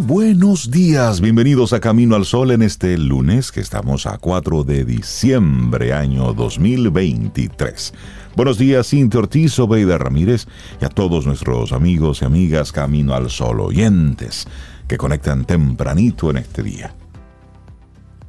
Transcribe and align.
Muy 0.00 0.06
buenos 0.06 0.70
días, 0.70 1.20
bienvenidos 1.20 1.74
a 1.74 1.80
Camino 1.80 2.16
al 2.16 2.24
Sol 2.24 2.52
en 2.52 2.62
este 2.62 2.96
lunes 2.96 3.52
que 3.52 3.60
estamos 3.60 4.06
a 4.06 4.16
4 4.16 4.64
de 4.64 4.84
diciembre 4.86 5.92
año 5.92 6.32
2023. 6.32 7.92
Buenos 8.34 8.56
días, 8.56 8.88
Cintia 8.88 9.20
Ortiz, 9.20 9.58
Obeida 9.58 9.98
Ramírez 9.98 10.46
y 10.80 10.84
a 10.86 10.88
todos 10.88 11.26
nuestros 11.26 11.72
amigos 11.72 12.22
y 12.22 12.24
amigas 12.24 12.72
Camino 12.72 13.12
al 13.14 13.28
Sol 13.28 13.60
oyentes 13.60 14.46
que 14.88 14.96
conectan 14.96 15.44
tempranito 15.44 16.30
en 16.30 16.38
este 16.38 16.62
día. 16.62 16.94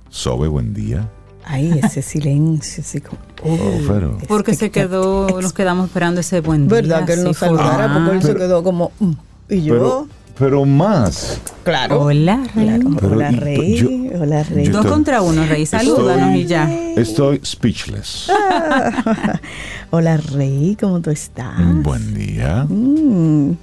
Sobe, 0.09 0.49
buen 0.49 0.73
día. 0.73 1.09
Ay, 1.45 1.79
ese 1.81 2.01
silencio, 2.01 2.84
así 2.84 2.99
como. 2.99 3.17
Oh, 3.43 3.57
pero- 3.88 4.17
Porque 4.27 4.55
se 4.55 4.71
quedó, 4.71 5.40
nos 5.41 5.53
quedamos 5.53 5.88
esperando 5.88 6.20
ese 6.20 6.41
buen 6.41 6.67
día. 6.67 6.81
¿Verdad 6.81 7.05
que 7.05 7.13
él 7.13 7.23
nos 7.23 7.38
sí, 7.38 7.45
saludara? 7.45 7.85
Ah, 7.85 7.93
porque 8.03 8.17
él 8.17 8.21
se 8.23 8.27
pero- 8.34 8.40
quedó 8.40 8.63
como. 8.63 8.91
mm, 8.99 9.12
Y 9.49 9.62
yo. 9.63 9.73
Pero, 9.73 10.07
pero 10.41 10.65
más. 10.65 11.39
claro. 11.63 12.01
Hola, 12.01 12.43
Rey. 12.55 12.65
Claro. 12.65 12.97
Hola, 13.13 13.29
Rey. 13.31 13.75
yo- 13.77 14.19
hola, 14.19 14.41
Rey. 14.43 14.67
Dos 14.69 14.77
estoy- 14.77 14.91
contra 14.91 15.21
uno, 15.21 15.45
Rey. 15.45 15.67
Salúdanos 15.67 16.35
y 16.35 16.45
ya. 16.47 16.67
Estoy 16.97 17.39
speechless. 17.45 18.27
hola, 19.91 20.17
Rey, 20.17 20.75
¿cómo 20.79 20.99
tú 20.99 21.11
estás? 21.11 21.59
Buen 21.83 22.15
día. 22.15 22.65
Mm. 22.67 23.55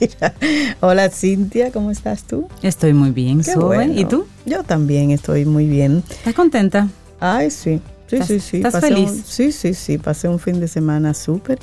Mira. 0.00 0.34
Hola, 0.80 1.08
Cintia, 1.10 1.72
¿cómo 1.72 1.90
estás 1.90 2.22
tú? 2.24 2.48
Estoy 2.62 2.92
muy 2.92 3.10
bien, 3.12 3.40
Qué 3.42 3.54
bueno. 3.56 3.92
¿Y 3.98 4.04
tú? 4.04 4.26
Yo 4.44 4.62
también 4.62 5.10
estoy 5.10 5.44
muy 5.46 5.66
bien. 5.66 6.02
¿Estás 6.10 6.34
contenta? 6.34 6.88
Ay, 7.18 7.50
sí. 7.50 7.80
Sí, 8.08 8.16
¿Estás- 8.16 8.28
sí, 8.28 8.40
sí. 8.40 8.56
estás 8.58 8.72
Pasé 8.74 8.88
feliz? 8.88 9.10
un- 9.10 9.24
sí, 9.26 9.52
sí, 9.52 9.72
sí. 9.74 9.96
Pasé 9.98 10.28
un 10.28 10.38
fin 10.38 10.60
de 10.60 10.68
semana 10.68 11.14
súper 11.14 11.58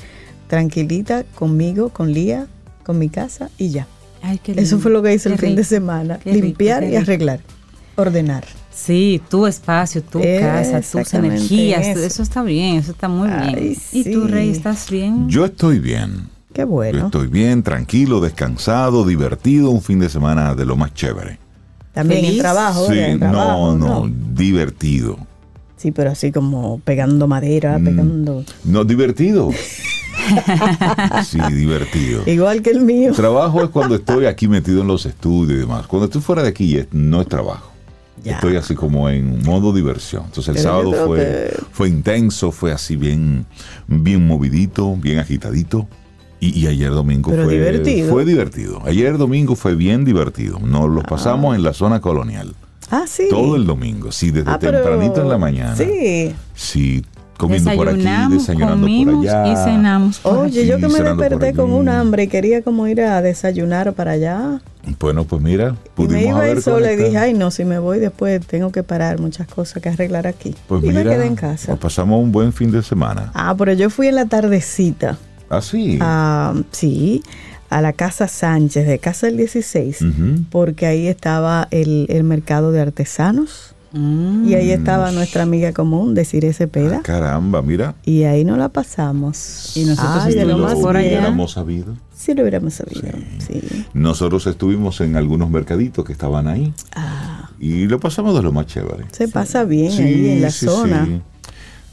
tranquilita 0.48 1.22
conmigo, 1.34 1.90
con 1.90 2.12
Lía, 2.12 2.46
con 2.84 2.98
mi 2.98 3.08
casa 3.08 3.50
y 3.58 3.70
ya. 3.70 3.86
Ay, 4.22 4.38
qué 4.42 4.52
Eso 4.56 4.78
fue 4.78 4.90
lo 4.90 5.02
que 5.02 5.14
hice 5.14 5.28
el 5.28 5.38
fin 5.38 5.54
de 5.54 5.64
semana. 5.64 6.18
Qué 6.18 6.32
Limpiar 6.34 6.82
y 6.82 6.86
rico. 6.88 6.98
arreglar. 7.00 7.40
Ordenar. 7.96 8.44
Sí, 8.72 9.20
tu 9.28 9.46
espacio, 9.46 10.02
tu 10.02 10.20
casa, 10.20 10.80
tus 10.80 11.12
energías. 11.14 11.86
eso. 11.86 12.00
Eso. 12.00 12.22
está 12.22 12.42
bien, 12.42 12.76
eso 12.76 12.92
está 12.92 13.08
muy 13.08 13.28
Ay, 13.28 13.54
bien. 13.54 13.76
¿Y 13.92 14.04
tú. 14.12 14.26
Rey, 14.28 14.50
estás 14.50 14.88
bien? 14.90 15.28
Yo 15.28 15.44
estoy 15.46 15.80
bien. 15.80 16.28
Qué 16.52 16.62
Yo 16.62 16.68
bueno. 16.68 17.06
estoy 17.06 17.26
bien, 17.26 17.62
tranquilo, 17.62 18.20
descansado, 18.20 19.04
divertido, 19.04 19.70
un 19.70 19.82
fin 19.82 19.98
de 19.98 20.08
semana 20.08 20.54
de 20.54 20.64
lo 20.64 20.76
más 20.76 20.94
chévere. 20.94 21.38
También 21.92 22.24
¿Feliz? 22.24 22.38
trabajo. 22.40 22.86
Sí, 22.88 23.00
no, 23.12 23.18
trabajo, 23.18 23.74
no, 23.76 24.08
divertido. 24.32 25.18
Sí, 25.76 25.90
pero 25.92 26.10
así 26.10 26.30
como 26.32 26.78
pegando 26.80 27.26
madera, 27.28 27.78
Mm. 27.78 27.84
pegando. 27.84 28.44
No, 28.64 28.84
divertido. 28.84 29.50
sí, 31.24 31.38
divertido. 31.52 32.22
Igual 32.26 32.62
que 32.62 32.70
el 32.70 32.80
mío. 32.80 33.12
Trabajo 33.12 33.62
es 33.62 33.70
cuando 33.70 33.94
estoy 33.96 34.26
aquí 34.26 34.48
metido 34.48 34.82
en 34.82 34.88
los 34.88 35.06
estudios 35.06 35.56
y 35.58 35.60
demás. 35.60 35.86
Cuando 35.86 36.06
estoy 36.06 36.20
fuera 36.20 36.42
de 36.42 36.48
aquí 36.48 36.78
no 36.92 37.20
es 37.20 37.28
trabajo. 37.28 37.70
Ya. 38.24 38.34
Estoy 38.34 38.56
así 38.56 38.74
como 38.74 39.08
en 39.08 39.42
modo 39.44 39.72
diversión. 39.72 40.24
Entonces 40.26 40.48
el 40.48 40.54
Pero 40.62 40.68
sábado 40.68 41.06
fue, 41.06 41.18
que- 41.18 41.56
fue 41.70 41.88
intenso, 41.88 42.50
fue 42.50 42.72
así 42.72 42.96
bien, 42.96 43.46
bien 43.86 44.26
movidito, 44.26 44.96
bien 44.96 45.18
agitadito. 45.18 45.86
Y, 46.40 46.56
y 46.60 46.66
ayer 46.68 46.90
domingo 46.90 47.30
Pero 47.30 47.44
fue 47.44 47.52
divertido. 47.54 48.10
Fue 48.10 48.24
divertido. 48.24 48.82
Ayer 48.84 49.18
domingo 49.18 49.56
fue 49.56 49.74
bien 49.74 50.04
divertido. 50.04 50.58
Nos 50.60 50.88
los 50.88 51.04
pasamos 51.04 51.56
en 51.56 51.62
la 51.64 51.72
zona 51.72 52.00
colonial. 52.00 52.54
Ah, 52.90 53.04
sí. 53.08 53.24
Todo 53.28 53.56
el 53.56 53.66
domingo, 53.66 54.10
sí, 54.12 54.30
desde 54.30 54.50
Ah, 54.50 54.58
pero- 54.60 54.80
tempranito 54.80 55.20
en 55.20 55.28
la 55.28 55.36
mañana. 55.38 55.76
Sí. 55.76 56.32
Sí, 56.54 57.04
comiendo 57.38 57.72
por 57.74 57.88
aquí, 57.88 58.02
desayunando 58.30 58.80
comimos 58.82 59.24
por 59.26 59.34
allá. 59.34 59.52
y 59.52 59.56
cenamos. 59.64 60.18
por 60.18 60.36
Oye, 60.38 60.60
aquí. 60.60 60.68
yo 60.68 60.76
que 60.76 60.88
me 60.88 61.00
desperté 61.00 61.54
con 61.54 61.72
un 61.72 61.88
hambre 61.88 62.24
y 62.24 62.28
quería 62.28 62.60
como 62.62 62.86
ir 62.86 63.00
a 63.00 63.22
desayunar 63.22 63.94
para 63.94 64.10
allá. 64.12 64.60
Bueno, 65.00 65.24
pues 65.24 65.40
mira, 65.42 65.68
Y 65.68 66.02
me 66.02 66.06
pudimos 66.08 66.22
iba 66.46 66.60
sola 66.60 66.78
y 66.92 66.96
conectado. 66.96 67.04
dije, 67.06 67.18
ay 67.18 67.34
no, 67.34 67.50
si 67.50 67.64
me 67.64 67.78
voy 67.78 67.98
después 67.98 68.46
tengo 68.46 68.70
que 68.72 68.82
parar 68.82 69.18
muchas 69.20 69.46
cosas 69.46 69.82
que 69.82 69.88
arreglar 69.88 70.26
aquí. 70.26 70.54
Pues 70.66 70.82
y 70.84 70.88
mira, 70.88 71.04
me 71.04 71.10
quedé 71.10 71.26
en 71.26 71.34
casa. 71.36 71.68
pues 71.68 71.78
pasamos 71.80 72.22
un 72.22 72.32
buen 72.32 72.52
fin 72.52 72.70
de 72.70 72.82
semana. 72.82 73.30
Ah, 73.34 73.54
pero 73.56 73.72
yo 73.72 73.88
fui 73.90 74.08
en 74.08 74.16
la 74.16 74.26
tardecita. 74.26 75.16
Ah, 75.50 75.60
sí. 75.62 75.98
a- 76.00 76.54
sí, 76.72 77.22
a 77.70 77.80
la 77.82 77.92
Casa 77.92 78.28
Sánchez, 78.28 78.86
de 78.86 78.98
Casa 78.98 79.26
del 79.26 79.36
16, 79.36 80.00
Ujú. 80.02 80.42
porque 80.50 80.86
ahí 80.86 81.06
estaba 81.06 81.68
el, 81.70 82.06
el 82.08 82.24
mercado 82.24 82.72
de 82.72 82.80
artesanos 82.80 83.74
Mm. 83.92 84.46
y 84.48 84.54
ahí 84.54 84.70
estaba 84.70 85.10
nuestra 85.12 85.44
amiga 85.44 85.72
común, 85.72 86.14
Desiree 86.14 86.50
Ah, 86.50 86.52
Cepeda, 86.52 87.00
caramba, 87.02 87.62
mira. 87.62 87.94
y 88.04 88.24
ahí 88.24 88.44
nos 88.44 88.58
la 88.58 88.68
pasamos. 88.68 89.72
Y 89.76 89.84
nosotros 89.84 90.24
Ay, 90.24 90.34
de 90.34 90.44
lo 90.44 90.58
más 90.58 90.74
por 90.74 90.96
allá. 90.96 91.08
hubiéramos 91.08 91.52
sabido. 91.52 91.94
Sí 92.14 92.34
lo 92.34 92.42
hubiéramos 92.42 92.74
sabido, 92.74 93.08
sí. 93.38 93.86
Nosotros 93.94 94.46
estuvimos 94.46 95.00
en 95.00 95.16
algunos 95.16 95.48
mercaditos 95.50 96.04
que 96.04 96.12
estaban 96.12 96.48
ahí 96.48 96.74
Ah, 96.94 97.48
y 97.58 97.86
lo 97.86 97.98
pasamos 98.00 98.34
de 98.36 98.42
lo 98.42 98.52
más 98.52 98.66
chévere. 98.66 99.04
se 99.12 99.28
pasa 99.28 99.64
bien 99.64 99.92
Sí, 99.92 100.02
ahí 100.02 100.28
en 100.32 100.42
la 100.42 100.50
sí, 100.50 100.66
zona. 100.66 101.06
sí. 101.06 101.20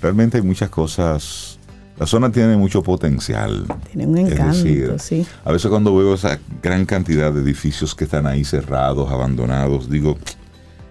Realmente 0.01 0.37
hay 0.37 0.43
muchas 0.43 0.69
cosas. 0.69 1.59
La 1.97 2.05
zona 2.05 2.29
tiene 2.29 2.57
mucho 2.57 2.83
potencial. 2.83 3.65
Tiene 3.93 4.05
un 4.05 4.17
Es 4.17 4.33
encanto, 4.33 4.57
decir, 4.57 4.93
sí. 4.99 5.25
A 5.45 5.51
veces 5.53 5.69
cuando 5.71 5.95
veo 5.95 6.13
esa 6.15 6.39
gran 6.61 6.85
cantidad 6.85 7.31
de 7.31 7.41
edificios 7.41 7.95
que 7.95 8.03
están 8.03 8.27
ahí 8.27 8.43
cerrados, 8.43 9.09
abandonados, 9.09 9.89
digo, 9.89 10.17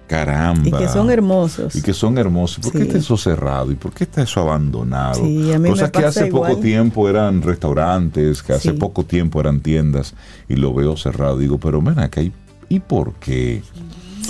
caramba. 0.07 0.69
Y 0.69 0.73
que 0.73 0.89
son 0.89 1.11
hermosos. 1.11 1.75
Y 1.77 1.83
que 1.83 1.93
son 1.95 2.19
hermosos. 2.19 2.59
¿Por 2.61 2.73
qué 2.73 2.83
está 2.83 2.99
eso 2.99 3.17
cerrado? 3.17 3.73
¿Y 3.73 3.75
por 3.75 3.93
qué 3.93 4.05
está 4.05 4.23
eso 4.23 4.41
abandonado? 4.41 5.25
Sí, 5.25 5.53
a 5.53 5.59
mí 5.59 5.65
me 5.65 5.69
Cosas 5.71 5.91
que 5.91 6.01
pasa 6.01 6.21
hace 6.23 6.31
poco 6.31 6.57
tiempo 6.59 7.09
eran 7.09 7.43
restaurantes, 7.43 8.43
que 8.43 8.53
hace 8.53 8.71
Sí. 8.73 8.77
poco 8.79 9.05
tiempo 9.05 9.41
eran 9.41 9.61
tiendas, 9.61 10.15
y 10.49 10.57
lo 10.57 10.75
veo 10.75 10.97
cerrado. 10.97 11.39
Digo, 11.39 11.59
pero 11.59 11.81
ven 11.81 11.99
acá, 11.99 12.21
¿y, 12.23 12.33
y 12.69 12.81
por 12.81 13.15
qué? 13.15 13.63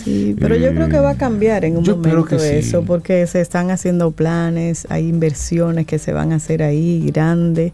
Sí, 0.05 0.37
pero 0.39 0.57
yo 0.57 0.71
creo 0.75 0.89
que 0.89 0.99
va 0.99 1.11
a 1.11 1.17
cambiar 1.17 1.65
en 1.65 1.77
un 1.77 1.85
momento 1.85 2.25
que 2.25 2.59
eso, 2.59 2.83
porque 2.83 3.27
se 3.27 3.41
están 3.41 3.71
haciendo 3.71 4.11
planes, 4.11 4.87
hay 4.91 5.09
inversiones 5.09 5.87
que 5.87 5.99
se 5.99 6.13
van 6.13 6.33
a 6.33 6.37
hacer 6.37 6.63
ahí 6.63 7.01
grandes, 7.07 7.73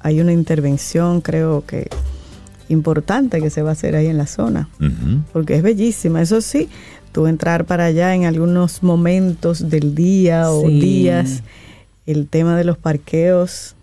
hay 0.00 0.20
una 0.20 0.32
intervención, 0.32 1.20
creo 1.20 1.64
que 1.66 1.88
importante 2.68 3.40
que 3.42 3.50
se 3.50 3.62
va 3.62 3.70
a 3.70 3.72
hacer 3.72 3.96
ahí 3.96 4.06
en 4.06 4.16
la 4.16 4.26
zona, 4.26 4.68
porque 5.32 5.56
es 5.56 5.62
bellísima. 5.62 6.22
Eso 6.22 6.40
sí, 6.40 6.68
tú 7.12 7.26
entrar 7.26 7.64
para 7.64 7.86
allá 7.86 8.14
en 8.14 8.24
algunos 8.24 8.82
momentos 8.82 9.68
del 9.70 9.94
día 9.94 10.50
o 10.50 10.62
Sí. 10.66 10.80
días, 10.80 11.42
el 12.06 12.28
tema 12.28 12.56
de 12.56 12.64
los 12.64 12.78
parqueos 12.78 13.74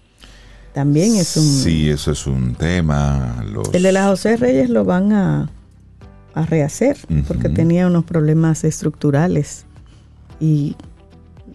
también 0.73 1.15
es 1.15 1.35
un... 1.37 1.43
Sí, 1.43 1.89
eso 1.89 2.11
es 2.11 2.27
un 2.27 2.55
tema. 2.55 3.43
Los, 3.51 3.73
El 3.73 3.83
de 3.83 3.91
la 3.91 4.07
José 4.07 4.37
Reyes 4.37 4.69
lo 4.69 4.85
van 4.85 5.11
a, 5.11 5.49
a 6.33 6.45
rehacer 6.45 6.97
porque 7.27 7.47
Ujú. 7.47 7.55
tenía 7.55 7.87
unos 7.87 8.03
problemas 8.05 8.63
estructurales 8.63 9.65
y 10.39 10.75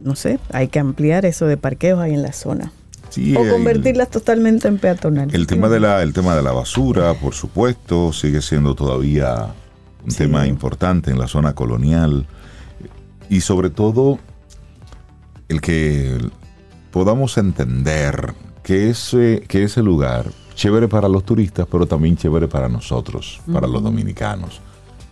no 0.00 0.16
sé, 0.16 0.40
hay 0.52 0.66
que 0.68 0.80
ampliar 0.80 1.24
eso 1.24 1.46
de 1.46 1.56
parqueos 1.56 2.00
ahí 2.00 2.12
en 2.14 2.22
la 2.22 2.32
zona 2.32 2.72
Sí, 3.10 3.36
o 3.36 3.44
el- 3.44 3.50
convertirlas 3.50 4.08
totalmente 4.10 4.66
en 4.68 4.78
peatonales. 4.78 5.34
El 5.34 5.46
tema 5.46 5.68
de 5.68 5.78
la, 5.78 6.02
el 6.02 6.12
tema 6.12 6.34
de 6.34 6.42
la 6.42 6.50
basura, 6.52 7.14
por 7.14 7.34
supuesto, 7.34 8.12
sigue 8.12 8.40
siendo 8.42 8.74
todavía 8.74 9.48
un 10.04 10.10
Sí. 10.10 10.18
tema 10.18 10.46
importante 10.46 11.10
en 11.10 11.18
la 11.18 11.28
zona 11.28 11.54
colonial. 11.54 12.26
Y 13.28 13.40
sobre 13.40 13.70
todo, 13.70 14.18
el 15.48 15.60
que 15.60 16.18
podamos 16.90 17.38
entender 17.38 18.34
que 18.62 18.90
ese, 18.90 19.42
que 19.48 19.64
ese 19.64 19.82
lugar, 19.82 20.26
chévere 20.54 20.88
para 20.88 21.08
los 21.08 21.24
turistas, 21.24 21.66
pero 21.70 21.86
también 21.86 22.16
chévere 22.16 22.48
para 22.48 22.68
nosotros, 22.68 23.40
para 23.52 23.66
los 23.66 23.82
dominicanos, 23.82 24.60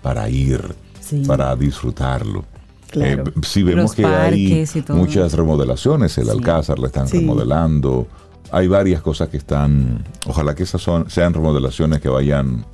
para 0.03 0.29
ir, 0.29 0.75
Sí. 1.01 1.23
para 1.27 1.55
disfrutarlo. 1.57 2.45
Claro. 2.91 3.25
Eh, 3.25 3.33
si 3.43 3.63
vemos 3.63 3.83
Los 3.85 3.95
que 3.95 4.05
hay 4.07 4.67
muchas 4.89 5.33
remodelaciones, 5.35 6.17
el 6.19 6.25
Sí. 6.25 6.31
Alcázar 6.31 6.79
le 6.79 6.87
están 6.89 7.09
remodelando, 7.09 8.07
hay 8.53 8.67
varias 8.69 9.01
cosas 9.01 9.29
que 9.29 9.37
están, 9.37 10.05
ojalá 10.27 10.55
que 10.55 10.65
esas 10.65 10.83
son, 10.83 11.09
sean 11.09 11.33
remodelaciones 11.33 12.01
que 12.01 12.09
vayan 12.09 12.65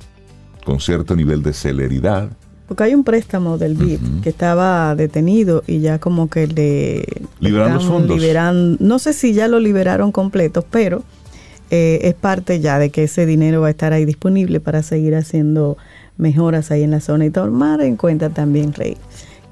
con 0.67 0.81
cierto 0.81 1.15
nivel 1.15 1.41
de 1.43 1.53
celeridad. 1.53 2.27
Porque 2.67 2.83
hay 2.83 2.93
un 2.93 3.05
préstamo 3.05 3.57
del 3.57 3.75
BID 3.75 3.99
que 4.21 4.27
estaba 4.29 4.93
detenido 4.95 5.63
y 5.65 5.79
ya 5.79 5.97
como 5.99 6.29
que 6.29 6.45
le 6.47 7.05
Liberan 7.39 7.73
los 7.75 7.85
fondos. 7.85 8.19
liberan- 8.19 8.75
no 8.81 8.99
sé 8.99 9.13
si 9.13 9.31
ya 9.31 9.47
lo 9.47 9.61
liberaron 9.61 10.11
completo, 10.11 10.65
pero 10.69 11.03
eh, 11.71 11.99
es 12.03 12.13
parte 12.15 12.59
ya 12.59 12.79
de 12.79 12.89
que 12.89 13.03
ese 13.05 13.25
dinero 13.25 13.61
va 13.61 13.67
a 13.67 13.69
estar 13.69 13.93
ahí 13.93 14.03
disponible 14.03 14.59
para 14.59 14.83
seguir 14.83 15.15
haciendo 15.15 15.77
mejoras 16.17 16.69
ahí 16.69 16.83
en 16.83 16.91
la 16.91 16.99
zona 16.99 17.25
y 17.25 17.29
tomar 17.29 17.79
en 17.79 17.95
cuenta 17.95 18.29
también, 18.31 18.73
Rey, 18.73 18.97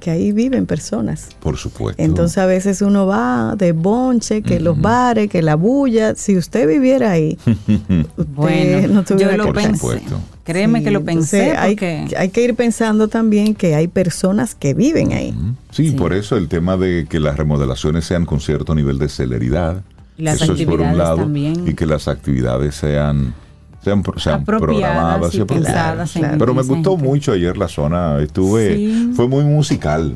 que 0.01 0.11
ahí 0.11 0.33
viven 0.33 0.65
personas. 0.65 1.29
Por 1.39 1.55
supuesto. 1.55 2.01
Entonces 2.03 2.37
a 2.37 2.45
veces 2.47 2.81
uno 2.81 3.05
va 3.05 3.55
de 3.57 3.71
bonche, 3.71 4.41
que 4.41 4.59
los 4.59 4.77
bares, 4.81 5.29
que 5.29 5.41
la 5.41 5.55
bulla. 5.55 6.15
Si 6.15 6.35
usted 6.35 6.67
viviera 6.67 7.11
ahí, 7.11 7.37
usted 7.45 8.05
Bueno, 8.35 8.93
no 8.93 9.03
tuviera 9.05 9.31
yo 9.31 9.37
lo 9.37 9.43
que 9.45 9.51
Por 9.53 9.61
pensé. 9.63 9.77
supuesto. 9.79 10.19
Créeme 10.45 10.79
Sí, 10.79 10.85
que 10.85 10.91
lo 10.91 11.03
pensé 11.03 11.57
hay, 11.57 11.73
porque 11.75 12.05
hay 12.17 12.29
que 12.29 12.43
ir 12.43 12.53
pensando 12.55 13.07
también 13.07 13.55
que 13.55 13.73
hay 13.75 13.87
personas 13.87 14.53
que 14.55 14.73
viven 14.75 15.11
ahí. 15.11 15.33
Sí, 15.71 15.89
Sí. 15.89 15.95
por 15.95 16.13
eso 16.13 16.37
el 16.37 16.47
tema 16.47 16.77
de 16.77 17.07
que 17.09 17.19
las 17.19 17.35
remodelaciones 17.35 18.05
sean 18.05 18.25
con 18.25 18.39
cierto 18.39 18.73
nivel 18.75 18.99
de 18.99 19.09
celeridad. 19.09 19.81
Y 20.17 20.21
las 20.23 20.35
eso 20.41 20.53
es 20.53 20.61
por 20.61 20.75
un 20.79 20.85
actividades 20.85 20.97
lado. 20.97 21.17
también. 21.17 21.67
Y 21.67 21.73
que 21.73 21.85
las 21.87 22.07
actividades 22.07 22.75
sean, 22.75 23.33
sean, 23.83 24.03
sean 24.17 24.45
programadas 24.45 25.33
y 25.33 25.41
apropiadas. 25.41 25.47
pensadas 25.73 26.15
en- 26.15 26.37
Pero 26.37 26.53
me 26.53 26.61
gustó 26.61 26.91
gente. 26.91 27.07
mucho 27.09 27.31
ayer 27.33 27.57
la 27.57 27.67
zona. 27.67 28.19
Estuve, 28.21 28.75
Sí. 28.75 29.11
fue 29.15 29.27
muy 29.27 29.43
musical. 29.43 30.13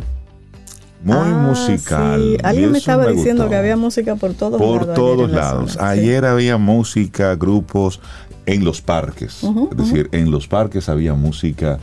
Muy 1.04 1.16
Ah, 1.18 1.46
musical. 1.50 2.22
sí. 2.36 2.38
Alguien 2.44 2.72
me 2.72 2.78
estaba 2.78 3.08
diciendo 3.08 3.44
gustó. 3.44 3.50
que 3.52 3.56
había 3.56 3.78
música 3.78 4.16
por 4.16 4.34
todos 4.34 4.60
lados. 4.60 4.68
por 4.68 4.82
ayer 4.84 4.96
todos 4.96 5.32
la 5.32 5.38
lados. 5.38 5.72
sí. 5.72 5.78
Ayer 5.82 6.26
había 6.26 6.58
música, 6.58 7.36
grupos 7.36 8.00
en 8.54 8.64
los 8.66 8.82
parques. 8.82 9.42
es 9.72 9.78
decir, 9.78 10.10
en 10.12 10.32
los 10.32 10.48
parques 10.48 10.90
había 10.90 11.14
música 11.14 11.80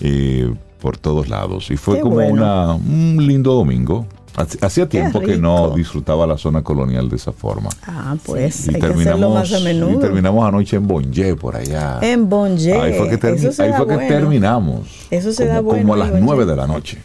eh, 0.00 0.52
por 0.80 0.96
todos 0.98 1.28
lados. 1.28 1.70
Y 1.70 1.76
fue 1.76 1.96
Qué 1.96 2.00
como 2.02 2.14
bueno. 2.16 2.32
una, 2.32 2.74
un 2.74 3.26
lindo 3.26 3.54
domingo. 3.54 4.06
Hac- 4.36 4.62
Hacía 4.62 4.86
tiempo 4.86 5.20
que 5.20 5.38
no 5.38 5.70
disfrutaba 5.70 6.26
la 6.26 6.36
zona 6.36 6.62
colonial 6.62 7.08
de 7.08 7.16
esa 7.16 7.32
forma. 7.32 7.70
Ah, 7.86 8.16
pues 8.22 8.66
Y 8.66 8.74
hay 8.74 8.80
que 8.82 8.86
hacerlo 8.88 9.30
más 9.30 9.50
a 9.50 9.58
y 9.60 9.96
terminamos 9.98 10.46
anoche 10.46 10.76
en 10.76 10.86
Bonje, 10.86 11.34
por 11.36 11.56
allá. 11.56 11.98
En 12.02 12.28
Bonje. 12.28 12.74
Ahí 12.74 12.92
fue 12.98 13.08
que, 13.08 13.18
termi- 13.18 13.36
Eso 13.36 13.52
se 13.52 13.62
ahí 13.62 13.70
da 13.70 13.78
fue 13.78 13.86
que 13.88 13.94
bueno. 13.94 14.08
terminamos. 14.08 15.06
Eso 15.10 15.32
se 15.32 15.44
como, 15.44 15.54
da 15.54 15.60
bueno 15.60 15.80
Como 15.82 15.94
a 15.94 15.96
las. 15.96 16.20
9 16.20 16.44
de 16.44 16.56
la 16.56 16.66
noche. 16.66 16.98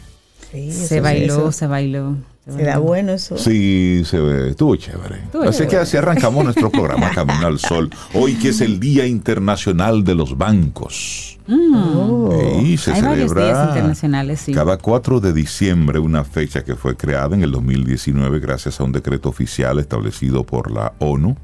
Sí, 0.50 0.70
se 0.70 1.00
bailó, 1.00 1.34
eso. 1.48 1.52
se 1.52 1.66
bailó. 1.66 2.16
Se 2.44 2.64
da 2.64 2.78
bueno 2.78 3.12
eso. 3.12 3.38
Sí, 3.38 4.02
se 4.04 4.18
ve, 4.18 4.50
estuvo 4.50 4.74
chévere. 4.74 5.20
Estuvo 5.24 5.44
así 5.44 5.66
que 5.68 5.76
así 5.76 5.96
arrancamos 5.96 6.42
nuestro 6.42 6.70
programa 6.70 7.10
Camino 7.14 7.46
al 7.46 7.60
Sol. 7.60 7.88
Hoy 8.14 8.34
que 8.34 8.48
es 8.48 8.60
el 8.60 8.80
Día 8.80 9.06
Internacional 9.06 10.02
de 10.02 10.16
los 10.16 10.36
Bancos. 10.36 11.38
Oh. 11.48 12.60
Y 12.64 12.76
se 12.78 12.92
Hay 12.92 13.02
varios 13.02 13.30
celebra 13.30 13.44
días 13.44 13.68
internacionales, 13.68 14.40
sí. 14.40 14.52
cada 14.52 14.76
4 14.76 15.20
de 15.20 15.32
diciembre, 15.32 16.00
una 16.00 16.24
fecha 16.24 16.64
que 16.64 16.74
fue 16.74 16.96
creada 16.96 17.36
en 17.36 17.42
el 17.42 17.52
2019 17.52 18.40
gracias 18.40 18.80
a 18.80 18.84
un 18.84 18.92
decreto 18.92 19.28
oficial 19.28 19.78
establecido 19.78 20.44
por 20.44 20.70
la 20.70 20.94
ONU, 20.98 21.36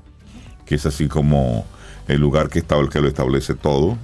que 0.66 0.76
es 0.76 0.86
así 0.86 1.06
como 1.06 1.64
el 2.08 2.20
lugar 2.20 2.48
que, 2.48 2.58
está, 2.60 2.76
el 2.76 2.88
que 2.88 3.00
lo 3.00 3.08
establece 3.08 3.54
todo, 3.54 3.98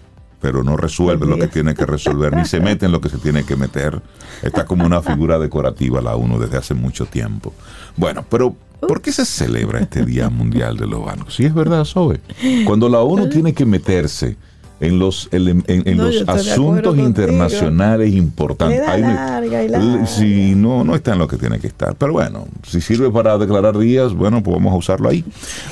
pero 0.45 0.63
no 0.63 0.77
resuelve 0.77 1.27
lo 1.27 1.39
que 1.39 1.49
tiene 1.49 1.75
que 1.75 1.87
resolver, 1.87 2.37
ni 2.37 2.45
se 2.45 2.61
mete 2.61 2.85
en 2.85 2.93
lo 2.93 3.01
que 3.01 3.09
se 3.09 3.17
tiene 3.17 3.45
que 3.45 3.57
meter. 3.57 4.03
Está 4.43 4.67
como 4.67 4.85
una 4.85 5.01
figura 5.01 5.39
decorativa 5.39 6.03
la 6.03 6.17
ONU 6.17 6.39
desde 6.39 6.59
hace 6.59 6.75
mucho 6.75 7.07
tiempo. 7.07 7.55
Bueno, 7.97 8.27
pero 8.29 8.55
¿por 8.79 9.01
qué 9.01 9.11
se 9.11 9.25
celebra 9.25 9.81
este 9.81 10.05
Día 10.05 10.29
Mundial 10.29 10.77
de 10.77 10.87
los 10.87 11.03
Bancos? 11.03 11.35
Sí, 11.35 11.47
es 11.47 11.55
verdad, 11.55 11.85
Sobe. 11.85 12.21
Cuando 12.67 12.91
la 12.91 13.01
ONU 13.01 13.31
tiene 13.31 13.55
que 13.55 13.65
meterse 13.65 14.37
en 14.81 14.99
los, 14.99 15.29
en, 15.33 15.65
en 15.67 15.97
No, 15.97 16.05
los 16.05 16.29
asuntos 16.29 16.97
internacionales 16.99 18.13
importantes. 18.13 18.81
Larga 18.81 19.63
y 19.63 19.69
larga. 19.69 20.07
Sí, 20.07 20.55
no, 20.57 20.85
no 20.85 20.95
está 20.95 21.13
en 21.13 21.19
lo 21.19 21.29
que 21.29 21.37
tiene 21.37 21.59
que 21.59 21.69
estar. 21.69 21.95
Pero 21.97 22.13
bueno, 22.13 22.47
si 22.67 22.81
sirve 22.81 23.11
para 23.11 23.39
declarar 23.39 23.79
días, 23.79 24.13
bueno, 24.15 24.43
pues 24.43 24.57
vamos 24.57 24.73
a 24.73 24.77
usarlo 24.77 25.09
ahí. 25.09 25.25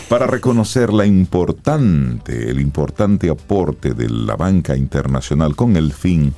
Para 0.09 0.27
reconocer 0.27 0.93
la 0.93 1.07
importante, 1.07 2.51
el 2.51 2.61
importante 2.61 3.29
aporte 3.29 3.95
de 3.95 4.09
la 4.09 4.37
banca 4.37 4.77
internacional 4.77 5.57
con 5.57 5.77
el 5.77 5.93
fin 5.93 6.33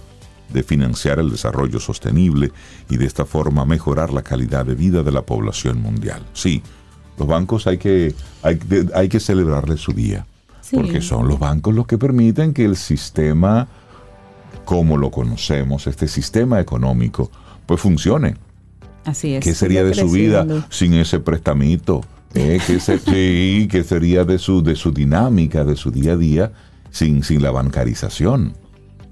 de 0.53 0.63
financiar 0.63 1.19
el 1.19 1.31
desarrollo 1.31 1.81
sostenible 1.81 2.53
y 2.89 2.97
de 2.97 3.07
esta 3.07 3.25
forma 3.25 3.65
mejorar 3.65 4.13
la 4.13 4.23
calidad 4.23 4.65
de 4.65 4.75
vida 4.75 5.03
de 5.03 5.11
la 5.13 5.23
población 5.23 5.81
mundial. 5.81 6.23
Sí, 6.33 6.63
los 7.19 7.27
bancos 7.27 7.67
hay 7.67 7.79
que, 7.79 8.15
hay, 8.43 8.59
hay 8.95 9.09
que 9.09 9.21
celebrarles 9.21 9.81
su 9.81 9.93
día. 9.93 10.27
Sí. 10.65 10.77
Porque 10.77 11.03
son 11.03 11.29
los 11.29 11.39
bancos 11.39 11.75
los 11.75 11.87
que 11.87 11.99
permiten 11.99 12.55
que 12.55 12.65
el 12.65 12.77
sistema, 12.77 13.69
como 14.65 14.97
lo 14.97 15.11
conocemos, 15.11 15.87
este 15.87 16.09
sistema 16.09 16.59
económico, 16.59 17.31
pues 17.67 17.83
funcione. 17.83 18.37
Así 19.05 19.35
es. 19.35 19.45
¿Qué 19.45 19.55
sería 19.55 19.85
de 19.85 19.93
su 19.93 20.11
vida 20.11 20.47
sin 20.71 20.95
ese 20.95 21.21
prestamito? 21.21 22.01
¿Eh? 22.35 22.59
¿Qué, 22.67 22.81
se- 22.81 22.99
sí, 23.11 23.69
¿qué 23.71 23.85
sería 23.85 24.25
de 24.25 24.39
su, 24.39 24.63
de 24.63 24.75
su 24.75 24.91
dinámica, 24.91 25.65
de 25.65 25.77
su 25.77 25.91
día 25.91 26.13
a 26.13 26.17
día, 26.17 26.53
sin, 26.91 27.23
sin 27.23 27.43
la 27.43 27.51
bancarización? 27.51 28.55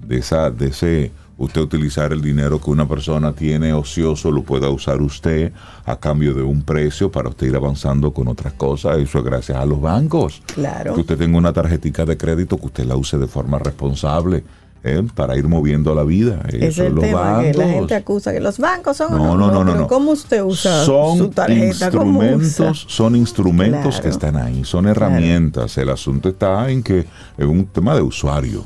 De, 0.07 0.17
esa, 0.17 0.49
de 0.49 0.69
ese, 0.69 1.11
usted 1.37 1.61
utilizar 1.61 2.13
el 2.13 2.21
dinero 2.21 2.59
que 2.61 2.69
una 2.69 2.87
persona 2.87 3.33
tiene 3.33 3.73
ocioso, 3.73 4.31
lo 4.31 4.43
pueda 4.43 4.69
usar 4.69 5.01
usted 5.01 5.51
a 5.85 5.95
cambio 5.97 6.33
de 6.33 6.43
un 6.43 6.61
precio 6.63 7.11
para 7.11 7.29
usted 7.29 7.47
ir 7.47 7.55
avanzando 7.55 8.13
con 8.13 8.27
otras 8.27 8.53
cosas. 8.53 8.97
Eso 8.97 9.19
es 9.19 9.25
gracias 9.25 9.57
a 9.57 9.65
los 9.65 9.81
bancos. 9.81 10.41
Claro. 10.53 10.93
Que 10.93 11.01
usted 11.01 11.17
tenga 11.17 11.37
una 11.37 11.51
tarjetica 11.53 12.05
de 12.05 12.17
crédito 12.17 12.57
que 12.57 12.67
usted 12.67 12.85
la 12.85 12.95
use 12.95 13.17
de 13.17 13.27
forma 13.27 13.59
responsable. 13.59 14.43
¿eh? 14.85 15.01
para 15.15 15.37
ir 15.37 15.47
moviendo 15.47 15.95
la 15.95 16.03
vida. 16.03 16.41
Ese 16.49 16.57
es 16.57 16.63
Eso, 16.73 16.87
el 16.87 16.95
los 16.95 17.05
tema, 17.05 17.39
que 17.41 17.53
la 17.53 17.57
bancos. 17.63 17.73
gente 17.79 17.95
acusa 17.95 18.33
que 18.33 18.41
los 18.41 18.59
bancos 18.59 18.97
son... 18.97 19.11
No, 19.15 19.37
no, 19.37 19.49
no, 19.49 19.63
no, 19.63 19.75
no. 19.75 19.87
¿Cómo 19.87 20.11
usted 20.11 20.43
usa 20.43 20.83
son 20.83 21.17
su 21.19 21.29
tarjeta? 21.29 21.89
¿Cómo 21.89 22.19
usa? 22.19 22.33
instrumentos, 22.33 22.85
son 22.89 23.15
instrumentos 23.15 23.81
Claro. 23.95 24.03
que 24.03 24.09
están 24.09 24.35
ahí, 24.35 24.65
son 24.65 24.85
herramientas. 24.87 25.77
El 25.77 25.87
asunto 25.89 26.27
está 26.27 26.69
en 26.69 26.83
que 26.83 26.99
es 27.37 27.45
un 27.45 27.65
tema 27.67 27.95
de 27.95 28.01
usuario. 28.01 28.65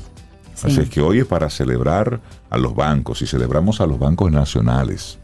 Sí. 0.60 0.66
Así 0.66 0.80
es 0.80 0.90
que 0.90 1.00
hoy 1.00 1.20
es 1.20 1.26
para 1.26 1.48
celebrar 1.50 2.20
a 2.50 2.58
los 2.58 2.74
bancos 2.74 3.22
y 3.22 3.26
celebramos 3.26 3.80
a 3.80 3.86
los 3.86 3.98
bancos 3.98 4.32
nacionales, 4.32 5.18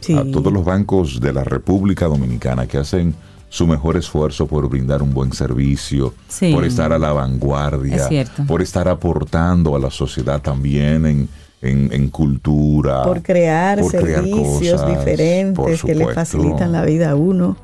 Sí. 0.00 0.14
a 0.14 0.30
todos 0.30 0.52
los 0.52 0.64
bancos 0.64 1.20
de 1.20 1.32
la 1.32 1.42
República 1.44 2.06
Dominicana 2.06 2.66
que 2.66 2.76
hacen 2.78 3.14
su 3.48 3.66
mejor 3.66 3.96
esfuerzo 3.96 4.46
por 4.46 4.68
brindar 4.68 5.02
un 5.02 5.14
buen 5.14 5.32
servicio, 5.32 6.12
Sí. 6.28 6.52
por 6.52 6.64
estar 6.66 6.92
a 6.92 6.98
la 6.98 7.12
vanguardia, 7.14 8.06
Es 8.08 8.28
por 8.46 8.60
estar 8.60 8.88
aportando 8.88 9.74
a 9.74 9.78
la 9.78 9.90
sociedad 9.90 10.42
también 10.42 11.06
en, 11.06 11.28
en- 11.62 11.90
en 11.92 12.10
cultura. 12.10 13.04
por 13.04 13.22
crear 13.22 13.80
por 13.80 13.90
crear 13.90 14.22
servicios 14.24 14.82
cosas, 14.82 14.86
diferentes 14.98 15.82
que 15.82 15.94
le 15.94 16.12
facilitan 16.12 16.72
la 16.72 16.84
vida 16.84 17.10
a 17.12 17.14
uno. 17.16 17.56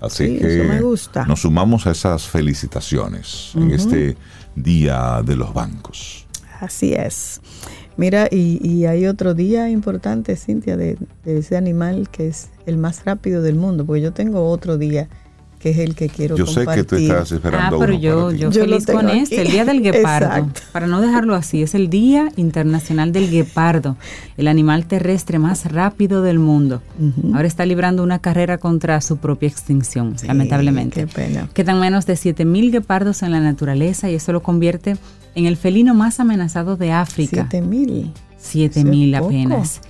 Así 0.00 0.26
Sí, 0.26 0.38
que 0.38 0.60
eso 0.60 0.68
me 0.68 0.80
gusta. 0.80 1.24
nos 1.24 1.40
sumamos 1.42 1.86
a 1.86 1.92
esas 1.92 2.26
felicitaciones 2.28 3.52
en 3.54 3.70
este 3.70 4.16
Día 4.54 5.22
de 5.24 5.36
los 5.36 5.54
Bancos. 5.54 6.26
Así 6.60 6.94
es. 6.94 7.40
Mira, 7.96 8.28
y, 8.30 8.60
y 8.66 8.86
hay 8.86 9.06
otro 9.06 9.34
día 9.34 9.68
importante, 9.70 10.36
Cintia, 10.36 10.76
de, 10.76 10.96
de 11.24 11.38
ese 11.38 11.56
animal 11.56 12.08
que 12.10 12.28
es 12.28 12.48
el 12.66 12.78
más 12.78 13.04
rápido 13.04 13.42
del 13.42 13.56
mundo, 13.56 13.84
porque 13.84 14.02
yo 14.02 14.12
tengo 14.12 14.48
otro 14.48 14.78
día 14.78 15.08
que 15.58 15.70
es 15.70 15.78
el 15.78 15.96
que 15.96 16.08
quiero 16.08 16.36
Yo 16.36 16.46
sé 16.46 16.64
compartir. 16.64 16.84
que 16.84 16.88
tú 16.88 16.94
estás 16.96 17.32
Ah, 17.32 17.34
esperando 17.34 17.78
pero 17.80 17.92
uno 17.94 18.00
yo, 18.00 18.16
para 18.26 18.30
ti. 18.30 18.38
yo 18.38 18.50
Yo 18.52 18.60
feliz 18.60 18.86
con 18.86 19.08
aquí. 19.08 19.18
este, 19.18 19.40
el 19.42 19.50
Día 19.50 19.64
del 19.64 19.82
Guepardo. 19.82 20.26
Exacto. 20.28 20.60
Para 20.70 20.86
no 20.86 21.00
dejarlo 21.00 21.34
así, 21.34 21.64
es 21.64 21.74
el 21.74 21.90
Día 21.90 22.30
Internacional 22.36 23.10
del 23.10 23.28
Guepardo, 23.28 23.96
el 24.36 24.46
animal 24.46 24.86
terrestre 24.86 25.40
más 25.40 25.64
rápido 25.72 26.22
del 26.22 26.38
mundo. 26.38 26.80
Ahora 27.34 27.48
está 27.48 27.66
librando 27.66 28.04
una 28.04 28.20
carrera 28.20 28.58
contra 28.58 29.00
su 29.00 29.16
propia 29.16 29.48
extinción, 29.48 30.16
Sí, 30.16 30.28
lamentablemente. 30.28 31.00
Qué 31.00 31.06
pena. 31.12 31.48
Quedan 31.52 31.80
menos 31.80 32.06
de 32.06 32.14
7.000 32.14 32.70
guepardos 32.70 33.24
en 33.24 33.32
la 33.32 33.40
naturaleza 33.40 34.08
y 34.08 34.14
eso 34.14 34.32
lo 34.32 34.44
convierte 34.44 34.90
en 34.90 34.98
el 35.46 35.56
felino 35.56 35.94
más 35.94 36.20
amenazado 36.20 36.76
de 36.76 36.92
África. 36.92 37.46
Siete 37.50 37.60
mil. 37.62 38.12
7.000 38.40 38.68
Eso 38.70 38.80
es 38.88 39.20
poco. 39.20 39.26
apenas. 39.26 39.80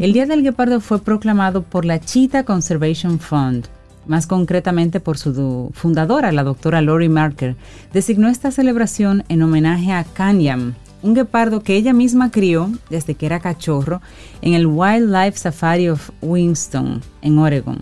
El 0.00 0.12
Día 0.12 0.26
del 0.26 0.42
Guepardo 0.42 0.80
fue 0.80 1.00
proclamado 1.00 1.62
por 1.62 1.84
la 1.84 1.98
Cheetah 2.00 2.44
Conservation 2.44 3.18
Fund, 3.18 3.66
más 4.06 4.26
concretamente 4.26 5.00
por 5.00 5.16
su 5.16 5.32
do- 5.32 5.70
fundadora, 5.72 6.30
la 6.32 6.42
doctora 6.44 6.80
Lori 6.82 7.08
Marker. 7.08 7.56
Designó 7.92 8.28
esta 8.28 8.50
celebración 8.50 9.24
en 9.28 9.42
homenaje 9.42 9.92
a 9.92 10.04
Kanyam, 10.04 10.74
un 11.02 11.14
guepardo 11.14 11.62
que 11.62 11.76
ella 11.76 11.92
misma 11.92 12.30
crió 12.30 12.70
desde 12.90 13.14
que 13.14 13.26
era 13.26 13.40
cachorro 13.40 14.00
en 14.42 14.54
el 14.54 14.66
Wildlife 14.66 15.38
Safari 15.38 15.88
of 15.88 16.10
Winston, 16.20 17.00
en 17.22 17.38
Oregon. 17.38 17.78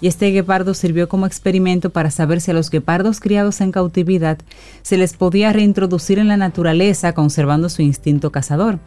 Y 0.00 0.08
este 0.08 0.30
guepardo 0.30 0.74
sirvió 0.74 1.08
como 1.08 1.26
experimento 1.26 1.90
para 1.90 2.10
saber 2.10 2.40
si 2.40 2.50
a 2.50 2.54
los 2.54 2.70
guepardos 2.70 3.20
criados 3.20 3.60
en 3.60 3.70
cautividad 3.72 4.38
se 4.82 4.96
les 4.96 5.14
podía 5.14 5.52
reintroducir 5.52 6.18
en 6.18 6.28
la 6.28 6.36
naturaleza 6.36 7.12
conservando 7.12 7.68
su 7.68 7.82
instinto 7.82 8.32
cazador. 8.32 8.78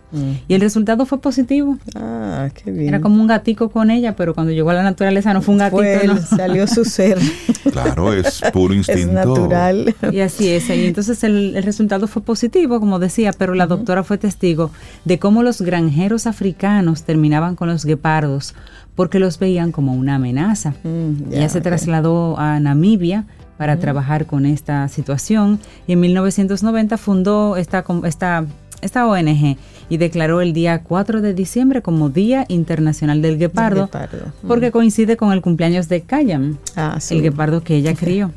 Y 0.48 0.54
el 0.54 0.62
resultado 0.62 1.06
fue 1.06 1.20
positivo. 1.20 1.78
Ah, 1.96 2.50
qué 2.54 2.72
bien. 2.72 2.90
Era 2.90 3.02
como 3.02 3.22
un 3.22 3.28
gatico 3.28 3.70
con 3.70 3.92
ella, 3.92 4.16
pero 4.16 4.34
cuando 4.34 4.52
llegó 4.52 4.72
a 4.72 4.74
la 4.74 4.84
naturaleza 4.84 5.34
no 5.34 5.42
fue 5.42 5.54
un 5.54 5.60
gatito. 5.60 5.78
Fue 5.78 6.08
no. 6.08 6.14
él, 6.14 6.22
salió 6.22 6.68
su 6.68 6.86
ser. 6.86 7.18
Claro, 7.74 8.14
es 8.14 8.42
puro 8.52 8.74
es 8.74 8.90
instinto. 8.90 9.14
natural. 9.14 9.96
Y 10.12 10.20
así 10.20 10.50
es. 10.50 10.70
Y 10.70 10.86
entonces 10.86 11.24
el, 11.24 11.56
el 11.56 11.64
resultado 11.64 12.08
fue 12.08 12.22
positivo, 12.22 12.80
como 12.80 13.00
decía, 13.00 13.32
pero 13.36 13.56
la 13.56 13.66
doctora 13.66 14.04
fue 14.04 14.18
testigo 14.20 14.70
de 15.06 15.18
cómo 15.18 15.42
los 15.42 15.62
granjeros 15.62 16.28
africanos 16.28 17.04
terminaban 17.04 17.56
con 17.56 17.70
los 17.70 17.86
guepardos 17.86 18.54
porque 18.96 19.20
los 19.20 19.40
veían 19.40 19.72
como 19.72 19.94
una 19.94 20.16
amenaza. 20.16 20.74
Mm, 20.84 21.32
Ella 21.34 21.50
se 21.50 21.62
trasladó 21.62 22.38
a 22.40 22.60
Namibia 22.60 23.26
para 23.58 23.78
trabajar 23.78 24.26
con 24.26 24.46
esta 24.46 24.88
situación 24.88 25.60
y 25.88 25.94
en 25.94 26.00
1990 26.02 26.98
fundó 26.98 27.56
esta, 27.58 27.84
esta 28.06 28.46
esta 28.82 29.08
ONG 29.08 29.56
y 29.88 29.96
declaró 29.98 30.42
el 30.42 30.52
día 30.52 30.84
4 30.84 31.22
de 31.22 31.34
diciembre 31.34 31.82
como 31.82 32.10
Día 32.10 32.44
Internacional 32.50 33.22
del 33.22 33.38
Guepardo, 33.38 33.84
guepardo. 33.86 34.34
porque 34.46 34.72
coincide 34.72 35.16
con 35.16 35.32
el 35.32 35.42
cumpleaños 35.42 35.88
de 35.88 36.02
Kayam, 36.02 36.58
Ah, 36.76 36.98
sí. 37.00 37.16
el 37.16 37.22
guepardo 37.22 37.64
que 37.64 37.78
ella 37.78 37.94
crió. 37.96 38.32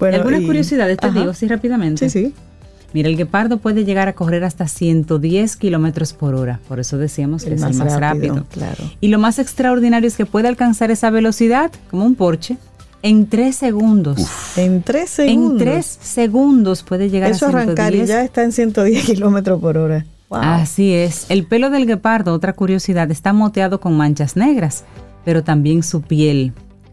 Bueno, 0.00 0.16
Algunas 0.16 0.40
y- 0.40 0.46
curiosidades 0.46 0.96
te 0.96 1.08
Ajá. 1.08 1.20
digo, 1.20 1.34
sí, 1.34 1.48
rápidamente. 1.48 2.08
Sí, 2.08 2.24
sí. 2.28 2.34
Mira, 2.94 3.08
el 3.10 3.16
guepardo 3.16 3.58
puede 3.58 3.84
llegar 3.84 4.08
a 4.08 4.14
correr 4.14 4.44
hasta 4.44 4.66
110 4.68 5.56
kilómetros 5.56 6.12
por 6.14 6.34
hora, 6.34 6.60
por 6.68 6.78
eso 6.80 6.96
decíamos 6.96 7.42
que 7.42 7.48
El 7.50 7.54
es 7.56 7.60
más 7.60 7.72
el 7.72 7.78
más 7.78 8.00
rápido, 8.00 8.34
rápido. 8.36 8.46
claro. 8.50 8.84
Y 9.00 9.08
lo 9.08 9.18
más 9.18 9.38
extraordinario 9.38 10.06
es 10.08 10.16
que 10.16 10.24
puede 10.26 10.48
alcanzar 10.48 10.90
esa 10.92 11.10
velocidad, 11.10 11.70
como 11.90 12.04
un 12.06 12.14
Porsche, 12.14 12.56
en 13.02 13.26
3 13.26 13.54
segundos. 13.54 14.26
En 14.56 14.82
tres 14.82 15.10
segundos. 15.10 15.60
En 15.60 15.72
3 15.72 15.84
segundos 16.00 16.82
puede 16.84 17.10
llegar 17.10 17.32
Eso 17.32 17.46
a 17.46 17.50
110. 17.50 17.64
arrancar 17.78 17.94
y 17.94 18.06
ya 18.06 18.22
está 18.24 18.44
en 18.44 18.52
110 18.52 19.04
kilómetros 19.04 19.60
por 19.60 19.76
hora. 19.76 20.06
Wow. 20.30 20.40
Así 20.40 20.92
es. 20.94 21.26
El 21.28 21.44
pelo 21.46 21.68
del 21.68 21.84
guepardo, 21.86 22.32
otra 22.32 22.54
curiosidad, 22.54 23.10
está 23.10 23.32
moteado 23.34 23.78
con 23.78 23.94
manchas 23.96 24.36
negras, 24.36 24.84
pero 25.24 25.44
también 25.44 25.82
su 25.82 26.00
piel. 26.00 26.52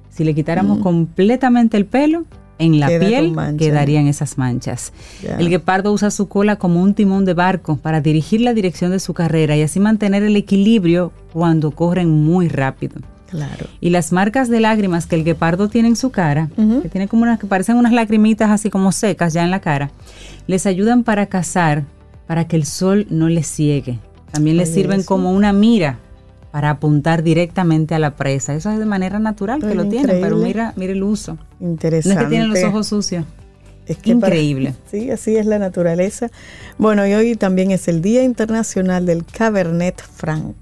Si 0.10 0.26
le 0.26 0.36
quitáramos 0.36 0.80
completamente 0.80 1.78
el 1.78 1.86
pelo, 1.86 2.26
en 2.62 2.80
la. 2.80 2.88
Queda 2.88 3.08
piel 3.08 3.36
quedarían 3.58 4.08
esas 4.08 4.38
manchas. 4.38 4.94
El 5.38 5.50
guepardo 5.50 5.92
usa 5.92 6.12
su 6.12 6.28
cola 6.28 6.56
como 6.56 6.82
un 6.82 6.94
timón 6.94 7.26
de 7.26 7.34
barco 7.34 7.78
para 7.78 8.02
dirigir 8.02 8.42
la 8.42 8.54
dirección 8.54 8.92
de 8.92 9.00
su 9.00 9.14
carrera 9.14 9.56
y 9.58 9.62
así 9.62 9.80
mantener 9.80 10.24
el 10.24 10.36
equilibrio 10.36 11.12
cuando 11.34 11.72
corren 11.72 12.10
muy 12.10 12.48
rápido. 12.48 12.96
Claro. 13.30 13.66
Y 13.80 13.92
las 13.92 14.12
marcas 14.12 14.50
de 14.50 14.60
lágrimas 14.60 15.06
que 15.06 15.16
el 15.16 15.24
guepardo 15.24 15.70
tiene 15.70 15.88
en 15.88 15.96
su 15.96 16.10
cara, 16.12 16.50
que 16.56 16.90
tiene 16.90 17.08
como 17.08 17.24
unas 17.24 17.40
que 17.40 17.48
parecen 17.48 17.78
unas 17.78 17.94
lagrimitas 17.94 18.50
así 18.50 18.70
como 18.70 18.92
secas 18.92 19.34
ya 19.34 19.44
en 19.44 19.52
la 19.52 19.62
cara, 19.62 19.90
les 20.48 20.66
ayudan 20.66 21.04
para 21.04 21.28
cazar, 21.28 21.86
para 22.28 22.48
que 22.48 22.58
el 22.58 22.66
sol 22.66 23.08
no 23.10 23.30
les 23.30 23.48
ciegue. 23.48 24.00
También 24.32 24.58
les 24.58 24.74
sirven 24.74 25.00
eso. 25.00 25.08
como 25.08 25.32
una 25.32 25.54
mira 25.54 26.00
para 26.52 26.70
apuntar 26.70 27.24
directamente 27.24 27.96
a 27.96 28.00
la 28.00 28.12
presa. 28.16 28.54
Eso 28.54 28.70
es 28.72 28.80
de 28.80 28.86
manera 28.86 29.20
natural 29.20 29.62
que 29.62 29.74
lo 29.74 29.86
tienen, 29.88 30.20
pero 30.22 30.36
increíble. 30.38 30.44
mira, 30.48 30.74
mira 30.76 30.92
el 30.94 31.04
uso. 31.04 31.38
No 31.60 31.70
Interesante. 31.70 32.20
es 32.20 32.26
que 32.26 32.30
tienen 32.30 32.50
los 32.50 32.64
ojos 32.64 32.88
sucios. 32.88 33.26
Es 33.88 33.98
que 33.98 34.16
para- 34.16 34.36
Increíble. 34.36 34.76
sí, 34.92 35.10
así 35.12 35.38
es 35.38 35.46
la 35.46 35.60
naturaleza. 35.60 36.30
Bueno, 36.78 37.08
y 37.08 37.14
hoy 37.14 37.36
también 37.36 37.72
es 37.72 37.88
el 37.88 38.02
Día 38.02 38.24
Internacional 38.24 39.06
del 39.06 39.26
Cabernet 39.26 40.02
Franc. 40.02 40.56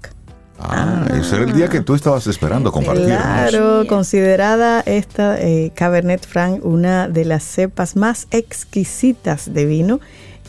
Ah, 0.62 1.06
ese 1.18 1.36
era 1.36 1.44
el 1.46 1.54
día 1.54 1.68
que 1.68 1.80
tú 1.80 1.94
estabas 1.94 2.26
esperando 2.26 2.70
compartirnos. 2.70 3.16
Claro, 3.18 3.86
considerada 3.88 4.80
esta 4.84 5.40
eh, 5.40 5.72
Cabernet 5.74 6.26
Franc 6.26 6.62
una 6.64 7.08
de 7.08 7.24
las 7.24 7.44
cepas 7.44 7.96
más 7.96 8.26
exquisitas 8.30 9.52
de 9.54 9.64
vino 9.64 10.00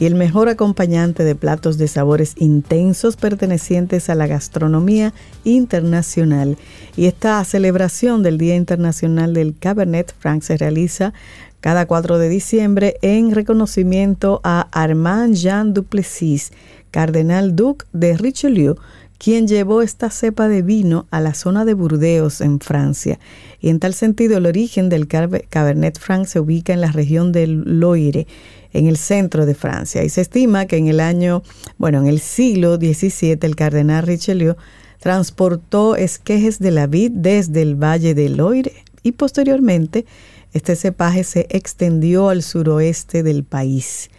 y 0.01 0.07
el 0.07 0.15
mejor 0.15 0.49
acompañante 0.49 1.23
de 1.23 1.35
platos 1.35 1.77
de 1.77 1.87
sabores 1.87 2.33
intensos 2.37 3.17
pertenecientes 3.17 4.09
a 4.09 4.15
la 4.15 4.25
gastronomía 4.25 5.13
internacional. 5.43 6.57
Y 6.97 7.05
esta 7.05 7.43
celebración 7.45 8.23
del 8.23 8.39
Día 8.39 8.55
Internacional 8.55 9.35
del 9.35 9.55
Cabernet 9.55 10.11
Franc 10.17 10.41
se 10.41 10.57
realiza 10.57 11.13
cada 11.59 11.85
4 11.85 12.17
de 12.17 12.29
diciembre 12.29 12.95
en 13.03 13.29
reconocimiento 13.29 14.41
a 14.43 14.61
Armand 14.71 15.35
Jean 15.35 15.75
Duplessis, 15.75 16.51
cardenal 16.89 17.55
duque 17.55 17.85
de 17.93 18.17
Richelieu, 18.17 18.77
quien 19.19 19.47
llevó 19.47 19.83
esta 19.83 20.09
cepa 20.09 20.47
de 20.47 20.63
vino 20.63 21.05
a 21.11 21.19
la 21.21 21.35
zona 21.35 21.63
de 21.63 21.75
Burdeos, 21.75 22.41
en 22.41 22.59
Francia. 22.59 23.19
Y 23.59 23.69
en 23.69 23.77
tal 23.79 23.93
sentido, 23.93 24.39
el 24.39 24.47
origen 24.47 24.89
del 24.89 25.07
Cabe- 25.07 25.45
Cabernet 25.47 25.99
Franc 25.99 26.25
se 26.25 26.39
ubica 26.39 26.73
en 26.73 26.81
la 26.81 26.91
región 26.91 27.31
del 27.31 27.79
Loire, 27.79 28.25
en 28.73 28.87
el 28.87 28.97
centro 28.97 29.45
de 29.45 29.55
Francia. 29.55 30.03
Y 30.03 30.09
se 30.09 30.21
estima 30.21 30.65
que 30.65 30.77
en 30.77 30.87
el 30.87 30.99
año, 30.99 31.43
bueno, 31.77 31.99
en 31.99 32.07
el 32.07 32.19
siglo 32.19 32.75
XVII, 32.75 33.39
el 33.41 33.55
cardenal 33.55 34.05
Richelieu 34.05 34.55
transportó 34.99 35.95
esquejes 35.95 36.59
de 36.59 36.71
la 36.71 36.87
vid 36.87 37.11
desde 37.11 37.61
el 37.61 37.75
valle 37.75 38.13
del 38.13 38.37
Loire 38.37 38.73
y 39.03 39.13
posteriormente 39.13 40.05
este 40.53 40.75
cepaje 40.75 41.23
se 41.23 41.47
extendió 41.49 42.29
al 42.29 42.43
suroeste 42.43 43.23
del 43.23 43.43
país. 43.43 44.09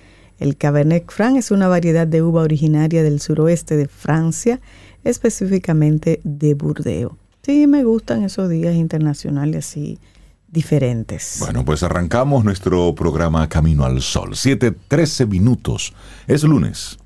El 0.40 0.56
Cabernet 0.56 1.04
Franc 1.08 1.36
es 1.36 1.50
una 1.50 1.68
variedad 1.68 2.06
de 2.06 2.22
uva 2.22 2.42
originaria 2.42 3.02
del 3.04 3.20
suroeste 3.20 3.76
de 3.76 3.86
Francia, 3.86 4.60
específicamente 5.04 6.20
de 6.24 6.54
Burdeos. 6.54 7.12
Sí, 7.42 7.66
me 7.66 7.84
gustan 7.84 8.24
esos 8.24 8.48
días 8.48 8.74
internacionales 8.74 9.66
así 9.66 9.98
diferentes. 10.52 11.38
Bueno, 11.40 11.64
pues 11.64 11.82
arrancamos 11.82 12.44
nuestro 12.44 12.94
programa 12.94 13.48
Camino 13.48 13.84
al 13.84 14.00
Sol. 14.02 14.34
7:13 14.36 15.26
minutos. 15.26 15.92
Es 16.28 16.44
lunes. 16.44 16.98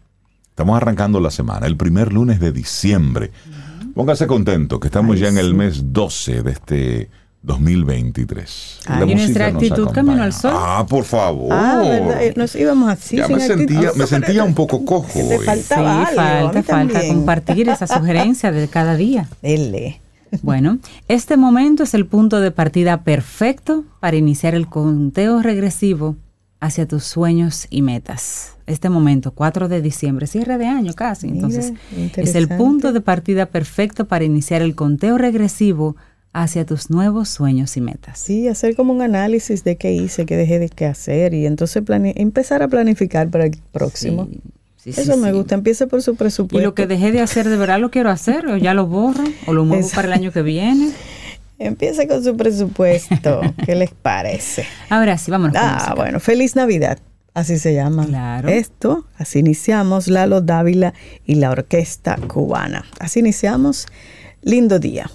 Estamos 0.51 0.77
arrancando 0.77 1.21
la 1.21 1.31
semana, 1.31 1.67
el 1.67 1.77
primer 1.77 2.13
lunes 2.13 2.41
de 2.41 2.53
diciembre. 2.53 3.31
Póngase 3.95 4.27
contento 4.27 4.79
que 4.81 4.89
estamos 4.89 5.17
Ay, 5.17 5.23
ya 5.23 5.29
en 5.29 5.39
el 5.39 5.55
mes 5.55 5.93
12 5.93 6.43
de 6.43 6.51
este 6.51 7.11
2023. 7.43 8.81
Ay. 8.87 8.99
La 9.01 9.07
Y 9.07 9.15
música 9.15 9.17
nuestra 9.23 9.47
actitud. 9.47 9.89
Camino 9.93 10.23
al 10.23 10.33
Sol. 10.33 10.53
Ah, 10.55 10.85
por 10.89 11.05
favor. 11.05 11.49
ah, 11.53 11.83
¿verdad? 11.85 12.23
Eh, 12.23 12.35
Nos 12.37 12.55
íbamos 12.57 12.91
así. 12.91 13.17
ya 13.17 13.27
sin 13.27 13.37
me 13.37 13.47
sentía, 13.47 13.91
me 13.95 14.07
sentía 14.07 14.45
un 14.45 14.55
poco 14.55 14.85
cojo 14.85 15.13
te 15.13 15.23
hoy. 15.39 15.45
falta- 15.47 15.55
Estaba 15.55 16.07
sí, 16.11 16.19
algo, 16.19 16.53
falta, 16.53 16.63
falta 16.63 17.07
compartir 17.07 17.69
esa 17.69 17.87
sugerencia 17.87 18.51
de 18.53 18.69
cada 18.69 18.97
día. 18.97 19.29
Dele. 19.43 20.01
Bueno, 20.43 20.79
este 21.09 21.37
momento 21.37 21.83
es 21.83 21.95
el 21.95 22.07
punto 22.07 22.41
de 22.41 22.51
partida 22.51 23.03
perfecto 23.03 23.85
para 24.01 24.17
iniciar 24.17 24.55
el 24.55 24.69
conteo 24.69 25.43
regresivo 25.43 26.17
hacia 26.61 26.87
tus 26.87 27.05
sueños 27.05 27.67
y 27.71 27.83
metas. 27.83 28.57
Este 28.67 28.89
momento, 28.91 29.33
4 29.33 29.69
de 29.69 29.81
diciembre, 29.81 30.27
cierre 30.27 30.59
de 30.59 30.67
año 30.67 30.93
casi. 30.95 31.29
Mira, 31.29 31.47
Entonces, 31.47 31.73
es 32.17 32.35
el 32.35 32.49
punto 32.49 32.93
de 32.93 33.01
partida 33.01 33.47
perfecto 33.47 34.07
para 34.07 34.25
iniciar 34.25 34.63
el 34.63 34.75
conteo 34.75 35.19
regresivo 35.19 35.97
hacia 36.33 36.67
tus 36.67 36.91
nuevos 36.91 37.29
sueños 37.29 37.77
y 37.77 37.81
metas. 37.81 38.19
Sí, 38.19 38.49
hacer 38.49 38.77
como 38.77 38.93
un 38.93 39.01
análisis 39.01 39.65
de 39.65 39.77
qué 39.77 39.93
hice, 39.93 40.27
qué 40.27 40.37
dejé 40.37 40.59
de 40.59 40.69
qué 40.69 40.87
hacer 40.87 41.33
y 41.33 41.47
entonces 41.47 41.83
empezar 41.89 42.63
a 42.63 42.69
planificar 42.69 43.31
para 43.31 43.47
el 43.47 43.57
próximo. 43.73 44.29
Sí, 44.31 44.41
sí, 44.87 44.93
sí, 44.93 45.01
Eso 45.03 45.17
me 45.17 45.31
sí. 45.31 45.37
gusta. 45.37 45.55
Empiece 45.57 45.87
por 45.87 46.03
su 46.03 46.13
Y 46.13 46.17
presupuesto. 46.17 46.67
lo 46.67 46.75
que 46.75 46.87
dejé 46.87 47.13
de 47.13 47.21
hacer, 47.21 47.49
¿de 47.49 47.57
verdad 47.57 47.79
lo 47.81 47.91
quiero 47.91 48.11
hacer? 48.11 48.47
¿O 48.47 48.57
ya 48.57 48.73
lo 48.75 48.87
borro? 48.87 49.25
¿O 49.47 49.53
lo 49.53 49.65
muevo 49.65 49.83
Exacto. 49.83 49.97
para 49.97 50.09
el 50.09 50.15
año 50.15 50.33
que 50.33 50.43
viene? 50.43 50.93
Empiece 51.59 52.07
con 52.09 52.23
su 52.23 52.37
presupuesto. 52.37 53.41
¿Qué 53.67 53.75
les 53.75 53.91
parece? 53.91 54.67
Ahora 54.91 55.17
sí, 55.19 55.31
vámonos. 55.31 55.57
Ah, 55.59 55.95
bueno, 55.97 56.21
feliz 56.21 56.55
Navidad. 56.57 56.99
Así 57.35 57.59
se 57.59 57.75
llama. 57.75 58.07
Claro. 58.07 58.49
Esto, 58.49 59.07
así 59.19 59.41
iniciamos 59.41 60.09
Lalo 60.09 60.41
Dávila 60.41 60.95
y 61.27 61.35
la 61.35 61.51
orquesta 61.51 62.17
cubana. 62.29 62.87
Así 62.99 63.21
iniciamos. 63.21 63.87
Lindo 64.43 64.79
día. 64.79 65.11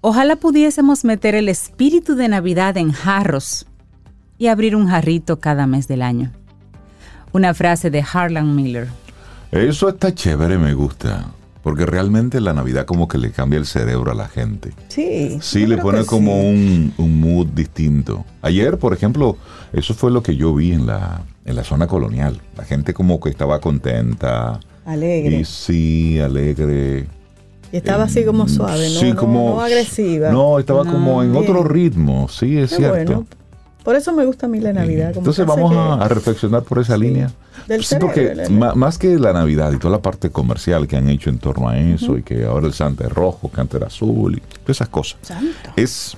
Ojalá 0.00 0.36
pudiésemos 0.36 1.04
meter 1.04 1.34
el 1.34 1.48
espíritu 1.48 2.14
de 2.14 2.28
Navidad 2.28 2.76
en 2.76 2.92
jarros 2.92 3.66
y 4.38 4.46
abrir 4.46 4.76
un 4.76 4.86
jarrito 4.86 5.40
cada 5.40 5.66
mes 5.66 5.88
del 5.88 6.02
año. 6.02 6.32
Una 7.32 7.52
frase 7.52 7.90
de 7.90 8.04
Harlan 8.12 8.54
Miller. 8.54 8.88
Eso 9.50 9.88
está 9.88 10.14
chévere, 10.14 10.56
me 10.56 10.72
gusta. 10.74 11.32
Porque 11.64 11.84
realmente 11.84 12.40
la 12.40 12.52
Navidad 12.52 12.86
como 12.86 13.08
que 13.08 13.18
le 13.18 13.32
cambia 13.32 13.58
el 13.58 13.66
cerebro 13.66 14.12
a 14.12 14.14
la 14.14 14.28
gente. 14.28 14.72
Sí. 14.86 15.38
Sí, 15.40 15.66
le 15.66 15.76
pone 15.78 16.04
como 16.04 16.32
sí. 16.32 16.46
un, 16.46 16.94
un 16.96 17.20
mood 17.20 17.48
distinto. 17.48 18.24
Ayer, 18.40 18.78
por 18.78 18.94
ejemplo, 18.94 19.36
eso 19.72 19.94
fue 19.94 20.12
lo 20.12 20.22
que 20.22 20.36
yo 20.36 20.54
vi 20.54 20.72
en 20.72 20.86
la, 20.86 21.22
en 21.44 21.56
la 21.56 21.64
zona 21.64 21.88
colonial. 21.88 22.40
La 22.56 22.64
gente 22.64 22.94
como 22.94 23.18
que 23.18 23.30
estaba 23.30 23.60
contenta. 23.60 24.60
Alegre. 24.86 25.40
Y 25.40 25.44
sí, 25.44 26.20
alegre. 26.20 27.08
Y 27.72 27.76
estaba 27.76 28.04
así 28.04 28.24
como 28.24 28.48
suave, 28.48 28.88
¿no? 28.90 29.00
Sí, 29.00 29.12
como... 29.12 29.50
no 29.56 29.60
agresiva. 29.60 30.30
No, 30.30 30.58
estaba 30.58 30.84
No, 30.84 30.92
como 30.92 31.22
en 31.22 31.32
bien. 31.32 31.44
otro 31.44 31.64
ritmo, 31.64 32.28
sí, 32.28 32.58
es 32.58 32.70
Qué 32.70 32.76
cierto. 32.76 33.12
bueno. 33.12 33.26
Por 33.84 33.96
eso 33.96 34.12
me 34.12 34.24
gusta 34.26 34.46
a 34.46 34.48
mí 34.48 34.60
la 34.60 34.72
Navidad. 34.72 35.08
como 35.14 35.20
Entonces 35.20 35.46
vamos 35.46 35.72
a, 35.72 35.98
que- 35.98 36.04
a 36.04 36.08
reflexionar 36.08 36.62
por 36.62 36.78
esa 36.78 36.96
línea. 36.96 37.30
Del 37.66 37.84
sí, 37.84 37.96
porque 38.00 38.34
cerebro, 38.34 38.76
más 38.76 38.98
que 38.98 39.18
la 39.18 39.32
Navidad 39.32 39.72
y 39.72 39.78
toda 39.78 39.92
la 39.92 40.02
parte 40.02 40.30
comercial 40.30 40.86
que 40.86 40.96
han 40.96 41.08
hecho 41.08 41.30
en 41.30 41.38
torno 41.38 41.68
a 41.68 41.78
eso 41.78 42.16
y 42.18 42.22
que 42.22 42.44
ahora 42.44 42.66
el 42.66 42.72
Santa 42.72 43.04
es 43.04 43.12
rojo, 43.12 43.50
que 43.50 43.60
antes 43.60 43.76
era 43.76 43.86
azul 43.86 44.36
y 44.36 44.40
todas 44.40 44.76
esas 44.76 44.88
cosas. 44.88 45.18
Santo. 45.22 45.70
Es, 45.76 46.16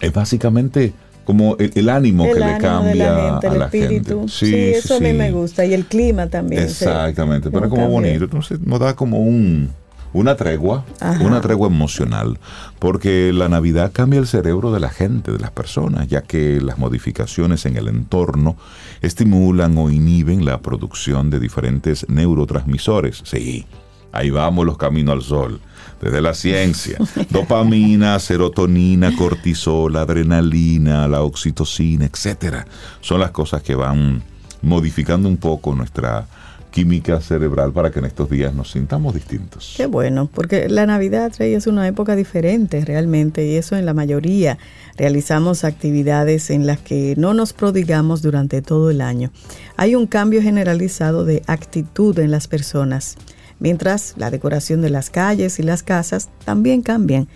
es 0.00 0.12
básicamente 0.12 0.92
como 1.24 1.56
el, 1.58 1.88
ánimo 1.88 2.24
que 2.24 2.40
le 2.40 2.58
cambia 2.58 3.38
a 3.38 3.54
la 3.54 3.68
gente. 3.70 4.14
Sí, 4.28 4.54
eso 4.54 4.96
a 4.96 5.00
mí 5.00 5.12
me 5.12 5.30
gusta. 5.32 5.64
Y 5.64 5.74
el 5.74 5.86
clima 5.86 6.26
también. 6.28 6.62
Exactamente, 6.62 7.50
pero 7.50 7.68
como 7.68 7.88
bonito. 7.88 8.24
Entonces 8.24 8.60
nos 8.60 8.80
da 8.80 8.94
como 8.94 9.18
un, 9.20 9.70
una 10.14 10.36
tregua, 10.36 10.84
una 11.20 11.40
tregua 11.40 11.66
emocional, 11.66 12.38
porque 12.78 13.32
la 13.34 13.48
Navidad 13.48 13.90
cambia 13.92 14.20
el 14.20 14.28
cerebro 14.28 14.72
de 14.72 14.78
la 14.78 14.88
gente, 14.88 15.32
de 15.32 15.40
las 15.40 15.50
personas, 15.50 16.06
ya 16.06 16.22
que 16.22 16.60
las 16.60 16.78
modificaciones 16.78 17.66
en 17.66 17.76
el 17.76 17.88
entorno 17.88 18.56
estimulan 19.02 19.76
o 19.76 19.90
inhiben 19.90 20.44
la 20.44 20.60
producción 20.62 21.30
de 21.30 21.40
diferentes 21.40 22.08
neurotransmisores. 22.08 23.22
Sí, 23.24 23.66
ahí 24.12 24.30
vamos 24.30 24.64
los 24.64 24.78
caminos 24.78 25.14
al 25.14 25.22
sol 25.22 25.60
desde 26.00 26.20
la 26.20 26.32
ciencia. 26.32 26.96
Dopamina, 27.30 28.16
serotonina, 28.20 29.16
cortisol, 29.16 29.96
adrenalina, 29.96 31.08
la 31.08 31.22
oxitocina, 31.22 32.06
etcétera. 32.06 32.66
Son 33.00 33.18
las 33.18 33.32
cosas 33.32 33.62
que 33.62 33.74
van 33.74 34.22
modificando 34.62 35.28
un 35.28 35.38
poco 35.38 35.74
nuestra 35.74 36.26
química 36.74 37.20
cerebral 37.20 37.72
para 37.72 37.92
que 37.92 38.00
en 38.00 38.04
estos 38.04 38.28
días 38.28 38.52
nos 38.52 38.72
sintamos 38.72 39.14
distintos. 39.14 39.74
Qué 39.76 39.86
bueno, 39.86 40.28
porque 40.34 40.68
la 40.68 40.86
Navidad 40.86 41.30
es 41.40 41.68
una 41.68 41.86
época 41.86 42.16
diferente 42.16 42.84
realmente 42.84 43.46
y 43.46 43.54
eso 43.54 43.76
en 43.76 43.86
la 43.86 43.94
mayoría 43.94 44.58
realizamos 44.96 45.62
actividades 45.62 46.50
en 46.50 46.66
las 46.66 46.80
que 46.80 47.14
no 47.16 47.32
nos 47.32 47.52
prodigamos 47.52 48.22
durante 48.22 48.60
todo 48.60 48.90
el 48.90 49.02
año. 49.02 49.30
Hay 49.76 49.94
un 49.94 50.08
cambio 50.08 50.42
generalizado 50.42 51.24
de 51.24 51.44
actitud 51.46 52.18
en 52.18 52.32
las 52.32 52.48
personas 52.48 53.18
mientras 53.60 54.14
la 54.16 54.32
decoración 54.32 54.82
de 54.82 54.90
las 54.90 55.10
calles 55.10 55.60
y 55.60 55.62
las 55.62 55.84
casas 55.84 56.28
también 56.44 56.82
cambian. 56.82 57.28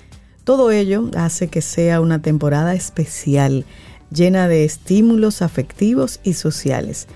Todo 0.42 0.72
ello 0.72 1.12
hace 1.16 1.46
que 1.46 1.62
sea 1.62 2.00
una 2.00 2.20
temporada 2.22 2.74
especial, 2.74 3.64
llena 4.10 4.48
de 4.48 4.64
estímulos 4.64 5.42
afectivos 5.42 6.18
y 6.24 6.34
sociales. 6.34 7.06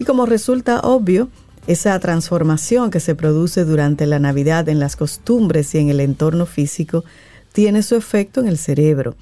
Y 0.00 0.04
como 0.04 0.26
resulta 0.26 0.80
obvio, 0.80 1.28
esa 1.68 1.98
transformación 2.00 2.90
que 2.90 2.98
se 2.98 3.14
produce 3.14 3.66
durante 3.66 4.06
la 4.06 4.18
Navidad 4.18 4.70
en 4.70 4.80
las 4.80 4.96
costumbres 4.96 5.74
y 5.74 5.78
en 5.78 5.90
el 5.90 6.00
entorno 6.00 6.46
físico 6.46 7.04
tiene 7.52 7.82
su 7.82 7.94
efecto 7.94 8.40
en 8.40 8.48
el 8.48 8.56
cerebro. 8.56 9.16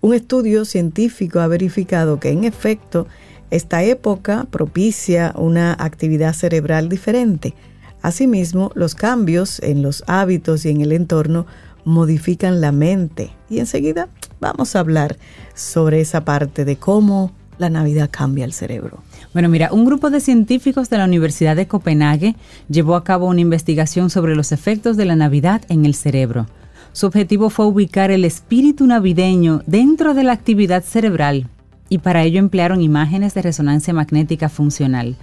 Un 0.00 0.12
estudio 0.12 0.64
científico 0.64 1.38
ha 1.38 1.46
verificado 1.46 2.18
que 2.18 2.30
en 2.30 2.42
efecto 2.42 3.06
esta 3.52 3.84
época 3.84 4.48
propicia 4.50 5.32
una 5.36 5.76
actividad 5.78 6.32
cerebral 6.34 6.88
diferente. 6.88 7.54
Asimismo, 8.02 8.72
los 8.74 8.96
cambios 8.96 9.60
en 9.60 9.82
los 9.82 10.02
hábitos 10.08 10.64
y 10.64 10.70
en 10.70 10.80
el 10.80 10.90
entorno 10.90 11.46
modifican 11.84 12.60
la 12.60 12.72
mente. 12.72 13.30
Y 13.48 13.60
enseguida 13.60 14.08
vamos 14.40 14.74
a 14.74 14.80
hablar 14.80 15.18
sobre 15.54 16.00
esa 16.00 16.24
parte 16.24 16.64
de 16.64 16.74
cómo 16.74 17.30
la 17.58 17.70
Navidad 17.70 18.10
cambia 18.10 18.44
el 18.44 18.52
cerebro. 18.52 19.04
Bueno, 19.32 19.48
mira, 19.48 19.72
un 19.72 19.86
grupo 19.86 20.10
de 20.10 20.20
científicos 20.20 20.90
de 20.90 20.98
la 20.98 21.06
Universidad 21.06 21.56
de 21.56 21.66
Copenhague 21.66 22.36
llevó 22.68 22.96
a 22.96 23.04
cabo 23.04 23.28
una 23.28 23.40
investigación 23.40 24.10
sobre 24.10 24.36
los 24.36 24.52
efectos 24.52 24.98
de 24.98 25.06
la 25.06 25.16
Navidad 25.16 25.62
en 25.70 25.86
el 25.86 25.94
cerebro. 25.94 26.46
Su 26.92 27.06
objetivo 27.06 27.48
fue 27.48 27.64
ubicar 27.64 28.10
el 28.10 28.26
espíritu 28.26 28.86
navideño 28.86 29.62
dentro 29.66 30.12
de 30.12 30.24
la 30.24 30.32
actividad 30.32 30.82
cerebral 30.82 31.48
y 31.88 31.98
para 31.98 32.22
ello 32.22 32.38
emplearon 32.38 32.82
imágenes 32.82 33.32
de 33.32 33.40
resonancia 33.40 33.94
magnética 33.94 34.50
funcional. 34.50 35.16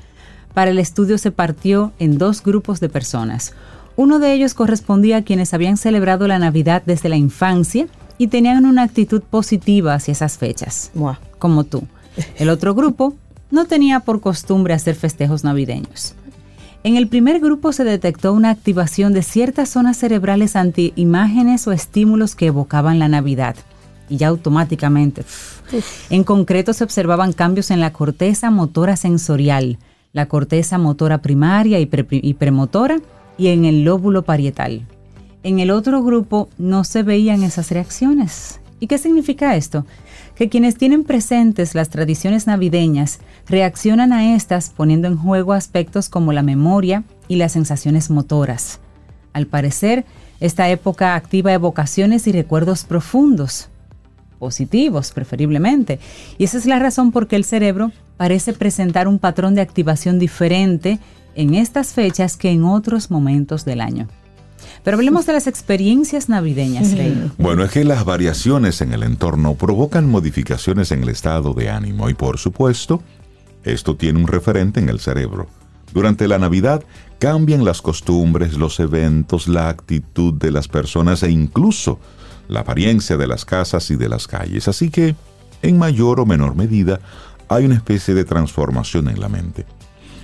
Para 0.56 0.72
el 0.72 0.80
estudio 0.80 1.20
se 1.20 1.30
partió 1.30 1.94
en 2.00 2.18
dos 2.18 2.42
grupos 2.42 2.80
de 2.80 2.90
personas. 2.90 3.54
Uno 3.96 4.18
de 4.18 4.34
ellos 4.34 4.56
correspondía 4.56 5.18
a 5.18 5.22
quienes 5.22 5.54
habían 5.54 5.78
celebrado 5.78 6.28
la 6.28 6.40
Navidad 6.40 6.82
desde 6.84 7.10
la 7.10 7.18
infancia 7.18 7.88
y 8.18 8.28
tenían 8.28 8.66
una 8.66 8.84
actitud 8.84 9.22
positiva 9.22 9.94
hacia 9.94 10.14
esas 10.14 10.40
fechas, 10.40 10.92
como 11.38 11.64
tú. 11.64 11.84
El 12.38 12.50
otro 12.50 12.74
grupo 12.74 13.14
no 13.52 13.66
tenía 13.66 14.02
por 14.02 14.22
costumbre 14.22 14.74
hacer 14.74 14.96
festejos 14.96 15.44
navideños. 15.44 16.16
En 16.84 16.96
el 16.96 17.08
primer 17.08 17.40
grupo 17.40 17.74
se 17.74 17.84
detectó 17.84 18.32
una 18.34 18.52
activación 18.52 19.12
de 19.12 19.22
ciertas 19.22 19.70
zonas 19.70 19.98
cerebrales 19.98 20.56
ante 20.56 20.94
imágenes 20.96 21.68
o 21.68 21.74
estímulos 21.74 22.36
que 22.36 22.48
evocaban 22.48 23.00
la 23.00 23.10
Navidad. 23.10 23.56
Y 24.08 24.18
ya 24.18 24.30
automáticamente. 24.30 25.24
En 26.10 26.24
concreto 26.24 26.74
se 26.74 26.84
observaban 26.84 27.34
cambios 27.34 27.70
en 27.70 27.80
la 27.80 27.92
corteza 27.92 28.50
motora 28.50 28.96
sensorial, 28.96 29.78
la 30.14 30.28
corteza 30.28 30.78
motora 30.78 31.20
primaria 31.20 31.80
y, 31.80 32.34
premotora 32.34 33.00
y 33.38 33.48
en 33.50 33.66
el 33.66 33.84
lóbulo 33.84 34.24
parietal. 34.24 34.88
En 35.44 35.60
el 35.60 35.70
otro 35.70 36.02
grupo 36.02 36.50
no 36.58 36.84
se 36.86 37.04
veían 37.04 37.44
esas 37.44 37.72
reacciones. 37.72 38.62
¿Y 38.80 38.88
qué 38.88 38.98
significa 38.98 39.56
esto? 39.56 39.86
Que 40.40 40.48
quienes 40.48 40.78
tienen 40.78 41.04
presentes 41.04 41.76
las 41.76 41.90
tradiciones 41.90 42.48
navideñas 42.48 43.20
reaccionan 43.50 44.14
a 44.14 44.34
estas 44.36 44.70
poniendo 44.70 45.10
en 45.10 45.18
juego 45.18 45.52
aspectos 45.52 46.08
como 46.08 46.32
la 46.32 46.44
memoria 46.44 47.04
y 47.28 47.36
las 47.36 47.52
sensaciones 47.52 48.10
motoras. 48.10 48.80
Al 49.34 49.48
parecer, 49.48 50.06
esta 50.40 50.70
época 50.70 51.16
activa 51.16 51.52
evocaciones 51.52 52.26
y 52.26 52.32
recuerdos 52.32 52.86
profundos, 52.86 53.68
positivos 54.40 55.12
preferiblemente, 55.12 56.00
y 56.38 56.46
esa 56.46 56.58
es 56.58 56.66
la 56.66 56.80
razón 56.80 57.12
por 57.12 57.28
qué 57.28 57.36
el 57.36 57.44
cerebro 57.44 57.92
parece 58.16 58.54
presentar 58.54 59.10
un 59.10 59.20
patrón 59.20 59.56
de 59.56 59.62
activación 59.62 60.20
diferente 60.20 61.00
en 61.36 61.54
estas 61.54 61.92
fechas 61.92 62.38
que 62.38 62.50
en 62.50 62.64
otros 62.64 63.12
momentos 63.12 63.66
del 63.66 63.82
año. 63.82 64.08
Pero 64.84 64.98
hablemos 64.98 65.26
de 65.26 65.34
las 65.34 65.48
experiencias 65.48 66.30
navideñas, 66.30 66.92
Rey. 66.98 67.32
Bueno, 67.38 67.64
es 67.64 67.72
que 67.72 67.84
las 67.84 68.06
variaciones 68.06 68.82
en 68.82 68.94
el 68.94 69.04
entorno 69.04 69.56
provocan 69.56 70.10
modificaciones 70.10 70.92
en 70.92 71.04
el 71.04 71.10
estado 71.10 71.54
de 71.54 71.70
ánimo 71.70 72.10
y 72.10 72.14
por 72.14 72.38
supuesto, 72.38 73.02
esto 73.64 73.96
tiene 73.96 74.20
un 74.20 74.28
referente 74.28 74.80
en 74.80 74.90
el 74.90 75.00
cerebro. 75.00 75.48
Durante 75.94 76.28
la 76.28 76.38
Navidad 76.38 76.84
cambian 77.18 77.66
las 77.66 77.82
costumbres, 77.82 78.58
los 78.58 78.80
eventos, 78.80 79.48
la 79.48 79.70
actitud 79.70 80.34
de 80.34 80.52
las 80.52 80.68
personas 80.68 81.24
e 81.24 81.32
incluso 81.32 82.00
la 82.48 82.62
apariencia 82.62 83.18
de 83.18 83.28
las 83.28 83.46
casas 83.46 83.90
y 83.92 83.96
de 83.96 84.10
las 84.10 84.28
calles. 84.28 84.68
Así 84.68 84.90
que, 84.90 85.16
en 85.62 85.78
mayor 85.78 86.20
o 86.20 86.26
menor 86.26 86.56
medida, 86.56 87.00
hay 87.48 87.66
una 87.66 87.76
especie 87.76 88.14
de 88.14 88.24
transformación 88.24 89.10
en 89.10 89.20
la 89.20 89.30
mente. 89.30 89.66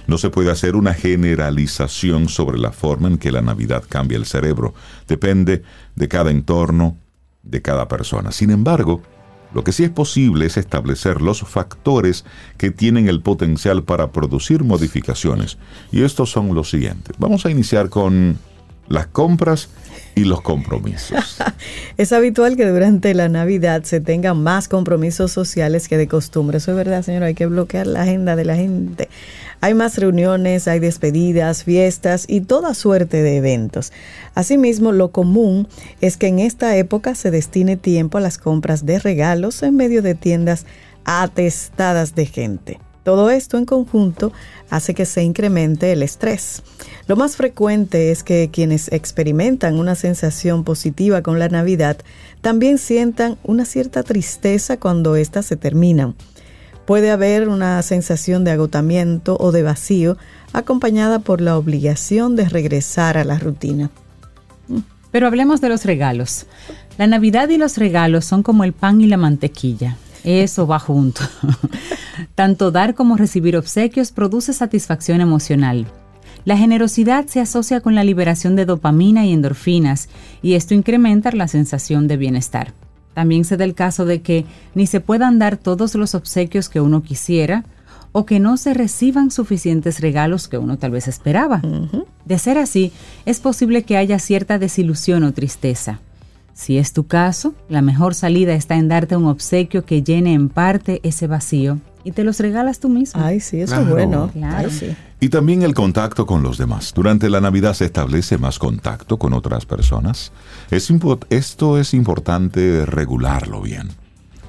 No 0.08 0.18
se 0.18 0.30
puede 0.30 0.52
hacer 0.52 0.76
una 0.76 0.94
generalización 0.94 2.30
sobre 2.30 2.58
la 2.58 2.72
forma 2.72 3.08
en 3.08 3.18
que 3.18 3.32
la 3.32 3.41
Navidad 3.41 3.84
cambia 3.88 4.18
el 4.18 4.26
cerebro. 4.26 4.74
Depende 5.08 5.63
de 5.96 6.08
cada 6.08 6.32
entorno, 6.32 6.98
de 7.44 7.62
cada 7.62 7.88
persona. 7.88 8.32
Sin 8.32 8.52
embargo, 8.52 9.02
lo 9.54 9.63
que 9.63 9.72
sí 9.72 9.84
es 9.84 9.89
posible 9.89 10.48
es 10.48 10.58
establecer 10.58 11.22
los 11.22 11.41
factores 11.41 12.26
que 12.58 12.72
tienen 12.72 13.08
el 13.08 13.22
potencial 13.22 13.84
para 13.84 14.12
producir 14.12 14.63
modificaciones. 14.63 15.58
Y 15.91 16.04
estos 16.04 16.30
son 16.30 16.54
los 16.54 16.70
siguientes. 16.70 17.15
Vamos 17.18 17.46
a 17.46 17.52
iniciar 17.52 17.89
con 17.89 18.38
las 18.88 19.08
compras 19.08 19.69
y 20.15 20.24
los 20.24 20.41
compromisos. 20.41 21.38
es 21.98 22.13
habitual 22.13 22.56
que 22.56 22.65
durante 22.65 23.13
la 23.13 23.28
Navidad 23.28 23.84
se 23.84 24.00
tengan 24.00 24.41
más 24.41 24.67
compromisos 24.67 25.32
sociales 25.32 25.88
que 25.88 25.98
de 25.98 26.08
costumbre. 26.08 26.58
Eso 26.58 26.71
es 26.71 26.78
verdad, 26.78 27.04
señor. 27.04 27.24
Hay 27.24 27.36
que 27.36 27.45
bloquear 27.45 27.88
la 27.88 28.04
agenda 28.04 28.36
de 28.36 28.45
la 28.45 28.56
gente. 28.56 29.10
Hay 29.62 29.74
más 29.74 29.98
reuniones, 29.98 30.67
hay 30.67 30.80
despedidas, 30.80 31.63
fiestas 31.63 32.26
y 32.28 32.41
toda 32.41 32.74
suerte 32.74 33.21
de 33.21 33.38
eventos. 33.38 33.91
Asimismo, 34.36 34.91
lo 34.91 35.12
común 35.12 35.67
es 36.02 36.17
que 36.17 36.28
en 36.28 36.39
esta 36.39 36.76
época 36.78 37.15
se 37.15 37.32
destine 37.32 37.78
tiempo 37.78 38.17
a 38.17 38.21
las 38.21 38.38
compras 38.38 38.86
de 38.86 39.00
regalos 39.00 39.63
en 39.63 39.76
medio 39.76 40.02
de 40.02 40.15
tiendas 40.15 40.65
atestadas 41.06 42.15
de 42.15 42.26
gente. 42.26 42.80
Todo 43.06 43.30
esto 43.30 43.60
en 43.60 43.65
conjunto 43.65 44.34
hace 44.72 44.96
que 44.96 45.06
se 45.06 45.22
incremente 45.22 45.91
el 45.91 46.02
estrés. 46.02 46.63
Lo 47.08 47.15
más 47.15 47.36
frecuente 47.36 48.10
es 48.10 48.24
que 48.24 48.50
quienes 48.52 48.91
experimentan 48.91 49.78
una 49.78 49.94
sensación 49.94 50.63
positiva 50.63 51.22
con 51.22 51.38
la 51.38 51.48
Navidad 51.48 51.98
también 52.41 52.80
sientan 52.80 53.38
una 53.44 53.65
cierta 53.65 54.02
tristeza 54.02 54.78
cuando 54.78 55.15
éstas 55.15 55.46
se 55.46 55.56
terminan. 55.56 56.15
Puede 56.88 57.12
haber 57.12 57.48
una 57.48 57.80
sensación 57.84 58.44
de 58.44 58.52
agotamiento 58.52 59.38
o 59.39 59.52
de 59.52 59.62
vacío 59.62 60.18
acompañada 60.52 61.20
por 61.20 61.41
la 61.41 61.60
obligación 61.60 62.36
de 62.36 62.50
regresar 62.50 63.20
a 63.20 63.24
la 63.24 63.38
rutina. 63.38 63.91
Pero 65.12 65.28
hablemos 65.28 65.62
de 65.62 65.70
los 65.70 65.86
regalos. 65.86 66.48
La 66.98 67.06
Navidad 67.06 67.50
y 67.50 67.58
los 67.58 67.78
regalos 67.78 68.26
son 68.26 68.41
como 68.41 68.63
el 68.63 68.74
pan 68.74 69.00
y 69.00 69.06
la 69.06 69.18
mantequilla. 69.18 69.96
Eso 70.26 70.66
va 70.66 70.80
junto. 70.80 71.22
Tanto 72.36 72.72
dar 72.72 72.96
como 72.96 73.16
recibir 73.16 73.56
obsequios 73.56 74.12
produce 74.12 74.54
satisfacción 74.54 75.22
emocional. 75.22 75.86
La 76.46 76.58
generosidad 76.58 77.28
se 77.28 77.40
asocia 77.40 77.80
con 77.80 77.96
la 77.96 78.04
liberación 78.04 78.56
de 78.56 78.66
dopamina 78.66 79.26
y 79.26 79.34
endorfinas 79.34 80.10
y 80.42 80.54
esto 80.54 80.74
incrementa 80.74 81.32
la 81.32 81.48
sensación 81.48 82.08
de 82.08 82.18
bienestar. 82.18 82.74
También 83.14 83.46
se 83.46 83.56
da 83.56 83.64
el 83.64 83.76
caso 83.76 84.06
de 84.06 84.22
que 84.22 84.46
ni 84.74 84.88
se 84.88 85.00
puedan 85.00 85.40
dar 85.40 85.58
todos 85.58 85.96
los 85.96 86.16
obsequios 86.16 86.70
que 86.70 86.82
uno 86.82 87.02
quisiera 87.02 87.64
o 88.12 88.26
que 88.26 88.40
no 88.40 88.58
se 88.58 88.74
reciban 88.74 89.30
suficientes 89.30 90.00
regalos 90.00 90.48
que 90.48 90.58
uno 90.58 90.78
tal 90.78 90.92
vez 90.92 91.08
esperaba. 91.08 91.62
De 92.26 92.40
ser 92.40 92.58
así, 92.58 92.92
es 93.26 93.40
posible 93.40 93.84
que 93.84 93.98
haya 93.98 94.20
cierta 94.20 94.58
desilusión 94.58 95.24
o 95.24 95.34
tristeza. 95.34 96.00
Si 96.56 96.78
es 96.78 96.94
tu 96.94 97.06
caso, 97.06 97.54
la 97.68 97.82
mejor 97.82 98.15
salida 98.15 98.54
está 98.54 98.78
en 98.78 98.88
darte 98.88 99.18
un 99.18 99.26
obsequio 99.26 99.84
que 99.84 100.04
llene 100.04 100.34
en 100.34 100.48
parte 100.48 101.02
ese 101.04 101.28
vacío 101.28 101.80
y 102.06 102.13
te 102.13 102.24
los 102.24 102.39
regalas 102.39 102.80
tú 102.80 102.88
mismo. 102.88 103.22
Ay, 103.22 103.41
sí, 103.41 103.60
eso 103.60 103.82
es 103.82 103.89
bueno. 103.89 104.30
Claro. 104.32 104.70
sí. 104.70 104.96
Y 105.20 105.28
también 105.28 105.63
el 105.63 105.74
contacto 105.74 106.26
con 106.26 106.44
los 106.44 106.58
demás. 106.58 106.94
Durante 106.96 107.30
la 107.30 107.41
Navidad 107.41 107.74
se 107.74 107.86
establece 107.86 108.38
más 108.38 108.58
contacto 108.58 109.18
con 109.18 109.34
otras 109.34 109.65
personas. 109.65 110.32
Es 110.72 110.89
esto 111.30 111.78
es 111.78 111.94
importante 111.94 112.86
regularlo 112.86 113.62
bien, 113.62 113.89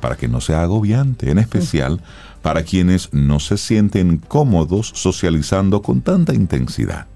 para 0.00 0.16
que 0.16 0.28
no 0.28 0.40
sea 0.40 0.62
agobiante, 0.62 1.30
en 1.30 1.38
especial 1.38 2.00
para 2.40 2.62
quienes 2.62 3.12
no 3.12 3.40
se 3.40 3.56
sienten 3.56 4.18
cómodos 4.18 4.92
socializando 4.94 5.82
con 5.82 6.02
tanta 6.02 6.34
intensidad. 6.34 7.06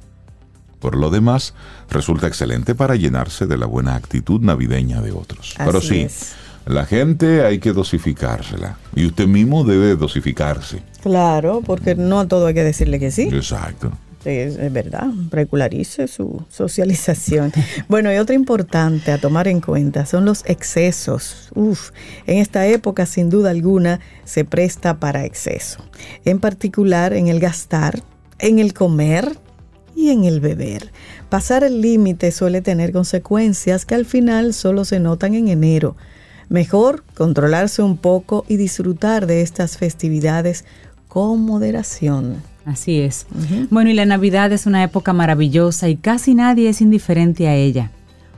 Por 0.80 0.96
lo 0.96 1.10
demás, 1.10 1.54
resulta 1.90 2.26
excelente 2.26 2.74
para 2.74 2.96
llenarse 2.96 3.46
de 3.46 3.58
la 3.58 3.66
buena 3.66 3.94
actitud 3.94 4.40
navideña 4.40 5.02
de 5.02 5.12
otros. 5.12 5.54
Pero 5.58 5.80
sí, 5.80 6.00
es. 6.00 6.32
la 6.66 6.86
gente 6.86 7.44
hay 7.44 7.58
que 7.58 7.72
dosificársela. 7.72 8.78
Y 8.96 9.06
usted 9.06 9.26
mismo 9.26 9.64
debe 9.64 9.94
dosificarse. 9.94 10.82
Claro, 11.02 11.62
porque 11.64 11.94
no 11.94 12.20
a 12.20 12.28
todo 12.28 12.46
hay 12.46 12.54
que 12.54 12.64
decirle 12.64 12.98
que 12.98 13.10
sí. 13.10 13.28
Exacto. 13.30 13.92
Es, 14.24 14.56
es 14.56 14.72
verdad, 14.72 15.06
regularice 15.30 16.06
su 16.08 16.44
socialización. 16.48 17.52
Bueno, 17.88 18.12
y 18.12 18.16
otra 18.16 18.34
importante 18.34 19.12
a 19.12 19.18
tomar 19.18 19.48
en 19.48 19.60
cuenta 19.60 20.06
son 20.06 20.24
los 20.24 20.44
excesos. 20.46 21.50
Uf, 21.54 21.90
en 22.26 22.38
esta 22.38 22.66
época 22.66 23.06
sin 23.06 23.30
duda 23.30 23.50
alguna 23.50 24.00
se 24.24 24.44
presta 24.44 24.98
para 24.98 25.24
exceso. 25.24 25.84
En 26.24 26.38
particular 26.38 27.12
en 27.14 27.28
el 27.28 27.40
gastar, 27.40 28.02
en 28.38 28.58
el 28.58 28.74
comer 28.74 29.36
y 30.00 30.10
en 30.10 30.24
el 30.24 30.40
beber. 30.40 30.90
Pasar 31.28 31.62
el 31.62 31.80
límite 31.80 32.32
suele 32.32 32.62
tener 32.62 32.92
consecuencias 32.92 33.84
que 33.84 33.94
al 33.94 34.06
final 34.06 34.54
solo 34.54 34.84
se 34.84 35.00
notan 35.00 35.34
en 35.34 35.48
enero. 35.48 35.96
Mejor 36.48 37.04
controlarse 37.14 37.82
un 37.82 37.96
poco 37.96 38.44
y 38.48 38.56
disfrutar 38.56 39.26
de 39.26 39.42
estas 39.42 39.76
festividades 39.76 40.64
con 41.06 41.42
moderación. 41.42 42.42
Así 42.64 43.00
es. 43.00 43.26
Bueno, 43.70 43.90
y 43.90 43.94
la 43.94 44.04
Navidad 44.04 44.52
es 44.52 44.66
una 44.66 44.82
época 44.82 45.12
maravillosa 45.12 45.88
y 45.88 45.96
casi 45.96 46.34
nadie 46.34 46.68
es 46.68 46.80
indiferente 46.80 47.48
a 47.48 47.54
ella. 47.54 47.90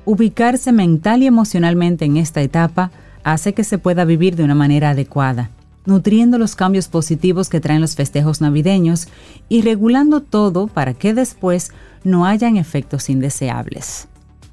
Ubicarse 0.04 0.72
mental 0.72 1.22
y 1.22 1.26
emocionalmente 1.26 2.04
en 2.04 2.16
esta 2.16 2.40
etapa 2.42 2.90
hace 3.24 3.52
que 3.52 3.64
se 3.64 3.78
pueda 3.78 4.04
vivir 4.04 4.36
de 4.36 4.44
una 4.44 4.54
manera 4.54 4.90
adecuada, 4.90 5.50
nutriendo 5.84 6.38
los 6.38 6.54
cambios 6.54 6.88
positivos 6.88 7.48
que 7.48 7.60
traen 7.60 7.80
los 7.80 7.96
festejos 7.96 8.40
navideños 8.40 9.08
y 9.48 9.62
regulando 9.62 10.20
todo 10.20 10.66
para 10.66 10.94
que 10.94 11.14
después 11.14 11.70
no 12.04 12.26
hayan 12.26 12.56
efectos 12.56 13.10
indeseables. 13.10 14.08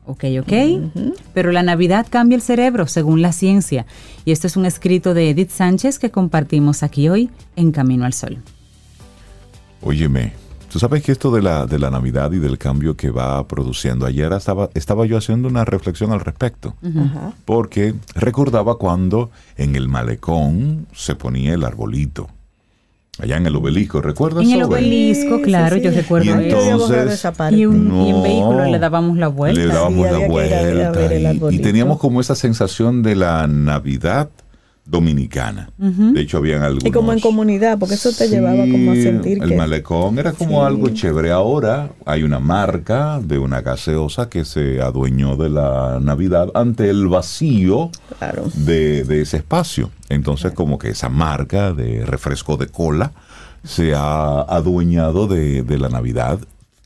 Ok, 0.05 0.23
ok. 0.41 0.53
Pero 1.35 1.51
la 1.51 1.61
Navidad 1.61 2.07
cambia 2.09 2.35
el 2.35 2.41
cerebro, 2.41 2.87
según 2.87 3.21
la 3.21 3.31
ciencia. 3.31 3.85
Y 4.25 4.31
esto 4.31 4.47
es 4.47 4.57
un 4.57 4.65
escrito 4.65 5.13
de 5.13 5.29
Edith 5.29 5.51
Sánchez 5.51 5.99
que 5.99 6.09
compartimos 6.09 6.81
aquí 6.81 7.09
hoy 7.09 7.29
en 7.55 7.71
Camino 7.71 8.05
al 8.05 8.13
Sol. 8.13 8.39
Óyeme, 9.81 10.33
tú 10.71 10.79
sabes 10.79 11.03
que 11.03 11.11
esto 11.11 11.31
de 11.31 11.41
la, 11.41 11.65
de 11.65 11.79
la 11.79 11.89
Navidad 11.89 12.31
y 12.31 12.39
del 12.39 12.57
cambio 12.57 12.95
que 12.95 13.09
va 13.09 13.45
produciendo, 13.47 14.05
ayer 14.05 14.31
estaba, 14.33 14.69
estaba 14.73 15.05
yo 15.05 15.17
haciendo 15.17 15.47
una 15.47 15.65
reflexión 15.65 16.11
al 16.11 16.19
respecto, 16.21 16.75
porque 17.45 17.93
recordaba 18.15 18.75
cuando 18.77 19.31
en 19.57 19.75
el 19.75 19.87
malecón 19.89 20.87
se 20.93 21.15
ponía 21.15 21.53
el 21.53 21.63
arbolito, 21.63 22.29
allá 23.21 23.37
en 23.37 23.47
el 23.47 23.55
obelisco, 23.55 24.01
¿recuerdas? 24.01 24.43
En 24.45 24.51
el 24.51 24.63
obelisco, 24.63 25.37
Sí, 25.37 25.43
claro, 25.43 25.75
sí, 25.75 25.81
yo 25.81 25.91
recuerdo 25.91 26.25
Y 26.25 26.29
entonces-. 26.29 27.25
Y, 27.51 27.65
un, 27.65 27.91
y 28.05 28.09
en 28.11 28.23
vehículo 28.23 28.65
le 28.65 28.79
dábamos 28.79 29.17
la 29.17 29.27
vuelta. 29.27 29.59
Le 29.59 29.67
dábamos 29.67 30.07
Sí, 30.07 30.13
la 30.19 30.27
vuelta 30.27 31.51
y- 31.51 31.59
teníamos 31.59 31.99
como 31.99 32.21
esa 32.21 32.35
sensación 32.35 33.03
de 33.03 33.15
la 33.15 33.45
Navidad 33.47 34.29
dominicana. 34.89 35.69
De 35.77 36.21
hecho, 36.21 36.37
habían 36.37 36.63
algunos... 36.63 36.85
Y 36.85 36.91
como 36.91 37.13
en 37.13 37.19
comunidad, 37.19 37.77
porque 37.77 37.95
eso 37.95 38.11
te 38.11 38.27
llevaba 38.27 38.61
como 38.63 38.91
a 38.91 38.95
sentir 38.95 39.41
el 39.43 39.49
que... 39.49 39.55
malecón 39.55 40.17
era 40.19 40.31
como 40.33 40.61
Sí. 40.61 40.65
algo 40.67 40.89
chévere. 40.89 41.31
Ahora 41.31 41.91
hay 42.05 42.23
una 42.23 42.39
marca 42.39 43.19
de 43.23 43.37
una 43.37 43.61
gaseosa 43.61 44.29
que 44.29 44.45
se 44.45 44.81
adueñó 44.81 45.35
de 45.37 45.49
la 45.49 45.99
Navidad 46.01 46.49
ante 46.55 46.89
el 46.89 47.07
vacío 47.07 47.91
Claro. 48.17 48.45
de, 48.55 49.03
de 49.03 49.21
ese 49.21 49.37
espacio. 49.37 49.91
Entonces, 50.09 50.53
como 50.53 50.79
que 50.79 50.89
esa 50.89 51.09
marca 51.09 51.71
de 51.73 52.05
refresco 52.05 52.57
de 52.57 52.67
cola 52.67 53.11
se 53.63 53.93
ha 53.93 54.41
adueñado 54.41 55.27
de, 55.27 55.63
de 55.63 55.77
la 55.77 55.89
Navidad 55.89 56.39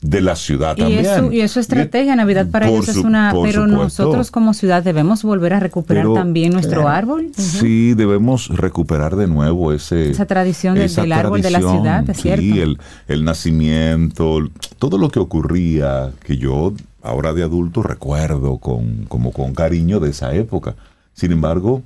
de 0.06 0.20
la 0.20 0.36
ciudad 0.36 0.74
Y 0.76 0.80
también. 0.82 1.06
eso, 1.06 1.32
y 1.32 1.40
eso 1.40 1.60
estrategia, 1.60 2.14
Navidad 2.14 2.46
para 2.50 2.66
Por 2.66 2.74
ellos 2.76 2.88
es 2.88 2.96
una, 2.98 3.30
pero 3.42 3.62
supuesto. 3.62 3.66
nosotros 3.84 4.30
como 4.30 4.52
ciudad 4.52 4.82
debemos 4.82 5.22
volver 5.22 5.54
a 5.54 5.60
recuperar 5.60 6.02
Pero- 6.04 6.14
también 6.14 6.52
nuestro 6.52 6.82
Claro. 6.82 6.88
árbol, 6.96 7.30
Sí, 7.36 7.94
debemos 7.94 8.48
recuperar 8.48 9.16
de 9.16 9.26
nuevo 9.28 9.72
ese, 9.72 10.10
esa 10.10 10.26
tradición 10.26 10.74
del, 10.74 10.84
esa 10.84 11.00
del 11.02 11.12
árbol 11.12 11.40
de 11.40 11.50
la 11.50 11.58
ciudad, 11.60 12.08
es 12.10 12.20
cierto. 12.20 12.42
Sí, 12.42 12.60
el, 12.60 12.78
el 13.08 13.24
nacimiento, 13.24 14.40
todo 14.78 14.98
lo 14.98 15.08
que 15.08 15.20
ocurría, 15.20 16.10
que 16.22 16.36
yo 16.36 16.74
ahora 17.02 17.32
de 17.32 17.42
adulto 17.42 17.82
recuerdo 17.82 18.58
con, 18.58 19.06
como 19.08 19.32
con 19.32 19.54
cariño 19.54 20.00
de 20.00 20.10
esa 20.10 20.34
época. 20.34 20.74
Sin 21.14 21.32
embargo, 21.32 21.82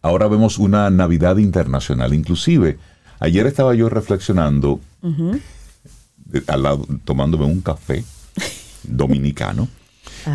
ahora 0.00 0.28
vemos 0.28 0.58
una 0.58 0.88
Navidad 0.88 1.36
internacional. 1.36 2.14
Inclusive, 2.14 2.78
ayer 3.20 3.46
estaba 3.46 3.74
yo 3.74 3.90
reflexionando, 3.90 4.80
al 6.46 6.62
lado, 6.62 6.86
tomándome 7.04 7.44
un 7.44 7.60
café 7.60 8.04
dominicano, 8.82 9.68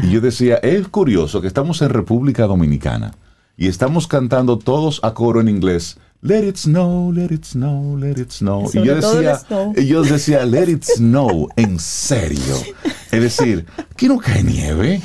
y 0.04 0.12
yo 0.12 0.22
decía, 0.22 0.56
es 0.58 0.88
curioso 0.88 1.42
que 1.42 1.48
estamos 1.48 1.82
en 1.82 1.90
República 1.90 2.46
Dominicana 2.46 3.14
y 3.56 3.68
estamos 3.68 4.08
cantando 4.08 4.60
todos 4.60 5.00
a 5.04 5.14
coro 5.14 5.40
en 5.42 5.50
inglés. 5.50 5.98
Let 6.22 6.48
it 6.48 6.58
snow, 6.58 7.12
let 7.12 7.34
it 7.34 7.46
snow, 7.46 7.98
let 7.98 8.20
it 8.20 8.32
snow. 8.32 8.70
Y 8.74 8.84
yo 8.84 8.96
decía, 8.96 9.40
yo 9.76 10.04
decía, 10.04 10.46
let 10.46 10.70
it 10.70 10.84
snow, 10.84 11.48
en 11.56 11.80
serio. 11.80 12.56
Es 13.18 13.38
decir, 13.38 13.66
aquí 13.92 14.08
no 14.08 14.18
cae 14.18 14.44
nieve. 14.44 15.02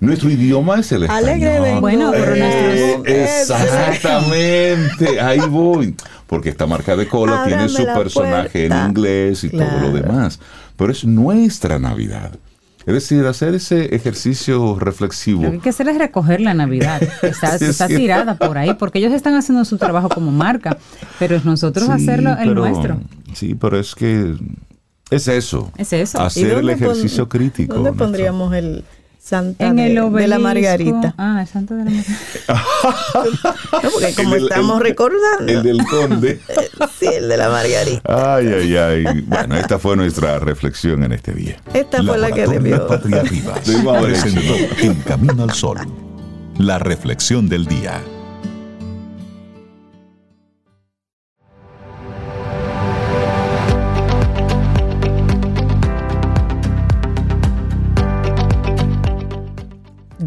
Nuestro 0.00 0.30
idioma 0.30 0.80
es 0.80 0.92
el 0.92 1.02
español. 1.04 1.28
Alegre. 1.28 1.80
Bueno, 1.80 2.10
pero 2.12 2.34
Eh, 2.34 3.02
Exactamente, 3.98 5.20
ahí 5.20 5.40
voy. 5.48 5.94
Porque 6.26 6.50
esta 6.50 6.66
marca 6.66 6.94
de 6.96 7.08
cola 7.08 7.42
Ábrame 7.42 7.56
tiene 7.56 7.68
su 7.68 7.84
personaje 7.84 8.68
puerta. 8.68 8.82
en 8.84 8.88
inglés 8.90 9.44
y 9.44 9.48
todo 9.50 9.80
lo 9.80 9.92
demás. 9.92 10.38
Pero 10.76 10.92
es 10.92 11.04
nuestra 11.04 11.78
Navidad. 11.78 12.32
Es 12.86 12.94
decir, 12.94 13.24
hacer 13.26 13.54
ese 13.54 13.94
ejercicio 13.94 14.78
reflexivo. 14.78 15.42
Lo 15.42 15.50
que 15.50 15.56
hay 15.56 15.60
que 15.62 15.68
hacer 15.70 15.88
es 15.88 15.98
recoger 15.98 16.40
la 16.40 16.54
Navidad, 16.54 17.00
que 17.20 17.26
está, 17.28 17.58
Sí, 17.58 17.66
está 17.66 17.86
sí. 17.86 17.96
tirada 17.96 18.36
por 18.36 18.56
ahí, 18.56 18.74
porque 18.74 18.98
ellos 18.98 19.12
están 19.12 19.34
haciendo 19.34 19.64
su 19.66 19.76
trabajo 19.76 20.08
como 20.08 20.30
marca, 20.30 20.78
pero 21.18 21.36
es 21.36 21.44
nosotros 21.44 21.84
Sí, 21.86 21.92
hacerlo 21.92 22.30
el 22.32 22.48
pero- 22.48 22.54
nuestro. 22.54 23.00
Sí, 23.34 23.54
pero 23.54 23.78
es 23.78 23.94
que 23.94 24.34
es 25.10 25.28
eso. 25.28 25.70
Es 25.76 25.92
eso. 25.92 26.18
¿Y 26.18 26.22
Hacer 26.22 26.50
el 26.52 26.60
pon- 26.60 26.70
ejercicio 26.70 27.28
crítico. 27.28 27.74
¿Dónde 27.74 27.90
nuestro. 27.90 28.06
pondríamos 28.06 28.54
el 28.54 28.84
Santa 29.20 29.66
En 29.66 29.76
de, 29.76 29.86
el 29.88 29.94
de 29.96 30.00
obelisco. 30.00 30.28
la 30.30 30.38
Margarita? 30.38 31.14
Ah, 31.18 31.38
el 31.42 31.46
santo 31.46 31.74
de 31.74 31.84
la 31.84 31.90
Margarita. 31.90 32.18
No, 33.82 33.90
porque 33.90 34.14
como 34.14 34.34
El 34.34 34.40
del- 34.42 34.48
estamos 34.50 34.76
el- 34.78 34.82
recordando. 34.84 35.52
El 35.52 35.62
del 35.62 35.84
conde. 35.86 36.40
Sí, 36.98 37.06
el 37.06 37.28
de 37.28 37.36
la 37.36 37.48
Margarita. 37.48 38.34
Ay, 38.36 38.46
ay, 38.48 38.76
ay. 38.76 39.04
Bueno, 39.26 39.56
esta 39.56 39.78
fue 39.78 39.96
nuestra 39.96 40.38
reflexión 40.40 41.04
en 41.04 41.12
este 41.12 41.32
día. 41.32 41.56
Esta 41.74 42.02
fue 42.02 42.18
la 42.18 42.30
que 42.32 42.46
debió. 42.46 42.86
Patria 42.88 43.22
Rivas 43.22 43.60
presentó. 44.02 44.54
En 44.80 44.94
Camino 45.02 45.42
al 45.44 45.52
Sol, 45.52 45.78
la 46.58 46.78
reflexión 46.78 47.48
del 47.48 47.66
día. 47.66 48.00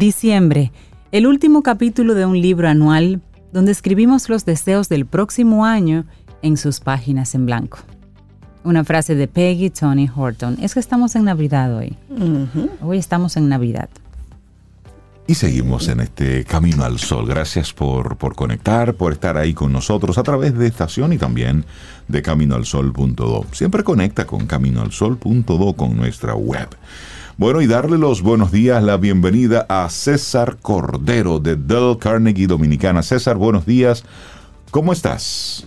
Diciembre, 0.02 0.72
el 1.12 1.28
último 1.28 1.62
capítulo 1.62 2.14
de 2.14 2.26
un 2.26 2.40
libro 2.40 2.68
anual 2.68 3.22
donde 3.52 3.70
escribimos 3.70 4.28
los 4.28 4.44
deseos 4.44 4.88
del 4.88 5.06
próximo 5.06 5.64
año 5.64 6.06
en 6.42 6.56
sus 6.56 6.80
páginas 6.80 7.36
en 7.36 7.46
blanco. 7.46 7.78
Una 8.64 8.82
frase 8.82 9.14
de 9.14 9.28
Peggy 9.28 9.70
Tony 9.70 10.10
Horton. 10.12 10.58
Es 10.60 10.74
que 10.74 10.80
estamos 10.80 11.14
en 11.14 11.22
Navidad 11.22 11.76
hoy. 11.76 11.96
Hoy 12.80 12.98
estamos 12.98 13.36
en 13.36 13.48
Navidad. 13.48 13.88
Y 15.28 15.36
seguimos 15.36 15.86
en 15.86 16.00
este 16.00 16.44
Camino 16.46 16.82
al 16.82 16.98
Sol. 16.98 17.28
Gracias 17.28 17.72
por, 17.72 18.16
por 18.16 18.34
conectar, 18.34 18.94
por 18.94 19.12
estar 19.12 19.36
ahí 19.36 19.54
con 19.54 19.72
nosotros 19.72 20.18
a 20.18 20.24
través 20.24 20.58
de 20.58 20.66
estación 20.66 21.12
y 21.12 21.18
también 21.18 21.64
de 22.08 22.22
caminoalsol.do. 22.22 23.46
Siempre 23.52 23.84
conecta 23.84 24.26
con 24.26 24.48
caminoalsol.do 24.48 25.74
con 25.74 25.96
nuestra 25.96 26.34
web. 26.34 26.70
Bueno, 27.38 27.62
y 27.62 27.66
darle 27.66 27.96
los 27.96 28.20
buenos 28.20 28.52
días, 28.52 28.82
la 28.82 28.98
bienvenida 28.98 29.64
a 29.68 29.88
César 29.88 30.58
Cordero 30.60 31.38
de 31.38 31.56
Dell 31.56 31.96
Carnegie 31.98 32.46
Dominicana. 32.46 33.02
César, 33.02 33.36
buenos 33.36 33.64
días. 33.64 34.04
¿Cómo 34.70 34.92
estás? 34.92 35.66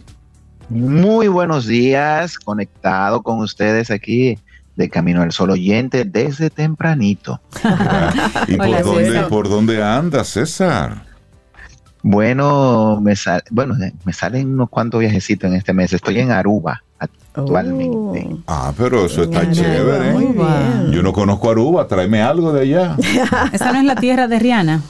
Muy 0.70 1.28
buenos 1.28 1.66
días, 1.66 2.38
conectado 2.38 3.24
con 3.24 3.40
ustedes 3.40 3.90
aquí 3.90 4.38
de 4.76 4.90
Camino 4.90 5.24
al 5.24 5.32
Sol 5.32 5.50
oyente 5.50 6.06
desde 6.06 6.52
tempranito. 6.52 7.42
¿Y 8.48 8.58
por, 8.58 8.84
dónde, 8.84 9.22
por 9.24 9.50
dónde 9.50 9.84
andas, 9.84 10.28
César? 10.28 11.04
Bueno, 12.04 13.02
me, 13.02 13.16
bueno, 13.50 13.76
me 14.04 14.14
salen 14.14 14.54
unos 14.54 14.70
cuantos 14.70 15.00
viajecitos 15.00 15.50
en 15.50 15.58
este 15.58 15.74
mes. 15.74 15.92
Estoy 15.94 16.20
en 16.20 16.32
Aruba 16.32 16.85
actualmente. 17.00 18.28
Oh. 18.32 18.40
Ah, 18.48 18.74
pero 18.78 19.06
eso 19.06 19.24
está 19.24 19.50
chévere. 19.52 20.14
Muy 20.14 20.26
bien. 20.26 20.92
Yo 20.92 21.04
no 21.04 21.14
conozco 21.14 21.50
Aruba, 21.50 21.88
tráeme 21.88 22.22
algo 22.22 22.54
de 22.54 22.62
allá. 22.62 22.98
¿Esa 23.52 23.72
no 23.72 23.80
es 23.80 23.86
la 23.86 23.96
tierra 23.96 24.28
de 24.28 24.40
Rihanna? 24.40 24.82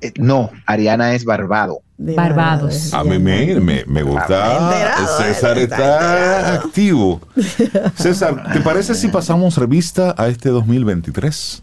Eh, 0.00 0.12
no, 0.18 0.50
Ariana 0.66 1.14
es 1.14 1.24
Barbado. 1.24 1.80
Barbados. 1.96 2.92
A 2.92 3.04
mí 3.04 3.18
me, 3.18 3.84
me, 3.86 4.02
gusta. 4.02 5.06
César 5.18 5.56
está, 5.58 6.54
activo. 6.54 7.20
César, 7.94 8.52
¿te 8.52 8.60
parece 8.60 8.94
si 8.94 9.08
pasamos 9.08 9.56
revista 9.56 10.14
a 10.18 10.26
este 10.26 10.48
2023? 10.48 11.62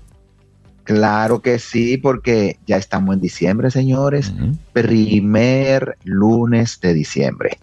Claro 0.86 1.41
que 1.41 1.60
sí, 1.60 1.97
porque 1.97 2.58
ya 2.65 2.78
estamos 2.78 3.13
en 3.13 3.21
diciembre, 3.21 3.69
señores. 3.71 4.34
Primer 4.74 5.97
lunes 6.06 6.80
de 6.82 6.93
diciembre 6.93 7.60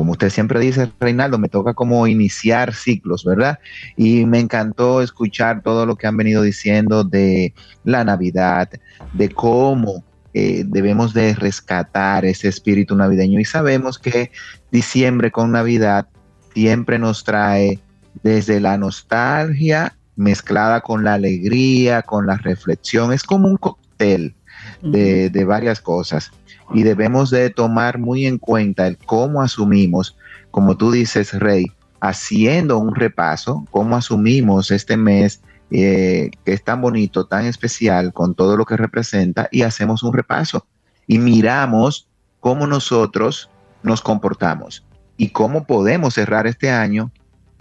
como 0.00 0.12
usted 0.12 0.30
siempre 0.30 0.58
dice, 0.60 0.90
Reinaldo, 0.98 1.36
me 1.36 1.50
toca 1.50 1.74
como 1.74 2.06
iniciar 2.06 2.72
ciclos, 2.72 3.22
¿verdad? 3.22 3.58
Y 3.98 4.24
me 4.24 4.38
encantó 4.38 5.02
escuchar 5.02 5.60
todo 5.62 5.84
lo 5.84 5.96
que 5.96 6.06
han 6.06 6.16
venido 6.16 6.40
diciendo 6.40 7.04
de 7.04 7.52
la 7.84 8.02
Navidad, 8.02 8.70
de 9.12 9.28
cómo 9.28 10.02
eh, 10.32 10.64
debemos 10.66 11.12
de 11.12 11.34
rescatar 11.34 12.24
ese 12.24 12.48
espíritu 12.48 12.96
navideño. 12.96 13.40
Y 13.40 13.44
sabemos 13.44 13.98
que 13.98 14.30
diciembre 14.70 15.30
con 15.30 15.52
Navidad 15.52 16.06
siempre 16.54 16.98
nos 16.98 17.22
trae 17.22 17.78
desde 18.22 18.58
la 18.58 18.78
nostalgia 18.78 19.98
mezclada 20.16 20.80
con 20.80 21.04
la 21.04 21.12
alegría, 21.12 22.00
con 22.00 22.26
la 22.26 22.38
reflexión. 22.38 23.12
Es 23.12 23.22
como 23.22 23.48
un 23.48 23.58
cóctel 23.58 24.34
de, 24.80 25.28
de 25.28 25.44
varias 25.44 25.82
cosas 25.82 26.32
y 26.72 26.82
debemos 26.82 27.30
de 27.30 27.50
tomar 27.50 27.98
muy 27.98 28.26
en 28.26 28.38
cuenta 28.38 28.86
el 28.86 28.96
cómo 28.98 29.42
asumimos, 29.42 30.16
como 30.50 30.76
tú 30.76 30.90
dices, 30.90 31.32
Rey, 31.38 31.66
haciendo 32.00 32.78
un 32.78 32.94
repaso, 32.94 33.66
cómo 33.70 33.96
asumimos 33.96 34.70
este 34.70 34.96
mes 34.96 35.42
eh, 35.70 36.30
que 36.44 36.52
es 36.52 36.64
tan 36.64 36.80
bonito, 36.80 37.26
tan 37.26 37.46
especial, 37.46 38.12
con 38.12 38.34
todo 38.34 38.56
lo 38.56 38.64
que 38.64 38.76
representa, 38.76 39.48
y 39.52 39.62
hacemos 39.62 40.02
un 40.02 40.12
repaso. 40.12 40.66
Y 41.06 41.18
miramos 41.18 42.08
cómo 42.40 42.66
nosotros 42.66 43.50
nos 43.82 44.00
comportamos 44.00 44.84
y 45.16 45.28
cómo 45.28 45.64
podemos 45.64 46.14
cerrar 46.14 46.46
este 46.46 46.70
año, 46.70 47.12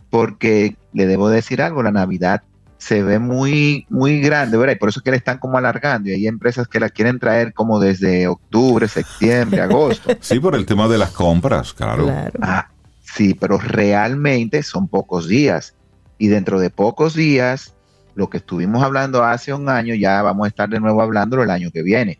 porque 0.09 0.75
le 0.93 1.05
debo 1.05 1.29
decir 1.29 1.61
algo, 1.61 1.83
la 1.83 1.91
Navidad 1.91 2.41
se 2.79 3.03
ve 3.03 3.19
muy, 3.19 3.85
muy 3.89 4.21
grande, 4.21 4.57
¿verdad? 4.57 4.73
Y 4.73 4.77
por 4.77 4.89
eso 4.89 5.01
es 5.01 5.03
que 5.03 5.11
le 5.11 5.17
están 5.17 5.37
como 5.37 5.57
alargando. 5.57 6.09
Y 6.09 6.13
hay 6.13 6.27
empresas 6.27 6.67
que 6.67 6.79
la 6.79 6.89
quieren 6.89 7.19
traer 7.19 7.53
como 7.53 7.77
desde 7.77 8.25
octubre, 8.27 8.87
septiembre, 8.87 9.61
agosto. 9.61 10.09
Sí, 10.21 10.39
por 10.39 10.55
el 10.55 10.65
tema 10.65 10.87
de 10.87 10.97
las 10.97 11.11
compras, 11.11 11.73
claro. 11.73 12.09
Ah, 12.41 12.69
sí, 13.01 13.33
pero 13.33 13.57
realmente 13.57 14.63
son 14.63 14.87
pocos 14.87 15.27
días. 15.27 15.75
Y 16.17 16.27
dentro 16.29 16.57
de 16.59 16.69
pocos 16.69 17.13
días, 17.13 17.75
lo 18.15 18.29
que 18.29 18.37
estuvimos 18.37 18.81
hablando 18.81 19.25
hace 19.25 19.53
un 19.53 19.67
año, 19.67 19.93
ya 19.93 20.21
vamos 20.21 20.45
a 20.45 20.47
estar 20.47 20.69
de 20.69 20.79
nuevo 20.79 21.01
hablando 21.01 21.41
el 21.43 21.49
año 21.49 21.71
que 21.71 21.83
viene. 21.83 22.17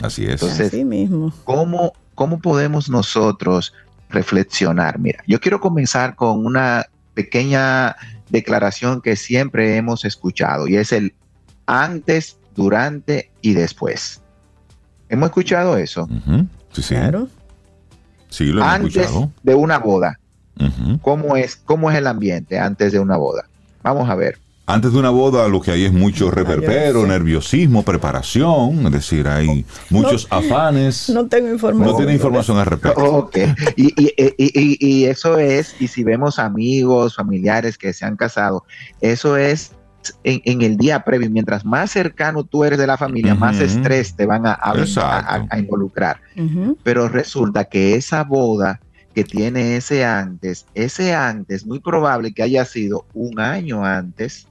Así 0.00 0.24
es. 0.24 0.42
Entonces, 0.42 0.68
Así 0.68 0.84
mismo. 0.84 1.30
¿cómo, 1.44 1.92
¿cómo 2.14 2.40
podemos 2.40 2.88
nosotros 2.88 3.74
reflexionar? 4.08 4.98
Mira, 4.98 5.22
yo 5.26 5.40
quiero 5.40 5.60
comenzar 5.60 6.16
con 6.16 6.46
una 6.46 6.86
pequeña 7.12 7.96
declaración 8.30 9.00
que 9.00 9.16
siempre 9.16 9.76
hemos 9.76 10.04
escuchado 10.04 10.68
y 10.68 10.76
es 10.76 10.92
el 10.92 11.14
antes, 11.66 12.38
durante 12.54 13.30
y 13.40 13.54
después. 13.54 14.20
¿Hemos 15.08 15.28
escuchado 15.28 15.76
eso? 15.76 16.08
Sí, 16.72 16.82
sí. 16.82 16.94
Claro. 16.94 17.28
Sí, 18.28 18.46
lo 18.46 18.62
hemos 18.62 18.74
antes 18.74 19.10
de 19.42 19.54
una 19.54 19.78
boda. 19.78 20.18
¿Cómo, 21.00 21.36
es, 21.36 21.56
¿Cómo 21.56 21.90
es 21.90 21.96
el 21.96 22.06
ambiente 22.06 22.58
antes 22.58 22.92
de 22.92 22.98
una 22.98 23.16
boda? 23.16 23.48
Vamos 23.82 24.08
a 24.10 24.14
ver. 24.14 24.38
Antes 24.70 24.92
de 24.92 24.98
una 24.98 25.10
boda 25.10 25.48
lo 25.48 25.60
que 25.60 25.72
hay 25.72 25.84
es 25.84 25.92
mucho 25.92 26.30
reperpero, 26.30 27.06
nerviosismo, 27.06 27.82
preparación, 27.82 28.86
es 28.86 28.92
decir, 28.92 29.26
hay 29.26 29.64
muchos 29.88 30.26
afanes. 30.30 31.10
No 31.10 31.26
tengo 31.26 31.50
información. 31.50 31.90
No 31.90 31.96
tiene 31.96 32.14
información 32.14 32.58
al 32.58 32.66
respecto. 32.66 33.02
Ok, 33.02 33.36
y, 33.76 33.92
y, 33.96 35.04
eso 35.04 35.38
es, 35.38 35.74
y 35.80 35.88
si 35.88 36.04
vemos 36.04 36.38
amigos, 36.38 37.16
familiares 37.16 37.76
que 37.76 37.92
se 37.92 38.04
han 38.04 38.16
casado, 38.16 38.64
eso 39.00 39.36
es 39.36 39.72
en, 40.24 40.62
el 40.62 40.76
día 40.76 41.04
previo, 41.04 41.30
mientras 41.30 41.64
más 41.64 41.90
cercano 41.90 42.44
tú 42.44 42.64
eres 42.64 42.78
de 42.78 42.86
la 42.86 42.96
familia, 42.96 43.34
más 43.34 43.60
estrés 43.60 44.14
te 44.14 44.26
van 44.26 44.46
a, 44.46 44.58
a, 44.62 45.58
involucrar. 45.58 46.20
Pero 46.82 47.08
resulta 47.08 47.64
que 47.64 47.96
esa 47.96 48.24
boda 48.24 48.80
que 49.14 49.24
tiene 49.24 49.76
ese 49.76 50.04
antes, 50.04 50.66
ese 50.74 51.14
antes 51.14 51.66
muy 51.66 51.80
probable 51.80 52.32
que 52.32 52.42
haya 52.42 52.64
sido 52.64 53.06
un 53.12 53.40
año 53.40 53.84
antes, 53.84 54.46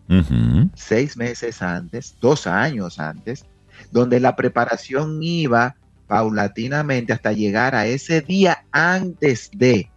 seis 0.76 1.15
meses 1.15 1.62
antes, 1.62 2.15
dos 2.19 2.45
años 2.45 3.00
antes, 3.00 3.45
donde 3.91 4.19
la 4.19 4.36
preparación 4.36 5.24
iba 5.24 5.76
paulatinamente 6.08 7.13
hasta 7.13 7.32
llegar 7.32 7.76
a 7.76 7.86
ese 7.86 8.22
día 8.22 8.65
antes 8.72 9.50
de. 9.54 9.89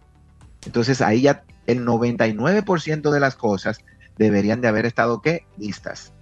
Entonces 0.65 1.01
ahí 1.01 1.23
ya 1.23 1.43
el 1.67 1.85
99% 1.85 3.11
de 3.11 3.19
las 3.19 3.35
cosas 3.35 3.79
deberían 4.17 4.61
de 4.61 4.67
haber 4.67 4.85
estado 4.85 5.21
¿qué? 5.21 5.45
listas. 5.57 6.13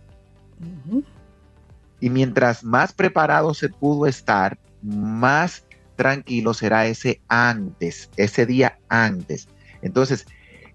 Y 1.99 2.10
mientras 2.10 2.63
más 2.63 2.93
preparado 2.93 3.54
se 3.54 3.69
pudo 3.69 4.08
estar, 4.08 4.58
más 4.82 5.63
tranquilo 6.02 6.56
será 6.56 6.88
ese 6.88 7.22
antes, 7.28 8.10
ese 8.18 8.48
día 8.48 8.80
antes. 8.90 9.48
Entonces, 9.84 10.26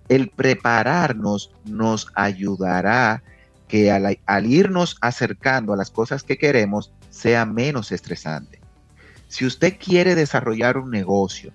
el 0.09 0.31
prepararnos 0.31 1.53
nos 1.65 2.07
ayudará 2.15 3.25
que 3.67 3.91
al, 3.91 4.47
irnos 4.47 4.97
acercando 5.01 5.73
a 5.73 5.77
las 5.77 5.91
cosas 5.91 6.23
que 6.23 6.39
queremos 6.39 6.93
sea 7.11 7.45
menos 7.45 7.91
estresante. 7.91 8.61
Si 9.27 9.45
usted 9.45 9.75
quiere 9.85 10.15
desarrollar 10.15 10.79
un 10.79 10.93
negocio, 10.93 11.53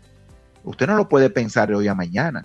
usted 0.66 0.88
no 0.88 0.98
lo 0.98 1.08
puede 1.08 1.30
pensar 1.30 1.70
de 1.70 1.76
hoy 1.76 1.88
a 1.88 1.96
mañana. 1.96 2.44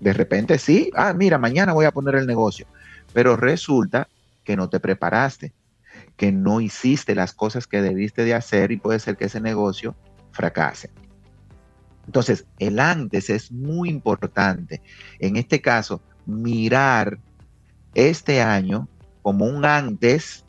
De 0.00 0.14
repente 0.14 0.58
sí, 0.58 0.90
ah, 0.96 1.12
mira, 1.12 1.36
mañana 1.36 1.74
voy 1.74 1.84
a 1.84 1.92
poner 1.92 2.14
el 2.14 2.26
negocio, 2.26 2.66
pero 3.12 3.36
resulta 3.36 4.08
que 4.42 4.56
no 4.56 4.70
te 4.70 4.80
preparaste 4.80 5.52
que 6.16 6.32
no 6.32 6.60
hiciste 6.60 7.14
las 7.14 7.32
cosas 7.32 7.66
que 7.66 7.82
debiste 7.82 8.24
de 8.24 8.34
hacer 8.34 8.72
y 8.72 8.76
puede 8.76 8.98
ser 8.98 9.16
que 9.16 9.26
ese 9.26 9.40
negocio 9.40 9.94
fracase. 10.32 10.90
Entonces, 12.06 12.46
el 12.58 12.78
antes 12.78 13.28
es 13.28 13.52
muy 13.52 13.90
importante. 13.90 14.80
En 15.18 15.36
este 15.36 15.60
caso, 15.60 16.00
mirar 16.26 17.18
este 17.94 18.40
año 18.40 18.88
como 19.22 19.44
un 19.44 19.64
antes 19.64 20.44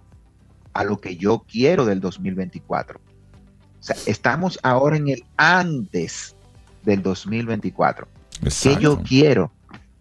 a 0.74 0.84
lo 0.84 1.00
que 1.00 1.18
yo 1.18 1.46
quiero 1.50 1.86
del 1.86 2.00
2024. 2.00 3.00
O 3.00 3.84
sea, 3.84 3.96
estamos 4.06 4.60
ahora 4.64 4.98
en 4.98 5.10
el 5.10 5.26
antes 5.36 6.36
del 6.84 7.02
2024. 7.02 8.08
¿Qué 8.62 8.78
yo 8.80 9.02
quiero? 9.02 9.52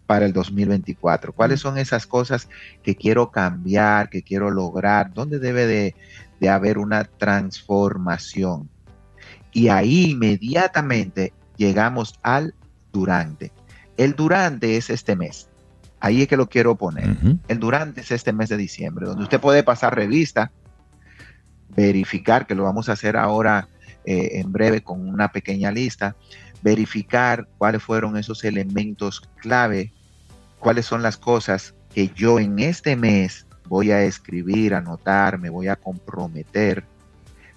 Para 0.09 0.25
el 0.25 0.33
2024? 0.33 1.33
¿Cuáles 1.33 1.59
son 1.59 1.77
esas 1.77 2.07
cosas 2.07 2.49
que 2.81 2.95
quiero 2.95 3.29
cambiar, 3.29 4.09
que 4.09 4.23
quiero 4.23 4.49
lograr? 4.49 5.13
¿Dónde 5.13 5.37
debe 5.37 5.67
de, 5.67 6.49
haber 6.49 6.79
una 6.79 7.03
transformación? 7.03 8.67
Y 9.51 9.67
ahí 9.67 10.09
inmediatamente 10.09 11.31
llegamos 11.57 12.15
al 12.23 12.55
durante. 12.91 13.51
El 13.97 14.15
durante 14.15 14.77
es 14.77 14.89
este 14.89 15.15
mes. 15.15 15.47
Ahí 15.99 16.23
es 16.23 16.27
que 16.27 16.37
lo 16.37 16.49
quiero 16.49 16.73
poner. 16.73 17.15
El 17.47 17.59
durante 17.59 18.01
es 18.01 18.09
este 18.09 18.33
mes 18.33 18.49
de 18.49 18.57
diciembre, 18.57 19.05
donde 19.05 19.21
usted 19.21 19.39
puede 19.39 19.61
pasar 19.61 19.93
revista, 19.93 20.51
verificar, 21.75 22.47
que 22.47 22.55
lo 22.55 22.63
vamos 22.63 22.89
a 22.89 22.93
hacer 22.93 23.15
ahora 23.15 23.67
eh, 24.05 24.39
en 24.39 24.51
breve 24.51 24.81
con 24.81 25.07
una 25.07 25.27
pequeña 25.27 25.71
lista, 25.71 26.15
verificar 26.63 27.47
cuáles 27.59 27.83
fueron 27.83 28.17
esos 28.17 28.43
elementos 28.43 29.21
clave 29.39 29.93
cuáles 30.59 30.85
son 30.85 31.01
las 31.01 31.17
cosas 31.17 31.73
que 31.93 32.09
yo 32.15 32.39
en 32.39 32.59
este 32.59 32.95
mes 32.95 33.45
voy 33.67 33.91
a 33.91 34.03
escribir, 34.03 34.73
anotar, 34.73 35.39
me 35.39 35.49
voy 35.49 35.67
a 35.67 35.75
comprometer 35.75 36.83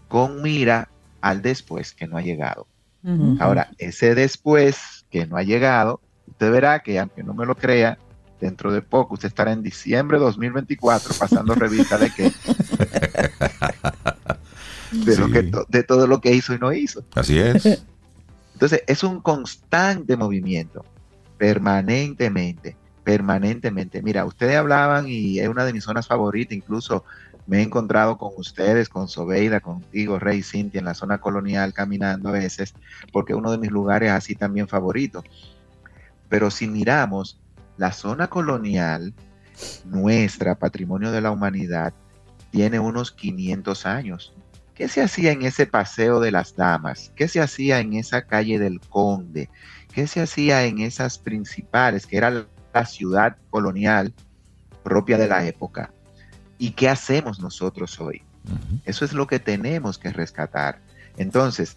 con 0.09 0.43
mira 0.43 0.88
al 1.21 1.43
después 1.43 1.93
que 1.93 2.07
no 2.07 2.17
ha 2.17 2.23
llegado. 2.23 2.67
Ahora, 3.41 3.71
ese 3.79 4.15
después 4.15 5.05
que 5.11 5.27
no 5.27 5.37
ha 5.37 5.43
llegado, 5.43 6.01
usted 6.29 6.53
verá 6.53 6.81
que 6.81 7.01
aunque 7.01 7.25
no 7.25 7.35
me 7.35 7.45
lo 7.47 7.57
crea, 7.57 7.99
dentro 8.41 8.73
de 8.73 8.81
poco 8.81 9.15
usted 9.15 9.27
estará 9.29 9.51
en 9.53 9.62
diciembre 9.62 10.19
de 10.19 10.25
2024 10.25 11.15
pasando 11.19 11.57
revista 11.57 11.99
de 11.99 12.12
qué. 12.15 12.33
de, 14.93 15.65
de 15.69 15.83
todo 15.83 16.07
lo 16.07 16.21
que 16.21 16.33
hizo 16.33 16.55
y 16.55 16.59
no 16.59 16.73
hizo. 16.73 17.05
Así 17.17 17.38
es. 17.38 17.83
Entonces, 18.53 18.85
es 18.87 19.03
un 19.03 19.21
constante 19.21 20.17
movimiento, 20.17 20.85
permanentemente 21.38 22.77
permanentemente. 23.05 24.03
Mira, 24.03 24.25
ustedes 24.25 24.57
hablaban 24.57 25.07
y 25.09 25.38
es 25.38 25.49
una 25.49 25.65
de 25.65 25.73
mis 25.73 25.85
zonas 25.85 26.07
favoritas, 26.07 26.57
incluso 26.57 27.05
me 27.47 27.59
he 27.59 27.62
encontrado 27.62 28.19
con 28.19 28.33
ustedes, 28.37 28.88
con 28.88 29.09
Sobeida, 29.09 29.61
contigo, 29.61 30.19
Rey 30.19 30.43
Cintia, 30.43 30.79
en 30.79 30.85
la 30.85 30.95
zona 30.95 31.19
colonial 31.19 31.73
caminando 31.73 32.29
a 32.29 32.33
veces, 32.33 32.75
porque 33.12 33.35
uno 33.35 33.51
de 33.51 33.59
mis 33.59 33.71
lugares 33.71 34.12
así 34.12 34.35
también 34.35 34.69
favoritos. 34.69 35.25
Pero 36.29 36.51
si 36.51 36.69
miramos 36.69 37.41
la 37.77 37.93
zona 37.93 38.29
colonial, 38.29 39.12
nuestra, 39.85 40.55
patrimonio 40.55 41.11
de 41.11 41.21
la 41.21 41.31
humanidad, 41.31 41.93
tiene 42.51 42.79
unos 42.79 43.11
500 43.11 43.87
años. 43.87 44.35
¿Qué 44.75 44.88
se 44.88 45.03
hacía 45.03 45.33
en 45.33 45.43
ese 45.43 45.67
paseo 45.67 46.21
de 46.21 46.31
las 46.31 46.57
damas? 46.57 47.12
¿Qué 47.15 47.29
se 47.29 47.41
hacía 47.41 47.81
en 47.81 47.93
esa 47.95 48.23
calle 48.23 48.59
del 48.59 48.81
conde? 48.81 49.51
¿Qué 49.93 50.07
se 50.07 50.21
hacía 50.21 50.65
en 50.65 50.79
esas 50.79 51.19
principales, 51.19 52.07
que 52.07 52.17
era 52.17 52.47
ciudad 52.87 53.37
colonial 53.50 54.12
propia 54.82 55.18
de 55.18 55.28
la 55.28 55.46
época? 55.46 55.92
¿Y 56.58 56.70
qué 56.70 56.88
hacemos 56.88 57.40
nosotros 57.40 58.00
hoy? 58.00 58.22
Eso 58.85 59.04
es 59.04 59.12
lo 59.12 59.26
que 59.26 59.38
tenemos 59.38 59.98
que 59.98 60.11
rescatar. 60.11 60.80
Entonces, 61.16 61.76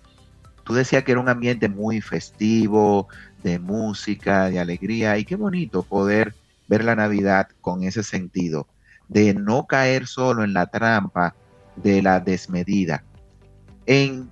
tú 0.63 0.73
decías 0.73 1.03
que 1.03 1.11
era 1.11 1.21
un 1.21 1.29
ambiente 1.29 1.69
muy 1.69 2.01
festivo, 2.01 3.07
de 3.43 3.59
música, 3.59 4.49
de 4.49 4.59
alegría, 4.59 5.17
y 5.17 5.25
qué 5.25 5.35
bonito 5.35 5.83
poder 5.83 6.33
ver 6.67 6.83
la 6.83 6.95
Navidad 6.95 7.49
con 7.61 7.83
ese 7.83 8.01
sentido, 8.01 8.67
de 9.07 9.35
no 9.35 9.67
caer 9.67 10.07
solo 10.07 10.43
en 10.43 10.53
la 10.53 10.65
trampa 10.65 11.35
de 11.75 12.01
la 12.01 12.19
desmedida, 12.19 13.03
en 13.85 14.31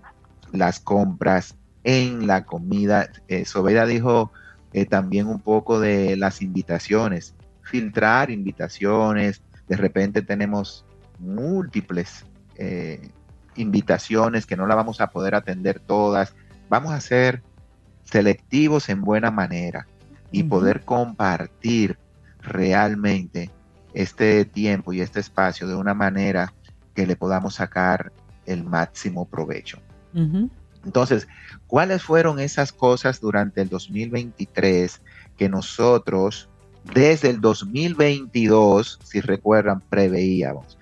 las 0.51 0.79
compras, 0.79 1.55
en 1.83 2.25
la 2.25 2.45
comida. 2.45 3.09
Eh, 3.27 3.45
Sobeda 3.45 3.85
dijo 3.85 4.31
eh, 4.73 4.85
también 4.85 5.27
un 5.27 5.39
poco 5.39 5.79
de 5.79 6.17
las 6.17 6.41
invitaciones, 6.41 7.35
filtrar 7.61 8.31
invitaciones, 8.31 9.41
de 9.67 9.77
repente 9.77 10.21
tenemos 10.21 10.85
múltiples 11.19 12.25
eh, 12.57 13.09
invitaciones 13.55 14.45
que 14.45 14.57
no 14.57 14.67
la 14.67 14.75
vamos 14.75 15.01
a 15.01 15.07
poder 15.07 15.35
atender 15.35 15.79
todas. 15.79 16.35
Vamos 16.69 16.91
a 16.91 17.01
ser 17.01 17.43
selectivos 18.03 18.89
en 18.89 19.01
buena 19.01 19.31
manera 19.31 19.87
y 20.31 20.43
poder 20.43 20.81
compartir 20.81 21.97
realmente 22.41 23.51
este 23.93 24.43
tiempo 24.45 24.91
y 24.91 25.01
este 25.01 25.19
espacio 25.19 25.67
de 25.67 25.75
una 25.75 25.93
manera 25.93 26.53
que 26.95 27.05
le 27.05 27.15
podamos 27.15 27.55
sacar 27.55 28.11
el 28.45 28.63
máximo 28.63 29.25
provecho. 29.25 29.79
Entonces, 30.85 31.27
¿cuáles 31.67 32.03
fueron 32.03 32.39
esas 32.39 32.71
cosas 32.71 33.21
durante 33.21 33.61
el 33.61 33.69
2023 33.69 35.01
que 35.37 35.49
nosotros 35.49 36.49
desde 36.93 37.29
el 37.29 37.39
2022, 37.39 38.99
si 39.03 39.21
recuerdan, 39.21 39.81
preveíamos? 39.81 40.77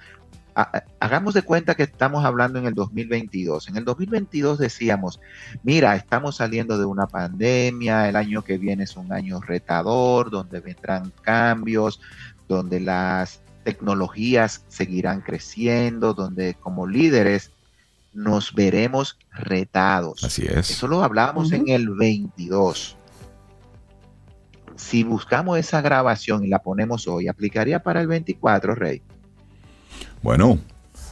hagamos 0.99 1.33
de 1.33 1.43
cuenta 1.43 1.75
que 1.75 1.83
estamos 1.83 2.25
hablando 2.25 2.59
en 2.59 2.65
el 2.65 2.73
2022. 2.73 3.69
En 3.69 3.77
el 3.77 3.85
2022 3.85 4.59
decíamos, 4.59 5.19
mira, 5.63 5.95
estamos 5.95 6.37
saliendo 6.37 6.77
de 6.77 6.85
una 6.85 7.07
pandemia, 7.07 8.09
el 8.09 8.15
año 8.15 8.43
que 8.43 8.57
viene 8.57 8.83
es 8.83 8.97
un 8.97 9.11
año 9.13 9.39
retador, 9.39 10.29
donde 10.29 10.59
vendrán 10.59 11.11
cambios, 11.21 12.01
donde 12.47 12.79
las 12.79 13.41
tecnologías 13.63 14.65
seguirán 14.67 15.21
creciendo, 15.21 16.13
donde 16.13 16.55
como 16.55 16.87
líderes 16.87 17.51
nos 18.13 18.53
veremos 18.53 19.17
retados. 19.31 20.23
Así 20.23 20.45
es. 20.45 20.69
Eso 20.69 20.87
lo 20.87 21.03
hablábamos 21.03 21.51
en 21.51 21.69
el 21.69 21.89
22. 21.89 22.97
Si 24.75 25.03
buscamos 25.03 25.59
esa 25.59 25.81
grabación 25.81 26.43
y 26.43 26.47
la 26.47 26.59
ponemos 26.59 27.07
hoy, 27.07 27.27
¿aplicaría 27.27 27.83
para 27.83 28.01
el 28.01 28.07
24, 28.07 28.75
Rey? 28.75 29.01
Bueno, 30.21 30.59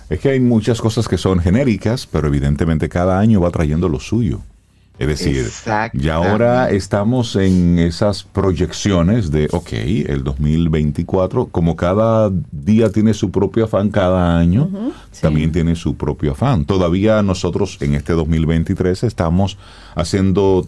es 0.09 0.19
que 0.19 0.29
hay 0.29 0.39
muchas 0.39 0.81
cosas 0.81 1.07
que 1.07 1.17
son 1.17 1.39
genéricas, 1.39 2.07
pero 2.07 2.27
evidentemente 2.27 2.89
cada 2.89 3.19
año 3.19 3.41
va 3.41 3.51
trayendo 3.51 3.87
lo 3.87 3.99
suyo. 3.99 4.41
Es 4.99 5.07
decir, 5.07 5.49
ya 5.93 6.15
ahora 6.15 6.69
estamos 6.71 7.37
en 7.37 7.79
esas 7.79 8.23
proyecciones 8.23 9.31
de, 9.31 9.47
ok, 9.49 9.71
el 9.71 10.25
2024, 10.25 11.47
como 11.47 11.77
cada 11.77 12.29
día 12.51 12.91
tiene 12.91 13.13
su 13.13 13.31
propio 13.31 13.63
afán, 13.63 13.91
cada 13.91 14.37
año 14.37 14.69
también 15.21 15.53
tiene 15.53 15.77
su 15.77 15.95
propio 15.95 16.33
afán. 16.33 16.65
Todavía 16.65 17.23
nosotros 17.23 17.77
en 17.79 17.93
este 17.93 18.11
2023 18.11 19.05
estamos 19.05 19.57
haciendo 19.95 20.67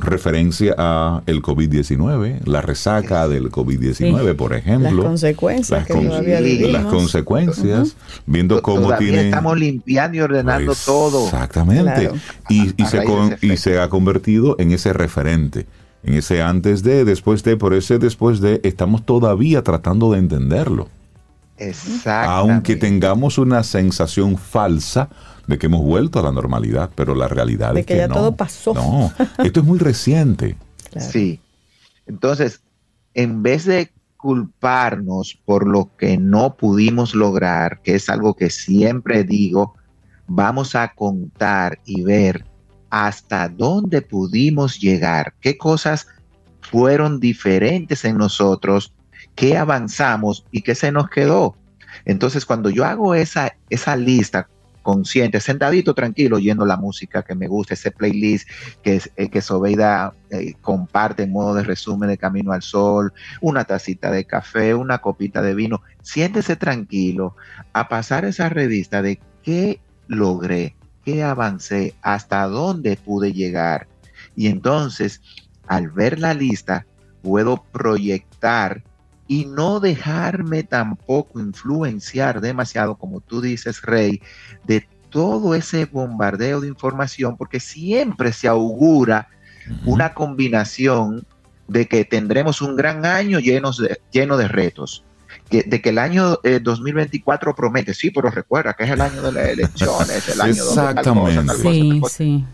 referencia 0.00 0.74
a 0.76 1.22
el 1.26 1.42
COVID-19, 1.42 2.44
la 2.44 2.60
resaca 2.60 3.28
del 3.28 3.50
COVID-19, 3.50 4.36
por 4.36 4.54
ejemplo. 4.54 4.90
Las 4.90 5.04
consecuencias 5.04 5.88
Las 5.88 6.84
consecuencias, 6.86 7.96
viendo 8.26 8.60
cómo 8.62 8.96
tiene... 8.96 9.26
Estamos 9.26 9.58
limpiando 9.58 10.16
y 10.16 10.20
ordenando 10.20 10.66
pues, 10.66 10.84
todo. 10.84 11.24
Exactamente. 11.24 12.10
Y, 12.48 12.70
se 12.84 13.04
y 13.42 13.56
se 13.56 13.80
ha 13.80 13.88
convertido 13.88 14.56
en 14.58 14.72
ese 14.72 14.92
referente, 14.92 15.66
en 16.02 16.14
ese 16.14 16.42
antes 16.42 16.82
de, 16.82 17.04
después 17.04 17.42
de, 17.44 17.56
por 17.56 17.74
ese 17.74 17.98
después 17.98 18.40
de, 18.40 18.60
estamos 18.64 19.04
todavía 19.04 19.62
tratando 19.62 20.12
de 20.12 20.18
entenderlo. 20.18 20.88
Exactamente. 21.60 22.52
Aunque 22.52 22.76
tengamos 22.76 23.36
una 23.36 23.62
sensación 23.62 24.38
falsa, 24.38 25.10
de 25.50 25.58
que 25.58 25.66
hemos 25.66 25.82
vuelto 25.82 26.18
a 26.18 26.22
la 26.22 26.32
normalidad, 26.32 26.90
pero 26.94 27.14
la 27.14 27.28
realidad 27.28 27.74
de 27.74 27.80
es 27.80 27.86
que, 27.86 27.96
ya 27.96 28.08
todo 28.08 28.34
pasó. 28.34 28.72
No, 28.72 29.12
esto 29.44 29.60
es 29.60 29.66
muy 29.66 29.78
reciente. 29.78 30.56
Sí. 30.98 31.38
Entonces, 32.06 32.62
en 33.14 33.44
vez 33.44 33.64
de 33.64 33.92
culparnos 34.16 35.38
por 35.44 35.68
lo 35.68 35.96
que 35.96 36.18
no 36.18 36.56
pudimos 36.56 37.14
lograr, 37.14 37.80
que 37.82 37.94
es 37.94 38.08
algo 38.08 38.34
que 38.34 38.50
siempre 38.50 39.22
digo, 39.22 39.76
vamos 40.26 40.74
a 40.74 40.94
contar 40.94 41.78
y 41.84 42.02
ver 42.02 42.44
hasta 42.90 43.48
dónde 43.48 44.02
pudimos 44.02 44.80
llegar, 44.80 45.34
qué 45.40 45.56
cosas 45.56 46.08
fueron 46.60 47.20
diferentes 47.20 48.04
en 48.04 48.18
nosotros, 48.18 48.92
qué 49.36 49.56
avanzamos 49.56 50.44
y 50.50 50.62
qué 50.62 50.74
se 50.74 50.90
nos 50.90 51.08
quedó. 51.08 51.56
Entonces, 52.04 52.44
cuando 52.44 52.68
yo 52.68 52.84
hago 52.84 53.14
esa, 53.14 53.54
esa 53.70 53.96
lista, 53.96 54.48
consciente, 54.82 55.40
sentadito, 55.40 55.94
tranquilo, 55.94 56.36
oyendo 56.36 56.64
la 56.66 56.76
música 56.76 57.22
que 57.22 57.34
me 57.34 57.48
gusta, 57.48 57.74
ese 57.74 57.90
playlist 57.90 58.48
que, 58.82 59.02
eh, 59.16 59.28
que 59.28 59.42
Sobeida 59.42 60.14
eh, 60.30 60.54
comparte 60.60 61.24
en 61.24 61.32
modo 61.32 61.54
de 61.54 61.64
resumen 61.64 62.08
de 62.08 62.18
Camino 62.18 62.52
al 62.52 62.62
Sol, 62.62 63.12
una 63.40 63.64
tacita 63.64 64.10
de 64.10 64.24
café, 64.24 64.74
una 64.74 64.98
copita 64.98 65.42
de 65.42 65.54
vino. 65.54 65.82
Siéntese 66.02 66.56
tranquilo 66.56 67.36
a 67.72 67.88
pasar 67.88 68.24
esa 68.24 68.48
revista 68.48 69.02
de 69.02 69.20
qué 69.42 69.80
logré, 70.08 70.76
qué 71.04 71.22
avancé, 71.22 71.94
hasta 72.02 72.46
dónde 72.46 72.96
pude 72.96 73.32
llegar. 73.32 73.88
Y 74.36 74.48
entonces, 74.48 75.20
al 75.66 75.88
ver 75.90 76.18
la 76.18 76.34
lista, 76.34 76.86
puedo 77.22 77.62
proyectar 77.72 78.82
y 79.30 79.44
no 79.44 79.78
dejarme 79.78 80.64
tampoco 80.64 81.38
influenciar 81.38 82.40
demasiado, 82.40 82.96
como 82.96 83.20
tú 83.20 83.40
dices, 83.40 83.80
Rey, 83.80 84.20
de 84.64 84.88
todo 85.08 85.54
ese 85.54 85.84
bombardeo 85.84 86.60
de 86.60 86.66
información, 86.66 87.36
porque 87.36 87.60
siempre 87.60 88.32
se 88.32 88.48
augura 88.48 89.28
una 89.86 90.14
combinación 90.14 91.24
de 91.68 91.86
que 91.86 92.04
tendremos 92.04 92.60
un 92.60 92.74
gran 92.74 93.06
año 93.06 93.38
lleno 93.38 93.70
de, 93.70 94.00
lleno 94.10 94.36
de 94.36 94.48
retos. 94.48 95.04
de 95.48 95.80
que 95.80 95.90
el 95.90 95.98
año 95.98 96.40
2024 96.62 97.52
eh, 97.52 97.54
promete, 97.56 97.94
sí, 97.94 98.10
pero 98.10 98.30
recuerda 98.30 98.74
que 98.74 98.82
es 98.82 98.90
el 98.90 99.00
año 99.00 99.22
de 99.22 99.30
las 99.30 99.48
elecciones, 99.48 100.28
el 100.28 100.40
año 100.40 100.50
Exactamente. 100.54 101.54
sí, 101.54 102.02
sí. 102.08 102.44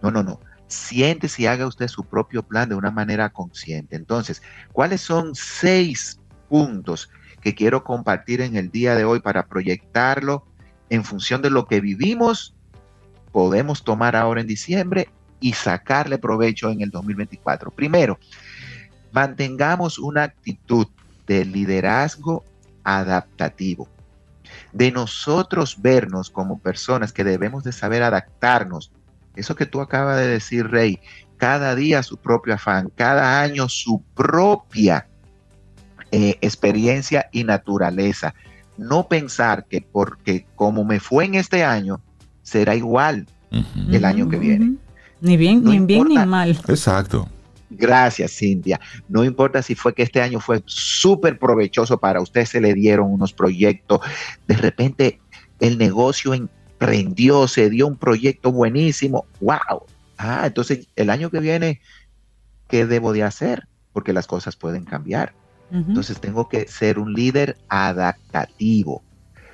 No, 0.00 0.10
no, 0.10 0.22
no 0.22 0.53
siéntese 0.74 1.42
y 1.42 1.46
haga 1.46 1.66
usted 1.66 1.88
su 1.88 2.04
propio 2.04 2.42
plan 2.42 2.68
de 2.68 2.74
una 2.74 2.90
manera 2.90 3.30
consciente. 3.30 3.96
Entonces, 3.96 4.42
¿cuáles 4.72 5.00
son 5.00 5.34
seis 5.34 6.20
puntos 6.48 7.10
que 7.40 7.54
quiero 7.54 7.84
compartir 7.84 8.40
en 8.40 8.56
el 8.56 8.70
día 8.70 8.94
de 8.94 9.04
hoy 9.04 9.20
para 9.20 9.46
proyectarlo 9.46 10.46
en 10.90 11.04
función 11.04 11.42
de 11.42 11.50
lo 11.50 11.66
que 11.66 11.80
vivimos? 11.80 12.54
Podemos 13.32 13.84
tomar 13.84 14.16
ahora 14.16 14.40
en 14.40 14.46
diciembre 14.46 15.08
y 15.40 15.52
sacarle 15.52 16.18
provecho 16.18 16.70
en 16.70 16.80
el 16.80 16.90
2024. 16.90 17.70
Primero, 17.70 18.18
mantengamos 19.12 19.98
una 19.98 20.22
actitud 20.22 20.86
de 21.26 21.44
liderazgo 21.44 22.44
adaptativo, 22.82 23.88
de 24.72 24.90
nosotros 24.92 25.80
vernos 25.80 26.30
como 26.30 26.58
personas 26.58 27.12
que 27.12 27.24
debemos 27.24 27.64
de 27.64 27.72
saber 27.72 28.02
adaptarnos 28.02 28.92
eso 29.36 29.54
que 29.54 29.66
tú 29.66 29.80
acabas 29.80 30.18
de 30.18 30.28
decir, 30.28 30.68
Rey, 30.68 31.00
cada 31.36 31.74
día 31.74 32.02
su 32.02 32.16
propio 32.16 32.54
afán, 32.54 32.90
cada 32.94 33.40
año 33.40 33.68
su 33.68 34.02
propia 34.14 35.06
eh, 36.12 36.38
experiencia 36.40 37.28
y 37.32 37.44
naturaleza. 37.44 38.34
No 38.76 39.08
pensar 39.08 39.66
que 39.66 39.80
porque 39.80 40.46
como 40.54 40.84
me 40.84 41.00
fue 41.00 41.24
en 41.24 41.34
este 41.34 41.64
año, 41.64 42.00
será 42.42 42.74
igual 42.74 43.26
el 43.90 44.04
año 44.04 44.28
que 44.28 44.36
viene. 44.36 44.74
Ni 45.20 45.36
bien, 45.36 45.62
ni 45.64 45.78
bien 45.78 46.08
ni 46.08 46.18
mal. 46.18 46.50
Exacto. 46.68 47.28
Gracias, 47.70 48.32
Cintia. 48.32 48.80
No 49.08 49.24
importa 49.24 49.62
si 49.62 49.74
fue 49.74 49.94
que 49.94 50.02
este 50.02 50.20
año 50.20 50.40
fue 50.40 50.62
súper 50.66 51.38
provechoso 51.38 51.98
para 51.98 52.20
usted, 52.20 52.44
se 52.44 52.60
le 52.60 52.74
dieron 52.74 53.10
unos 53.12 53.32
proyectos, 53.32 54.00
de 54.46 54.56
repente 54.56 55.20
el 55.60 55.78
negocio 55.78 56.34
emprendió, 56.84 57.48
se 57.48 57.70
dio 57.70 57.86
un 57.86 57.96
proyecto 57.96 58.52
buenísimo. 58.52 59.26
¡Wow! 59.40 59.86
Ah, 60.16 60.42
entonces 60.46 60.88
el 60.96 61.10
año 61.10 61.30
que 61.30 61.40
viene, 61.40 61.80
¿qué 62.68 62.86
debo 62.86 63.12
de 63.12 63.22
hacer? 63.22 63.66
Porque 63.92 64.12
las 64.12 64.26
cosas 64.26 64.56
pueden 64.56 64.84
cambiar. 64.84 65.32
Entonces 65.70 66.20
tengo 66.20 66.48
que 66.48 66.68
ser 66.68 67.00
un 67.00 67.14
líder 67.14 67.56
adaptativo. 67.68 69.02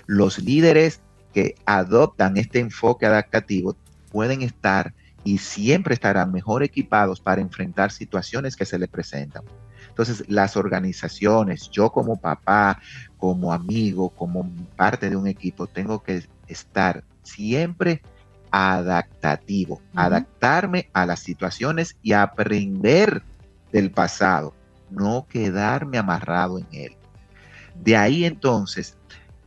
Los 0.07 0.39
líderes 0.39 1.01
que 1.33 1.55
adoptan 1.65 2.37
este 2.37 2.59
enfoque 2.59 3.07
adaptativo 3.07 3.75
pueden 4.11 4.43
estar 4.43 4.93
y 5.25 5.39
siempre 5.39 5.95
estarán 5.95 6.31
mejor 6.31 6.63
equipados 6.63 7.21
para 7.21 7.41
enfrentar 7.41 7.91
situaciones 7.91 8.55
que 8.55 8.67
se 8.67 8.79
les 8.79 8.91
presentan. 8.91 9.45
Entonces, 9.89 10.25
las 10.29 10.57
organizaciones, 10.59 11.71
yo 11.71 11.91
como 11.91 12.21
papá, 12.21 12.81
como 13.17 13.53
amigo, 13.53 14.11
como 14.11 14.51
parte 14.77 15.09
de 15.09 15.17
un 15.17 15.27
equipo, 15.27 15.67
tengo 15.67 16.03
que 16.03 16.23
estar 16.49 17.03
siempre 17.23 18.03
adaptativo, 18.51 19.81
adaptarme 19.95 20.91
a 20.93 21.07
las 21.07 21.21
situaciones 21.21 21.97
y 22.03 22.13
aprender 22.13 23.23
del 23.73 23.91
pasado, 23.91 24.55
no 24.91 25.27
quedarme 25.29 25.99
amarrado 25.99 26.59
en 26.59 26.67
él. 26.73 26.97
De 27.77 27.97
ahí 27.97 28.25
entonces 28.25 28.97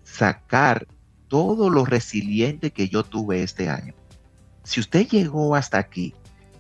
sacar 0.04 0.88
todo 1.28 1.70
lo 1.70 1.86
resiliente 1.86 2.72
que 2.72 2.88
yo 2.88 3.04
tuve 3.04 3.44
este 3.44 3.70
año. 3.70 3.94
Si 4.64 4.80
usted 4.80 5.08
llegó 5.08 5.56
hasta 5.56 5.78
aquí, 5.78 6.14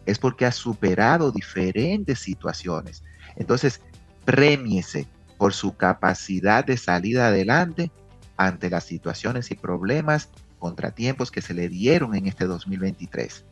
es 0.06 0.20
porque 0.20 0.46
ha 0.46 0.52
superado 0.52 1.32
diferentes 1.32 2.20
situaciones. 2.20 3.04
Entonces, 3.36 3.82
premiese 4.26 5.08
por 5.38 5.54
su 5.54 5.76
capacidad 5.76 6.66
de 6.66 6.78
salir 6.78 7.20
adelante 7.20 7.92
ante 8.38 8.70
las 8.70 8.84
situaciones 8.84 9.52
y 9.52 9.56
problemas, 9.56 10.30
contratiempos 10.64 11.30
que 11.30 11.42
se 11.42 11.54
le 11.54 11.68
dieron 11.68 12.16
en 12.16 12.26
este 12.26 12.46
2023. 12.46 13.44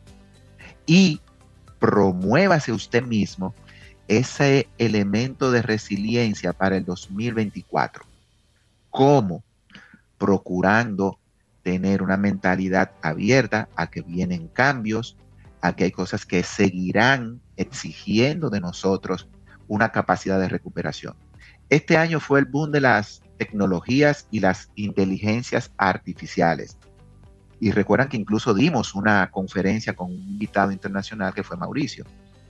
Y 0.86 1.20
promuévase 1.78 2.72
usted 2.72 3.02
mismo 3.02 3.54
ese 4.08 4.66
elemento 4.78 5.50
de 5.50 5.60
resiliencia 5.60 6.54
para 6.54 6.78
el 6.78 6.86
2024. 6.86 8.06
¿Cómo? 8.88 9.44
Procurando 10.16 11.18
tener 11.62 12.02
una 12.02 12.16
mentalidad 12.16 12.92
abierta 13.02 13.68
a 13.76 13.90
que 13.90 14.00
vienen 14.00 14.48
cambios, 14.48 15.18
a 15.60 15.76
que 15.76 15.84
hay 15.84 15.90
cosas 15.90 16.24
que 16.24 16.42
seguirán 16.42 17.42
exigiendo 17.58 18.48
de 18.48 18.60
nosotros 18.60 19.28
una 19.68 19.92
capacidad 19.92 20.40
de 20.40 20.48
recuperación. 20.48 21.14
Este 21.68 21.98
año 21.98 22.20
fue 22.20 22.38
el 22.38 22.46
boom 22.46 22.72
de 22.72 22.80
las 22.80 23.20
tecnologías 23.36 24.26
y 24.30 24.40
las 24.40 24.70
inteligencias 24.76 25.72
artificiales. 25.76 26.78
Y 27.62 27.70
recuerdan 27.70 28.08
que 28.08 28.16
incluso 28.16 28.54
dimos 28.54 28.92
una 28.92 29.30
conferencia 29.30 29.94
con 29.94 30.10
un 30.10 30.18
invitado 30.18 30.72
internacional 30.72 31.32
que 31.32 31.44
fue 31.44 31.56
Mauricio, 31.56 32.04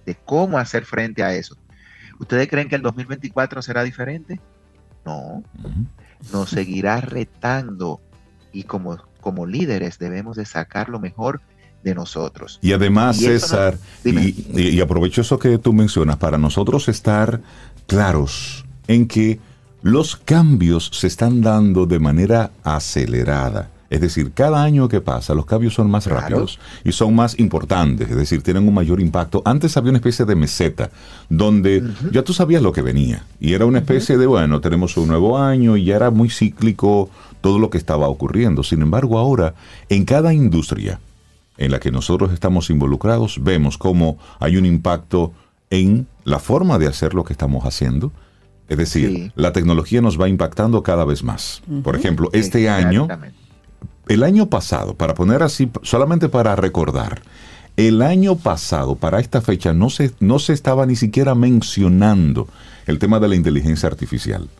de 0.06 0.14
cómo 0.14 0.58
hacer 0.58 0.86
frente 0.86 1.22
a 1.22 1.34
eso. 1.34 1.54
¿Ustedes 2.18 2.48
creen 2.48 2.66
que 2.66 2.76
el 2.76 2.80
2024 2.80 3.60
será 3.60 3.84
diferente? 3.84 4.40
No. 5.04 5.42
Nos 6.32 6.48
seguirá 6.48 7.02
retando 7.02 8.00
y 8.54 8.62
como, 8.62 8.96
como 9.20 9.44
líderes 9.44 9.98
debemos 9.98 10.38
de 10.38 10.46
sacar 10.46 10.88
lo 10.88 10.98
mejor 10.98 11.42
de 11.84 11.94
nosotros. 11.94 12.58
Y 12.62 12.72
además, 12.72 13.18
César, 13.18 13.76
y, 14.06 14.80
aprovecho 14.80 15.20
eso 15.20 15.38
que 15.38 15.58
tú 15.58 15.74
mencionas, 15.74 16.16
para 16.16 16.38
nosotros 16.38 16.88
estar 16.88 17.42
claros 17.86 18.64
en 18.88 19.06
que 19.06 19.40
los 19.82 20.16
cambios 20.16 20.88
se 20.94 21.06
están 21.06 21.42
dando 21.42 21.84
de 21.84 21.98
manera 21.98 22.50
acelerada. 22.64 23.68
Es 23.92 24.00
decir, 24.00 24.32
cada 24.32 24.62
año 24.62 24.88
que 24.88 25.02
pasa 25.02 25.34
los 25.34 25.44
cambios 25.44 25.74
son 25.74 25.90
más 25.90 26.06
rápidos 26.06 26.58
y 26.82 26.92
son 26.92 27.14
más 27.14 27.38
importantes, 27.38 28.08
es 28.08 28.16
decir, 28.16 28.42
tienen 28.42 28.66
un 28.66 28.72
mayor 28.72 29.02
impacto. 29.02 29.42
Antes 29.44 29.76
había 29.76 29.90
una 29.90 29.98
especie 29.98 30.24
de 30.24 30.34
meseta 30.34 30.88
donde 31.28 31.84
ya 32.10 32.22
tú 32.22 32.32
sabías 32.32 32.62
lo 32.62 32.72
que 32.72 32.80
venía 32.80 33.26
y 33.38 33.52
era 33.52 33.66
una 33.66 33.80
especie 33.80 34.16
de, 34.16 34.24
bueno, 34.24 34.62
tenemos 34.62 34.96
un 34.96 35.08
nuevo 35.08 35.36
año 35.36 35.76
y 35.76 35.84
ya 35.84 35.96
era 35.96 36.10
muy 36.10 36.30
cíclico 36.30 37.10
todo 37.42 37.58
lo 37.58 37.68
que 37.68 37.76
estaba 37.76 38.08
ocurriendo. 38.08 38.62
Sin 38.62 38.80
embargo, 38.80 39.18
ahora 39.18 39.52
en 39.90 40.06
cada 40.06 40.32
industria 40.32 40.98
en 41.58 41.70
la 41.70 41.78
que 41.78 41.90
nosotros 41.90 42.32
estamos 42.32 42.70
involucrados, 42.70 43.44
vemos 43.44 43.76
cómo 43.76 44.16
hay 44.40 44.56
un 44.56 44.64
impacto 44.64 45.34
en 45.68 46.06
la 46.24 46.38
forma 46.38 46.78
de 46.78 46.86
hacer 46.86 47.12
lo 47.12 47.24
que 47.24 47.34
estamos 47.34 47.66
haciendo. 47.66 48.10
Es 48.70 48.78
decir, 48.78 49.32
la 49.34 49.52
tecnología 49.52 50.00
nos 50.00 50.18
va 50.18 50.30
impactando 50.30 50.82
cada 50.82 51.04
vez 51.04 51.22
más. 51.22 51.62
Por 51.82 51.94
ejemplo, 51.94 52.30
este 52.32 52.70
año 52.70 53.06
el 54.12 54.22
año 54.24 54.50
pasado, 54.50 54.94
para 54.94 55.14
poner 55.14 55.42
así, 55.42 55.70
solamente 55.82 56.28
para 56.28 56.54
recordar, 56.54 57.22
el 57.76 58.02
año 58.02 58.36
pasado, 58.36 58.96
para 58.96 59.20
esta 59.20 59.40
fecha, 59.40 59.72
no 59.72 59.88
se, 59.88 60.12
no 60.20 60.38
se 60.38 60.52
estaba 60.52 60.84
ni 60.84 60.96
siquiera 60.96 61.34
mencionando 61.34 62.46
el 62.86 62.98
tema 62.98 63.18
de 63.20 63.28
la 63.28 63.36
inteligencia 63.36 63.88
artificial. 63.88 64.50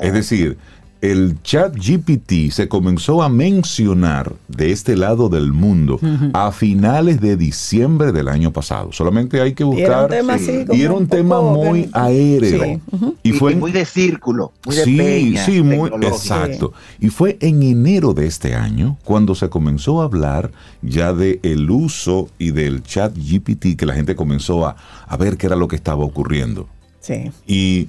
Es 0.00 0.14
decir, 0.14 0.56
el 1.02 1.42
chat 1.42 1.74
GPT 1.74 2.52
se 2.52 2.68
comenzó 2.68 3.24
a 3.24 3.28
mencionar 3.28 4.34
de 4.46 4.70
este 4.70 4.96
lado 4.96 5.28
del 5.28 5.52
mundo 5.52 5.98
a 6.32 6.52
finales 6.52 7.20
de 7.20 7.36
diciembre 7.36 8.12
del 8.12 8.28
año 8.28 8.52
pasado. 8.52 8.92
Solamente 8.92 9.40
hay 9.40 9.52
que 9.52 9.64
buscar. 9.64 10.08
Y 10.70 10.80
era 10.80 10.92
un 10.92 11.08
tema, 11.08 11.42
muy 11.42 11.90
aéreo. 11.92 12.80
y, 13.24 13.32
fue 13.32 13.56
muy 13.56 13.72
de 13.72 13.84
círculo, 13.84 14.52
muy 14.64 14.76
de 14.76 14.84
Sí, 14.84 15.36
sí, 15.44 15.62
muy 15.62 15.90
exacto. 16.02 16.72
Y 17.00 17.08
fue 17.08 17.36
en 17.40 17.64
enero 17.64 18.14
de 18.14 18.28
este 18.28 18.54
año 18.54 18.96
cuando 19.04 19.34
se 19.34 19.48
comenzó 19.48 20.02
a 20.02 20.04
hablar 20.04 20.52
ya 20.82 21.12
de 21.12 21.40
el 21.42 21.68
uso 21.68 22.28
y 22.38 22.52
del 22.52 22.84
chat 22.84 23.12
GPT 23.16 23.76
que 23.76 23.86
la 23.86 23.94
gente 23.94 24.14
comenzó 24.14 24.68
a, 24.68 24.76
a 25.08 25.16
ver 25.16 25.36
qué 25.36 25.46
era 25.46 25.56
lo 25.56 25.66
que 25.66 25.74
estaba 25.74 26.04
ocurriendo. 26.04 26.68
Sí. 27.00 27.32
Y 27.48 27.88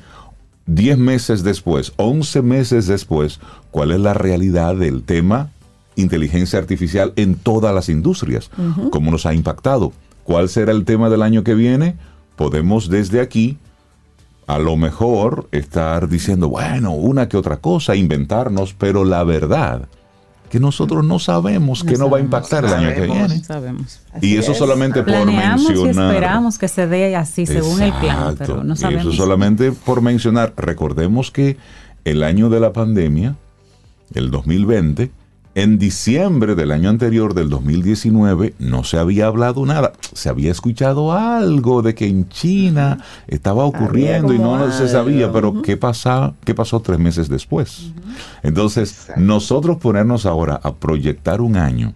10 0.66 0.98
meses 0.98 1.44
después, 1.44 1.94
11 1.98 2.42
meses 2.42 2.88
después, 2.88 3.40
cuál 3.72 3.92
es 3.92 4.00
la 4.00 4.14
realidad 4.14 4.76
del 4.76 5.04
tema 5.04 5.52
inteligencia 5.96 6.60
artificial 6.60 7.14
en 7.16 7.36
todas 7.36 7.74
las 7.74 7.90
industrias, 7.90 8.50
cómo 8.90 9.12
nos 9.12 9.26
ha 9.26 9.34
impactado, 9.34 9.94
cuál 10.24 10.50
será 10.50 10.72
el 10.72 10.86
tema 10.86 11.10
del 11.10 11.22
año 11.22 11.44
que 11.44 11.54
viene, 11.54 11.96
podemos 12.36 12.90
desde 12.90 13.22
aquí 13.22 13.58
a 14.48 14.60
lo 14.60 14.76
mejor 14.76 15.48
estar 15.52 16.10
diciendo, 16.10 16.50
bueno, 16.50 16.94
una 16.94 17.30
que 17.30 17.38
otra 17.38 17.58
cosa, 17.58 17.96
inventarnos, 17.96 18.74
pero 18.74 19.06
la 19.06 19.24
verdad 19.24 19.88
que 20.54 20.60
nosotros 20.60 21.04
no 21.04 21.18
sabemos 21.18 21.84
que 21.84 21.98
no 21.98 22.12
va 22.12 22.20
a 22.20 22.22
impactar 22.22 22.64
el 22.64 22.72
año 22.72 22.94
que 22.94 23.08
viene. 23.08 23.44
Sabemos. 23.44 24.02
y 24.22 24.38
eso 24.38 24.54
solamente 24.54 25.02
por 25.02 25.26
mencionar. 25.26 25.60
Y 25.60 25.90
esperamos 25.90 26.60
que 26.60 26.68
se 26.68 26.86
dé 26.86 27.16
así 27.16 27.48
según 27.48 27.82
el 27.82 27.92
plan, 27.94 28.36
pero 28.38 28.64
no 28.64 28.76
sabemos. 28.76 29.06
Y 29.06 29.08
eso 29.08 29.18
solamente 29.18 29.72
por 29.72 30.04
mencionar. 30.04 30.54
Recordemos 30.56 31.32
que 31.32 31.58
el 32.06 32.22
año 32.22 32.52
de 32.52 32.60
la 32.60 32.72
pandemia, 32.72 33.36
el 34.14 34.30
2020, 34.30 35.10
en 35.56 35.78
diciembre 35.78 36.56
del 36.56 36.72
año 36.72 36.90
anterior, 36.90 37.34
del 37.34 37.50
2019, 37.50 38.56
no 38.58 38.84
se 38.84 38.98
había 38.98 39.28
hablado 39.28 39.66
nada. 39.66 39.94
Se 40.14 40.30
había 40.30 40.52
escuchado 40.52 41.14
algo 41.14 41.82
de 41.84 41.94
que 41.94 42.08
en 42.08 42.28
China 42.30 42.98
estaba 43.28 43.64
ocurriendo 43.64 44.34
y 44.34 44.40
no 44.40 44.72
se 44.72 44.88
sabía, 44.88 45.32
pero 45.32 45.62
¿qué, 45.62 45.78
pasa, 45.78 46.34
¿qué 46.44 46.56
pasó 46.56 46.80
tres 46.80 46.98
meses 46.98 47.30
después? 47.30 47.92
Entonces, 48.42 49.12
nosotros 49.16 49.78
ponernos 49.78 50.26
ahora 50.26 50.60
a 50.64 50.74
proyectar 50.74 51.40
un 51.40 51.56
año 51.56 51.94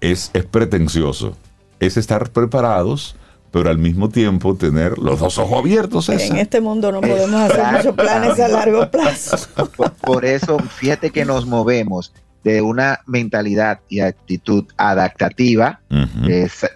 es, 0.00 0.30
es 0.32 0.44
pretencioso. 0.44 1.36
Es 1.78 1.96
estar 1.96 2.30
preparados 2.30 3.16
pero 3.50 3.70
al 3.70 3.78
mismo 3.78 4.08
tiempo 4.08 4.54
tener 4.54 4.98
los 4.98 5.20
dos 5.20 5.38
ojos 5.38 5.58
abiertos. 5.58 6.08
En 6.08 6.36
este 6.36 6.60
mundo 6.60 6.92
no 6.92 7.00
podemos 7.00 7.50
hacer 7.50 7.64
muchos 7.72 7.94
planes 7.94 8.38
a 8.38 8.48
largo 8.48 8.90
plazo. 8.90 9.36
Por, 10.00 10.24
eso, 10.24 10.58
fíjate 10.58 11.10
que 11.10 11.24
nos 11.24 11.46
movemos 11.46 12.12
de 12.44 12.62
una 12.62 13.00
mentalidad 13.06 13.80
y 13.88 14.00
actitud 14.00 14.64
adaptativa, 14.76 15.80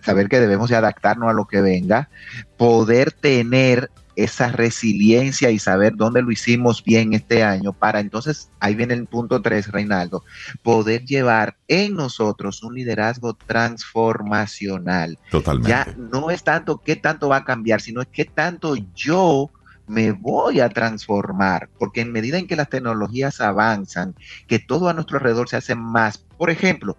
saber 0.03 0.29
que 0.29 0.41
debemos 0.41 0.71
de 0.71 0.77
adaptarnos 0.77 1.31
a 1.31 1.33
lo 1.33 1.47
que 1.47 1.61
venga, 1.61 2.09
poder 2.57 3.13
tener 3.13 3.91
esa 4.17 4.49
resiliencia 4.49 5.51
y 5.51 5.59
saber 5.59 5.95
dónde 5.97 6.23
lo 6.23 6.31
hicimos 6.31 6.83
bien 6.85 7.13
este 7.13 7.43
año 7.43 7.73
para 7.73 8.01
entonces, 8.01 8.51
ahí 8.61 8.75
viene 8.75 8.95
el 8.95 9.07
punto 9.07 9.43
3, 9.43 9.73
Reinaldo, 9.73 10.25
poder 10.63 11.05
llevar 11.05 11.57
en 11.69 11.95
nosotros 11.95 12.63
un 12.63 12.75
liderazgo 12.75 13.35
transformacional. 13.35 15.19
Totalmente. 15.31 15.71
Ya 15.71 15.95
no 15.97 16.31
es 16.31 16.43
tanto 16.45 16.79
qué 16.79 16.97
tanto 16.97 17.29
va 17.29 17.39
a 17.39 17.45
cambiar, 17.45 17.81
sino 17.81 18.03
es 18.03 18.09
qué 18.09 18.25
tanto 18.25 18.75
yo 18.95 19.51
me 19.87 20.13
voy 20.13 20.61
a 20.61 20.69
transformar, 20.71 21.69
porque 21.79 22.01
en 22.01 22.13
medida 22.13 22.39
en 22.39 22.47
que 22.47 22.57
las 22.57 22.71
tecnologías 22.71 23.41
avanzan, 23.41 24.15
que 24.47 24.59
todo 24.59 24.89
a 24.89 24.95
nuestro 24.95 25.19
alrededor 25.19 25.49
se 25.49 25.57
hace 25.57 25.75
más, 25.75 26.19
por 26.39 26.51
ejemplo, 26.51 26.97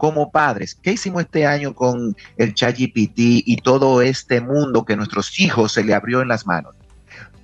como 0.00 0.30
padres, 0.30 0.78
¿qué 0.82 0.92
hicimos 0.92 1.24
este 1.24 1.44
año 1.44 1.74
con 1.74 2.16
el 2.38 2.54
ChatGPT 2.54 3.18
y 3.18 3.58
todo 3.58 4.00
este 4.00 4.40
mundo 4.40 4.86
que 4.86 4.96
nuestros 4.96 5.38
hijos 5.38 5.72
se 5.72 5.84
le 5.84 5.92
abrió 5.92 6.22
en 6.22 6.28
las 6.28 6.46
manos? 6.46 6.74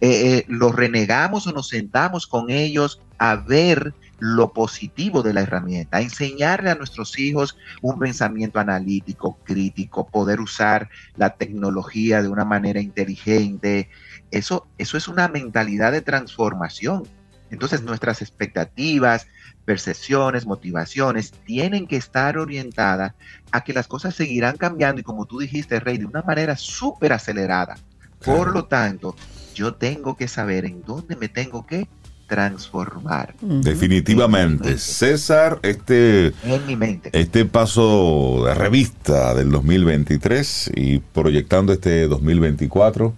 Eh, 0.01 0.39
eh, 0.39 0.45
¿Los 0.49 0.75
renegamos 0.75 1.47
o 1.47 1.53
nos 1.53 1.69
sentamos 1.69 2.27
con 2.27 2.49
ellos 2.49 3.03
a 3.19 3.37
ver 3.37 3.93
lo 4.21 4.55
positivo 4.55 5.23
de 5.23 5.35
la 5.35 5.43
herramienta, 5.43 5.99
a 5.99 6.01
enseñarle 6.01 6.71
a 6.71 6.77
nuestros 6.77 7.19
hijos 7.19 7.59
un 7.83 7.99
pensamiento 7.99 8.59
analítico, 8.59 9.37
crítico, 9.45 10.07
poder 10.07 10.41
usar 10.41 10.89
la 11.15 11.37
tecnología 11.37 12.23
de 12.23 12.29
una 12.31 12.47
manera 12.47 12.81
inteligente. 12.81 13.91
Eso, 14.31 14.67
eso 14.79 14.97
es 14.97 15.09
una 15.09 15.29
mentalidad 15.29 15.93
de 15.93 16.01
transformación. 16.01 17.03
Entonces 17.51 17.83
nuestras 17.83 18.23
expectativas, 18.23 19.27
percepciones, 19.67 20.47
motivaciones 20.47 21.33
tienen 21.45 21.87
que 21.87 21.97
estar 21.97 22.39
orientadas 22.39 23.12
a 23.51 23.62
que 23.62 23.75
las 23.75 23.89
cosas 23.89 24.14
seguirán 24.14 24.57
cambiando 24.57 25.01
y 25.01 25.05
como 25.05 25.27
tú 25.27 25.41
dijiste, 25.41 25.79
Rey, 25.81 25.99
de 25.99 26.07
una 26.07 26.23
manera 26.23 26.57
súper 26.57 27.12
acelerada. 27.12 27.77
Por 28.25 28.55
lo 28.55 28.64
tanto, 28.64 29.14
yo 29.55 29.75
tengo 29.75 30.17
que 30.17 30.29
saber 30.29 30.64
en 30.64 30.83
dónde 30.87 31.17
me 31.17 31.29
tengo 31.29 31.67
que 31.67 31.89
transformar. 32.29 33.35
Definitivamente. 33.41 34.79
César, 34.79 35.59
este, 35.62 36.33
en 36.45 36.67
mi 36.67 36.77
mente. 36.77 37.11
este 37.12 37.45
paso 37.45 38.45
de 38.47 38.55
revista 38.55 39.35
del 39.35 39.51
2023 39.51 40.73
y 40.75 40.99
proyectando 40.99 41.73
este 41.73 42.09
2024 42.09 43.14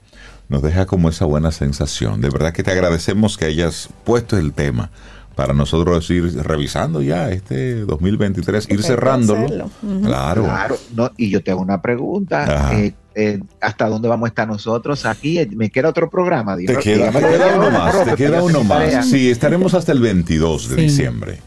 nos 0.49 0.63
deja 0.63 0.87
como 0.87 1.11
esa 1.11 1.27
buena 1.27 1.53
sensación. 1.53 2.21
De 2.21 2.31
verdad 2.31 2.53
que 2.53 2.63
te 2.63 2.71
agradecemos 2.71 3.37
que 3.37 3.45
hayas 3.45 3.91
puesto 4.05 4.39
el 4.39 4.53
tema 4.53 4.91
para 5.39 5.55
nosotros 5.55 6.11
ir 6.11 6.37
revisando 6.43 7.01
ya 7.01 7.31
este 7.31 7.85
2023, 7.85 8.71
ir 8.71 8.83
cerrándolo. 8.83 9.71
Claro. 10.03 10.43
Claro, 10.43 10.77
no, 10.97 11.13
y 11.17 11.31
yo 11.31 11.45
te 11.45 11.53
hago 11.53 11.63
una 11.63 11.81
pregunta. 11.81 12.73
Eh, 12.75 12.93
eh, 13.15 13.39
¿Hasta 13.61 13.89
dónde 13.89 14.09
vamos 14.09 14.27
a 14.27 14.31
estar 14.31 14.49
nosotros 14.49 15.07
aquí? 15.07 15.39
¿Me 15.55 15.71
queda 15.71 15.91
otro 15.91 16.11
programa? 16.11 16.57
Te 16.57 16.77
queda, 16.79 17.13
uno 17.55 17.71
más, 17.71 18.05
te 18.05 18.17
queda 18.17 18.43
uno 18.43 18.65
más. 18.65 19.09
Sí, 19.09 19.31
estaremos 19.31 19.75
hasta 19.75 19.93
el 19.93 20.01
22 20.01 20.71
de 20.71 20.77
diciembre. 20.77 21.39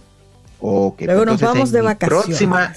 Okay, 0.62 1.08
Luego 1.08 1.26
nos 1.26 1.42
vamos 1.42 1.74
de 1.74 1.82
vacaciones. 1.82 2.26
Próxima, 2.26 2.74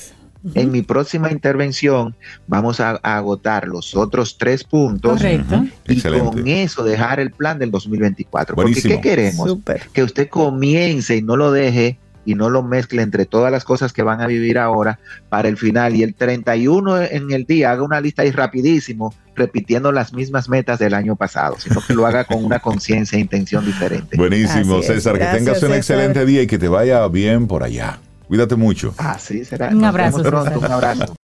en 0.54 0.70
mi 0.70 0.82
próxima 0.82 1.30
intervención 1.30 2.14
vamos 2.46 2.80
a, 2.80 2.96
agotar 2.96 3.66
los 3.66 3.96
otros 3.96 4.36
tres 4.38 4.64
puntos 4.64 5.12
Correcto. 5.12 5.64
y 5.88 6.00
con 6.00 6.46
eso 6.46 6.84
dejar 6.84 7.20
el 7.20 7.30
plan 7.30 7.58
del 7.58 7.70
2024. 7.70 8.56
Porque 8.56 8.82
¿qué 8.82 9.00
queremos? 9.00 9.58
Que 9.92 10.02
usted 10.02 10.28
comience 10.28 11.16
y 11.16 11.22
no 11.22 11.36
lo 11.36 11.50
deje 11.50 11.98
y 12.26 12.34
no 12.34 12.50
lo 12.50 12.62
mezcle 12.62 13.02
entre 13.02 13.26
todas 13.26 13.52
las 13.52 13.64
cosas 13.64 13.92
que 13.92 14.02
van 14.02 14.20
a 14.20 14.26
vivir 14.26 14.58
ahora 14.58 14.98
para 15.28 15.48
el 15.48 15.56
final 15.56 15.94
y 15.94 16.02
el 16.02 16.14
31 16.14 17.02
en 17.02 17.32
el 17.32 17.44
día 17.44 17.70
haga 17.70 17.82
una 17.82 18.00
lista 18.00 18.22
ahí 18.22 18.30
rapidísimo 18.30 19.14
repitiendo 19.36 19.92
las 19.92 20.12
mismas 20.12 20.48
metas 20.48 20.78
del 20.78 20.94
año 20.94 21.16
pasado, 21.16 21.56
sino 21.58 21.80
que 21.86 21.92
lo 21.92 22.06
haga 22.06 22.24
con 22.24 22.44
una 22.44 22.60
conciencia 22.60 23.16
e 23.16 23.20
intención 23.20 23.66
diferente. 23.66 24.16
Buenísimo, 24.16 24.80
César, 24.82 25.18
que 25.18 25.26
tengas 25.26 25.62
un 25.62 25.74
excelente 25.74 26.24
día 26.24 26.42
y 26.42 26.46
que 26.46 26.58
te 26.58 26.68
vaya 26.68 27.06
bien 27.08 27.46
por 27.46 27.62
allá. 27.62 27.98
Cuídate 28.28 28.56
mucho. 28.56 28.94
Ah, 28.98 29.18
sí, 29.18 29.44
será. 29.44 29.68
Un 29.68 29.84
abrazo. 29.84 30.22
Pronto, 30.22 30.58
un 30.58 30.72
abrazo. 30.72 31.14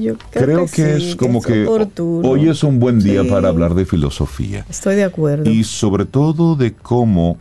yo 0.00 0.16
creo, 0.30 0.66
que, 0.66 0.96
es 0.96 1.16
como 1.16 1.42
que 1.42 1.66
hoy 1.66 2.48
es 2.48 2.62
un 2.62 2.78
buen 2.78 3.00
día 3.00 3.24
para 3.28 3.48
hablar 3.48 3.74
de 3.74 3.84
filosofía. 3.84 4.64
Estoy 4.68 4.94
de 4.94 5.04
acuerdo. 5.04 5.50
Y 5.50 5.64
sobre 5.64 6.04
todo 6.04 6.54
de 6.54 6.72
cómo 6.72 7.36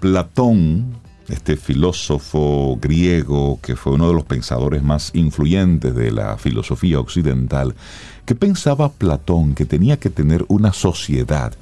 Platón, 0.00 0.94
este 1.28 1.56
filósofo 1.56 2.78
griego 2.80 3.58
que 3.62 3.76
fue 3.76 3.92
uno 3.92 4.08
de 4.08 4.14
los 4.14 4.24
pensadores 4.24 4.82
más 4.82 5.10
influyentes 5.14 5.94
de 5.94 6.10
la 6.10 6.38
filosofía 6.38 6.98
occidental, 6.98 7.74
¿Qué 8.24 8.34
pensaba 8.34 8.90
Platón 8.90 9.54
que 9.54 9.64
tenía 9.64 9.98
que 9.98 10.10
tener 10.10 10.44
una 10.48 10.72
sociedad 10.72 11.52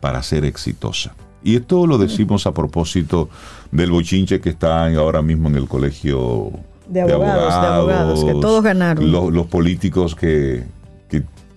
para 0.00 0.22
ser 0.22 0.44
exitosa? 0.44 1.14
Y 1.42 1.56
esto 1.56 1.86
lo 1.86 1.98
decimos 1.98 2.46
a 2.46 2.52
propósito 2.52 3.28
del 3.70 3.90
bochinche 3.90 4.40
que 4.40 4.50
está 4.50 4.86
ahora 4.96 5.22
mismo 5.22 5.48
en 5.48 5.56
el 5.56 5.68
colegio 5.68 6.52
de 6.88 7.02
abogados, 7.02 7.60
de 7.60 7.66
abogados, 7.66 8.24
que 8.24 8.32
todos 8.32 8.62
ganaron. 8.62 9.10
los 9.10 9.46
políticos 9.46 10.14
que, 10.14 10.64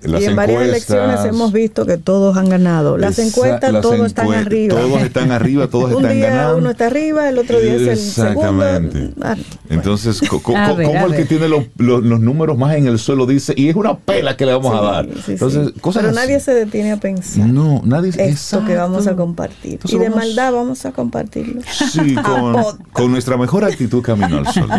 y 0.08 0.26
en 0.26 0.36
varias 0.36 0.64
elecciones 0.64 1.26
hemos 1.26 1.52
visto 1.52 1.86
que 1.86 1.98
todos 1.98 2.38
han 2.38 2.50
ganado. 2.50 2.98
Las 2.98 3.20
encuestas, 3.20 3.82
todos 3.82 4.06
están 4.06 4.32
arriba. 4.34 4.76
Todos 4.80 5.02
están 5.02 5.32
arriba, 5.32 5.68
todos 5.68 5.92
Un 5.92 6.04
están 6.04 6.18
día 6.18 6.30
ganando. 6.30 6.58
Uno 6.58 6.70
está 6.70 6.88
arriba, 6.88 7.30
el 7.30 7.38
otro 7.38 7.60
día 7.60 7.76
es 7.76 7.82
el 7.82 7.98
segundo. 7.98 8.42
Exactamente. 8.42 9.10
Ah, 9.22 9.36
Entonces, 9.70 10.22
¿cómo 10.44 11.08
el 11.08 11.16
que 11.16 11.26
tiene 11.26 11.48
los, 11.48 11.66
números 11.78 12.58
más 12.58 12.76
en 12.76 12.88
el 12.88 13.00
suelo 13.00 13.26
dice, 13.26 13.54
y 13.56 13.70
es 13.70 13.76
una 13.76 13.98
pela 13.98 14.38
que 14.38 14.46
le 14.46 14.54
vamos 14.54 14.74
a 14.74 14.82
dar? 14.82 15.08
Entonces, 15.28 15.72
Cosas 15.82 16.04
Pero 16.04 16.14
nadie 16.14 16.40
se 16.40 16.54
detiene 16.54 16.92
a 16.92 16.98
pensar. 16.98 17.48
No, 17.48 17.82
nadie 17.86 18.12
Esto 18.18 18.64
que 18.66 18.76
vamos 18.76 19.08
a 19.08 19.16
compartir. 19.16 19.80
y 19.86 19.98
de 19.98 20.10
maldad 20.10 20.54
vamos 20.54 20.86
a 20.86 20.92
compartirlo. 20.92 21.62
Sí, 21.92 22.16
con, 22.24 22.78
con 22.92 23.12
nuestra 23.12 23.38
mejor 23.38 23.64
actitud 23.64 24.02
camino 24.02 24.38
al 24.38 24.48
sol. 24.48 24.70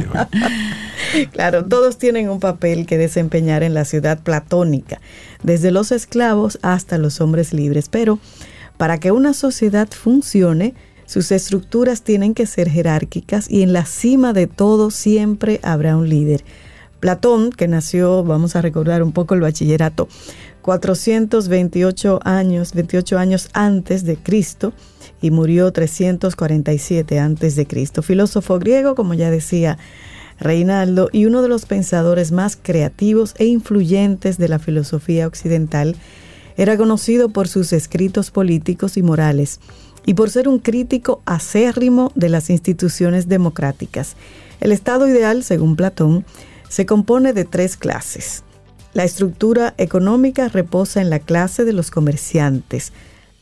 claro, 1.33 1.65
todos 1.65 1.99
tienen 1.99 2.29
un 2.29 2.41
papel 2.41 2.87
que 2.87 2.99
desempeñar 2.99 3.63
en 3.63 3.75
la 3.75 3.85
ciudad 3.85 4.19
platónica 4.19 5.01
desde 5.43 5.71
los 5.71 5.93
esclavos 5.93 6.59
hasta 6.63 6.99
los 6.99 7.21
hombres 7.21 7.53
libres. 7.53 7.89
Pero 7.89 8.19
para 8.77 8.99
que 8.99 9.13
una 9.13 9.35
sociedad 9.35 9.89
funcione, 9.91 10.75
sus 11.07 11.33
estructuras 11.33 12.03
tienen 12.03 12.35
que 12.35 12.47
ser 12.47 12.69
jerárquicas 12.69 13.51
y 13.51 13.63
en 13.63 13.73
la 13.73 13.87
cima 13.87 14.33
de 14.33 14.47
todo 14.47 14.91
siempre 14.91 15.59
habrá 15.63 15.97
un 15.97 16.09
líder. 16.09 16.45
Platón, 17.01 17.51
que 17.51 17.69
nació, 17.69 18.25
vamos 18.25 18.57
a 18.57 18.63
recordar 18.63 19.03
un 19.03 19.13
poco 19.13 19.35
el 19.35 19.41
bachillerato, 19.41 20.09
428 20.63 22.21
años, 22.25 22.75
28 22.75 23.19
años 23.19 23.49
antes 23.53 24.05
de 24.05 24.17
Cristo 24.17 24.73
y 25.23 25.31
murió 25.31 25.73
347 25.73 27.19
antes 27.19 27.57
de 27.57 27.67
Cristo. 27.67 28.03
Filósofo 28.03 28.59
griego, 28.59 28.95
como 28.95 29.15
ya 29.15 29.31
decía 29.31 29.79
Reinaldo 30.41 31.09
y 31.13 31.27
uno 31.27 31.43
de 31.43 31.49
los 31.49 31.67
pensadores 31.67 32.33
más 32.33 32.59
creativos 32.61 33.35
e 33.39 33.47
influyentes 33.47 34.39
de 34.39 34.49
la 34.49 34.59
filosofía 34.59 35.27
occidental, 35.27 35.97
era 36.57 36.77
conocido 36.77 37.29
por 37.29 37.49
sus 37.49 37.73
escritos 37.73 38.31
políticos 38.31 38.97
y 38.97 39.03
morales 39.03 39.61
y 40.07 40.15
por 40.15 40.31
ser 40.31 40.49
un 40.49 40.59
crítico 40.59 41.23
acérrimo 41.25 42.13
de 42.15 42.29
las 42.29 42.51
instituciones 42.51 43.29
democráticas. 43.29 44.17
El 44.61 44.73
Estado 44.73 45.07
ideal, 45.07 45.45
según 45.45 45.77
Platón, 45.77 46.25
se 46.69 46.87
compone 46.87 47.33
de 47.33 47.45
tres 47.45 47.77
clases. 47.77 48.43
La 48.93 49.05
estructura 49.05 49.75
económica 49.77 50.49
reposa 50.49 51.01
en 51.01 51.11
la 51.11 51.21
clase 51.21 51.65
de 51.65 51.73
los 51.73 51.91
comerciantes, 51.91 52.93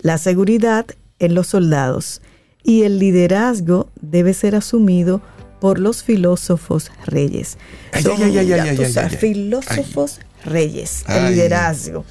la 0.00 0.18
seguridad 0.18 0.86
en 1.18 1.34
los 1.34 1.46
soldados 1.48 2.20
y 2.62 2.82
el 2.82 2.98
liderazgo 2.98 3.88
debe 4.00 4.34
ser 4.34 4.56
asumido 4.56 5.22
los 5.60 6.02
filósofos 6.02 6.90
reyes. 7.06 7.58
Ay, 7.92 8.02
Son, 8.02 8.22
ay, 8.22 8.38
ay, 8.38 8.46
ya 8.46 8.62
ay, 8.62 8.76
tú 8.76 8.82
ay, 8.82 8.92
sabes, 8.92 9.12
ay, 9.12 9.18
ay. 9.22 9.34
filósofos 9.34 10.20
reyes, 10.44 11.04
el 11.08 11.34
liderazgo. 11.34 12.04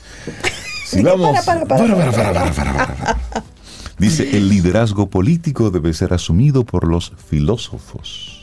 Si 0.85 1.01
vamos. 1.01 1.43
para, 1.45 1.65
para, 1.65 2.51
para. 2.51 3.17
Dice, 3.97 4.35
el 4.35 4.49
liderazgo 4.49 5.09
político 5.09 5.71
debe 5.71 5.93
ser 5.93 6.13
asumido 6.13 6.65
por 6.65 6.85
los 6.85 7.13
filósofos. 7.29 8.34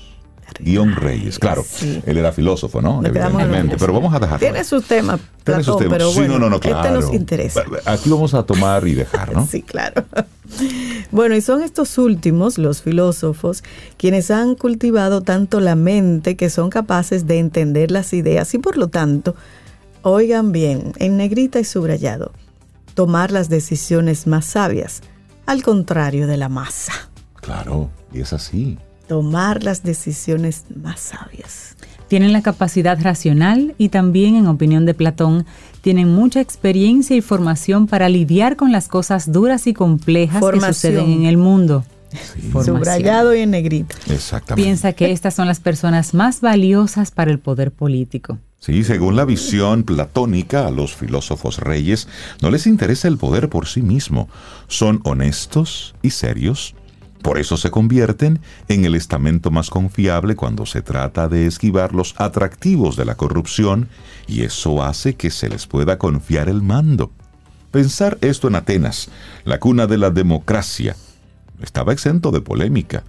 Guión 0.60 0.94
Reyes. 0.96 1.38
Claro, 1.38 1.64
Sí. 1.68 2.02
él 2.06 2.18
era 2.18 2.32
filósofo, 2.32 2.80
¿no? 2.82 3.04
Evidentemente. 3.04 3.76
Pero 3.78 3.92
vamos 3.92 4.14
a 4.14 4.18
dejarlo. 4.18 4.38
Tiene 4.38 4.64
sus 4.64 4.84
temas, 4.84 5.20
Tiene 5.44 5.62
sus 5.64 5.76
temas. 5.78 5.92
pero 5.98 6.10
Sí, 6.10 6.18
bueno, 6.20 6.34
no, 6.34 6.40
no, 6.40 6.50
no, 6.50 6.60
claro. 6.60 6.78
este 6.80 6.92
nos 7.06 7.14
interesa. 7.14 7.62
Aquí 7.86 8.10
vamos 8.10 8.34
a 8.34 8.42
tomar 8.44 8.86
y 8.86 8.94
dejar, 8.94 9.32
¿no? 9.34 9.46
Sí, 9.50 9.62
claro. 9.62 10.04
Bueno, 11.10 11.34
y 11.34 11.40
son 11.40 11.62
estos 11.62 11.96
últimos, 11.96 12.58
los 12.58 12.82
filósofos, 12.82 13.64
quienes 13.96 14.30
han 14.30 14.54
cultivado 14.54 15.22
tanto 15.22 15.60
la 15.60 15.76
mente 15.76 16.36
que 16.36 16.50
son 16.50 16.68
capaces 16.68 17.26
de 17.26 17.38
entender 17.38 17.90
las 17.90 18.12
ideas 18.12 18.52
y 18.52 18.58
por 18.58 18.76
lo 18.76 18.88
tanto, 18.88 19.34
oigan 20.02 20.52
bien, 20.52 20.92
en 20.98 21.16
negrita 21.16 21.58
y 21.58 21.64
subrayado, 21.64 22.32
tomar 22.94 23.30
las 23.30 23.48
decisiones 23.48 24.26
más 24.26 24.44
sabias, 24.44 25.00
al 25.46 25.62
contrario 25.62 26.26
de 26.26 26.36
la 26.36 26.48
masa. 26.50 26.92
Claro, 27.40 27.90
y 28.12 28.20
es 28.20 28.32
así. 28.34 28.78
Tomar 29.12 29.62
las 29.62 29.82
decisiones 29.82 30.64
más 30.74 30.98
sabias. 30.98 31.76
Tienen 32.08 32.32
la 32.32 32.40
capacidad 32.40 32.98
racional 32.98 33.74
y 33.76 33.90
también, 33.90 34.36
en 34.36 34.46
opinión 34.46 34.86
de 34.86 34.94
Platón, 34.94 35.44
tienen 35.82 36.08
mucha 36.08 36.40
experiencia 36.40 37.14
y 37.14 37.20
formación 37.20 37.88
para 37.88 38.08
lidiar 38.08 38.56
con 38.56 38.72
las 38.72 38.88
cosas 38.88 39.30
duras 39.30 39.66
y 39.66 39.74
complejas 39.74 40.40
Formación. 40.40 40.70
que 40.70 40.74
suceden 40.74 41.10
en 41.10 41.26
el 41.26 41.36
mundo. 41.36 41.84
Subrayado 42.64 43.34
y 43.34 43.40
en 43.40 43.50
negrita. 43.50 43.94
Exactamente. 44.08 44.64
Piensa 44.64 44.94
que 44.94 45.12
estas 45.12 45.34
son 45.34 45.46
las 45.46 45.60
personas 45.60 46.14
más 46.14 46.40
valiosas 46.40 47.10
para 47.10 47.30
el 47.30 47.38
poder 47.38 47.70
político. 47.70 48.38
Sí, 48.60 48.82
según 48.82 49.16
la 49.16 49.26
visión 49.26 49.82
platónica, 49.82 50.66
a 50.66 50.70
los 50.70 50.94
filósofos 50.94 51.58
reyes 51.58 52.08
no 52.40 52.50
les 52.50 52.66
interesa 52.66 53.08
el 53.08 53.18
poder 53.18 53.50
por 53.50 53.66
sí 53.66 53.82
mismo. 53.82 54.30
Son 54.68 55.00
honestos 55.04 55.94
y 56.00 56.10
serios. 56.10 56.74
Por 57.22 57.38
eso 57.38 57.56
se 57.56 57.70
convierten 57.70 58.40
en 58.68 58.84
el 58.84 58.96
estamento 58.96 59.50
más 59.52 59.70
confiable 59.70 60.34
cuando 60.34 60.66
se 60.66 60.82
trata 60.82 61.28
de 61.28 61.46
esquivar 61.46 61.94
los 61.94 62.14
atractivos 62.18 62.96
de 62.96 63.04
la 63.04 63.14
corrupción 63.14 63.88
y 64.26 64.42
eso 64.42 64.82
hace 64.82 65.14
que 65.14 65.30
se 65.30 65.48
les 65.48 65.66
pueda 65.68 65.98
confiar 65.98 66.48
el 66.48 66.62
mando. 66.62 67.12
Pensar 67.70 68.18
esto 68.20 68.48
en 68.48 68.56
Atenas, 68.56 69.08
la 69.44 69.60
cuna 69.60 69.86
de 69.86 69.98
la 69.98 70.10
democracia, 70.10 70.96
estaba 71.62 71.92
exento 71.92 72.32
de 72.32 72.40
polémica, 72.40 73.04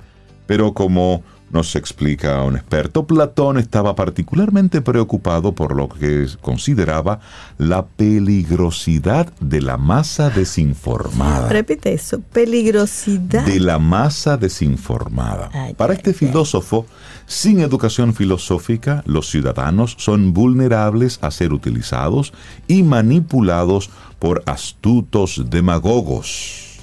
pero 0.45 0.73
como 0.73 1.23
nos 1.53 1.75
explica 1.75 2.43
un 2.43 2.55
experto, 2.55 3.05
Platón 3.05 3.57
estaba 3.59 3.95
particularmente 3.95 4.81
preocupado 4.81 5.53
por 5.53 5.75
lo 5.75 5.87
que 5.87 6.27
consideraba 6.41 7.19
la 7.57 7.85
peligrosidad 7.85 9.31
de 9.39 9.61
la 9.61 9.77
masa 9.77 10.29
desinformada. 10.29 11.49
Repite 11.49 11.93
eso, 11.93 12.19
peligrosidad. 12.21 13.45
De 13.45 13.59
la 13.59 13.77
masa 13.79 14.35
desinformada. 14.35 15.49
Ay, 15.53 15.75
Para 15.75 15.93
ay, 15.93 15.97
este 15.97 16.13
filósofo, 16.13 16.87
sin 17.27 17.59
educación 17.59 18.15
filosófica, 18.15 19.03
los 19.05 19.29
ciudadanos 19.29 19.95
son 19.99 20.33
vulnerables 20.33 21.19
a 21.21 21.29
ser 21.29 21.53
utilizados 21.53 22.33
y 22.67 22.81
manipulados 22.83 23.91
por 24.17 24.41
astutos 24.47 25.43
demagogos. 25.49 26.79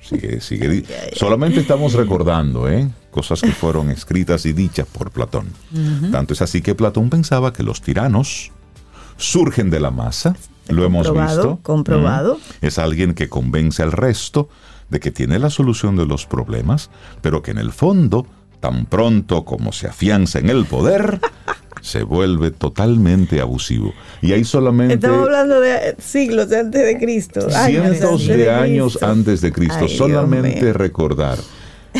Sigue, 0.00 0.40
sigue. 0.40 0.84
Solamente 1.14 1.60
estamos 1.60 1.92
recordando, 1.92 2.68
¿eh? 2.68 2.88
Cosas 3.16 3.40
que 3.40 3.50
fueron 3.50 3.88
escritas 3.88 4.44
y 4.44 4.52
dichas 4.52 4.86
por 4.86 5.10
Platón. 5.10 5.46
Tanto 6.12 6.34
es 6.34 6.42
así 6.42 6.60
que 6.60 6.74
Platón 6.74 7.08
pensaba 7.08 7.50
que 7.50 7.62
los 7.62 7.80
tiranos 7.80 8.52
surgen 9.16 9.70
de 9.70 9.80
la 9.80 9.90
masa. 9.90 10.36
Lo 10.68 10.84
hemos 10.84 11.10
visto. 11.10 11.58
comprobado. 11.62 12.34
Mm. 12.34 12.66
Es 12.66 12.78
alguien 12.78 13.14
que 13.14 13.30
convence 13.30 13.82
al 13.82 13.92
resto 13.92 14.50
de 14.90 15.00
que 15.00 15.10
tiene 15.12 15.38
la 15.38 15.48
solución 15.48 15.96
de 15.96 16.04
los 16.04 16.26
problemas, 16.26 16.90
pero 17.22 17.40
que 17.40 17.52
en 17.52 17.58
el 17.58 17.72
fondo, 17.72 18.26
tan 18.60 18.84
pronto 18.84 19.46
como 19.46 19.72
se 19.72 19.86
afianza 19.88 20.38
en 20.38 20.50
el 20.50 20.66
poder, 20.66 21.18
se 21.80 22.02
vuelve 22.02 22.50
totalmente 22.50 23.40
abusivo. 23.40 23.94
Y 24.20 24.32
hay 24.32 24.44
solamente 24.44 24.96
Estamos 24.96 25.22
hablando 25.22 25.58
de 25.58 25.74
eh, 25.74 25.96
siglos 25.98 26.52
antes 26.52 26.84
de 26.84 26.98
Cristo. 26.98 27.46
años 27.54 27.96
cientos 27.96 28.20
antes 28.20 28.36
de 28.36 28.50
años 28.50 29.02
antes 29.02 29.40
de 29.40 29.52
Cristo. 29.52 29.86
Ay, 29.88 29.96
Solamente 29.96 30.74
recordar 30.74 31.38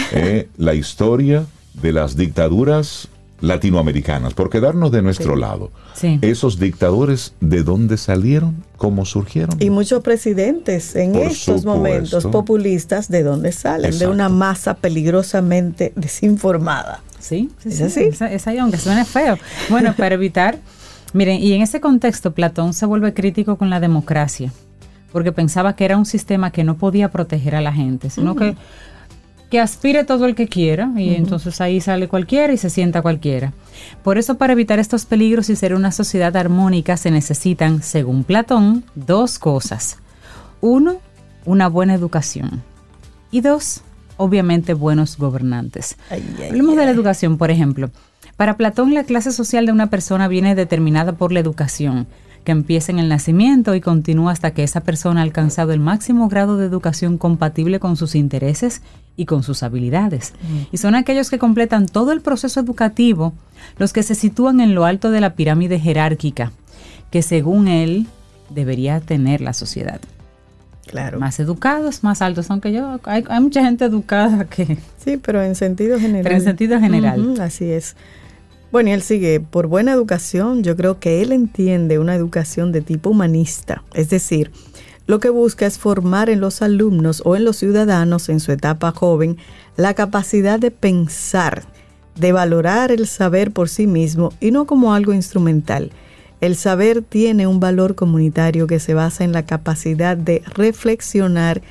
eh, 0.12 0.48
la 0.56 0.74
historia 0.74 1.46
de 1.74 1.92
las 1.92 2.16
dictaduras 2.16 3.08
latinoamericanas, 3.40 4.34
por 4.34 4.50
quedarnos 4.50 4.90
de 4.90 5.02
nuestro 5.02 5.36
lado. 5.36 5.70
Sí. 5.94 6.18
Esos 6.22 6.58
dictadores, 6.58 7.34
¿de 7.40 7.62
dónde 7.62 7.96
salieron? 7.98 8.64
¿Cómo 8.76 9.04
surgieron? 9.04 9.56
Y 9.60 9.70
muchos 9.70 10.02
presidentes 10.02 10.96
en 10.96 11.12
Por 11.12 11.22
estos 11.22 11.60
supuesto. 11.60 11.68
momentos 11.68 12.26
populistas, 12.26 13.08
¿de 13.08 13.22
dónde 13.22 13.52
salen? 13.52 13.98
De 13.98 14.06
una 14.06 14.28
masa 14.28 14.74
peligrosamente 14.74 15.92
desinformada. 15.96 17.00
Sí, 17.18 17.50
sí, 17.58 17.68
¿Es 17.68 17.76
sí, 17.76 17.82
así? 17.82 18.00
Es, 18.04 18.20
es 18.22 18.46
ahí, 18.46 18.58
aunque 18.58 18.78
suene 18.78 19.04
feo. 19.04 19.38
Bueno, 19.68 19.94
para 19.96 20.14
evitar, 20.14 20.58
miren, 21.12 21.40
y 21.42 21.52
en 21.52 21.62
ese 21.62 21.80
contexto 21.80 22.32
Platón 22.32 22.72
se 22.72 22.86
vuelve 22.86 23.12
crítico 23.14 23.56
con 23.56 23.68
la 23.68 23.80
democracia, 23.80 24.52
porque 25.12 25.32
pensaba 25.32 25.76
que 25.76 25.84
era 25.84 25.96
un 25.96 26.06
sistema 26.06 26.52
que 26.52 26.64
no 26.64 26.76
podía 26.76 27.10
proteger 27.10 27.54
a 27.54 27.60
la 27.60 27.72
gente, 27.72 28.10
sino 28.10 28.34
que, 28.36 28.56
que 29.50 29.60
aspire 29.60 30.04
todo 30.04 30.26
el 30.26 30.34
que 30.34 30.48
quiera, 30.48 30.90
y 30.96 31.14
entonces 31.14 31.60
ahí 31.60 31.80
sale 31.80 32.08
cualquiera 32.08 32.52
y 32.52 32.56
se 32.56 32.70
sienta 32.70 33.02
cualquiera. 33.02 33.52
Por 34.02 34.18
eso, 34.18 34.36
para 34.36 34.54
evitar 34.54 34.78
estos 34.78 35.04
peligros 35.04 35.50
y 35.50 35.56
ser 35.56 35.74
una 35.74 35.92
sociedad 35.92 36.36
armónica, 36.36 36.96
se 36.96 37.10
necesitan, 37.10 37.82
según 37.82 38.24
Platón, 38.24 38.84
dos 38.94 39.38
cosas. 39.38 39.98
Uno, 40.60 40.96
una 41.44 41.68
buena 41.68 41.94
educación. 41.94 42.62
Y 43.30 43.40
dos, 43.40 43.82
obviamente 44.16 44.74
buenos 44.74 45.16
gobernantes. 45.16 45.96
Ay, 46.10 46.24
ay, 46.38 46.48
Hablemos 46.48 46.76
de 46.76 46.84
la 46.84 46.90
educación, 46.90 47.38
por 47.38 47.50
ejemplo. 47.50 47.90
Para 48.36 48.56
Platón, 48.56 48.94
la 48.94 49.04
clase 49.04 49.30
social 49.30 49.66
de 49.66 49.72
una 49.72 49.88
persona 49.90 50.28
viene 50.28 50.54
determinada 50.54 51.12
por 51.12 51.32
la 51.32 51.40
educación, 51.40 52.06
que 52.46 52.52
empieza 52.52 52.92
en 52.92 53.00
el 53.00 53.08
nacimiento 53.08 53.74
y 53.74 53.80
continúa 53.80 54.30
hasta 54.30 54.52
que 54.52 54.62
esa 54.62 54.80
persona 54.82 55.20
ha 55.20 55.24
alcanzado 55.24 55.72
el 55.72 55.80
máximo 55.80 56.28
grado 56.28 56.56
de 56.56 56.64
educación 56.64 57.18
compatible 57.18 57.80
con 57.80 57.96
sus 57.96 58.14
intereses 58.14 58.82
y 59.16 59.26
con 59.26 59.42
sus 59.42 59.64
habilidades. 59.64 60.32
Y 60.70 60.76
son 60.76 60.94
aquellos 60.94 61.28
que 61.28 61.40
completan 61.40 61.86
todo 61.86 62.12
el 62.12 62.20
proceso 62.20 62.60
educativo 62.60 63.34
los 63.78 63.92
que 63.92 64.04
se 64.04 64.14
sitúan 64.14 64.60
en 64.60 64.76
lo 64.76 64.84
alto 64.84 65.10
de 65.10 65.20
la 65.20 65.34
pirámide 65.34 65.80
jerárquica, 65.80 66.52
que 67.10 67.20
según 67.20 67.66
él 67.66 68.06
debería 68.48 69.00
tener 69.00 69.40
la 69.40 69.52
sociedad. 69.52 70.00
Claro. 70.86 71.18
Más 71.18 71.40
educados, 71.40 72.04
más 72.04 72.22
altos, 72.22 72.48
aunque 72.48 72.72
yo, 72.72 73.00
hay, 73.02 73.24
hay 73.28 73.40
mucha 73.40 73.64
gente 73.64 73.86
educada 73.86 74.44
que... 74.44 74.78
Sí, 74.98 75.16
pero 75.16 75.42
en 75.42 75.56
sentido 75.56 75.98
general. 75.98 76.22
Pero 76.22 76.36
en 76.36 76.42
sentido 76.42 76.78
general. 76.78 77.40
Así 77.40 77.64
es. 77.64 77.96
Bueno, 78.72 78.90
y 78.90 78.92
él 78.92 79.02
sigue, 79.02 79.40
por 79.40 79.68
buena 79.68 79.92
educación, 79.92 80.62
yo 80.62 80.76
creo 80.76 80.98
que 80.98 81.22
él 81.22 81.32
entiende 81.32 81.98
una 81.98 82.14
educación 82.14 82.72
de 82.72 82.82
tipo 82.82 83.10
humanista, 83.10 83.84
es 83.94 84.10
decir, 84.10 84.50
lo 85.06 85.20
que 85.20 85.30
busca 85.30 85.66
es 85.66 85.78
formar 85.78 86.30
en 86.30 86.40
los 86.40 86.62
alumnos 86.62 87.22
o 87.24 87.36
en 87.36 87.44
los 87.44 87.56
ciudadanos 87.58 88.28
en 88.28 88.40
su 88.40 88.50
etapa 88.50 88.90
joven 88.90 89.36
la 89.76 89.94
capacidad 89.94 90.58
de 90.58 90.72
pensar, 90.72 91.62
de 92.16 92.32
valorar 92.32 92.90
el 92.90 93.06
saber 93.06 93.52
por 93.52 93.68
sí 93.68 93.86
mismo 93.86 94.32
y 94.40 94.50
no 94.50 94.66
como 94.66 94.94
algo 94.94 95.12
instrumental. 95.12 95.92
El 96.40 96.56
saber 96.56 97.02
tiene 97.02 97.46
un 97.46 97.60
valor 97.60 97.94
comunitario 97.94 98.66
que 98.66 98.80
se 98.80 98.94
basa 98.94 99.22
en 99.22 99.32
la 99.32 99.46
capacidad 99.46 100.16
de 100.16 100.42
reflexionar 100.54 101.62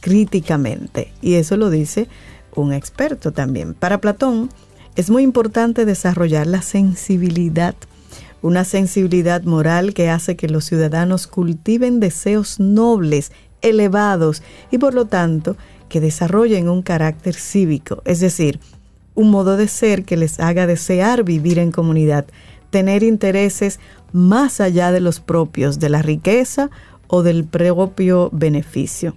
críticamente. 0.00 1.12
Y 1.20 1.34
eso 1.34 1.56
lo 1.56 1.70
dice 1.70 2.06
un 2.54 2.72
experto 2.72 3.32
también. 3.32 3.74
Para 3.74 4.00
Platón 4.00 4.48
es 4.96 5.10
muy 5.10 5.22
importante 5.22 5.84
desarrollar 5.84 6.46
la 6.46 6.62
sensibilidad, 6.62 7.74
una 8.40 8.64
sensibilidad 8.64 9.42
moral 9.44 9.92
que 9.92 10.08
hace 10.08 10.36
que 10.36 10.48
los 10.48 10.64
ciudadanos 10.64 11.26
cultiven 11.26 12.00
deseos 12.00 12.58
nobles, 12.58 13.30
elevados 13.60 14.42
y 14.70 14.78
por 14.78 14.94
lo 14.94 15.04
tanto 15.04 15.56
que 15.90 16.00
desarrollen 16.00 16.68
un 16.68 16.82
carácter 16.82 17.34
cívico, 17.34 18.02
es 18.06 18.20
decir, 18.20 18.58
un 19.14 19.30
modo 19.30 19.56
de 19.56 19.68
ser 19.68 20.04
que 20.04 20.16
les 20.16 20.40
haga 20.40 20.66
desear 20.66 21.24
vivir 21.24 21.58
en 21.58 21.72
comunidad, 21.72 22.26
tener 22.70 23.02
intereses 23.02 23.80
más 24.12 24.60
allá 24.60 24.92
de 24.92 25.00
los 25.00 25.20
propios, 25.20 25.78
de 25.78 25.90
la 25.90 26.02
riqueza 26.02 26.70
o 27.06 27.22
del 27.22 27.44
propio 27.44 28.30
beneficio. 28.32 29.14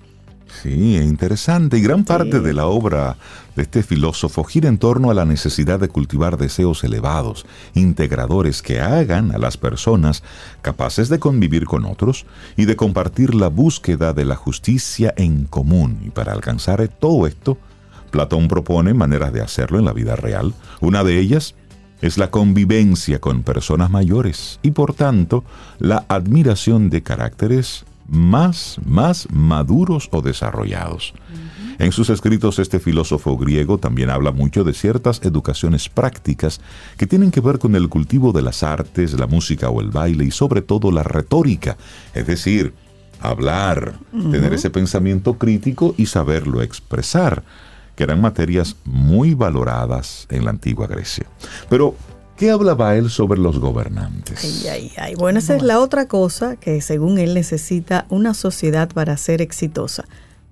Sí, 0.52 0.98
es 0.98 1.06
interesante. 1.06 1.78
Y 1.78 1.82
gran 1.82 2.04
parte 2.04 2.40
de 2.40 2.54
la 2.54 2.66
obra 2.66 3.18
de 3.56 3.64
este 3.64 3.84
filósofo 3.84 4.44
gira 4.44 4.68
en 4.68 4.78
torno 4.78 5.12
a 5.12 5.14
la 5.14 5.26
necesidad 5.26 5.80
de 5.80 5.90
cultivar 5.90 6.38
deseos 6.38 6.84
elevados, 6.84 7.46
integradores 7.74 8.62
que 8.62 8.80
hagan 8.80 9.32
a 9.32 9.38
las 9.38 9.58
personas 9.58 10.24
capaces 10.62 11.10
de 11.10 11.20
convivir 11.20 11.66
con 11.66 11.86
otros 11.86 12.26
y 12.58 12.66
de 12.66 12.76
compartir 12.76 13.36
la 13.36 13.48
búsqueda 13.48 14.14
de 14.14 14.26
la 14.26 14.36
justicia 14.36 15.14
en 15.18 15.46
común. 15.46 16.00
Y 16.04 16.10
para 16.10 16.34
alcanzar 16.34 16.86
todo 16.88 17.28
esto, 17.28 17.58
Platón 18.12 18.48
propone 18.48 18.94
maneras 18.94 19.32
de 19.34 19.42
hacerlo 19.42 19.80
en 19.80 19.86
la 19.86 19.94
vida 19.94 20.16
real. 20.16 20.54
Una 20.82 21.04
de 21.04 21.20
ellas 21.20 21.56
es 22.02 22.18
la 22.18 22.32
convivencia 22.32 23.20
con 23.20 23.44
personas 23.44 23.90
mayores 23.90 24.60
y 24.62 24.72
por 24.72 24.94
tanto 24.94 25.44
la 25.80 26.06
admiración 26.08 26.90
de 26.90 27.04
caracteres 27.04 27.86
más, 28.10 28.80
más 28.86 29.28
maduros 29.32 30.10
o 30.12 30.22
desarrollados. 30.22 31.14
En 31.78 31.92
sus 31.92 32.10
escritos 32.10 32.60
este 32.60 32.80
filósofo 32.80 33.38
griego 33.38 33.78
también 33.78 34.10
habla 34.10 34.32
mucho 34.32 34.64
de 34.64 34.74
ciertas 34.74 35.22
educaciones 35.24 35.88
prácticas 35.88 36.60
que 36.98 37.08
tienen 37.08 37.32
que 37.32 37.40
ver 37.40 37.60
con 37.60 37.76
el 37.76 37.88
cultivo 37.88 38.34
de 38.34 38.42
las 38.42 38.64
artes, 38.64 39.14
la 39.14 39.28
música 39.28 39.70
o 39.70 39.80
el 39.80 39.90
baile 39.90 40.26
y 40.26 40.32
sobre 40.32 40.62
todo 40.62 40.92
la 40.92 41.04
retórica, 41.04 41.78
es 42.14 42.28
decir, 42.28 42.74
hablar, 43.22 43.94
tener 44.12 44.54
ese 44.54 44.70
pensamiento 44.70 45.38
crítico 45.38 45.94
y 45.98 46.06
saberlo 46.08 46.62
expresar, 46.62 47.44
que 47.96 48.04
eran 48.04 48.22
materias 48.22 48.78
muy 48.86 49.34
valoradas 49.34 50.26
en 50.30 50.46
la 50.46 50.52
antigua 50.52 50.88
Grecia. 50.88 51.26
Pero 51.70 51.96
¿Qué 52.40 52.52
hablaba 52.52 52.96
él 52.96 53.10
sobre 53.10 53.38
los 53.38 53.60
gobernantes? 53.60 54.42
Ay, 54.46 54.68
ay, 54.70 54.92
ay. 54.96 55.16
Bueno, 55.16 55.40
esa 55.40 55.58
es 55.58 55.62
la 55.62 55.78
otra 55.82 56.08
cosa 56.08 56.56
que 56.56 56.80
según 56.80 57.18
él 57.18 57.34
necesita 57.34 58.06
una 58.08 58.34
sociedad 58.34 58.88
para 58.88 59.18
ser 59.18 59.42
exitosa. 59.42 60.06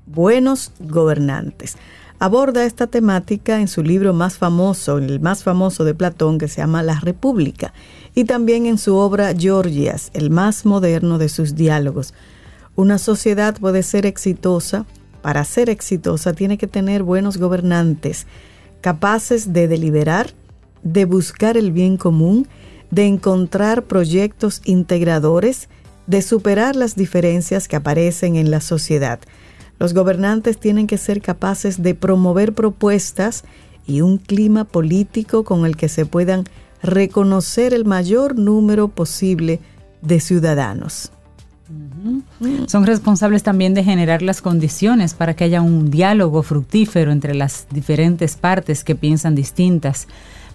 Buenos 0.05 0.73
gobernantes. 0.81 1.77
Aborda 2.19 2.65
esta 2.65 2.87
temática 2.87 3.61
en 3.61 3.69
su 3.69 3.83
libro 3.83 4.11
más 4.11 4.37
famoso, 4.37 4.97
el 4.97 5.21
más 5.21 5.43
famoso 5.43 5.85
de 5.85 5.95
Platón, 5.95 6.39
que 6.39 6.49
se 6.49 6.57
llama 6.57 6.83
La 6.83 6.99
República, 6.99 7.71
y 8.13 8.25
también 8.25 8.65
en 8.65 8.79
su 8.79 8.97
obra 8.97 9.33
Georgias, 9.33 10.11
el 10.13 10.29
más 10.29 10.65
moderno 10.65 11.17
de 11.17 11.29
sus 11.29 11.55
diálogos. 11.55 12.13
Una 12.75 12.97
sociedad 12.97 13.55
puede 13.57 13.81
ser 13.81 14.05
exitosa, 14.05 14.85
para 15.21 15.45
ser 15.45 15.69
exitosa 15.69 16.33
tiene 16.33 16.57
que 16.57 16.67
tener 16.67 17.03
buenos 17.03 17.37
gobernantes, 17.37 18.27
capaces 18.81 19.53
de 19.53 19.69
deliberar, 19.69 20.33
de 20.83 21.05
buscar 21.05 21.57
el 21.57 21.71
bien 21.71 21.97
común, 21.97 22.47
de 22.91 23.05
encontrar 23.05 23.83
proyectos 23.83 24.61
integradores, 24.65 25.69
de 26.07 26.21
superar 26.21 26.75
las 26.75 26.95
diferencias 26.95 27.67
que 27.67 27.75
aparecen 27.75 28.35
en 28.35 28.49
la 28.49 28.61
sociedad. 28.61 29.19
Los 29.79 29.93
gobernantes 29.93 30.57
tienen 30.57 30.87
que 30.87 30.97
ser 30.97 31.21
capaces 31.21 31.83
de 31.83 31.93
promover 31.93 32.53
propuestas 32.53 33.43
y 33.85 34.01
un 34.01 34.17
clima 34.17 34.63
político 34.63 35.43
con 35.43 35.65
el 35.65 35.75
que 35.75 35.89
se 35.89 36.05
puedan 36.05 36.45
reconocer 36.81 37.73
el 37.73 37.85
mayor 37.85 38.37
número 38.37 38.87
posible 38.87 39.59
de 40.01 40.19
ciudadanos. 40.19 41.11
Son 42.67 42.85
responsables 42.85 43.43
también 43.43 43.73
de 43.73 43.83
generar 43.83 44.21
las 44.21 44.41
condiciones 44.41 45.13
para 45.13 45.35
que 45.35 45.43
haya 45.43 45.61
un 45.61 45.91
diálogo 45.91 46.41
fructífero 46.43 47.11
entre 47.11 47.33
las 47.33 47.67
diferentes 47.69 48.35
partes 48.37 48.83
que 48.83 48.95
piensan 48.95 49.35
distintas 49.35 50.07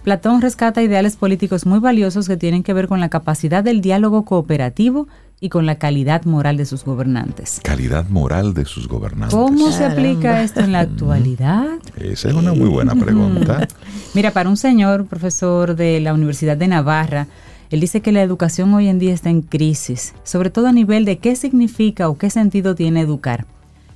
Platón 0.03 0.41
rescata 0.41 0.81
ideales 0.81 1.15
políticos 1.15 1.65
muy 1.65 1.79
valiosos 1.79 2.27
que 2.27 2.35
tienen 2.35 2.61
que 2.61 2.73
ver 2.73 2.89
con 2.89 2.99
la 2.99 3.07
capacidad 3.07 3.63
del 3.63 3.79
diálogo 3.79 4.25
cooperativo 4.25 5.07
y 5.39 5.47
con 5.47 5.65
la 5.65 5.75
calidad 5.75 6.25
moral 6.25 6.57
de 6.57 6.65
sus 6.65 6.83
gobernantes. 6.83 7.61
Calidad 7.63 8.09
moral 8.09 8.53
de 8.53 8.65
sus 8.65 8.89
gobernantes. 8.89 9.33
¿Cómo 9.33 9.71
se 9.71 9.85
aplica 9.85 10.43
esto 10.43 10.59
en 10.59 10.73
la 10.73 10.81
actualidad? 10.81 11.67
Esa 11.95 12.29
es 12.29 12.33
una 12.33 12.53
muy 12.53 12.67
buena 12.67 12.95
pregunta. 12.95 13.65
Mira, 14.13 14.31
para 14.31 14.49
un 14.49 14.57
señor 14.57 15.05
profesor 15.05 15.75
de 15.77 16.01
la 16.01 16.13
Universidad 16.13 16.57
de 16.57 16.67
Navarra, 16.67 17.27
él 17.69 17.79
dice 17.79 18.01
que 18.01 18.11
la 18.11 18.21
educación 18.21 18.73
hoy 18.73 18.89
en 18.89 18.99
día 18.99 19.13
está 19.13 19.29
en 19.29 19.41
crisis, 19.41 20.13
sobre 20.23 20.49
todo 20.49 20.67
a 20.67 20.73
nivel 20.73 21.05
de 21.05 21.17
qué 21.17 21.37
significa 21.37 22.09
o 22.09 22.17
qué 22.17 22.29
sentido 22.29 22.75
tiene 22.75 22.99
educar. 22.99 23.45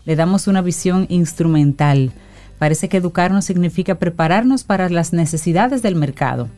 Le 0.06 0.16
damos 0.16 0.48
una 0.48 0.62
visión 0.62 1.06
instrumental, 1.10 2.14
Parece 2.60 2.90
que 2.90 2.98
educarnos 2.98 3.46
significa 3.46 3.96
prepararnos 3.96 4.64
para 4.64 4.90
las 4.90 5.14
necesidades 5.14 5.82
del 5.82 5.96
mercado. 5.96 6.50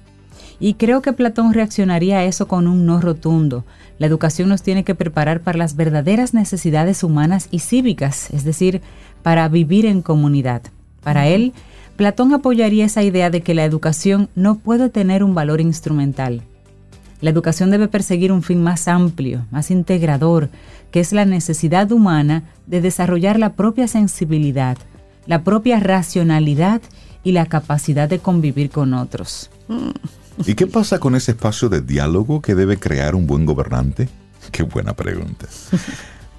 Y 0.60 0.74
creo 0.74 1.02
que 1.02 1.14
Platón 1.14 1.54
reaccionaría 1.54 2.20
a 2.20 2.26
eso 2.26 2.48
con 2.48 2.68
un 2.68 2.86
no 2.86 3.00
rotundo. 3.00 3.66
La 3.98 4.08
educación 4.08 4.50
nos 4.50 4.62
tiene 4.62 4.84
que 4.84 4.96
preparar 4.96 5.42
para 5.42 5.58
las 5.58 5.76
verdaderas 5.76 6.34
necesidades 6.34 7.04
humanas 7.04 7.48
y 7.52 7.60
cívicas, 7.60 8.30
es 8.32 8.44
decir, 8.44 8.82
para 9.24 9.48
vivir 9.48 9.86
en 9.86 10.02
comunidad. 10.02 10.62
Para 11.02 11.28
él, 11.28 11.54
Platón 11.96 12.34
apoyaría 12.34 12.86
esa 12.86 13.04
idea 13.04 13.30
de 13.30 13.42
que 13.42 13.54
la 13.54 13.66
educación 13.66 14.30
no 14.36 14.56
puede 14.56 14.90
tener 14.90 15.24
un 15.24 15.34
valor 15.34 15.60
instrumental. 15.62 16.42
La 17.22 17.30
educación 17.30 17.72
debe 17.72 17.90
perseguir 17.90 18.32
un 18.32 18.44
fin 18.44 18.64
más 18.64 18.88
amplio, 18.88 19.46
más 19.52 19.72
integrador, 19.72 20.50
que 20.92 21.02
es 21.02 21.12
la 21.12 21.26
necesidad 21.26 21.92
humana 21.92 22.44
de 22.68 22.80
desarrollar 22.80 23.38
la 23.38 23.54
propia 23.54 23.88
sensibilidad, 23.88 24.78
la 25.26 25.44
propia 25.44 25.80
racionalidad 25.80 26.82
y 27.24 27.32
la 27.32 27.46
capacidad 27.46 28.10
de 28.10 28.20
convivir 28.20 28.70
con 28.70 28.94
otros. 28.94 29.50
¿Y 30.46 30.56
qué 30.56 30.68
pasa 30.68 31.00
con 31.00 31.16
ese 31.16 31.32
espacio 31.32 31.70
de 31.70 31.82
diálogo 31.82 32.42
que 32.42 32.56
debe 32.56 32.78
crear 32.78 33.16
un 33.16 33.28
buen 33.28 33.46
gobernante? 33.46 34.10
Qué 34.52 34.64
buena 34.64 34.94
pregunta. 34.96 35.48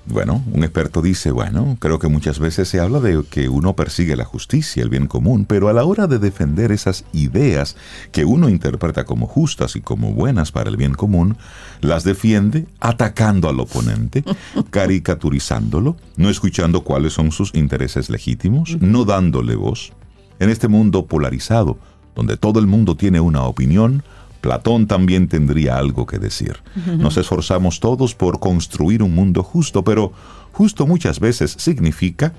Bueno, 0.07 0.43
un 0.53 0.65
experto 0.65 1.03
dice, 1.03 1.31
bueno, 1.31 1.77
creo 1.79 1.99
que 1.99 2.09
muchas 2.09 2.39
veces 2.39 2.69
se 2.69 2.81
habla 2.81 3.01
de 3.01 3.23
que 3.31 3.49
uno 3.49 3.77
persigue 3.77 4.17
la 4.17 4.25
justicia, 4.25 4.83
el 4.83 4.89
bien 4.89 5.07
común, 5.07 5.45
pero 5.45 5.69
a 5.69 5.73
la 5.73 5.85
hora 5.85 6.07
de 6.07 6.19
defender 6.19 6.73
esas 6.73 7.05
ideas 7.13 7.77
que 8.11 8.25
uno 8.25 8.49
interpreta 8.49 9.05
como 9.05 9.27
justas 9.27 9.77
y 9.77 9.81
como 9.81 10.13
buenas 10.13 10.53
para 10.53 10.71
el 10.71 10.77
bien 10.77 10.95
común, 10.95 11.37
las 11.81 12.03
defiende 12.03 12.67
atacando 12.81 13.49
al 13.49 13.61
oponente, 13.61 14.25
caricaturizándolo, 14.71 15.97
no 16.17 16.31
escuchando 16.31 16.83
cuáles 16.83 17.13
son 17.13 17.31
sus 17.31 17.55
intereses 17.55 18.11
legítimos, 18.11 18.79
no 18.81 19.05
dándole 19.05 19.55
voz. 19.55 19.93
En 20.41 20.49
este 20.49 20.67
mundo 20.67 21.07
polarizado, 21.07 21.79
donde 22.17 22.37
todo 22.37 22.59
el 22.59 22.67
mundo 22.67 22.97
tiene 22.97 23.21
una 23.21 23.45
opinión, 23.45 24.03
Platón 24.41 24.87
también 24.87 25.29
tendría 25.29 25.77
algo 25.77 26.07
que 26.07 26.19
decir. 26.19 26.57
Nos 26.99 27.17
esforzamos 27.17 27.81
todos 27.81 28.15
por 28.15 28.41
construir 28.41 29.03
un 29.03 29.15
mundo 29.15 29.43
justo, 29.43 29.85
pero 29.85 30.13
justo 30.53 30.87
muchas 30.87 31.21
veces 31.21 31.55
significa 31.59 32.33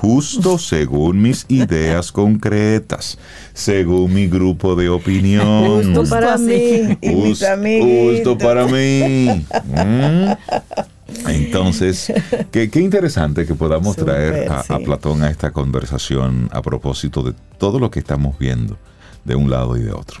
justo 0.00 0.58
según 0.58 1.22
mis 1.22 1.46
ideas 1.48 2.12
concretas, 2.12 3.18
según 3.54 4.14
mi 4.14 4.28
grupo 4.28 4.76
de 4.76 4.88
opinión. 4.88 5.94
Justo 5.94 6.04
para 6.08 6.38
mí. 6.38 6.98
Justo, 7.02 8.38
para 8.38 8.66
mí. 8.66 9.46
¿Mm? 9.64 10.32
Entonces, 11.28 12.12
qué, 12.50 12.68
interesante 12.74 13.46
que 13.46 13.54
podamos 13.54 13.96
traer 13.96 14.50
a, 14.50 14.60
a 14.60 14.78
Platón 14.80 15.22
a 15.22 15.30
esta 15.30 15.52
conversación 15.52 16.48
a 16.52 16.62
propósito 16.62 17.22
de 17.22 17.32
todo 17.58 17.78
lo 17.78 17.90
que 17.90 18.00
estamos 18.00 18.38
viendo 18.38 18.76
de 19.24 19.34
un 19.34 19.50
lado 19.50 19.76
y 19.76 19.82
de 19.82 19.92
otro. 19.92 20.20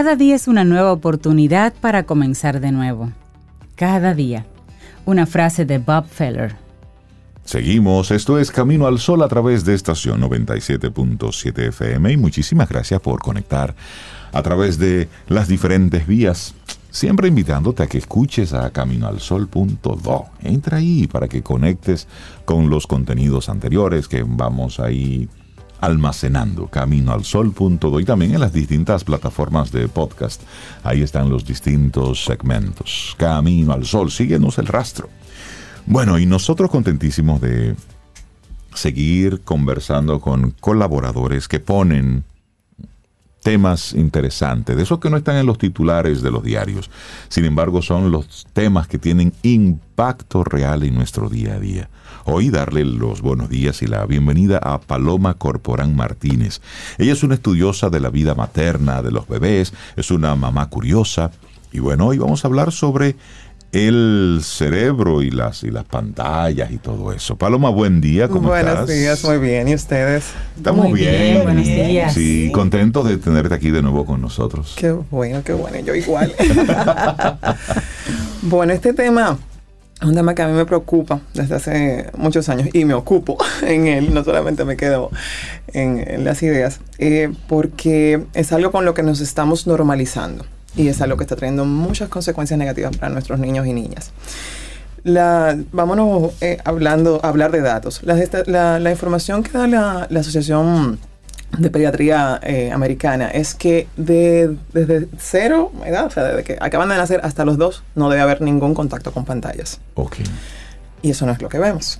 Cada 0.00 0.16
día 0.16 0.34
es 0.34 0.48
una 0.48 0.64
nueva 0.64 0.94
oportunidad 0.94 1.74
para 1.74 2.04
comenzar 2.04 2.60
de 2.60 2.72
nuevo. 2.72 3.12
Cada 3.74 4.14
día. 4.14 4.46
Una 5.04 5.26
frase 5.26 5.66
de 5.66 5.76
Bob 5.76 6.06
Feller. 6.08 6.56
Seguimos, 7.44 8.10
esto 8.10 8.38
es 8.38 8.50
Camino 8.50 8.86
al 8.86 8.98
Sol 8.98 9.22
a 9.22 9.28
través 9.28 9.66
de 9.66 9.74
estación 9.74 10.22
97.7 10.22 11.68
FM 11.68 12.12
y 12.12 12.16
muchísimas 12.16 12.70
gracias 12.70 12.98
por 13.02 13.20
conectar 13.20 13.74
a 14.32 14.42
través 14.42 14.78
de 14.78 15.10
las 15.28 15.48
diferentes 15.48 16.06
vías. 16.06 16.54
Siempre 16.90 17.28
invitándote 17.28 17.82
a 17.82 17.86
que 17.86 17.98
escuches 17.98 18.54
a 18.54 18.70
caminoalsol.do. 18.70 20.24
Entra 20.40 20.78
ahí 20.78 21.08
para 21.08 21.28
que 21.28 21.42
conectes 21.42 22.08
con 22.46 22.70
los 22.70 22.86
contenidos 22.86 23.50
anteriores 23.50 24.08
que 24.08 24.24
vamos 24.26 24.80
ahí 24.80 25.28
almacenando 25.80 26.66
camino 26.66 27.12
al 27.12 27.24
y 28.00 28.04
también 28.04 28.34
en 28.34 28.40
las 28.40 28.52
distintas 28.52 29.04
plataformas 29.04 29.72
de 29.72 29.88
podcast. 29.88 30.42
Ahí 30.82 31.02
están 31.02 31.30
los 31.30 31.44
distintos 31.44 32.24
segmentos. 32.24 33.14
Camino 33.18 33.72
al 33.72 33.84
sol, 33.84 34.10
síguenos 34.10 34.58
el 34.58 34.66
rastro. 34.66 35.08
Bueno, 35.86 36.18
y 36.18 36.26
nosotros 36.26 36.70
contentísimos 36.70 37.40
de 37.40 37.74
seguir 38.74 39.40
conversando 39.42 40.20
con 40.20 40.52
colaboradores 40.60 41.48
que 41.48 41.60
ponen 41.60 42.24
temas 43.42 43.94
interesantes, 43.94 44.76
de 44.76 44.82
esos 44.82 45.00
que 45.00 45.10
no 45.10 45.16
están 45.16 45.36
en 45.36 45.46
los 45.46 45.58
titulares 45.58 46.22
de 46.22 46.30
los 46.30 46.42
diarios. 46.42 46.90
Sin 47.28 47.44
embargo, 47.44 47.82
son 47.82 48.10
los 48.10 48.46
temas 48.52 48.86
que 48.86 48.98
tienen 48.98 49.32
impacto 49.42 50.44
real 50.44 50.82
en 50.82 50.94
nuestro 50.94 51.28
día 51.28 51.54
a 51.54 51.60
día. 51.60 51.88
Hoy 52.24 52.50
darle 52.50 52.84
los 52.84 53.22
buenos 53.22 53.48
días 53.48 53.82
y 53.82 53.86
la 53.86 54.04
bienvenida 54.04 54.58
a 54.58 54.80
Paloma 54.80 55.34
Corporán 55.34 55.96
Martínez. 55.96 56.60
Ella 56.98 57.12
es 57.12 57.22
una 57.22 57.34
estudiosa 57.34 57.88
de 57.88 58.00
la 58.00 58.10
vida 58.10 58.34
materna, 58.34 59.02
de 59.02 59.10
los 59.10 59.26
bebés, 59.26 59.72
es 59.96 60.10
una 60.10 60.34
mamá 60.34 60.68
curiosa. 60.68 61.30
Y 61.72 61.78
bueno, 61.78 62.08
hoy 62.08 62.18
vamos 62.18 62.44
a 62.44 62.48
hablar 62.48 62.72
sobre 62.72 63.16
el 63.72 64.40
cerebro 64.42 65.22
y 65.22 65.30
las, 65.30 65.62
y 65.62 65.70
las 65.70 65.84
pantallas 65.84 66.70
y 66.72 66.78
todo 66.78 67.12
eso. 67.12 67.36
Paloma, 67.36 67.70
buen 67.70 68.00
día, 68.00 68.28
¿cómo 68.28 68.54
estás? 68.54 68.74
Buenos 68.74 68.90
días, 68.90 69.24
muy 69.24 69.38
bien. 69.38 69.68
¿Y 69.68 69.74
ustedes? 69.74 70.24
Estamos 70.56 70.88
Muy 70.88 71.00
bien. 71.00 71.12
bien, 71.12 71.42
buenos 71.44 71.64
días. 71.64 72.14
Sí, 72.14 72.50
contentos 72.52 73.08
de 73.08 73.16
tenerte 73.18 73.54
aquí 73.54 73.70
de 73.70 73.82
nuevo 73.82 74.04
con 74.04 74.20
nosotros. 74.20 74.74
Qué 74.76 74.90
bueno, 74.90 75.42
qué 75.44 75.52
bueno. 75.52 75.78
Yo 75.80 75.94
igual. 75.94 76.32
bueno, 78.42 78.72
este 78.72 78.92
tema 78.92 79.38
es 80.00 80.08
un 80.08 80.14
tema 80.14 80.34
que 80.34 80.42
a 80.42 80.48
mí 80.48 80.54
me 80.54 80.64
preocupa 80.64 81.20
desde 81.34 81.54
hace 81.54 82.10
muchos 82.16 82.48
años 82.48 82.68
y 82.72 82.84
me 82.84 82.94
ocupo 82.94 83.38
en 83.62 83.86
él, 83.86 84.12
no 84.12 84.24
solamente 84.24 84.64
me 84.64 84.76
quedo 84.76 85.10
en, 85.72 86.02
en 86.08 86.24
las 86.24 86.42
ideas, 86.42 86.80
eh, 86.98 87.32
porque 87.48 88.24
es 88.34 88.52
algo 88.52 88.72
con 88.72 88.84
lo 88.84 88.94
que 88.94 89.04
nos 89.04 89.20
estamos 89.20 89.68
normalizando 89.68 90.44
y 90.76 90.88
es 90.88 91.00
algo 91.00 91.16
que 91.16 91.24
está 91.24 91.36
trayendo 91.36 91.64
muchas 91.64 92.08
consecuencias 92.08 92.58
negativas 92.58 92.96
para 92.96 93.12
nuestros 93.12 93.38
niños 93.38 93.66
y 93.66 93.72
niñas. 93.72 94.12
La, 95.02 95.58
vámonos 95.72 96.32
eh, 96.40 96.58
hablando, 96.64 97.20
hablar 97.22 97.52
de 97.52 97.60
datos. 97.60 98.02
La, 98.02 98.90
información 98.90 99.42
que 99.42 99.50
da 99.50 99.66
la, 99.66 100.20
Asociación 100.20 100.98
de 101.58 101.70
Pediatría 101.70 102.38
eh, 102.42 102.70
Americana 102.70 103.28
es 103.28 103.54
que 103.54 103.88
de, 103.96 104.56
desde 104.72 105.08
cero 105.18 105.72
edad, 105.84 106.06
o 106.06 106.10
sea, 106.10 106.24
desde 106.24 106.44
que 106.44 106.58
acaban 106.60 106.88
de 106.88 106.96
nacer 106.96 107.20
hasta 107.24 107.44
los 107.44 107.58
dos, 107.58 107.82
no 107.94 108.10
debe 108.10 108.22
haber 108.22 108.40
ningún 108.42 108.74
contacto 108.74 109.12
con 109.12 109.24
pantallas. 109.24 109.80
Ok. 109.94 110.16
Y 111.02 111.10
eso 111.12 111.24
no 111.24 111.32
es 111.32 111.40
lo 111.40 111.48
que 111.48 111.58
vemos. 111.58 111.98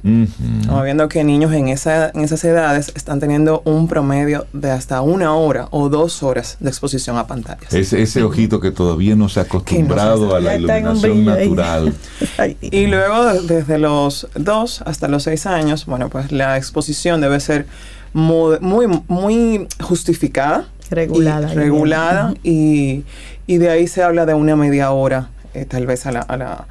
Estamos 0.61 0.85
viendo 0.85 1.09
que 1.09 1.25
niños 1.25 1.53
en, 1.55 1.69
esa, 1.69 2.11
en 2.11 2.21
esas 2.21 2.45
edades 2.45 2.93
están 2.95 3.19
teniendo 3.19 3.63
un 3.65 3.89
promedio 3.89 4.47
de 4.53 4.71
hasta 4.71 5.01
una 5.01 5.35
hora 5.35 5.69
o 5.71 5.89
dos 5.89 6.23
horas 6.23 6.59
de 6.61 6.69
exposición 6.69 7.17
a 7.17 7.27
pantallas. 7.27 7.73
Ese, 7.73 8.03
ese 8.03 8.23
ojito 8.23 8.61
que 8.61 8.71
todavía 8.73 9.17
no 9.17 9.29
se 9.31 9.41
ha 9.41 9.45
acostumbrado 9.45 10.35
a 10.37 10.41
la 10.41 10.57
iluminación 10.57 11.25
natural. 11.25 11.95
Y 12.61 12.87
luego, 12.89 13.25
de- 13.27 13.41
desde 13.55 13.79
los 13.79 14.29
2 14.35 14.83
hasta 14.87 15.09
los 15.09 15.23
6 15.23 15.47
años, 15.47 15.87
bueno, 15.87 16.09
pues 16.11 16.31
la 16.33 16.57
exposición 16.59 17.21
debe 17.21 17.41
ser 17.41 17.67
mu- 18.13 18.59
muy, 18.61 18.87
muy 19.09 19.67
justificada. 19.81 20.67
Regulada. 20.91 21.53
y 21.53 21.57
regulada. 21.57 22.35
Y, 22.43 23.05
y 23.47 23.57
de 23.59 23.71
ahí 23.71 23.87
se 23.87 24.03
habla 24.03 24.27
de 24.27 24.35
una 24.35 24.57
media 24.57 24.91
hora, 24.91 25.31
eh, 25.55 25.65
tal 25.65 25.87
vez 25.87 26.05
a 26.07 26.13
la, 26.13 26.21
a 26.21 26.37
la- 26.37 26.67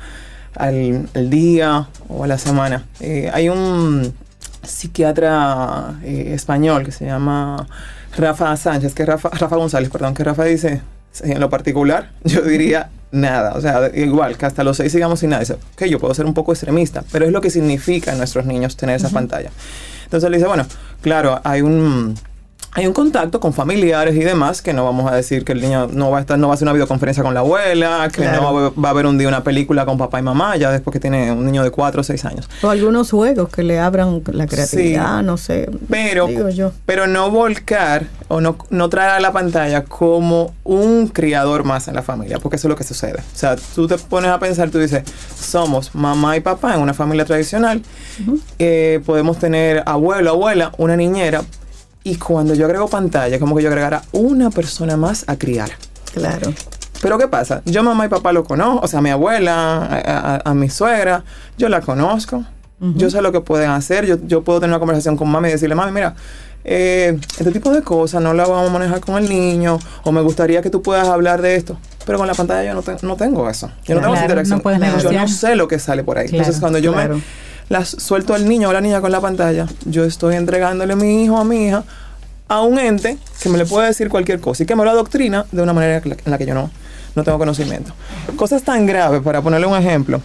al, 0.59 1.09
al 1.15 1.29
día 1.29 1.87
o 2.07 2.23
a 2.23 2.27
la 2.27 2.37
semana. 2.37 2.85
Eh, 2.99 3.31
hay 3.33 3.49
un 3.49 4.13
psiquiatra 4.61 5.99
eh, 6.03 6.31
español 6.35 6.85
que 6.85 6.91
se 6.91 7.05
llama 7.05 7.67
Rafa 8.15 8.55
Sánchez, 8.55 8.93
que 8.93 9.05
Rafa, 9.05 9.29
Rafa 9.29 9.55
González, 9.55 9.89
perdón, 9.89 10.13
que 10.13 10.23
Rafa 10.23 10.43
dice, 10.43 10.81
"Sí, 11.11 11.31
en 11.31 11.39
lo 11.39 11.49
particular, 11.49 12.11
yo 12.23 12.41
diría 12.41 12.89
nada, 13.11 13.53
o 13.55 13.61
sea, 13.61 13.89
igual 13.95 14.37
que 14.37 14.45
hasta 14.45 14.63
los 14.63 14.77
seis 14.77 14.91
sigamos 14.91 15.19
sin 15.19 15.31
nada. 15.31 15.39
Dice, 15.39 15.53
ok, 15.53 15.85
yo 15.85 15.99
puedo 15.99 16.13
ser 16.13 16.25
un 16.25 16.33
poco 16.33 16.51
extremista, 16.51 17.03
pero 17.11 17.25
es 17.25 17.31
lo 17.31 17.41
que 17.41 17.49
significa 17.49 18.11
en 18.11 18.19
nuestros 18.19 18.45
niños 18.45 18.77
tener 18.77 18.97
esa 18.97 19.09
pantalla. 19.09 19.49
Entonces 20.03 20.29
le 20.29 20.37
dice, 20.37 20.47
bueno, 20.47 20.65
claro, 21.01 21.41
hay 21.43 21.61
un 21.61 22.15
hay 22.71 22.85
un 22.85 22.93
contacto 22.93 23.39
con 23.39 23.51
familiares 23.53 24.15
y 24.15 24.19
demás 24.19 24.61
que 24.61 24.73
no 24.73 24.85
vamos 24.85 25.11
a 25.11 25.15
decir 25.15 25.43
que 25.43 25.53
el 25.53 25.61
niño 25.61 25.87
no 25.91 26.11
va 26.11 26.19
a 26.19 26.21
estar, 26.21 26.37
no 26.37 26.47
va 26.47 26.53
a 26.53 26.55
hacer 26.55 26.65
una 26.65 26.73
videoconferencia 26.73 27.23
con 27.23 27.33
la 27.33 27.39
abuela, 27.39 28.07
que 28.13 28.21
Claro. 28.21 28.41
no 28.41 28.53
va, 28.53 28.67
a- 28.67 28.71
va 28.79 28.89
a 28.91 28.93
ver 28.93 29.05
un 29.07 29.17
día 29.17 29.27
una 29.27 29.43
película 29.43 29.85
con 29.85 29.97
papá 29.97 30.19
y 30.19 30.21
mamá, 30.21 30.55
ya 30.55 30.71
después 30.71 30.93
que 30.93 30.99
tiene 30.99 31.31
un 31.31 31.45
niño 31.45 31.63
de 31.63 31.71
4 31.71 32.01
o 32.01 32.03
6 32.03 32.23
años. 32.25 32.47
O 32.61 32.69
algunos 32.69 33.09
juegos 33.11 33.49
que 33.49 33.63
le 33.63 33.79
abran 33.79 34.21
la 34.31 34.45
creatividad, 34.45 35.23
no 35.23 35.37
sé. 35.37 35.69
Pero, 35.89 36.27
Digo 36.27 36.49
yo. 36.49 36.71
pero 36.85 37.07
no 37.07 37.31
volcar 37.31 38.05
o 38.27 38.39
no, 38.39 38.55
no 38.69 38.87
traer 38.89 39.09
a 39.11 39.19
la 39.19 39.31
pantalla 39.31 39.83
como 39.85 40.53
un 40.63 41.07
criador 41.07 41.63
más 41.63 41.87
en 41.87 41.95
la 41.95 42.03
familia, 42.03 42.37
porque 42.39 42.57
eso 42.57 42.67
es 42.67 42.69
lo 42.69 42.75
que 42.75 42.83
sucede. 42.83 43.19
O 43.19 43.37
sea, 43.37 43.55
tú 43.73 43.87
te 43.87 43.97
pones 43.97 44.29
a 44.29 44.37
pensar, 44.39 44.69
tú 44.69 44.77
dices, 44.77 45.03
somos 45.35 45.95
mamá 45.95 46.37
y 46.37 46.41
papá 46.41 46.75
en 46.75 46.81
una 46.81 46.93
familia 46.93 47.25
tradicional, 47.25 47.81
eh, 48.59 49.01
podemos 49.05 49.39
tener 49.39 49.81
abuelo, 49.85 50.29
abuela, 50.31 50.71
una 50.77 50.95
niñera, 50.95 51.41
y 52.03 52.15
cuando 52.15 52.53
yo 52.53 52.65
agrego 52.65 52.87
pantalla, 52.87 53.35
es 53.35 53.39
como 53.39 53.55
que 53.55 53.63
yo 53.63 53.69
agregara 53.69 54.01
una 54.11 54.49
persona 54.49 54.97
más 54.97 55.25
a 55.27 55.37
criar. 55.37 55.69
Claro. 56.13 56.53
Pero 57.01 57.17
¿qué 57.17 57.27
pasa? 57.27 57.61
Yo 57.65 57.81
mamá 57.83 58.05
y 58.05 58.09
papá 58.09 58.31
lo 58.33 58.43
conozco, 58.43 58.83
o 58.83 58.87
sea, 58.87 58.99
mi 59.01 59.09
abuela, 59.09 59.85
a, 59.85 60.35
a- 60.35 60.41
a 60.43 60.53
mi 60.53 60.69
suegra, 60.69 61.23
yo 61.57 61.69
la 61.69 61.81
conozco, 61.81 62.43
yo 62.95 63.09
sé 63.09 63.21
lo 63.21 63.31
que 63.33 63.41
pueden 63.41 63.69
hacer, 63.71 64.05
yo, 64.05 64.17
yo 64.25 64.41
puedo 64.43 64.59
tener 64.61 64.71
una 64.71 64.79
conversación 64.79 65.17
con 65.17 65.29
mami 65.29 65.49
y 65.49 65.51
decirle, 65.51 65.75
mami, 65.75 65.91
mira, 65.91 66.15
eh, 66.63 67.17
este 67.37 67.51
tipo 67.51 67.71
de 67.71 67.81
cosas 67.81 68.21
no 68.21 68.33
la 68.33 68.45
vamos 68.47 68.69
a 68.69 68.73
manejar 68.73 68.99
con 69.01 69.17
el 69.21 69.29
niño, 69.29 69.79
o 70.03 70.11
me 70.11 70.21
gustaría 70.21 70.61
que 70.61 70.69
tú 70.69 70.81
puedas 70.81 71.07
hablar 71.07 71.41
de 71.41 71.55
esto. 71.55 71.77
Pero 72.05 72.17
con 72.17 72.27
la 72.27 72.33
pantalla 72.33 72.63
yo 72.67 72.73
no, 72.73 72.81
te- 72.81 72.97
no 73.05 73.15
tengo 73.17 73.49
eso. 73.49 73.69
Yo 73.85 73.95
no 73.95 74.01
tengo 74.01 74.13
esa 74.15 74.23
interacción. 74.23 74.61
no 74.63 74.99
yo 74.99 75.11
no 75.11 75.27
sé 75.27 75.55
lo 75.55 75.67
que 75.67 75.77
sale 75.79 76.03
por 76.03 76.17
ahí. 76.17 76.27
Claro, 76.27 76.37
Entonces, 76.43 76.59
cuando 76.59 76.79
yo 76.79 76.91
claro. 76.93 77.15
me 77.17 77.21
las 77.69 77.89
suelto 77.89 78.33
al 78.33 78.47
niño 78.49 78.69
o 78.69 78.73
la 78.73 78.81
niña 78.81 78.99
con 78.99 79.11
la 79.11 79.21
pantalla, 79.21 79.67
yo 79.85 80.03
estoy 80.03 80.35
entregándole 80.35 80.93
a 80.93 80.95
mi 80.95 81.23
hijo 81.23 81.35
o 81.35 81.37
a 81.37 81.45
mi 81.45 81.67
hija 81.67 81.83
a 82.47 82.61
un 82.61 82.79
ente 82.79 83.17
que 83.41 83.49
me 83.49 83.57
le 83.57 83.65
puede 83.65 83.87
decir 83.87 84.09
cualquier 84.09 84.39
cosa 84.39 84.63
y 84.63 84.65
que 84.65 84.75
me 84.75 84.83
lo 84.83 84.89
adoctrina 84.89 85.45
de 85.51 85.61
una 85.61 85.71
manera 85.71 86.01
en 86.03 86.31
la 86.31 86.37
que 86.37 86.45
yo 86.47 86.55
no, 86.55 86.71
no 87.15 87.23
tengo 87.23 87.37
conocimiento. 87.37 87.93
Cosas 88.35 88.63
tan 88.63 88.85
graves, 88.87 89.21
para 89.21 89.41
ponerle 89.41 89.67
un 89.67 89.77
ejemplo. 89.77 90.19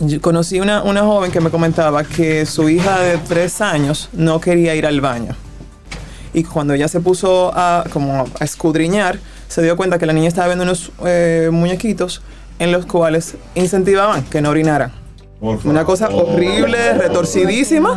Yo 0.00 0.20
conocí 0.20 0.58
una, 0.58 0.82
una 0.82 1.02
joven 1.02 1.30
que 1.30 1.40
me 1.40 1.50
comentaba 1.50 2.02
que 2.02 2.44
su 2.44 2.68
hija 2.68 2.98
de 2.98 3.18
tres 3.18 3.60
años 3.60 4.08
no 4.12 4.40
quería 4.40 4.74
ir 4.74 4.86
al 4.86 5.00
baño. 5.00 5.36
Y 6.32 6.42
cuando 6.42 6.74
ella 6.74 6.88
se 6.88 6.98
puso 6.98 7.52
a, 7.54 7.84
como 7.92 8.26
a 8.40 8.44
escudriñar, 8.44 9.20
se 9.46 9.62
dio 9.62 9.76
cuenta 9.76 9.98
que 9.98 10.06
la 10.06 10.12
niña 10.12 10.26
estaba 10.26 10.48
viendo 10.48 10.64
unos 10.64 10.90
eh, 11.06 11.50
muñequitos 11.52 12.22
en 12.58 12.72
los 12.72 12.86
cuales 12.86 13.36
incentivaban 13.54 14.24
que 14.24 14.42
no 14.42 14.50
orinaran. 14.50 15.03
Una 15.70 15.84
cosa 15.84 16.08
horrible, 16.08 16.94
retorcidísima. 16.94 17.90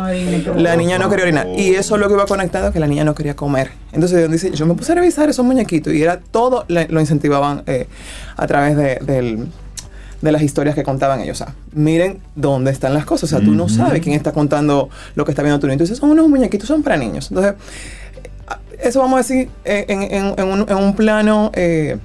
La 0.56 0.76
niña 0.76 0.98
no 0.98 1.08
quería 1.08 1.24
orinar. 1.24 1.48
Y 1.56 1.70
eso 1.74 1.94
es 1.96 2.00
lo 2.00 2.08
que 2.08 2.14
iba 2.14 2.26
conectado, 2.26 2.72
que 2.72 2.80
la 2.80 2.86
niña 2.86 3.04
no 3.04 3.14
quería 3.14 3.34
comer. 3.36 3.70
Entonces 3.92 4.30
dice, 4.30 4.50
yo 4.52 4.66
me 4.66 4.74
puse 4.74 4.92
a 4.92 4.94
revisar 4.96 5.28
esos 5.28 5.44
muñequitos 5.44 5.92
y 5.94 6.02
era 6.02 6.18
todo, 6.20 6.64
lo 6.68 7.00
incentivaban 7.00 7.62
eh, 7.66 7.86
a 8.36 8.46
través 8.46 8.76
de, 8.76 8.96
del- 9.02 9.46
de 10.20 10.32
las 10.32 10.42
historias 10.42 10.74
que 10.74 10.82
contaban 10.82 11.20
ellos. 11.20 11.40
O 11.40 11.44
sea, 11.44 11.54
miren 11.72 12.18
dónde 12.34 12.70
están 12.72 12.92
las 12.92 13.04
cosas. 13.04 13.32
O 13.32 13.36
sea, 13.36 13.44
tú 13.44 13.52
no 13.52 13.68
sabes 13.68 14.00
quién 14.02 14.14
está 14.16 14.32
contando 14.32 14.88
lo 15.14 15.24
que 15.24 15.30
está 15.30 15.42
viendo 15.42 15.60
tu 15.60 15.66
niño. 15.68 15.74
Entonces 15.74 15.96
son 15.98 16.10
unos 16.10 16.28
muñequitos, 16.28 16.66
son 16.66 16.82
para 16.82 16.96
niños. 16.96 17.28
Entonces, 17.30 17.54
eso 18.80 19.00
vamos 19.00 19.14
a 19.14 19.18
decir 19.18 19.48
eh, 19.64 19.84
en, 19.88 20.02
en- 20.02 20.34
en 20.36 20.44
un, 20.48 20.66
en 20.68 20.76
un 20.76 20.94
plano 20.96 21.50
eh, 21.54 21.98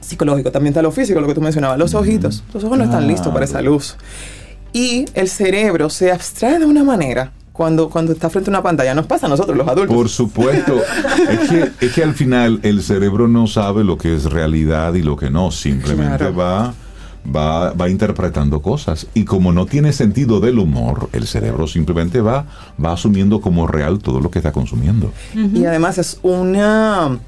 psicológico. 0.00 0.50
También 0.50 0.72
está 0.72 0.82
lo 0.82 0.90
físico, 0.92 1.20
lo 1.20 1.26
que 1.26 1.34
tú 1.34 1.40
mencionabas. 1.40 1.78
Los 1.78 1.94
ojitos. 1.94 2.42
Los 2.54 2.64
ojos 2.64 2.78
no 2.78 2.84
están 2.84 3.06
listos 3.06 3.32
para 3.32 3.44
esa 3.44 3.60
luz. 3.62 3.96
Y 4.72 5.06
el 5.14 5.28
cerebro 5.28 5.90
se 5.90 6.12
abstrae 6.12 6.58
de 6.58 6.66
una 6.66 6.84
manera 6.84 7.32
cuando, 7.52 7.90
cuando 7.90 8.12
está 8.12 8.30
frente 8.30 8.50
a 8.50 8.52
una 8.52 8.62
pantalla. 8.62 8.94
Nos 8.94 9.06
pasa 9.06 9.26
a 9.26 9.28
nosotros, 9.28 9.56
los 9.56 9.68
adultos. 9.68 9.94
Por 9.94 10.08
supuesto. 10.08 10.80
es, 11.30 11.48
que, 11.48 11.86
es 11.86 11.92
que 11.92 12.02
al 12.02 12.14
final 12.14 12.60
el 12.62 12.82
cerebro 12.82 13.28
no 13.28 13.46
sabe 13.46 13.84
lo 13.84 13.98
que 13.98 14.14
es 14.14 14.24
realidad 14.24 14.94
y 14.94 15.02
lo 15.02 15.16
que 15.16 15.30
no. 15.30 15.50
Simplemente 15.50 16.18
Claro. 16.18 16.36
va, 16.36 16.74
va, 17.36 17.72
va 17.72 17.88
interpretando 17.90 18.62
cosas. 18.62 19.08
Y 19.14 19.24
como 19.24 19.52
no 19.52 19.66
tiene 19.66 19.92
sentido 19.92 20.40
del 20.40 20.58
humor, 20.58 21.10
el 21.12 21.26
cerebro 21.26 21.66
simplemente 21.66 22.20
va, 22.20 22.46
va 22.82 22.92
asumiendo 22.92 23.40
como 23.40 23.66
real 23.66 23.98
todo 23.98 24.20
lo 24.20 24.30
que 24.30 24.38
está 24.38 24.52
consumiendo. 24.52 25.12
Y 25.34 25.64
además 25.64 25.98
es 25.98 26.18
una... 26.22 27.18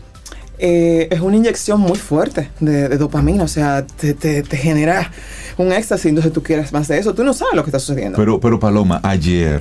eh, 0.62 1.08
es 1.10 1.20
una 1.20 1.36
inyección 1.36 1.80
muy 1.80 1.98
fuerte 1.98 2.48
de, 2.60 2.88
de 2.88 2.96
dopamina, 2.96 3.44
o 3.44 3.48
sea, 3.48 3.84
te, 3.86 4.14
te- 4.14 4.42
te 4.42 4.56
genera 4.56 5.10
un 5.58 5.72
éxtasis, 5.72 6.06
entonces 6.06 6.32
tú 6.32 6.42
quieres 6.42 6.72
más 6.72 6.88
de 6.88 6.98
eso, 6.98 7.12
tú 7.14 7.24
no 7.24 7.34
sabes 7.34 7.54
lo 7.54 7.62
que 7.64 7.68
está 7.70 7.78
sucediendo. 7.78 8.16
Pero, 8.16 8.40
pero 8.40 8.58
Paloma, 8.58 9.00
ayer 9.02 9.60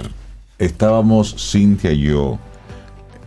estábamos 0.59 1.35
Cintia 1.51 1.91
y 1.91 2.03
yo 2.03 2.37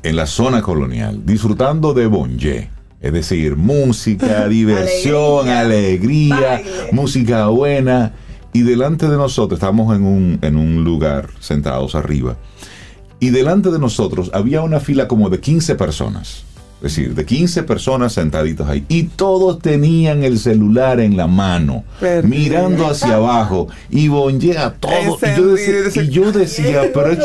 en 0.03 0.17
la 0.17 0.27
zona 0.27 0.63
colonial 0.63 1.21
disfrutando 1.27 1.93
de 1.95 2.07
Bonje. 2.07 2.71
Es 3.01 3.13
decir, 3.13 3.57
música, 3.57 4.49
diversión, 4.49 5.49
alegría, 5.49 6.37
baile. 6.37 6.71
música 6.93 7.47
buena. 7.49 8.13
Y 8.53 8.63
delante 8.63 9.09
de 9.09 9.17
nosotros, 9.17 9.59
estábamos 9.59 9.95
en 9.97 10.05
un, 10.05 10.39
en 10.41 10.57
un 10.57 10.85
lugar 10.85 11.29
sentados 11.41 11.95
arriba. 11.97 12.37
y 13.21 13.31
delante 13.31 13.71
de 13.71 13.79
nosotros 13.79 14.31
había 14.33 14.63
una 14.63 14.79
fila 14.81 15.09
como 15.09 15.29
de 15.29 15.41
15 15.41 15.75
personas. 15.75 16.45
Es 16.85 16.95
decir, 16.95 17.15
de 17.15 17.25
15 17.25 17.63
personas 17.63 18.13
sentaditos 18.13 18.69
ahí. 18.69 18.85
Y 18.89 19.05
todos 19.05 19.59
tenían 19.61 20.23
el 20.23 20.39
celular 20.39 21.01
en 21.01 21.17
la 21.17 21.27
mano, 21.27 21.83
mirando 22.25 22.87
hacia 22.87 23.15
abajo. 23.15 23.69
Y 23.89 24.09
bonjea 24.09 24.75
todo. 24.75 24.93
Y 24.93 25.37
yo 25.39 25.47
decía, 25.55 26.03
y 26.03 26.09
yo 26.11 26.31
decía, 26.31 26.83
pero 26.95 27.11
es- 27.11 27.21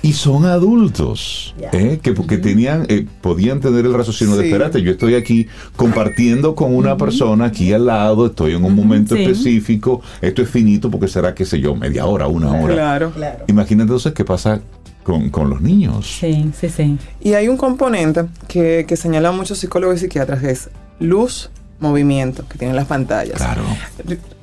y 0.00 0.14
son 0.14 0.46
adultos, 0.46 1.54
¿eh? 1.72 1.98
que 2.02 2.12
porque 2.12 2.38
tenían, 2.38 2.86
eh, 2.88 3.04
podían 3.20 3.60
tener 3.60 3.84
el 3.84 3.92
raciocinio 3.92 4.36
de, 4.36 4.46
espérate, 4.46 4.80
yo 4.80 4.92
estoy 4.92 5.16
aquí 5.16 5.48
compartiendo 5.76 6.54
con 6.54 6.74
una 6.74 6.96
persona 6.96 7.46
aquí 7.46 7.74
al 7.74 7.84
lado, 7.84 8.26
estoy 8.26 8.54
en 8.54 8.64
un 8.64 8.74
momento 8.74 9.16
sí. 9.16 9.22
específico, 9.22 10.00
esto 10.22 10.40
es 10.40 10.48
finito 10.48 10.90
porque 10.90 11.08
será, 11.08 11.34
qué 11.34 11.44
sé 11.44 11.60
yo, 11.60 11.74
media 11.74 12.06
hora, 12.06 12.26
una 12.26 12.52
hora. 12.52 12.72
Claro. 12.74 13.12
Imagínate 13.48 13.82
entonces 13.82 14.14
qué 14.14 14.24
pasa 14.24 14.62
con, 15.08 15.30
con 15.30 15.48
los 15.50 15.60
niños. 15.62 16.06
Sí, 16.20 16.52
sí, 16.60 16.68
sí. 16.68 16.98
Y 17.20 17.32
hay 17.32 17.48
un 17.48 17.56
componente 17.56 18.26
que, 18.46 18.84
que 18.86 18.96
señalan 18.96 19.34
muchos 19.34 19.58
psicólogos 19.58 19.96
y 19.96 20.00
psiquiatras, 20.00 20.40
que 20.40 20.50
es 20.50 20.68
luz, 21.00 21.50
movimiento, 21.80 22.44
que 22.48 22.58
tienen 22.58 22.76
las 22.76 22.86
pantallas. 22.86 23.36
Claro. 23.38 23.62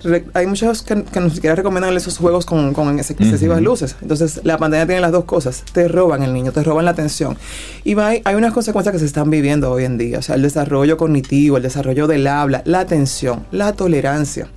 Re- 0.03 0.25
hay 0.33 0.47
muchos 0.47 0.81
que, 0.83 1.03
que 1.03 1.19
ni 1.19 1.29
siquiera 1.29 1.55
recomiendan 1.55 1.95
esos 1.95 2.17
juegos 2.17 2.45
con, 2.45 2.73
con 2.73 2.97
ex- 2.97 3.11
excesivas 3.11 3.61
luces. 3.61 3.95
Entonces, 4.01 4.39
la 4.43 4.57
pantalla 4.57 4.85
tiene 4.85 5.01
las 5.01 5.11
dos 5.11 5.25
cosas. 5.25 5.63
Te 5.73 5.87
roban 5.87 6.23
el 6.23 6.33
niño, 6.33 6.51
te 6.51 6.63
roban 6.63 6.85
la 6.85 6.91
atención. 6.91 7.37
Y 7.83 7.93
va- 7.93 8.07
hay, 8.07 8.21
hay 8.23 8.35
unas 8.35 8.53
consecuencias 8.53 8.93
que 8.93 8.99
se 8.99 9.05
están 9.05 9.29
viviendo 9.29 9.69
hoy 9.69 9.83
en 9.83 9.97
día. 9.97 10.19
O 10.19 10.21
sea, 10.21 10.35
el 10.35 10.41
desarrollo 10.41 10.97
cognitivo, 10.97 11.57
el 11.57 11.63
desarrollo 11.63 12.07
del 12.07 12.25
habla, 12.27 12.61
la 12.65 12.79
atención, 12.79 13.45
la 13.51 13.73
tolerancia. 13.73 14.47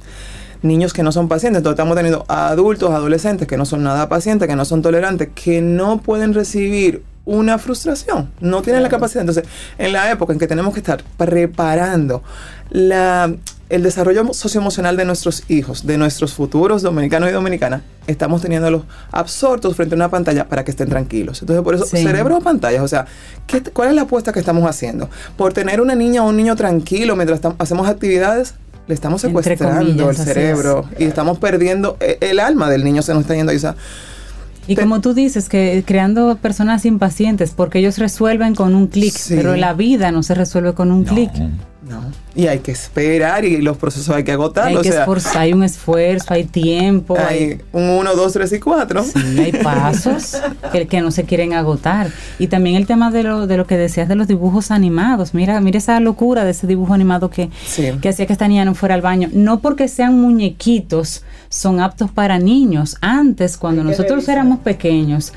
Niños 0.63 0.93
que 0.93 1.03
no 1.03 1.13
son 1.13 1.29
pacientes. 1.29 1.59
Entonces, 1.59 1.77
estamos 1.77 1.97
teniendo 1.97 2.25
adultos, 2.29 2.91
adolescentes 2.91 3.47
que 3.47 3.57
no 3.57 3.65
son 3.65 3.83
nada 3.83 4.09
pacientes, 4.09 4.49
que 4.49 4.57
no 4.57 4.65
son 4.65 4.83
tolerantes, 4.83 5.29
que 5.35 5.61
no 5.61 6.01
pueden 6.01 6.35
recibir 6.35 7.03
una 7.25 7.59
frustración. 7.59 8.31
No 8.41 8.63
tienen 8.63 8.83
la 8.83 8.89
capacidad. 8.89 9.21
Entonces, 9.21 9.45
en 9.77 9.93
la 9.93 10.11
época 10.11 10.33
en 10.33 10.39
que 10.39 10.47
tenemos 10.47 10.73
que 10.73 10.81
estar 10.81 11.03
preparando 11.19 12.23
la, 12.71 13.33
el 13.69 13.83
desarrollo 13.83 14.33
socioemocional 14.33 14.97
de 14.97 15.05
nuestros 15.05 15.45
hijos, 15.49 15.87
de 15.87 15.99
nuestros 15.99 16.33
futuros 16.33 16.81
dominicanos 16.83 17.29
y 17.29 17.33
dominicanas, 17.33 17.83
estamos 18.07 18.41
teniéndolos 18.41 18.83
absortos 19.13 19.77
frente 19.77 19.95
a 19.95 19.97
una 19.97 20.09
pantalla 20.11 20.49
para 20.49 20.65
que 20.65 20.71
estén 20.71 20.89
tranquilos. 20.89 21.41
Entonces, 21.43 21.63
por 21.63 21.75
eso, 21.75 21.85
Sí. 21.85 21.99
cerebro 22.03 22.39
o 22.39 22.41
pantallas, 22.41 22.83
o 22.83 22.89
sea, 22.89 23.05
¿qué, 23.47 23.63
¿cuál 23.63 23.91
es 23.91 23.95
la 23.95 24.03
apuesta 24.03 24.33
que 24.33 24.41
estamos 24.41 24.65
haciendo? 24.69 25.11
Por 25.37 25.53
tener 25.53 25.81
una 25.83 25.95
niña 25.95 26.23
o 26.25 26.29
un 26.29 26.37
niño 26.37 26.57
tranquilo 26.57 27.15
mientras 27.15 27.41
hacemos 27.59 27.89
actividades, 27.89 28.55
le 28.89 28.95
estamos 28.95 29.21
secuestrando 29.21 29.79
comillas, 29.79 30.19
el 30.19 30.27
cerebro 30.27 30.85
y 30.99 31.05
estamos 31.05 31.39
perdiendo, 31.39 31.97
eh, 32.01 32.19
el 32.21 32.41
alma 32.41 32.69
del 32.71 32.83
niño 32.85 33.03
se 33.03 33.13
nos 33.13 33.23
está 33.23 33.35
yendo. 33.37 33.53
O 33.53 33.59
sea, 33.59 33.77
Y 34.67 34.75
Te- 34.75 34.83
como 34.83 35.01
tú 35.01 35.15
dices, 35.15 35.49
que 35.49 35.83
creando 35.87 36.37
personas 36.37 36.85
impacientes, 36.85 37.53
porque 37.57 37.79
ellos 37.79 37.97
resuelven 37.97 38.55
con 38.55 38.75
un 38.75 38.87
clic, 38.89 39.15
Sí. 39.15 39.35
pero 39.35 39.57
la 39.57 39.73
vida 39.73 40.11
no 40.13 40.23
se 40.23 40.35
resuelve 40.35 40.75
con 40.75 40.93
un 40.93 41.05
No. 41.05 41.11
clic. 41.15 41.31
No. 41.89 42.13
Y 42.35 42.47
hay 42.47 42.61
que 42.61 42.71
esperar 42.71 43.45
y 43.45 43.61
los 43.63 43.77
procesos 43.77 44.15
hay 44.15 44.23
que 44.25 44.33
agotarlos. 44.33 44.71
Hay 44.71 44.77
o 44.77 44.83
que 44.83 44.91
sea, 44.93 45.01
esforzar, 45.01 45.39
hay 45.39 45.53
un 45.53 45.63
esfuerzo, 45.65 46.33
hay 46.35 46.45
tiempo, 46.45 47.17
hay, 47.19 47.39
hay 47.39 47.61
un 47.73 47.83
1, 47.85 48.15
2, 48.15 48.33
3 48.33 48.53
y 48.53 48.61
4. 48.61 49.05
sí, 49.05 49.19
hay 49.41 49.53
pasos 49.53 50.37
que, 50.73 50.87
que 50.87 51.01
no 51.01 51.11
se 51.11 51.25
quieren 51.25 51.55
agotar. 51.55 52.11
Y 52.39 52.47
también 52.49 52.77
el 52.77 52.87
tema 52.87 53.11
de 53.11 53.23
lo, 53.25 53.47
de 53.47 53.57
lo 53.57 53.67
que 53.67 53.77
decías 53.77 54.09
de 54.09 54.15
los 54.15 54.29
dibujos 54.29 54.71
animados. 54.71 55.35
Mira, 55.35 55.61
mira 55.61 55.79
esa 55.79 55.99
locura 56.01 56.45
de 56.45 56.51
ese 56.53 56.67
dibujo 56.67 56.95
animado 56.95 57.31
que, 57.31 57.51
Sí. 57.67 57.91
que 58.01 58.09
hacía 58.11 58.27
que 58.27 58.33
esta 58.33 58.47
niña 58.49 58.65
no 58.65 58.75
fuera 58.75 58.95
al 58.95 59.03
baño. 59.03 59.29
No 59.33 59.61
porque 59.61 59.89
sean 59.89 60.21
muñequitos, 60.21 61.23
son 61.49 61.81
aptos 61.81 62.11
para 62.11 62.39
niños. 62.39 62.97
Antes, 63.01 63.57
cuando 63.57 63.83
nosotros 63.83 64.29
éramos 64.29 64.61
pequeños, 64.61 65.33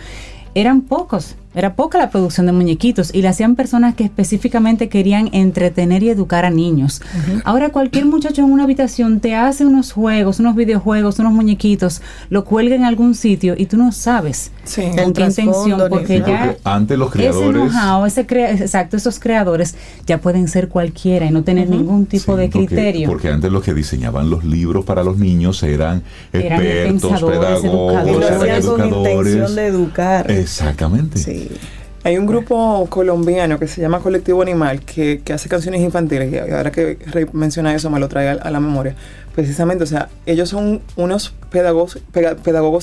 eran 0.54 0.82
pocos. 0.82 1.36
Era 1.54 1.76
poca 1.76 1.98
la 1.98 2.10
producción 2.10 2.46
de 2.46 2.54
muñequitos 2.54 3.14
y 3.14 3.22
la 3.22 3.32
hacían 3.32 3.56
personas 3.56 3.94
que 3.96 4.06
específicamente 4.06 4.88
querían 4.88 5.30
entretener 5.34 6.02
y 6.04 6.10
educar 6.10 6.46
a 6.46 6.50
niños. 6.50 7.02
Ahora 7.44 7.70
cualquier 7.70 8.06
muchacho 8.06 8.42
en 8.42 8.52
una 8.52 8.64
habitación 8.64 9.20
te 9.20 9.36
hace 9.36 9.66
unos 9.66 9.92
juegos, 9.92 10.40
unos 10.40 10.56
videojuegos, 10.56 11.20
unos 11.20 11.34
muñequitos, 11.34 12.02
lo 12.30 12.46
cuelga 12.46 12.76
en 12.76 12.86
algún 12.86 13.16
sitio 13.16 13.56
y 13.58 13.66
tú 13.66 13.76
no 13.78 13.92
sabes 13.92 14.52
Sí. 14.64 14.82
con 14.82 15.12
qué 15.14 15.24
intención, 15.24 15.82
porque 15.90 16.20
ya 16.20 16.26
Porque 16.26 16.58
antes 16.64 16.98
los 16.98 17.10
ese 17.10 17.18
creadores... 17.18 17.74
ese 18.08 18.26
crea- 18.26 18.52
exacto, 18.52 18.96
esos 18.96 19.20
creadores 19.20 19.76
ya 20.06 20.20
pueden 20.20 20.48
ser 20.48 20.70
cualquiera 20.70 21.26
y 21.26 21.32
no 21.32 21.44
tener 21.44 21.70
ningún 21.70 22.06
tipo 22.06 22.36
Sí, 22.36 22.42
de 22.42 22.48
porque- 22.50 22.68
criterio. 22.68 23.10
Porque, 23.10 23.30
antes 23.30 23.52
los 23.52 23.64
que 23.64 23.74
diseñaban 23.74 24.30
los 24.30 24.44
libros 24.46 24.86
para 24.86 25.04
los 25.04 25.18
niños 25.18 25.62
eran 25.64 26.04
Eran 26.32 26.62
expertos, 26.62 27.12
pensadores, 27.12 27.40
pedagogos, 27.40 27.64
Y 27.64 27.66
lo 27.68 28.12
educadores. 28.12 28.30
eran 28.32 28.42
hacían 28.58 28.62
con 28.62 28.82
educadores. 28.82 29.34
intención 29.34 29.56
de 29.56 29.68
educar. 29.68 30.32
Exactamente. 30.32 31.18
Sí. 31.18 31.41
Hay 32.04 32.18
un 32.18 32.26
grupo 32.26 32.88
colombiano 32.90 33.60
que 33.60 33.68
se 33.68 33.80
llama 33.80 34.00
Colectivo 34.00 34.42
Animal 34.42 34.82
que, 34.82 35.22
que 35.24 35.34
hace 35.34 35.50
canciones 35.50 35.82
infantiles 35.82 36.34
y 36.34 36.38
ahora 36.40 36.72
que 36.72 36.98
Rey 37.12 37.28
menciona 37.32 37.76
eso 37.76 37.92
me 37.92 38.00
lo 38.00 38.10
trae 38.10 38.30
a, 38.30 38.32
a 38.34 38.50
la 38.50 38.60
memoria. 38.60 38.96
Precisamente, 39.36 39.84
o 39.84 39.88
sea, 39.88 40.10
ellos 40.26 40.50
son 40.50 40.82
unos 40.98 41.34
pedagogos, 41.52 41.98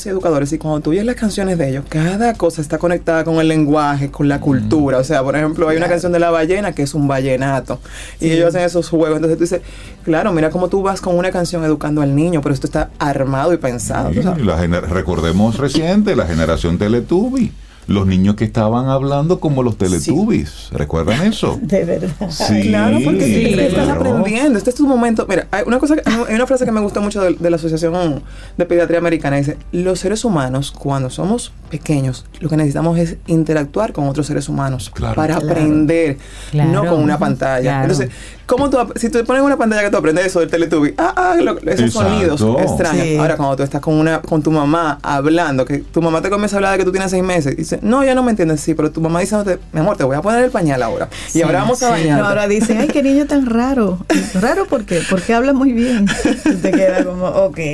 y 0.06 0.08
educadores 0.08 0.52
y 0.52 0.58
cuando 0.58 0.80
tú 0.80 0.90
oyes 0.90 1.04
las 1.04 1.16
canciones 1.16 1.58
de 1.58 1.68
ellos, 1.68 1.84
cada 1.88 2.34
cosa 2.34 2.62
está 2.62 2.78
conectada 2.78 3.24
con 3.24 3.38
el 3.40 3.48
lenguaje, 3.48 4.10
con 4.10 4.28
la 4.28 4.40
cultura. 4.40 4.98
O 4.98 5.04
sea, 5.04 5.22
por 5.22 5.36
ejemplo, 5.36 5.68
hay 5.68 5.76
una 5.76 5.88
canción 5.88 6.12
de 6.12 6.20
la 6.20 6.30
ballena 6.30 6.72
que 6.72 6.82
es 6.82 6.94
un 6.94 7.08
vallenato 7.08 7.80
y 8.20 8.30
ellos 8.30 8.48
hacen 8.48 8.62
esos 8.62 8.88
juegos. 8.88 9.16
Entonces 9.16 9.36
tú 9.36 9.44
dices, 9.44 9.60
claro, 10.04 10.32
mira 10.32 10.48
cómo 10.48 10.68
tú 10.68 10.80
vas 10.80 11.00
con 11.00 11.16
una 11.16 11.30
canción 11.30 11.64
educando 11.64 12.02
al 12.02 12.14
niño, 12.14 12.40
pero 12.40 12.54
esto 12.54 12.66
está 12.66 12.90
armado 12.98 13.52
y 13.52 13.56
pensado. 13.58 14.12
Sí, 14.12 14.20
la 14.22 14.56
recordemos 14.80 15.58
reciente 15.58 16.14
la 16.14 16.26
generación 16.26 16.78
Teletubby. 16.78 17.52
Los 17.88 18.06
niños 18.06 18.36
que 18.36 18.44
estaban 18.44 18.86
hablando 18.88 19.40
como 19.40 19.62
los 19.64 19.76
Teletubbies. 19.78 20.68
¿Recuerdan 20.70 21.26
eso? 21.26 21.58
De 21.62 21.84
verdad. 21.84 22.30
Sí, 22.30 22.68
Claro, 22.68 22.98
porque 23.02 23.24
Sí, 23.24 23.44
estás 23.58 23.84
claro. 23.84 24.00
aprendiendo. 24.00 24.58
Este 24.58 24.70
es 24.70 24.76
tu 24.76 24.86
momento. 24.86 25.26
Mira, 25.28 25.48
hay 25.50 25.64
una 25.66 25.78
cosa, 25.78 25.96
que- 25.96 26.02
hay 26.08 26.34
una 26.34 26.46
frase 26.46 26.64
que 26.66 26.70
me 26.72 26.80
gusta 26.80 27.00
mucho 27.00 27.20
de, 27.22 27.32
de 27.34 27.50
la 27.50 27.56
Asociación 27.56 28.22
de 28.56 28.66
Pediatría 28.66 28.98
Americana. 28.98 29.36
Dice, 29.38 29.56
los 29.72 29.98
seres 30.00 30.24
humanos, 30.24 30.70
cuando 30.70 31.10
somos 31.10 31.50
pequeños, 31.70 32.24
lo 32.40 32.48
que 32.48 32.56
necesitamos 32.56 32.98
es 32.98 33.16
interactuar 33.26 33.92
con 33.92 34.06
otros 34.08 34.26
seres 34.26 34.48
humanos 34.48 34.90
Claro. 34.94 35.14
para 35.16 35.36
Claro. 35.38 35.50
aprender, 35.50 36.18
Claro. 36.50 36.70
no 36.70 36.86
con 36.90 37.02
una 37.02 37.18
pantalla. 37.18 37.62
Claro. 37.62 37.82
Entonces, 37.92 38.10
¿cómo 38.48 38.70
tú, 38.70 38.78
si 38.96 39.10
tú 39.10 39.22
pones 39.24 39.42
una 39.42 39.56
pantalla 39.56 39.82
que 39.82 39.90
tú 39.90 39.98
aprendes 39.98 40.26
eso 40.26 40.40
del 40.40 40.48
Teletubby, 40.50 40.94
ah, 40.96 41.12
ah, 41.14 41.36
lo- 41.40 41.58
esos 41.58 41.80
Exacto. 41.94 42.08
sonidos 42.08 42.62
extraños. 42.62 43.06
Sí. 43.06 43.16
Ahora, 43.16 43.36
cuando 43.36 43.56
tú 43.56 43.62
estás 43.62 43.80
con 43.80 43.94
una 43.94 44.20
con 44.22 44.42
tu 44.42 44.50
mamá 44.50 44.98
hablando, 45.02 45.64
que 45.66 45.78
tu 45.78 46.00
mamá 46.02 46.22
te 46.22 46.30
comienza 46.30 46.56
a 46.56 46.58
hablar 46.58 46.72
de 46.72 46.78
que 46.78 46.84
tú 46.84 46.90
tienes 46.90 47.10
seis 47.10 47.22
meses, 47.22 47.52
y 47.52 47.56
dice, 47.56 47.78
no, 47.82 48.02
ya 48.02 48.14
no 48.14 48.22
me 48.22 48.30
entiendes, 48.30 48.60
sí, 48.60 48.74
pero 48.74 48.90
tu 48.90 49.00
mamá 49.00 49.20
dice, 49.20 49.36
mi 49.72 49.80
amor, 49.80 49.96
te 49.96 50.04
voy 50.04 50.16
a 50.16 50.22
poner 50.22 50.42
el 50.44 50.50
pañal 50.50 50.82
ahora. 50.82 51.08
Sí, 51.28 51.38
y 51.40 51.42
ahora 51.42 51.60
vamos 51.60 51.82
a 51.82 51.86
sí. 51.86 51.92
bañar. 52.02 52.20
No, 52.20 52.26
ahora 52.26 52.48
dicen, 52.48 52.78
ay, 52.78 52.88
qué 52.88 53.02
niño 53.02 53.26
tan 53.26 53.46
raro. 53.46 53.98
¿Raro 54.40 54.66
por 54.66 54.84
qué? 54.86 55.00
Porque 55.08 55.34
habla 55.34 55.52
muy 55.52 55.72
bien. 55.72 56.06
Y 56.46 56.54
te 56.54 56.70
queda 56.70 57.04
como, 57.04 57.26
ok. 57.26 57.58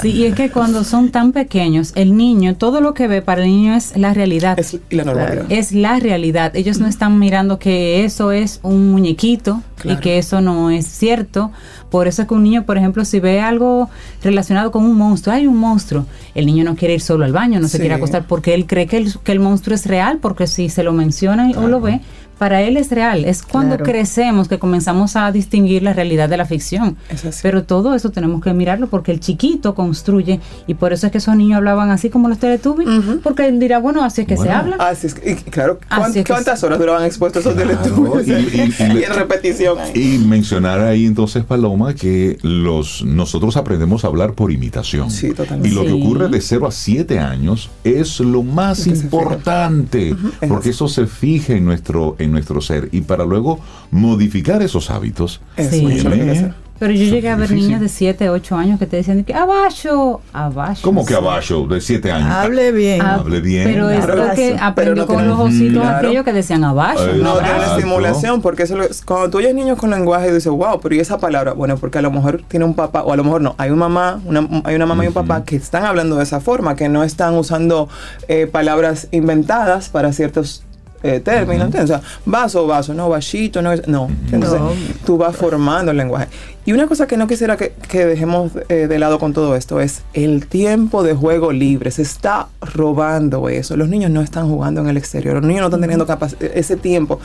Sí, 0.00 0.10
y 0.10 0.26
es 0.26 0.34
que 0.34 0.50
cuando 0.50 0.82
son 0.84 1.10
tan 1.10 1.32
pequeños, 1.32 1.92
el 1.94 2.16
niño, 2.16 2.56
todo 2.56 2.80
lo 2.80 2.94
que 2.94 3.06
ve 3.06 3.22
para 3.22 3.42
el 3.42 3.48
niño 3.48 3.74
es 3.76 3.96
la 3.96 4.12
realidad. 4.12 4.58
Es, 4.58 4.74
y 4.74 4.96
la 4.96 5.04
normalidad. 5.04 5.46
es 5.48 5.72
la 5.72 5.98
realidad. 6.00 6.54
Ellos 6.56 6.78
no 6.80 6.88
están 6.88 7.18
mirando 7.18 7.58
que 7.60 8.04
eso 8.04 8.32
es 8.32 8.58
un 8.62 8.90
muñequito 8.90 9.53
Claro. 9.76 9.98
y 9.98 10.00
que 10.00 10.18
eso 10.18 10.40
no 10.40 10.70
es 10.70 10.86
cierto. 10.86 11.50
Por 11.90 12.08
eso 12.08 12.22
es 12.22 12.28
que 12.28 12.34
un 12.34 12.42
niño, 12.42 12.64
por 12.64 12.76
ejemplo, 12.78 13.04
si 13.04 13.20
ve 13.20 13.40
algo 13.40 13.88
relacionado 14.22 14.70
con 14.70 14.84
un 14.84 14.96
monstruo, 14.96 15.34
hay 15.34 15.46
un 15.46 15.56
monstruo, 15.56 16.06
el 16.34 16.46
niño 16.46 16.64
no 16.64 16.74
quiere 16.74 16.94
ir 16.94 17.00
solo 17.00 17.24
al 17.24 17.32
baño, 17.32 17.60
no 17.60 17.68
se 17.68 17.78
quiere 17.78 17.94
acostar 17.94 18.26
porque 18.26 18.54
él 18.54 18.66
cree 18.66 18.86
que 18.86 18.96
el, 18.96 19.12
que 19.18 19.32
el 19.32 19.40
monstruo 19.40 19.74
es 19.74 19.86
real, 19.86 20.18
porque 20.20 20.46
si 20.46 20.68
se 20.68 20.82
lo 20.82 20.92
menciona 20.92 21.50
o 21.56 21.68
lo 21.68 21.80
ve, 21.80 22.00
para 22.38 22.62
él 22.62 22.76
es 22.76 22.90
real. 22.90 23.24
Es 23.24 23.42
cuando 23.42 23.76
Claro. 23.76 23.84
crecemos 23.92 24.48
que 24.48 24.58
comenzamos 24.58 25.16
a 25.16 25.30
distinguir 25.32 25.82
la 25.82 25.92
realidad 25.92 26.28
de 26.28 26.36
la 26.36 26.44
ficción. 26.46 26.96
Es. 27.08 27.40
Pero 27.42 27.64
todo 27.64 27.94
eso 27.94 28.10
tenemos 28.10 28.42
que 28.42 28.52
mirarlo 28.52 28.88
porque 28.88 29.12
el 29.12 29.20
chiquito 29.20 29.74
construye 29.74 30.40
y 30.66 30.74
por 30.74 30.92
eso 30.92 31.06
es 31.06 31.12
que 31.12 31.18
esos 31.18 31.36
niños 31.36 31.56
hablaban 31.58 31.90
así 31.90 32.10
como 32.10 32.28
los 32.28 32.38
Teletubbies, 32.38 32.88
porque 33.22 33.46
él 33.46 33.58
dirá, 33.60 33.78
bueno, 33.78 34.04
así 34.04 34.22
es 34.22 34.26
que 34.26 34.36
se 34.36 34.50
habla. 34.50 34.76
Así 34.76 35.06
es, 35.06 35.14
que- 35.14 35.30
y 35.32 35.34
claro, 35.36 35.78
Así 35.88 36.00
¿cuán- 36.00 36.10
es 36.10 36.16
que 36.16 36.24
¿cuántas 36.32 36.62
horas 36.64 36.78
duraban 36.78 37.04
expuestos 37.04 37.44
esos 37.46 37.54
Claro, 37.54 37.78
Teletubbies? 37.78 38.28
y- 38.28 38.32
y- 38.32 38.60
y- 38.62 38.98
Y 39.00 39.04
en 39.04 39.14
repetición. 39.14 39.78
Y 39.94 40.18
mencionar 40.18 40.80
ahí 40.80 41.06
entonces, 41.06 41.44
Paloma, 41.44 41.94
que 41.94 42.38
los 42.42 43.04
nosotros 43.04 43.56
aprendemos 43.56 44.04
a 44.04 44.08
hablar 44.08 44.34
por 44.34 44.50
imitación. 44.52 45.10
Sí, 45.10 45.30
totalmente. 45.32 45.68
Y 45.68 45.72
lo 45.72 45.84
que 45.84 45.92
ocurre 45.92 46.28
de 46.28 46.40
0 46.40 46.66
a 46.66 46.70
7 46.72 47.18
años 47.18 47.70
es 47.84 48.20
lo 48.20 48.42
más 48.42 48.86
Es 48.86 49.02
importante, 49.02 50.10
es 50.40 50.48
porque 50.48 50.70
eso 50.70 50.88
se 50.88 51.06
fija 51.06 51.54
en 51.54 51.64
nuestro, 51.64 52.16
en 52.24 52.32
nuestro 52.32 52.60
ser. 52.60 52.88
Y 52.92 53.02
para 53.02 53.24
luego 53.24 53.60
modificar 53.90 54.62
esos 54.62 54.90
hábitos, 54.90 55.40
Sí. 55.56 55.86
que 55.86 56.02
que. 56.02 56.64
Pero 56.76 56.92
yo 56.92 57.04
llegué 57.04 57.30
a 57.30 57.36
ver 57.36 57.48
Difícil. 57.48 57.68
niños 57.68 57.80
de 57.80 57.88
7, 57.88 58.30
8 58.30 58.56
años 58.56 58.80
que 58.80 58.86
te 58.86 58.96
decían 58.96 59.22
que 59.22 59.32
abajo, 59.32 60.20
abajo. 60.32 60.80
¿Cómo 60.82 61.06
que 61.06 61.14
abajo? 61.14 61.68
De 61.68 61.80
siete 61.80 62.10
años. 62.10 62.28
Hable 62.28 62.72
bien. 62.72 63.00
Ah, 63.00 63.14
Hable 63.20 63.40
bien. 63.40 63.64
Pero 63.64 63.90
es 63.90 64.04
Claro. 64.04 64.24
porque 64.26 64.50
Pero 64.54 64.64
aprendió 64.64 64.94
no 64.96 65.06
con 65.06 65.26
los 65.28 65.38
ositos 65.38 65.80
Claro. 65.82 66.08
aquellos 66.08 66.24
que 66.24 66.32
decían 66.32 66.64
abajo. 66.64 66.98
No 67.16 67.38
Exacto. 67.38 67.42
tiene 67.44 67.64
estimulación, 67.76 68.42
porque 68.42 68.64
eso 68.64 68.76
lo- 68.76 68.86
cuando 69.06 69.30
tú 69.30 69.38
oyes 69.38 69.54
niños 69.54 69.78
con 69.78 69.90
lenguaje 69.90 70.26
y 70.28 70.32
dices, 70.32 70.48
wow, 70.50 70.80
pero 70.82 70.96
¿y 70.96 70.98
esa 70.98 71.16
palabra? 71.18 71.52
Bueno, 71.52 71.76
porque 71.76 71.98
a 71.98 72.02
lo 72.02 72.10
mejor 72.10 72.42
tiene 72.48 72.64
un 72.64 72.74
papá, 72.74 73.02
o 73.04 73.12
a 73.12 73.16
lo 73.16 73.22
mejor 73.22 73.40
no, 73.40 73.54
hay 73.56 73.70
una 73.70 73.88
mamá, 73.88 74.20
una, 74.24 74.46
hay 74.64 74.74
una 74.74 74.84
mamá 74.86 75.04
y 75.04 75.08
un 75.08 75.14
papá 75.14 75.44
que 75.44 75.54
están 75.54 75.84
hablando 75.84 76.16
de 76.16 76.24
esa 76.24 76.40
forma, 76.40 76.74
que 76.74 76.88
no 76.88 77.04
están 77.04 77.34
usando 77.34 77.88
eh, 78.26 78.48
palabras 78.48 79.06
inventadas 79.12 79.90
para 79.90 80.12
ciertos 80.12 80.63
eh, 81.04 81.20
términos, 81.20 81.66
¿entiendes? 81.66 81.90
O 81.96 82.00
sea, 82.00 82.02
vaso, 82.24 82.66
vaso, 82.66 82.94
no, 82.94 83.08
vasito, 83.08 83.62
no, 83.62 83.76
no. 83.86 84.08
Entonces, 84.32 84.58
No. 84.58 84.72
tú 85.04 85.16
vas 85.18 85.36
formando 85.36 85.90
el 85.92 85.98
lenguaje. 85.98 86.28
Y 86.66 86.72
una 86.72 86.86
cosa 86.86 87.06
que 87.06 87.18
no 87.18 87.26
quisiera 87.26 87.58
que, 87.58 87.74
que 87.88 88.06
dejemos 88.06 88.52
eh, 88.70 88.86
de 88.88 88.98
lado 88.98 89.18
con 89.18 89.34
todo 89.34 89.54
esto 89.54 89.80
es 89.80 90.02
el 90.14 90.46
tiempo 90.46 91.02
de 91.02 91.12
juego 91.12 91.52
libre. 91.52 91.90
Se 91.90 92.00
está 92.00 92.48
robando 92.62 93.50
eso. 93.50 93.76
Los 93.76 93.88
niños 93.88 94.10
no 94.10 94.22
están 94.22 94.48
jugando 94.48 94.80
en 94.80 94.88
el 94.88 94.96
exterior. 94.96 95.34
Los 95.34 95.44
niños 95.44 95.60
no 95.60 95.66
están 95.66 95.82
teniendo 95.82 96.06
ese 96.54 96.76
tiempo. 96.76 97.20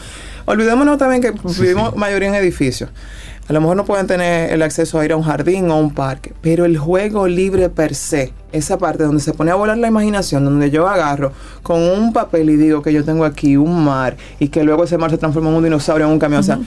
Olvidémonos 0.46 0.98
también 0.98 1.22
que 1.22 1.32
vivimos 1.58 1.96
mayoría 1.96 2.28
en 2.28 2.36
edificios. 2.36 2.90
A 3.50 3.54
lo 3.54 3.62
mejor 3.62 3.76
no 3.76 3.84
pueden 3.84 4.06
tener 4.06 4.54
el 4.54 4.62
acceso 4.62 5.00
a 5.00 5.06
ir 5.06 5.12
a 5.12 5.16
un 5.18 5.24
jardín 5.24 5.72
o 5.72 5.74
a 5.74 5.78
un 5.78 5.92
parque, 5.92 6.34
pero 6.40 6.66
el 6.66 6.78
juego 6.78 7.28
libre 7.28 7.70
per 7.70 7.96
se, 7.96 8.32
esa 8.52 8.78
parte 8.78 9.04
donde 9.04 9.22
se 9.22 9.34
pone 9.34 9.50
a 9.50 9.56
volar 9.56 9.78
la 9.80 9.88
imaginación, 9.88 10.46
donde 10.46 10.70
yo 10.70 10.88
agarro 10.88 11.32
con 11.64 11.82
un 11.82 12.14
papel 12.14 12.52
y 12.52 12.58
digo 12.58 12.84
que 12.84 12.94
yo 12.94 13.04
tengo 13.04 13.26
aquí 13.26 13.58
un 13.58 13.84
mar 13.84 14.16
y 14.40 14.50
que 14.50 14.64
luego 14.64 14.84
ese 14.84 15.00
mar 15.00 15.10
se 15.10 15.18
transforma 15.18 15.50
en 15.50 15.56
un 15.56 15.64
dinosaurio, 15.64 16.06
en 16.06 16.12
un 16.14 16.20
camión. 16.20 16.42
O 16.42 16.44
sea, 16.44 16.60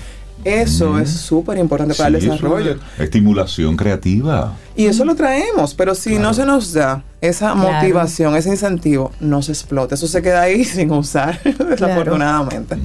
eso 0.44 0.98
es 0.98 1.08
súper 1.08 1.56
importante 1.58 1.94
para 1.94 2.08
el 2.08 2.20
Sí, 2.20 2.26
desarrollo. 2.28 2.72
es 2.72 2.78
Estimulación 3.04 3.76
creativa. 3.76 4.54
Y 4.74 4.86
eso 4.86 5.04
lo 5.04 5.14
traemos, 5.14 5.74
pero 5.74 5.94
si 5.94 6.18
no 6.18 6.34
se 6.34 6.44
nos 6.44 6.72
da 6.72 7.04
esa 7.20 7.52
Claro. 7.52 7.74
motivación, 7.74 8.34
ese 8.34 8.48
incentivo, 8.48 9.12
no 9.20 9.40
se 9.40 9.52
explota. 9.52 9.94
Eso 9.94 10.08
se 10.08 10.20
queda 10.20 10.40
ahí 10.42 10.64
sin 10.64 10.90
usar, 10.90 11.40
desafortunadamente. 11.44 12.76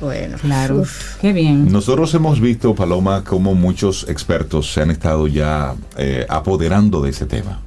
Bueno, 0.00 0.36
Claro, 0.38 0.80
uf. 0.80 1.16
qué 1.20 1.32
bien. 1.32 1.72
Nosotros 1.72 2.12
hemos 2.14 2.40
visto, 2.40 2.74
Paloma, 2.74 3.24
como 3.24 3.54
muchos 3.54 4.06
expertos 4.08 4.72
se 4.72 4.82
han 4.82 4.90
estado 4.90 5.26
ya 5.26 5.74
eh, 5.96 6.26
apoderando 6.28 7.00
de 7.00 7.10
ese 7.10 7.24
tema, 7.24 7.60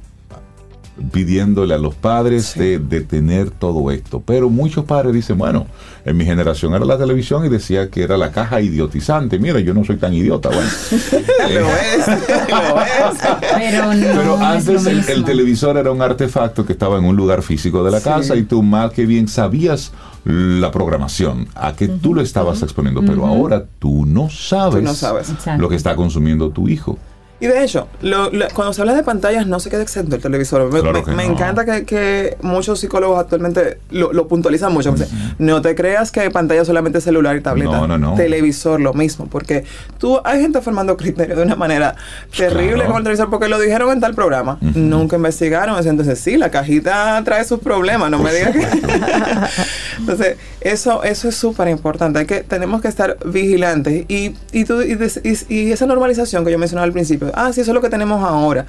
pidiéndole 1.12 1.74
a 1.74 1.78
los 1.78 1.94
padres 1.94 2.54
de 2.54 2.78
detener 2.78 3.50
todo 3.50 3.90
esto. 3.90 4.22
Pero 4.24 4.48
muchos 4.50 4.84
padres 4.84 5.12
dicen, 5.14 5.38
bueno, 5.38 5.66
en 6.04 6.16
mi 6.16 6.24
generación 6.24 6.72
era 6.74 6.84
la 6.84 6.98
televisión 6.98 7.44
y 7.44 7.48
decía 7.48 7.88
que 7.90 8.02
era 8.02 8.16
la 8.16 8.30
caja 8.30 8.60
idiotizante. 8.60 9.38
Mira, 9.38 9.58
yo 9.60 9.74
no 9.74 9.82
soy 9.84 9.96
tan 9.96 10.12
idiota. 10.14 10.50
Bueno, 10.50 10.68
Eh, 11.48 11.58
Lo 11.58 11.66
es, 11.68 12.06
lo 12.06 12.80
es. 12.82 13.18
Pero 13.56 13.86
no 13.94 14.00
Pero 14.00 14.34
es 14.36 14.40
antes 14.42 14.84
lo 15.06 15.12
el, 15.14 15.24
televisor 15.24 15.78
era 15.78 15.90
un 15.90 16.00
artefacto 16.02 16.64
que 16.66 16.74
estaba 16.74 16.98
en 16.98 17.04
un 17.06 17.16
lugar 17.16 17.42
físico 17.42 17.82
de 17.82 17.90
la 17.90 17.98
Sí. 17.98 18.04
casa 18.04 18.36
y 18.36 18.42
tú 18.44 18.62
mal 18.62 18.92
que 18.92 19.04
bien 19.06 19.26
sabías 19.26 19.90
la 20.24 20.70
programación, 20.70 21.48
a 21.54 21.74
que 21.74 21.88
tú 21.88 22.14
lo 22.14 22.20
estabas 22.20 22.62
exponiendo, 22.62 23.02
pero 23.02 23.26
ahora 23.26 23.64
tú 23.78 24.04
no 24.06 24.28
sabes, 24.28 24.80
Tú 24.80 24.82
no 24.82 24.94
sabes. 24.94 25.32
Lo 25.58 25.68
que 25.68 25.76
está 25.76 25.96
consumiendo 25.96 26.50
tu 26.50 26.68
hijo. 26.68 26.98
Y 27.40 27.46
de 27.46 27.64
hecho, 27.64 27.88
lo- 28.02 28.30
lo- 28.30 28.48
cuando 28.54 28.72
se 28.74 28.82
habla 28.82 28.94
de 28.94 29.02
pantallas 29.02 29.46
no 29.46 29.60
se 29.60 29.70
queda 29.70 29.82
exento 29.82 30.16
el 30.16 30.22
televisor. 30.22 30.70
Me, 30.72 30.80
Claro 30.80 30.98
me- 30.98 31.04
que 31.04 31.10
me 31.12 31.26
no. 31.26 31.32
encanta 31.32 31.64
que, 31.64 31.84
que 31.86 32.36
muchos 32.42 32.80
psicólogos 32.80 33.18
actualmente 33.18 33.78
lo, 33.90 34.12
lo 34.12 34.28
puntualizan 34.28 34.72
mucho. 34.72 34.92
Dicen, 34.92 35.08
No 35.38 35.62
te 35.62 35.74
creas 35.74 36.10
que 36.12 36.30
pantalla 36.30 36.64
solamente 36.64 37.00
celular 37.00 37.36
y 37.36 37.40
tableta. 37.40 37.70
No, 37.70 37.86
no, 37.86 37.96
no. 37.98 38.14
Televisor 38.14 38.80
lo 38.80 38.92
mismo. 38.92 39.26
Porque 39.26 39.64
tú 39.98 40.20
hay 40.24 40.40
gente 40.42 40.60
formando 40.60 40.96
criterios 40.96 41.38
de 41.38 41.44
una 41.44 41.56
manera 41.56 41.94
terrible 42.36 42.74
Claro. 42.74 42.90
con 42.90 42.96
el 42.98 43.02
televisor 43.04 43.30
porque 43.30 43.48
lo 43.48 43.58
dijeron 43.58 43.90
en 43.92 44.00
tal 44.00 44.14
programa. 44.14 44.58
Nunca 44.60 45.16
investigaron. 45.16 45.76
Entonces, 45.86 46.18
sí, 46.20 46.36
la 46.36 46.50
cajita 46.50 47.22
trae 47.24 47.44
sus 47.44 47.60
problemas. 47.60 48.10
No 48.10 48.18
Por 48.18 48.26
me 48.26 48.34
digas 48.34 48.52
que... 48.52 48.66
Entonces, 49.98 50.36
eso, 50.60 51.02
eso 51.04 51.28
es 51.28 51.36
súper 51.36 51.68
importante. 51.68 52.26
Que, 52.26 52.42
tenemos 52.42 52.80
que 52.82 52.88
estar 52.88 53.16
vigilantes. 53.24 54.04
Y, 54.08 54.34
y, 54.52 54.64
tú- 54.64 54.82
y 54.82 54.98
y- 55.24 55.54
y 55.54 55.72
esa 55.72 55.86
normalización 55.86 56.44
que 56.44 56.50
yo 56.52 56.58
mencionaba 56.58 56.84
al 56.84 56.92
principio, 56.92 57.29
ah, 57.34 57.52
sí, 57.52 57.60
eso 57.60 57.70
es 57.70 57.74
lo 57.74 57.80
que 57.80 57.90
tenemos 57.90 58.22
ahora. 58.22 58.66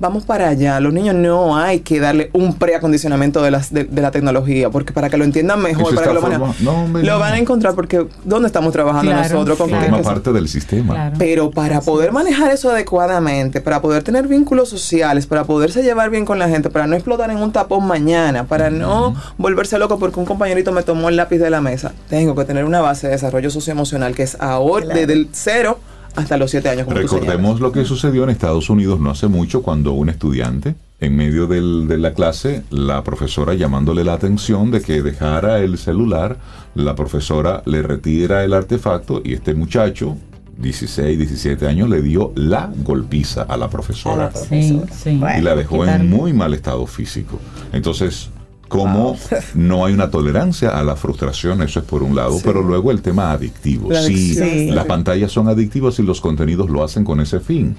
Vamos 0.00 0.24
para 0.24 0.48
allá. 0.48 0.80
Los 0.80 0.92
niños 0.92 1.14
no 1.14 1.56
hay 1.56 1.78
que 1.80 2.00
darle 2.00 2.28
un 2.32 2.54
preacondicionamiento 2.54 3.40
de, 3.40 3.52
las, 3.52 3.72
de, 3.72 3.84
de 3.84 4.02
la 4.02 4.10
tecnología, 4.10 4.68
porque 4.68 4.92
para 4.92 5.08
que 5.08 5.16
lo 5.16 5.22
entiendan 5.22 5.60
mejor, 5.62 5.94
para 5.94 6.08
que 6.08 6.14
lo, 6.14 6.20
manejen, 6.20 6.40
forma- 6.40 6.54
no, 6.60 6.82
hombre, 6.84 7.04
lo 7.04 7.12
no. 7.12 7.18
van 7.20 7.34
a 7.34 7.38
encontrar 7.38 7.74
porque 7.76 8.08
¿dónde 8.24 8.48
estamos 8.48 8.72
trabajando 8.72 9.12
Claro, 9.12 9.28
nosotros? 9.44 9.58
¿Con. 9.58 9.70
Forma 9.70 10.02
parte 10.02 10.32
del 10.32 10.48
sistema. 10.48 10.94
Claro. 10.94 11.16
pero 11.20 11.50
para 11.52 11.80
poder 11.82 12.10
manejar 12.10 12.50
eso 12.50 12.70
adecuadamente, 12.70 13.60
para 13.60 13.80
poder 13.80 14.02
tener 14.02 14.26
vínculos 14.26 14.68
sociales, 14.70 15.26
para 15.28 15.44
poderse 15.44 15.84
llevar 15.84 16.10
bien 16.10 16.24
con 16.24 16.38
la 16.40 16.48
gente, 16.48 16.68
para 16.68 16.88
no 16.88 16.96
explotar 16.96 17.30
en 17.30 17.36
un 17.36 17.52
tapón 17.52 17.86
mañana, 17.86 18.42
para 18.44 18.70
no 18.70 19.14
volverse 19.38 19.78
loco 19.78 20.00
porque 20.00 20.18
un 20.18 20.26
compañerito 20.26 20.72
me 20.72 20.82
tomó 20.82 21.10
el 21.10 21.16
lápiz 21.16 21.38
de 21.38 21.50
la 21.50 21.60
mesa, 21.60 21.92
tengo 22.08 22.34
que 22.34 22.44
tener 22.44 22.64
una 22.64 22.80
base 22.80 23.06
de 23.06 23.12
desarrollo 23.12 23.50
socioemocional 23.50 24.16
que 24.16 24.24
es 24.24 24.36
ahora 24.40 24.86
Claro. 24.86 25.00
desde 25.00 25.12
el 25.12 25.28
cero 25.30 25.78
hasta 26.16 26.36
los 26.36 26.50
siete 26.50 26.68
años. 26.68 26.84
como 26.84 26.96
tú 26.96 27.02
Recordemos 27.02 27.60
lo 27.60 27.72
que 27.72 27.84
sucedió 27.84 28.24
en 28.24 28.30
Estados 28.30 28.68
Unidos 28.70 29.00
no 29.00 29.10
hace 29.10 29.28
mucho 29.28 29.62
cuando 29.62 29.92
un 29.92 30.08
estudiante, 30.08 30.74
en 31.00 31.16
medio 31.16 31.46
del- 31.46 31.88
de 31.88 31.98
la 31.98 32.14
clase, 32.14 32.62
la 32.70 33.02
profesora 33.02 33.54
llamándole 33.54 34.04
la 34.04 34.12
atención 34.14 34.70
de 34.70 34.80
que 34.82 35.02
dejara 35.02 35.58
el 35.60 35.78
celular, 35.78 36.38
la 36.74 36.94
profesora 36.94 37.62
le 37.66 37.82
retira 37.82 38.44
el 38.44 38.52
artefacto 38.52 39.20
y 39.24 39.32
este 39.34 39.54
muchacho, 39.54 40.16
16, 40.58 41.18
17 41.18 41.66
años, 41.66 41.88
le 41.88 42.02
dio 42.02 42.30
la 42.36 42.70
golpiza 42.84 43.42
a 43.42 43.56
la 43.56 43.68
profesora. 43.68 44.26
A 44.26 44.30
la 44.30 44.32
Sí, 44.36 44.80
sí. 44.92 45.10
y 45.38 45.40
la 45.40 45.56
dejó 45.56 45.84
en 45.86 46.08
muy 46.08 46.32
mal 46.32 46.54
estado 46.54 46.86
físico. 46.86 47.38
Entonces, 47.72 48.30
como 48.72 49.16
no 49.54 49.84
hay 49.84 49.94
una 49.94 50.10
tolerancia 50.10 50.70
a 50.70 50.82
la 50.82 50.96
frustración, 50.96 51.62
eso 51.62 51.80
es 51.80 51.84
por 51.86 52.02
un 52.02 52.16
lado, 52.16 52.32
Sí. 52.38 52.42
pero 52.44 52.62
luego 52.62 52.90
el 52.90 53.02
tema 53.02 53.32
adictivo. 53.32 53.90
La 53.92 54.02
sí, 54.02 54.34
Sí. 54.34 54.70
las 54.70 54.86
pantallas 54.86 55.30
son 55.30 55.48
adictivas 55.48 55.98
y 55.98 56.02
los 56.02 56.20
contenidos 56.20 56.70
lo 56.70 56.82
hacen 56.82 57.04
con 57.04 57.20
ese 57.20 57.38
fin. 57.40 57.76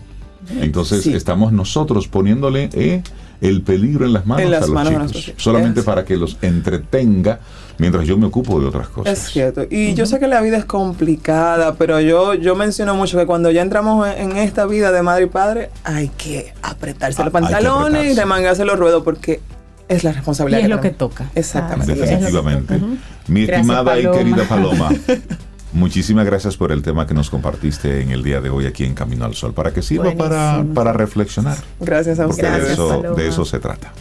Entonces, 0.60 1.04
Sí. 1.04 1.14
estamos 1.14 1.52
nosotros 1.54 2.08
poniéndole 2.10 2.70
eh, 2.74 3.02
el 3.40 3.62
peligro 3.62 4.06
en 4.06 4.12
las 4.14 4.26
manos 4.26 4.44
En 4.44 4.52
las 4.52 4.64
a 4.64 4.66
los 4.68 4.74
manos 4.76 5.12
chicos, 5.12 5.34
solamente 5.42 5.80
Es- 5.82 5.86
para 5.86 6.04
que 6.06 6.18
los 6.18 6.38
entretenga 6.42 7.40
mientras 7.78 8.06
yo 8.06 8.18
me 8.18 8.26
ocupo 8.28 8.60
de 8.60 8.68
otras 8.68 8.88
cosas. 8.90 9.14
Es 9.18 9.32
cierto. 9.32 9.64
Y 9.70 9.94
yo 9.96 10.06
sé 10.06 10.20
que 10.20 10.28
la 10.28 10.42
vida 10.42 10.58
es 10.58 10.66
complicada, 10.66 11.76
pero 11.76 12.00
yo, 12.02 12.34
yo 12.36 12.56
menciono 12.56 12.94
mucho 12.96 13.18
que 13.18 13.26
cuando 13.26 13.52
ya 13.52 13.62
entramos 13.62 14.06
en, 14.08 14.32
en 14.32 14.38
esta 14.38 14.66
vida 14.66 14.92
de 14.92 15.02
madre 15.02 15.24
y 15.24 15.28
padre, 15.28 15.70
hay 15.86 16.10
que 16.10 16.54
apretarse 16.62 17.22
Ah, 17.22 17.26
los 17.26 17.34
pantalones 17.34 18.12
y 18.14 18.16
remangarse 18.16 18.64
los 18.66 18.78
ruedos 18.78 19.02
porque 19.04 19.40
es 19.88 20.04
la 20.04 20.12
Y 20.12 20.14
responsabilidad. 20.14 20.62
es 20.62 20.70
lo 20.70 20.82
que 20.82 20.92
toca. 20.92 21.30
Exactamente. 21.36 21.94
Es. 21.94 22.00
Definitivamente. 22.00 22.80
Mi 23.28 23.46
Gracias, 23.46 23.68
estimada 23.68 24.00
y 24.00 24.10
querida 24.10 24.44
Paloma, 24.46 24.90
muchísimas 25.74 26.26
gracias 26.26 26.58
por 26.58 26.72
el 26.72 26.82
tema 26.84 27.06
que 27.08 27.14
nos 27.14 27.30
compartiste 27.30 28.02
en 28.02 28.12
el 28.12 28.24
día 28.24 28.42
de 28.42 28.50
hoy 28.50 28.66
aquí 28.66 28.84
en 28.86 28.94
Camino 28.96 29.26
al 29.26 29.36
Sol, 29.36 29.54
para 29.54 29.72
que 29.72 29.82
sirva 29.82 30.14
para, 30.16 30.64
para 30.74 30.94
reflexionar, 30.94 31.58
Gracias 31.80 32.20
a 32.20 32.24
de 32.24 32.30
ustedes. 32.30 32.52
Gracias, 32.52 32.72
eso, 32.74 33.02
de 33.16 33.28
eso 33.28 33.46
se 33.46 33.60
trata. 33.60 33.94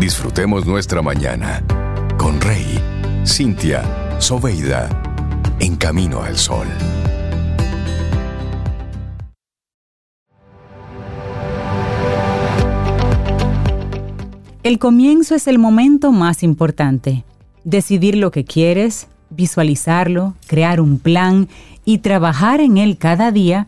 Disfrutemos 0.00 0.64
nuestra 0.64 1.02
mañana 1.02 1.62
con 2.24 2.40
Rey, 2.40 2.80
Cintia, 3.26 3.82
Soveida, 4.18 4.88
en 5.60 5.76
Camino 5.76 6.22
al 6.22 6.38
Sol. 6.38 6.66
El 14.62 14.78
comienzo 14.78 15.34
es 15.34 15.46
el 15.48 15.58
momento 15.58 16.12
más 16.12 16.42
importante. 16.42 17.24
Decidir 17.64 18.16
lo 18.16 18.30
que 18.30 18.46
quieres, 18.46 19.08
visualizarlo, 19.28 20.34
crear 20.46 20.80
un 20.80 20.98
plan 20.98 21.50
y 21.84 21.98
trabajar 21.98 22.60
en 22.60 22.78
él 22.78 22.96
cada 22.96 23.32
día 23.32 23.66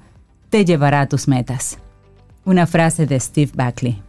te 0.49 0.65
llevará 0.65 1.03
a 1.03 1.09
tus 1.11 1.29
metas. 1.29 1.77
Una 2.47 2.67
frase 2.67 3.05
de 3.05 3.21
Steve 3.21 3.53
Buckley. 3.55 4.01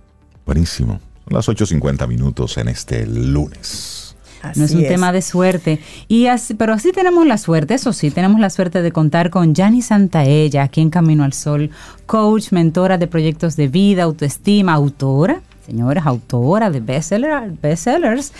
Buenísimo. 0.45 1.01
Son 1.25 1.33
las 1.33 1.49
8.50 1.49 2.07
minutos 2.07 2.57
en 2.57 2.69
este 2.69 3.05
lunes. 3.05 4.06
Así 4.41 4.59
No 4.59 4.65
es 4.65 4.73
un 4.73 4.81
es. 4.81 4.87
tema 4.87 5.11
de 5.11 5.21
suerte. 5.21 5.79
Y 6.07 6.27
así, 6.27 6.53
pero 6.53 6.73
así 6.73 6.91
tenemos 6.91 7.25
la 7.25 7.37
suerte, 7.37 7.73
eso 7.73 7.93
sí, 7.93 8.11
tenemos 8.11 8.39
la 8.39 8.49
suerte 8.49 8.81
de 8.81 8.91
contar 8.91 9.29
con 9.29 9.53
Yanni 9.55 9.81
Santaella, 9.81 10.63
aquí 10.63 10.81
en 10.81 10.89
Camino 10.89 11.23
al 11.23 11.33
Sol, 11.33 11.71
coach, 12.05 12.51
mentora 12.51 12.97
de 12.97 13.07
proyectos 13.07 13.55
de 13.55 13.67
vida, 13.67 14.03
autoestima, 14.03 14.73
autora, 14.73 15.41
señores, 15.65 16.03
autora 16.05 16.69
de 16.69 16.81
bestseller- 16.81 17.59
bestsellers, 17.61 18.31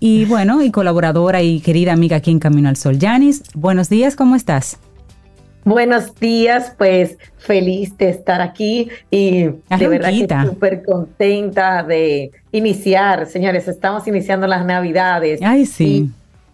y 0.00 0.24
bueno, 0.26 0.60
y 0.62 0.70
colaboradora 0.70 1.40
y 1.42 1.60
querida 1.60 1.92
amiga 1.92 2.16
aquí 2.18 2.30
en 2.30 2.38
Camino 2.40 2.68
al 2.68 2.76
Sol. 2.76 2.98
Yanis, 2.98 3.42
buenos 3.54 3.88
días, 3.88 4.16
¿cómo 4.16 4.36
estás? 4.36 4.78
Buenos 5.66 6.14
días, 6.16 6.74
pues 6.76 7.16
feliz 7.38 7.96
de 7.96 8.10
estar 8.10 8.42
aquí 8.42 8.90
y 9.10 9.44
de 9.44 9.88
verdad 9.88 10.10
que 10.10 10.46
súper 10.46 10.82
contenta 10.82 11.82
de 11.82 12.32
iniciar, 12.54 13.26
señores, 13.26 13.66
estamos 13.66 14.06
iniciando 14.06 14.46
las 14.46 14.64
navidades. 14.64 15.40
Ay, 15.42 15.66
sí. 15.66 16.10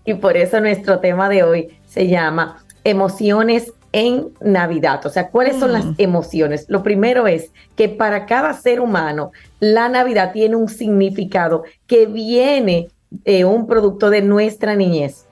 Y, 0.07 0.15
por 0.15 0.37
eso 0.37 0.59
nuestro 0.59 0.99
tema 0.99 1.29
de 1.29 1.43
hoy 1.43 1.69
se 1.87 2.09
llama 2.09 2.65
emociones 2.85 3.73
en 3.93 4.29
Navidad. 4.41 5.05
O 5.05 5.11
sea, 5.11 5.29
¿cuáles 5.29 5.59
son 5.59 5.73
las 5.73 5.85
mm. 5.85 5.95
emociones? 5.99 6.65
Lo 6.69 6.83
primero 6.83 7.27
es 7.27 7.53
que 7.77 7.91
para 7.91 8.25
cada 8.25 8.55
ser 8.55 8.81
humano 8.81 9.31
la 9.59 9.91
Navidad 9.91 10.33
tiene 10.33 10.57
un 10.57 10.69
significado 10.69 11.65
que 11.87 12.07
viene 12.07 12.89
de 13.11 13.45
un 13.45 13.67
producto 13.67 14.09
de 14.09 14.23
nuestra 14.23 14.75
niñez. 14.77 15.27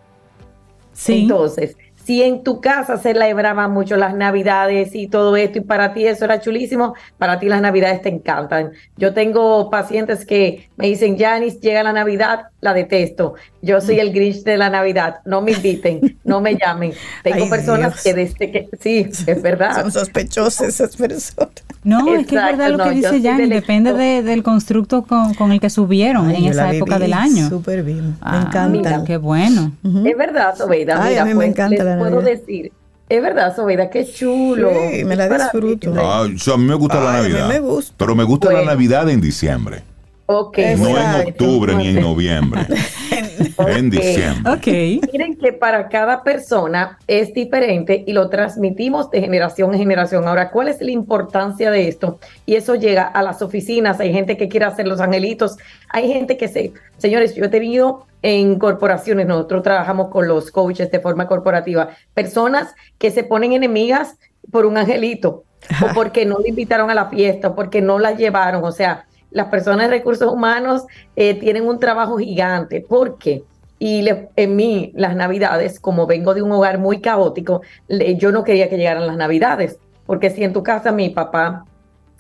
Sí. 0.93 1.23
Entonces, 1.23 1.77
si 2.09 2.23
en 2.23 2.43
tu 2.43 2.63
casa 2.63 2.97
se 2.97 3.13
celebraban 3.13 3.71
mucho 3.71 3.99
las 3.99 4.15
navidades 4.15 4.95
y 4.95 5.09
todo 5.09 5.37
esto 5.37 5.59
y 5.59 5.61
para 5.61 5.93
ti 5.93 6.07
eso 6.07 6.25
era 6.25 6.41
chulísimo, 6.41 6.95
para 7.19 7.39
ti 7.39 7.51
las 7.51 7.61
navidades 7.61 8.01
te 8.01 8.09
encantan. 8.09 8.73
Yo 8.97 9.13
tengo 9.13 9.69
pacientes 9.69 10.25
que 10.25 10.68
me 10.79 10.87
dicen, 10.87 11.19
Janice, 11.19 11.59
llega 11.59 11.83
la 11.83 11.93
navidad, 11.93 12.47
la 12.61 12.73
detesto. 12.73 13.35
Yo 13.63 13.81
soy 13.81 13.99
el 13.99 14.13
Grinch 14.13 14.45
de 14.45 14.57
la 14.57 14.71
navidad, 14.71 15.17
no 15.25 15.43
me 15.43 15.51
inviten, 15.51 16.17
no 16.25 16.41
me 16.41 16.57
llamen. 16.57 16.93
Tengo 17.25 17.51
personas 17.51 18.01
que 18.01 18.15
desde 18.15 18.51
que, 18.53 18.69
sí, 18.81 19.11
es 19.27 19.43
verdad. 19.43 19.75
Son 19.75 19.91
sospechosas 19.91 20.69
esas 20.69 20.97
personas. 20.97 21.51
No, 21.83 22.15
es 22.15 22.27
que 22.29 22.37
es 22.37 22.43
verdad 22.43 22.71
lo 22.71 22.85
que 22.85 22.91
dice 22.91 23.21
Janice, 23.21 23.49
depende 23.49 24.23
del 24.23 24.43
constructo 24.45 25.05
con, 25.05 25.51
el 25.51 25.61
que 25.61 25.69
subieron 25.69 26.31
en 26.31 26.45
esa 26.45 26.73
época 26.73 27.01
del 27.01 27.13
año. 27.13 27.49
Súper 27.49 27.83
bien, 27.83 28.11
me 28.11 28.17
ah, 28.21 28.45
encanta. 28.47 29.03
qué 29.05 29.17
bueno. 29.17 29.73
Es 30.05 30.17
verdad, 30.17 30.57
Sobeida. 30.57 31.03
Ay, 31.03 31.17
a 31.17 31.25
mí 31.25 31.31
me 31.31 31.37
pues, 31.37 31.49
encanta 31.49 31.83
la 31.83 31.99
puedo 31.99 32.21
decir, 32.21 32.71
es 33.09 33.23
verdad, 33.23 33.57
Sobeida, 33.57 33.91
qué 33.91 34.07
chulo. 34.07 34.71
Sí, 34.93 35.05
me 35.05 35.17
la 35.17 35.29
disfruto. 35.29 35.93
Ah, 35.97 36.23
a 36.25 36.57
mí 36.57 36.65
me 36.65 36.75
gusta 36.75 37.01
la 37.01 37.13
Navidad. 37.15 37.49
me 37.49 37.59
gusta. 37.59 37.95
Pero 37.97 38.15
me 38.15 38.23
gusta 38.23 38.53
la 38.53 38.63
Navidad 38.63 39.09
en 39.09 39.21
diciembre. 39.21 39.83
Okay. 40.31 40.77
No 40.77 40.89
en 40.89 41.29
octubre 41.29 41.75
ni 41.75 41.89
en 41.89 42.01
noviembre. 42.03 42.67
En 43.59 43.91
diciembre. 43.91 44.53
Okay. 44.53 45.01
Miren 45.13 45.37
que 45.37 45.53
para 45.53 45.89
cada 45.89 46.23
persona 46.23 46.99
es 47.09 47.35
diferente 47.35 48.05
y 48.07 48.13
lo 48.13 48.29
transmitimos 48.29 49.11
de 49.11 49.21
generación 49.21 49.73
en 49.73 49.81
generación. 49.81 50.29
Ahora, 50.29 50.51
¿cuál 50.51 50.69
es 50.69 50.81
la 50.81 50.93
importancia 50.93 51.71
de 51.71 51.89
esto? 51.89 52.21
Y 52.47 52.55
eso 52.55 52.77
llega 52.77 53.03
a 53.05 53.23
las 53.23 53.43
oficinas. 53.43 53.99
Hay 53.99 54.13
gente 54.13 54.37
que 54.37 54.49
quiere 54.49 54.67
hacer 54.67 54.87
los 54.87 55.01
angelitos. 55.01 55.57
Hay 55.89 56.13
gente 56.13 56.37
que 56.37 56.47
se. 56.47 56.73
Señores, 56.99 57.35
yo 57.35 57.45
he 57.45 57.49
tenido 57.49 58.07
en 58.23 58.59
corporaciones, 58.59 59.27
nosotros 59.27 59.63
trabajamos 59.63 60.09
con 60.09 60.29
los 60.29 60.51
coaches 60.53 60.91
de 60.91 61.01
forma 61.01 61.27
corporativa, 61.27 61.91
personas 62.15 62.75
que 62.99 63.11
se 63.11 63.25
ponen 63.25 63.53
enemigas 63.53 64.17
por 64.51 64.67
un 64.67 64.77
angelito 64.77 65.45
o 65.83 65.95
porque 65.95 66.25
no 66.25 66.39
le 66.39 66.51
invitaron 66.51 66.91
a 66.91 66.95
la 66.95 67.07
fiesta, 67.07 67.49
o 67.49 67.55
porque 67.55 67.81
no 67.81 67.99
la 67.99 68.13
llevaron. 68.13 68.65
O 68.65 68.73
sea, 68.73 69.07
las 69.31 69.49
personas 69.49 69.89
de 69.89 69.99
recursos 69.99 70.33
humanos 70.33 70.85
eh, 71.17 71.35
tienen 71.35 71.67
un 71.67 71.79
trabajo 71.79 72.19
gigante. 72.19 72.81
¿Por 72.81 73.19
qué? 73.19 73.43
Y 73.79 74.05
en 74.35 74.57
mí, 74.57 74.93
las 74.97 75.15
navidades, 75.15 75.79
como 75.79 76.07
vengo 76.07 76.35
de 76.35 76.43
un 76.43 76.51
hogar 76.51 76.79
muy 76.79 77.01
caótico, 77.01 77.63
yo 78.17 78.33
no 78.33 78.43
quería 78.43 78.69
que 78.69 78.77
llegaran 78.77 79.07
las 79.07 79.17
navidades, 79.17 79.79
porque 80.05 80.31
si 80.31 80.43
en 80.43 80.53
tu 80.53 80.65
casa 80.65 80.91
mi 80.91 81.11
papá 81.11 81.65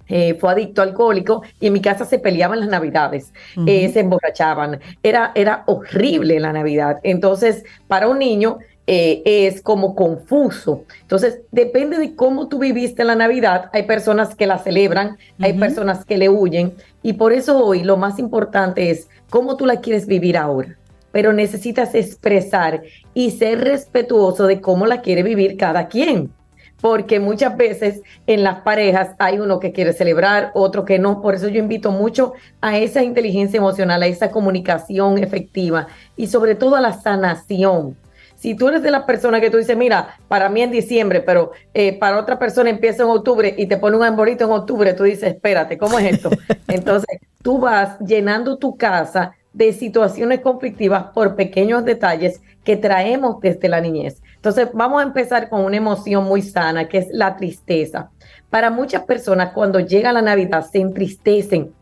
eh, 0.06 0.34
fue 0.34 0.52
adicto 0.52 0.82
alcohólico 0.82 1.42
y 1.58 1.66
en 1.66 1.72
mi 1.72 1.80
casa 1.80 2.04
se 2.04 2.18
peleaban 2.18 2.60
las 2.60 2.68
navidades, 2.68 3.32
eh, 3.66 3.88
se 3.92 4.00
emborrachaban, 4.00 4.80
era, 5.02 5.32
era 5.34 5.64
horrible 5.66 6.38
la 6.38 6.52
Navidad. 6.52 6.98
Entonces, 7.02 7.64
para 7.88 8.08
un 8.08 8.18
niño 8.18 8.58
eh, 8.90 9.46
es 9.46 9.60
como 9.60 9.94
confuso. 9.94 10.86
Entonces, 11.02 11.42
depende 11.52 11.98
de 11.98 12.16
cómo 12.16 12.48
tú 12.48 12.58
viviste 12.58 13.04
la 13.04 13.16
Navidad. 13.16 13.68
Hay 13.74 13.82
personas 13.82 14.34
que 14.34 14.46
la 14.46 14.56
celebran, 14.56 15.18
hay 15.38 15.52
personas 15.52 16.06
que 16.06 16.16
le 16.16 16.30
huyen. 16.30 16.72
Y 17.02 17.12
por 17.12 17.34
eso 17.34 17.62
hoy 17.62 17.84
lo 17.84 17.98
más 17.98 18.18
importante 18.18 18.88
es 18.90 19.10
cómo 19.28 19.58
tú 19.58 19.66
la 19.66 19.82
quieres 19.82 20.06
vivir 20.06 20.38
ahora. 20.38 20.78
Pero 21.12 21.34
necesitas 21.34 21.94
expresar 21.94 22.80
y 23.12 23.32
ser 23.32 23.60
respetuoso 23.60 24.46
de 24.46 24.62
cómo 24.62 24.86
la 24.86 25.02
quiere 25.02 25.22
vivir 25.22 25.58
cada 25.58 25.88
quien. 25.88 26.32
Porque 26.80 27.20
muchas 27.20 27.58
veces 27.58 28.00
en 28.26 28.42
las 28.42 28.60
parejas 28.60 29.10
hay 29.18 29.38
uno 29.38 29.60
que 29.60 29.72
quiere 29.72 29.92
celebrar, 29.92 30.50
otro 30.54 30.86
que 30.86 30.98
no. 30.98 31.20
Por 31.20 31.34
eso 31.34 31.48
yo 31.48 31.60
invito 31.60 31.90
mucho 31.90 32.32
a 32.62 32.78
esa 32.78 33.02
inteligencia 33.02 33.58
emocional, 33.58 34.02
a 34.02 34.06
esa 34.06 34.30
comunicación 34.30 35.18
efectiva 35.18 35.88
y 36.16 36.28
sobre 36.28 36.54
todo 36.54 36.74
a 36.74 36.80
la 36.80 36.94
sanación 36.94 37.98
si 38.38 38.54
tú 38.54 38.68
eres 38.68 38.82
de 38.82 38.92
las 38.92 39.02
personas 39.02 39.40
que 39.40 39.50
tú 39.50 39.56
dices, 39.56 39.76
mira, 39.76 40.16
para 40.28 40.48
mí 40.48 40.62
en 40.62 40.70
diciembre, 40.70 41.20
pero 41.20 41.50
eh, 41.74 41.98
para 41.98 42.18
otra 42.18 42.38
persona 42.38 42.70
empieza 42.70 43.02
en 43.02 43.08
octubre 43.08 43.52
y 43.58 43.66
te 43.66 43.76
pone 43.78 43.96
un 43.96 44.04
arbolito 44.04 44.44
en 44.44 44.52
octubre, 44.52 44.94
tú 44.94 45.02
dices, 45.02 45.34
espérate, 45.34 45.76
¿cómo 45.76 45.98
es 45.98 46.14
esto? 46.14 46.30
Entonces, 46.68 47.18
tú 47.42 47.58
vas 47.58 47.98
llenando 47.98 48.56
tu 48.56 48.76
casa 48.76 49.32
de 49.52 49.72
situaciones 49.72 50.38
conflictivas 50.38 51.06
por 51.12 51.34
pequeños 51.34 51.84
detalles 51.84 52.40
que 52.62 52.76
traemos 52.76 53.40
desde 53.40 53.68
la 53.68 53.80
niñez. 53.80 54.22
Entonces, 54.36 54.68
vamos 54.72 55.00
a 55.00 55.06
empezar 55.06 55.48
con 55.48 55.64
una 55.64 55.76
emoción 55.76 56.22
muy 56.22 56.42
sana, 56.42 56.86
que 56.86 56.98
es 56.98 57.08
la 57.10 57.36
tristeza. 57.36 58.10
Para 58.50 58.70
muchas 58.70 59.02
personas, 59.02 59.52
cuando 59.52 59.80
llega 59.80 60.12
la 60.12 60.22
Navidad, 60.22 60.64
se 60.64 60.78
entristecen. 60.78 61.72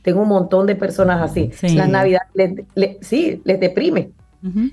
Tengo 0.00 0.22
un 0.22 0.28
montón 0.28 0.66
de 0.66 0.74
personas 0.74 1.20
así. 1.20 1.50
La 1.74 1.86
Navidad, 1.86 2.22
sí, 3.02 3.42
les 3.44 3.60
deprime 3.60 4.12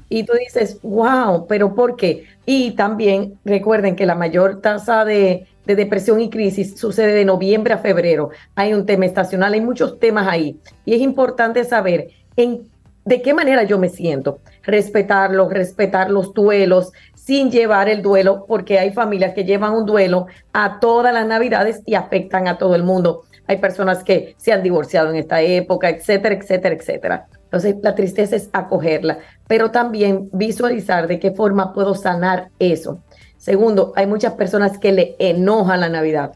y 0.10 0.24
tú 0.24 0.34
dices, 0.34 0.80
wow, 0.84 1.48
pero 1.48 1.74
¿por 1.74 1.96
qué? 1.96 2.26
Y 2.46 2.72
también 2.72 3.40
recuerden 3.46 3.96
que 3.96 4.06
la 4.06 4.16
mayor 4.16 4.62
tasa 4.62 5.06
de, 5.06 5.48
depresión 5.66 6.20
y 6.20 6.30
crisis 6.30 6.78
sucede 6.78 7.14
de 7.14 7.26
noviembre 7.26 7.74
a 7.74 7.78
febrero. 7.78 8.30
Hay 8.56 8.74
un 8.74 8.86
tema 8.86 9.06
estacional, 9.06 9.54
hay 9.54 9.62
muchos 9.62 10.00
temas 10.00 10.28
ahí. 10.28 10.60
Y 10.86 10.94
es 10.94 11.02
importante 11.02 11.64
saber 11.64 12.10
en 12.36 12.68
de 13.06 13.22
qué 13.22 13.34
manera 13.34 13.64
yo 13.64 13.80
me 13.80 13.90
siento. 13.90 14.40
Respetarlo, 14.64 15.50
respetar 15.50 16.10
los 16.10 16.34
duelos, 16.34 16.92
sin 17.16 17.52
llevar 17.52 17.90
el 17.90 18.02
duelo, 18.02 18.46
porque 18.48 18.80
hay 18.80 18.92
familias 18.92 19.34
que 19.34 19.46
llevan 19.46 19.74
un 19.74 19.86
duelo 19.86 20.28
a 20.52 20.80
todas 20.80 21.14
las 21.14 21.26
navidades 21.26 21.82
y 21.86 21.96
afectan 21.96 22.48
a 22.48 22.58
todo 22.58 22.76
el 22.76 22.84
mundo. 22.84 23.24
Hay 23.48 23.58
personas 23.58 24.04
que 24.04 24.36
se 24.38 24.54
han 24.54 24.64
divorciado 24.64 25.10
en 25.10 25.18
esta 25.18 25.42
época, 25.42 25.90
etcétera, 25.90 26.36
etcétera, 26.36 26.76
etcétera. 26.76 27.28
Entonces, 27.44 27.76
la 27.82 27.94
tristeza 27.94 28.36
es 28.36 28.50
acogerla, 28.52 29.20
pero 29.54 29.70
también 29.70 30.30
visualizar 30.34 31.08
de 31.08 31.20
qué 31.20 31.30
forma 31.30 31.74
puedo 31.74 31.94
sanar 31.94 32.50
eso. 32.58 33.04
Segundo, 33.38 33.94
hay 33.96 34.08
muchas 34.08 34.34
personas 34.34 34.80
que 34.80 34.92
le 34.92 35.16
enojan 35.20 35.80
la 35.80 35.90
Navidad. 35.90 36.32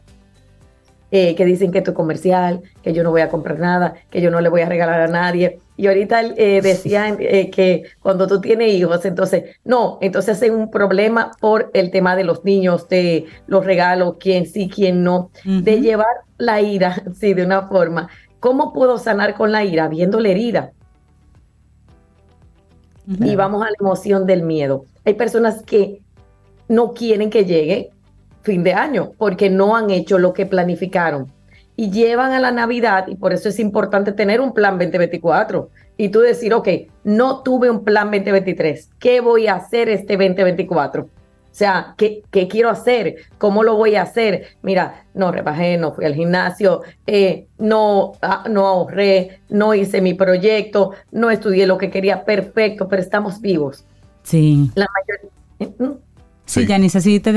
Eh, 1.10 1.34
que 1.34 1.44
dicen 1.44 1.72
que 1.72 1.78
esto 1.78 1.90
es 1.90 1.96
comercial, 1.96 2.62
que 2.80 2.92
yo 2.92 3.02
no 3.02 3.10
voy 3.10 3.22
a 3.22 3.28
comprar 3.28 3.58
nada, 3.58 3.94
que 4.08 4.20
yo 4.20 4.30
no 4.30 4.40
le 4.40 4.48
voy 4.48 4.60
a 4.60 4.68
regalar 4.68 5.00
a 5.00 5.08
nadie. 5.08 5.58
Y 5.76 5.88
ahorita 5.88 6.20
eh, 6.36 6.60
decían 6.62 7.16
eh, 7.20 7.50
que 7.50 7.86
cuando 8.00 8.28
tú 8.28 8.40
tienes 8.40 8.72
hijos, 8.72 9.04
entonces, 9.04 9.56
no, 9.64 9.98
entonces 10.00 10.36
hacen 10.36 10.54
un 10.54 10.70
problema 10.70 11.32
por 11.40 11.72
el 11.74 11.90
tema 11.90 12.14
de 12.14 12.22
los 12.22 12.44
niños, 12.44 12.88
de 12.88 13.26
los 13.48 13.66
regalos, 13.66 14.14
quién 14.20 14.46
sí, 14.46 14.70
quién 14.72 15.02
no, 15.02 15.32
de 15.44 15.80
llevar 15.80 16.06
la 16.36 16.60
ira, 16.60 17.02
sí, 17.18 17.34
de 17.34 17.44
una 17.44 17.62
forma. 17.62 18.10
¿Cómo 18.38 18.72
puedo 18.72 18.96
sanar 18.96 19.34
con 19.34 19.50
la 19.50 19.64
ira? 19.64 19.88
Viendo 19.88 20.20
la 20.20 20.28
herida 20.28 20.72
y 23.08 23.36
vamos 23.36 23.62
a 23.62 23.70
la 23.70 23.76
emoción 23.80 24.26
del 24.26 24.42
miedo. 24.42 24.84
Hay 25.04 25.14
personas 25.14 25.62
que 25.62 26.00
no 26.68 26.92
quieren 26.92 27.30
que 27.30 27.44
llegue 27.44 27.90
fin 28.42 28.62
de 28.62 28.74
año 28.74 29.12
porque 29.16 29.50
no 29.50 29.76
han 29.76 29.90
hecho 29.90 30.18
lo 30.18 30.32
que 30.32 30.46
planificaron 30.46 31.32
y 31.76 31.90
llevan 31.90 32.32
a 32.32 32.40
la 32.40 32.50
Navidad 32.50 33.06
y 33.08 33.14
por 33.14 33.32
eso 33.32 33.48
es 33.48 33.58
importante 33.58 34.12
tener 34.12 34.40
un 34.40 34.52
plan 34.52 34.78
2024 34.78 35.70
y 35.96 36.08
tú 36.10 36.20
decir, 36.20 36.52
ok, 36.52 36.68
no 37.04 37.42
tuve 37.42 37.70
un 37.70 37.84
plan 37.84 38.10
2023, 38.10 38.90
¿qué 38.98 39.20
voy 39.20 39.46
a 39.46 39.54
hacer 39.54 39.88
este 39.88 40.16
2024? 40.16 41.08
O 41.58 41.64
sea, 41.66 41.94
¿qué, 41.96 42.22
quiero 42.48 42.70
hacer? 42.70 43.16
¿Cómo 43.36 43.64
lo 43.64 43.74
voy 43.74 43.96
a 43.96 44.02
hacer? 44.02 44.56
Mira, 44.62 45.06
no 45.12 45.32
rebajé, 45.32 45.76
no 45.76 45.92
fui 45.92 46.04
al 46.04 46.14
gimnasio, 46.14 46.82
eh, 47.04 47.48
no, 47.58 48.12
ah, 48.22 48.44
no 48.48 48.64
ahorré, 48.64 49.40
no 49.48 49.74
hice 49.74 50.00
mi 50.00 50.14
proyecto, 50.14 50.92
no 51.10 51.32
estudié 51.32 51.66
lo 51.66 51.76
que 51.76 51.90
quería, 51.90 52.24
perfecto, 52.24 52.86
pero 52.86 53.02
estamos 53.02 53.40
vivos. 53.40 53.84
Sí. 54.22 54.70
La 54.76 54.86
mayoría. 55.58 55.98
Sí, 56.48 56.66
Janice, 56.66 57.02
sí, 57.02 57.20
te, 57.20 57.32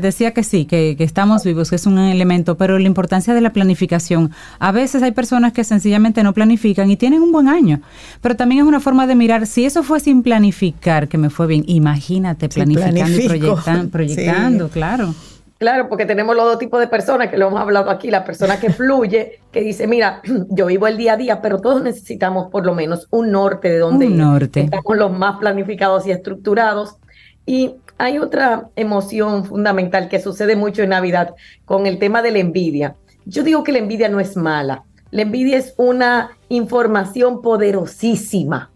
decía 0.00 0.34
que 0.34 0.42
sí, 0.42 0.66
que, 0.66 0.96
estamos 0.98 1.44
vivos, 1.44 1.70
que 1.70 1.76
es 1.76 1.86
un 1.86 1.96
elemento, 1.96 2.56
pero 2.56 2.76
la 2.78 2.88
importancia 2.88 3.32
de 3.32 3.40
la 3.40 3.52
planificación. 3.52 4.32
A 4.58 4.72
veces 4.72 5.00
hay 5.04 5.12
personas 5.12 5.52
que 5.52 5.62
sencillamente 5.62 6.24
no 6.24 6.34
planifican 6.34 6.90
y 6.90 6.96
tienen 6.96 7.22
un 7.22 7.30
buen 7.30 7.46
año, 7.46 7.80
pero 8.20 8.34
también 8.34 8.62
es 8.62 8.66
una 8.66 8.80
forma 8.80 9.06
de 9.06 9.14
mirar, 9.14 9.46
si 9.46 9.64
eso 9.64 9.84
fue 9.84 10.00
sin 10.00 10.24
planificar, 10.24 11.06
que 11.06 11.18
me 11.18 11.30
fue 11.30 11.46
bien, 11.46 11.62
imagínate 11.68 12.48
planificando 12.48 13.16
y 13.16 13.88
proyectando, 13.92 14.68
claro. 14.68 15.14
Claro, 15.58 15.88
porque 15.88 16.06
tenemos 16.06 16.36
los 16.36 16.44
dos 16.44 16.58
tipos 16.58 16.80
de 16.80 16.88
personas 16.88 17.28
que 17.28 17.36
lo 17.36 17.48
hemos 17.48 17.60
hablado 17.60 17.90
aquí, 17.90 18.10
la 18.10 18.24
persona 18.24 18.58
que 18.58 18.70
fluye, 18.70 19.40
que 19.52 19.60
dice, 19.60 19.86
mira, 19.86 20.20
yo 20.50 20.66
vivo 20.66 20.88
el 20.88 20.96
día 20.96 21.12
a 21.12 21.16
día, 21.16 21.40
pero 21.40 21.60
todos 21.60 21.80
necesitamos 21.82 22.50
por 22.50 22.66
lo 22.66 22.74
menos 22.74 23.06
un 23.10 23.30
norte 23.30 23.68
de 23.68 23.78
donde 23.78 24.06
un 24.06 24.16
norte. 24.16 24.62
estamos 24.62 24.96
los 24.96 25.16
más 25.16 25.38
planificados 25.38 26.06
y 26.08 26.10
estructurados. 26.10 26.96
Y 27.44 27.76
hay 27.98 28.18
otra 28.18 28.68
emoción 28.76 29.44
fundamental 29.44 30.08
que 30.08 30.20
sucede 30.20 30.56
mucho 30.56 30.82
en 30.82 30.90
Navidad 30.90 31.34
con 31.64 31.86
el 31.86 31.98
tema 31.98 32.22
de 32.22 32.30
la 32.30 32.38
envidia. 32.38 32.94
Yo 33.26 33.42
digo 33.42 33.64
que 33.64 33.72
la 33.72 33.78
envidia 33.78 34.08
no 34.08 34.20
es 34.20 34.36
mala. 34.36 34.84
La 35.10 35.22
envidia 35.22 35.58
es 35.58 35.74
una 35.76 36.30
información 36.48 37.42
poderosísima 37.42 38.70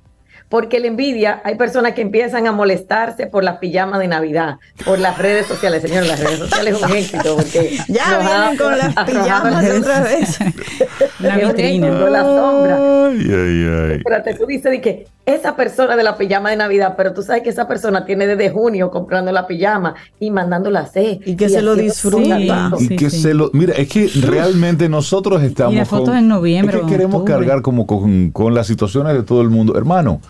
porque 0.53 0.81
la 0.81 0.89
envidia, 0.89 1.41
hay 1.45 1.55
personas 1.55 1.95
que 1.95 2.03
empiezan 2.03 2.47
a 2.47 2.53
molestarse 2.53 3.27
por 3.27 3.43
las 3.43 3.57
pijamas 3.57 4.01
de 4.01 4.07
Navidad, 4.07 4.59
por 4.85 4.99
las 4.99 5.17
redes 5.17 5.47
sociales. 5.47 5.81
Señor, 5.81 6.05
las 6.05 6.21
redes 6.21 6.41
sociales 6.41 6.77
es 6.77 6.83
un 6.83 6.93
éxito. 6.95 7.37
Porque 7.37 7.79
ya 7.89 8.19
vienen 8.19 8.59
con 8.59 8.77
las 8.77 8.95
pijamas 8.95 9.71
otra 9.71 10.01
vez. 10.03 10.39
La 11.21 11.39
vitrina. 11.39 11.89
Con 11.89 12.13
la 12.13 12.23
sombra. 12.23 12.77
Ay, 12.77 13.27
ay, 13.31 13.67
ay. 13.89 13.97
Espérate, 13.97 14.35
tú 14.35 14.45
dices 14.45 14.71
de 14.73 14.81
que 14.83 15.07
esa 15.25 15.55
persona 15.55 15.95
de 15.97 16.03
la 16.03 16.17
pijama 16.17 16.51
de 16.51 16.57
Navidad, 16.57 16.95
pero 16.97 17.13
tú 17.15 17.23
sabes 17.23 17.43
que 17.43 17.51
esa 17.51 17.69
persona 17.69 18.05
tiene 18.05 18.27
desde 18.27 18.51
junio 18.51 18.91
comprando 18.91 19.31
la 19.31 19.47
pijama 19.47 19.95
y 20.19 20.31
mandándola 20.33 20.81
a 20.81 20.83
hacer. 20.83 21.21
Y 21.25 21.37
que 21.37 21.49
se 21.49 21.63
lo 21.63 21.77
disfruta. 21.77 22.39
Y 22.41 22.85
Sí, 22.87 22.97
que 22.97 23.09
sí. 23.11 23.21
se 23.21 23.35
lo. 23.35 23.51
Mira, 23.53 23.75
es 23.75 23.89
que 23.89 24.09
realmente 24.21 24.89
nosotros 24.89 25.43
estamos. 25.43 25.75
Y 25.75 25.77
las 25.77 25.89
fotos 25.89 26.09
con- 26.09 26.17
en 26.19 26.29
noviembre 26.29 26.77
Es 26.79 26.83
que 26.83 26.89
queremos 26.91 27.21
octubre. 27.21 27.35
cargar 27.35 27.63
como 27.63 27.87
con, 27.87 28.31
con 28.33 28.55
las 28.55 28.67
situaciones 28.67 29.15
de 29.15 29.23
todo 29.23 29.43
el 29.43 29.51
mundo. 29.51 29.77
Hermano, 29.77 30.21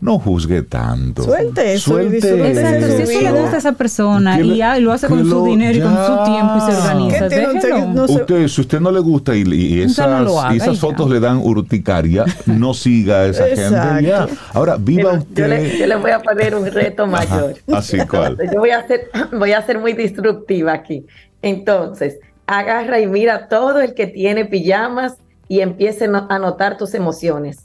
no 0.00 0.18
juzgue 0.18 0.62
tanto. 0.62 1.22
Suelte 1.22 1.74
eso 1.74 1.90
Suelte 1.92 2.16
Exacto, 2.50 2.86
si 2.96 3.02
eso 3.02 3.20
le 3.20 3.32
gusta 3.40 3.56
a 3.56 3.58
esa 3.58 3.72
persona 3.72 4.36
Que 4.38 4.44
y, 4.44 4.62
y 4.62 4.80
lo 4.80 4.92
hace 4.92 5.08
con 5.08 5.28
su 5.28 5.44
dinero 5.44 5.78
y 5.78 5.80
con 5.82 5.92
su 5.94 6.24
tiempo 6.24 6.54
y 6.56 6.60
se 6.70 6.76
organiza, 6.78 7.28
¿Qué 7.28 7.28
tiene 7.36 7.46
usted 7.48 7.60
que 7.60 7.66
déjelo. 7.74 7.92
no 7.94 8.08
se- 8.08 8.14
Usted, 8.14 8.48
si 8.48 8.60
usted 8.62 8.80
no 8.80 8.90
le 8.90 9.00
gusta 9.00 9.34
y, 9.36 9.40
y 9.42 9.84
Usted 9.84 10.02
no 10.04 10.08
esas, 10.10 10.24
lo 10.24 10.40
haga 10.40 10.54
y 10.54 10.56
esas 10.56 10.68
y 10.68 10.74
ya. 10.74 10.80
fotos 10.80 11.10
le 11.10 11.20
dan 11.20 11.36
urticaria, 11.38 12.24
no 12.46 12.72
siga 12.74 13.16
a 13.20 13.26
esa 13.26 13.44
gente 13.46 14.06
ya. 14.06 14.26
Ahora, 14.54 14.76
viva 14.78 15.10
Pero 15.10 15.18
usted. 15.18 15.42
yo, 15.42 15.48
le, 15.48 15.78
yo 15.78 15.86
le 15.86 15.96
voy 15.96 16.10
a 16.12 16.20
poner 16.20 16.54
un 16.54 16.66
reto 16.66 17.06
mayor. 17.06 17.54
Así 17.72 17.98
cual. 18.06 18.36
Yo 18.52 18.58
voy 18.58 18.70
a 18.70 18.86
ser, 18.86 19.10
voy 19.38 19.52
a 19.52 19.60
ser 19.66 19.78
muy 19.78 19.92
disruptiva 19.92 20.72
aquí. 20.72 21.06
Entonces, 21.42 22.18
agarra 22.46 23.00
y 23.00 23.06
mira 23.06 23.48
todo 23.48 23.80
el 23.80 23.94
que 23.94 24.06
tiene 24.06 24.44
pijamas 24.44 25.14
y 25.48 25.60
empiece 25.60 26.06
a 26.06 26.26
anotar 26.30 26.76
tus 26.76 26.94
emociones. 26.94 27.58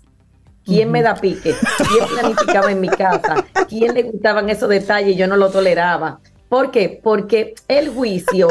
¿Quién 0.66 0.92
me 0.92 1.02
da 1.04 1.16
pique? 1.16 1.54
¿Quién 1.78 2.08
planificaba 2.12 2.72
en 2.72 2.82
mi 2.82 2.90
casa? 2.90 3.46
¿Quién 3.70 3.94
le 3.94 4.04
gustaban 4.04 4.50
esos 4.50 4.68
detalles 4.70 5.14
y 5.14 5.16
yo 5.16 5.28
no 5.28 5.38
lo 5.38 5.50
toleraba? 5.52 6.20
¿Por 6.50 6.72
qué? 6.72 7.00
Porque 7.04 7.56
el 7.68 7.90
juicio, 7.90 8.48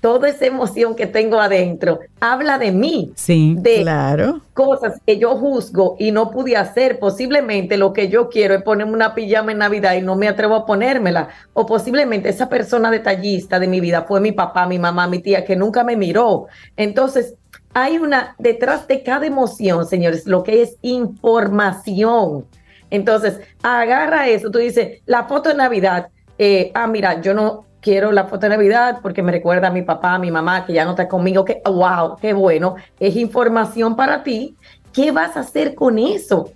toda 0.00 0.28
esa 0.28 0.46
emoción 0.46 0.94
que 0.96 1.06
tengo 1.06 1.40
adentro, 1.40 2.00
habla 2.20 2.58
de 2.58 2.72
mí, 2.72 3.12
Sí. 3.14 3.54
de 3.58 3.82
Claro. 3.82 4.40
cosas 4.54 5.00
que 5.06 5.18
yo 5.18 5.36
juzgo 5.36 5.96
y 5.98 6.10
no 6.10 6.30
pude 6.30 6.56
hacer. 6.56 6.98
Posiblemente 6.98 7.76
lo 7.76 7.92
que 7.92 8.08
yo 8.08 8.28
quiero 8.28 8.54
es 8.54 8.62
ponerme 8.62 8.92
una 8.94 9.14
pijama 9.14 9.52
en 9.52 9.58
Navidad 9.58 9.94
y 9.94 10.02
no 10.02 10.16
me 10.16 10.28
atrevo 10.28 10.54
a 10.56 10.66
ponérmela. 10.66 11.28
O 11.52 11.64
posiblemente 11.66 12.28
esa 12.30 12.48
persona 12.48 12.90
detallista 12.90 13.58
de 13.58 13.68
mi 13.68 13.80
vida 13.80 14.02
fue 14.08 14.20
mi 14.20 14.32
papá, 14.32 14.66
mi 14.66 14.78
mamá, 14.78 15.06
mi 15.06 15.18
tía, 15.20 15.44
que 15.44 15.54
nunca 15.56 15.84
me 15.84 15.96
miró. 15.96 16.46
Entonces, 16.76 17.34
hay 17.74 17.98
una, 17.98 18.36
detrás 18.38 18.86
de 18.86 19.02
cada 19.02 19.26
emoción, 19.26 19.86
señores, 19.86 20.26
lo 20.26 20.44
que 20.44 20.62
es 20.62 20.76
información. 20.80 22.46
Entonces, 22.88 23.40
agarra 23.62 24.28
eso, 24.28 24.50
tú 24.50 24.58
dices, 24.58 25.02
la 25.06 25.24
foto 25.24 25.48
de 25.48 25.56
Navidad, 25.56 26.08
eh, 26.38 26.70
ah, 26.74 26.86
mira, 26.86 27.20
yo 27.20 27.34
no 27.34 27.66
quiero 27.80 28.12
la 28.12 28.24
foto 28.24 28.46
de 28.46 28.50
Navidad 28.50 29.00
porque 29.02 29.22
me 29.22 29.32
recuerda 29.32 29.68
a 29.68 29.72
mi 29.72 29.82
papá, 29.82 30.14
a 30.14 30.18
mi 30.18 30.30
mamá, 30.30 30.64
que 30.64 30.72
ya 30.72 30.84
no 30.84 30.92
está 30.92 31.08
conmigo, 31.08 31.44
que, 31.44 31.60
wow, 31.64 32.16
qué 32.20 32.32
bueno, 32.32 32.76
es 33.00 33.16
información 33.16 33.96
para 33.96 34.22
ti. 34.22 34.56
¿Qué 34.92 35.10
vas 35.10 35.36
a 35.36 35.40
hacer 35.40 35.74
con 35.74 35.98
eso? 35.98 36.52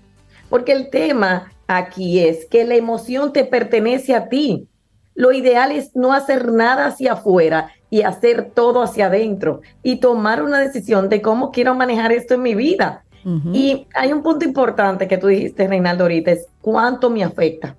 Porque 0.48 0.72
el 0.72 0.88
tema 0.88 1.52
aquí 1.66 2.20
es 2.20 2.46
que 2.46 2.64
la 2.64 2.76
emoción 2.76 3.32
te 3.32 3.44
pertenece 3.44 4.14
a 4.14 4.28
ti. 4.28 4.68
Lo 5.14 5.32
ideal 5.32 5.72
es 5.72 5.96
no 5.96 6.12
hacer 6.12 6.52
nada 6.52 6.86
hacia 6.86 7.14
afuera 7.14 7.72
y 7.90 8.02
hacer 8.02 8.50
todo 8.54 8.82
hacia 8.82 9.06
adentro 9.06 9.60
y 9.82 9.96
tomar 10.00 10.42
una 10.42 10.60
decisión 10.60 11.08
de 11.08 11.22
cómo 11.22 11.50
quiero 11.50 11.74
manejar 11.74 12.12
esto 12.12 12.34
en 12.34 12.42
mi 12.42 12.54
vida. 12.54 13.04
Y 13.52 13.86
hay 13.94 14.12
un 14.12 14.22
punto 14.22 14.46
importante 14.46 15.06
que 15.06 15.18
tú 15.18 15.26
dijiste, 15.26 15.68
Reinaldo, 15.68 16.04
ahorita, 16.04 16.30
es 16.30 16.46
cuánto 16.62 17.10
me 17.10 17.22
afecta. 17.22 17.76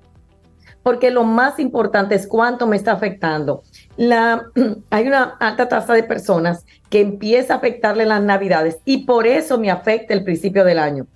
Porque 0.84 1.10
lo 1.10 1.24
más 1.24 1.58
importante 1.60 2.14
es 2.14 2.28
cuánto 2.28 2.68
me 2.68 2.76
está 2.76 2.92
afectando. 2.92 3.64
La, 3.98 4.44
hay 4.92 5.08
una 5.08 5.38
alta 5.40 5.68
tasa 5.68 5.94
de 5.94 6.04
personas 6.04 6.66
que 6.92 7.02
empieza 7.02 7.56
a 7.56 7.58
afectarle 7.58 8.06
las 8.06 8.22
navidades 8.22 8.78
y 8.86 9.06
por 9.06 9.26
eso 9.26 9.58
me 9.58 9.72
afecta 9.72 10.14
el 10.14 10.24
principio 10.24 10.64
del 10.64 10.78
año. 10.78 11.08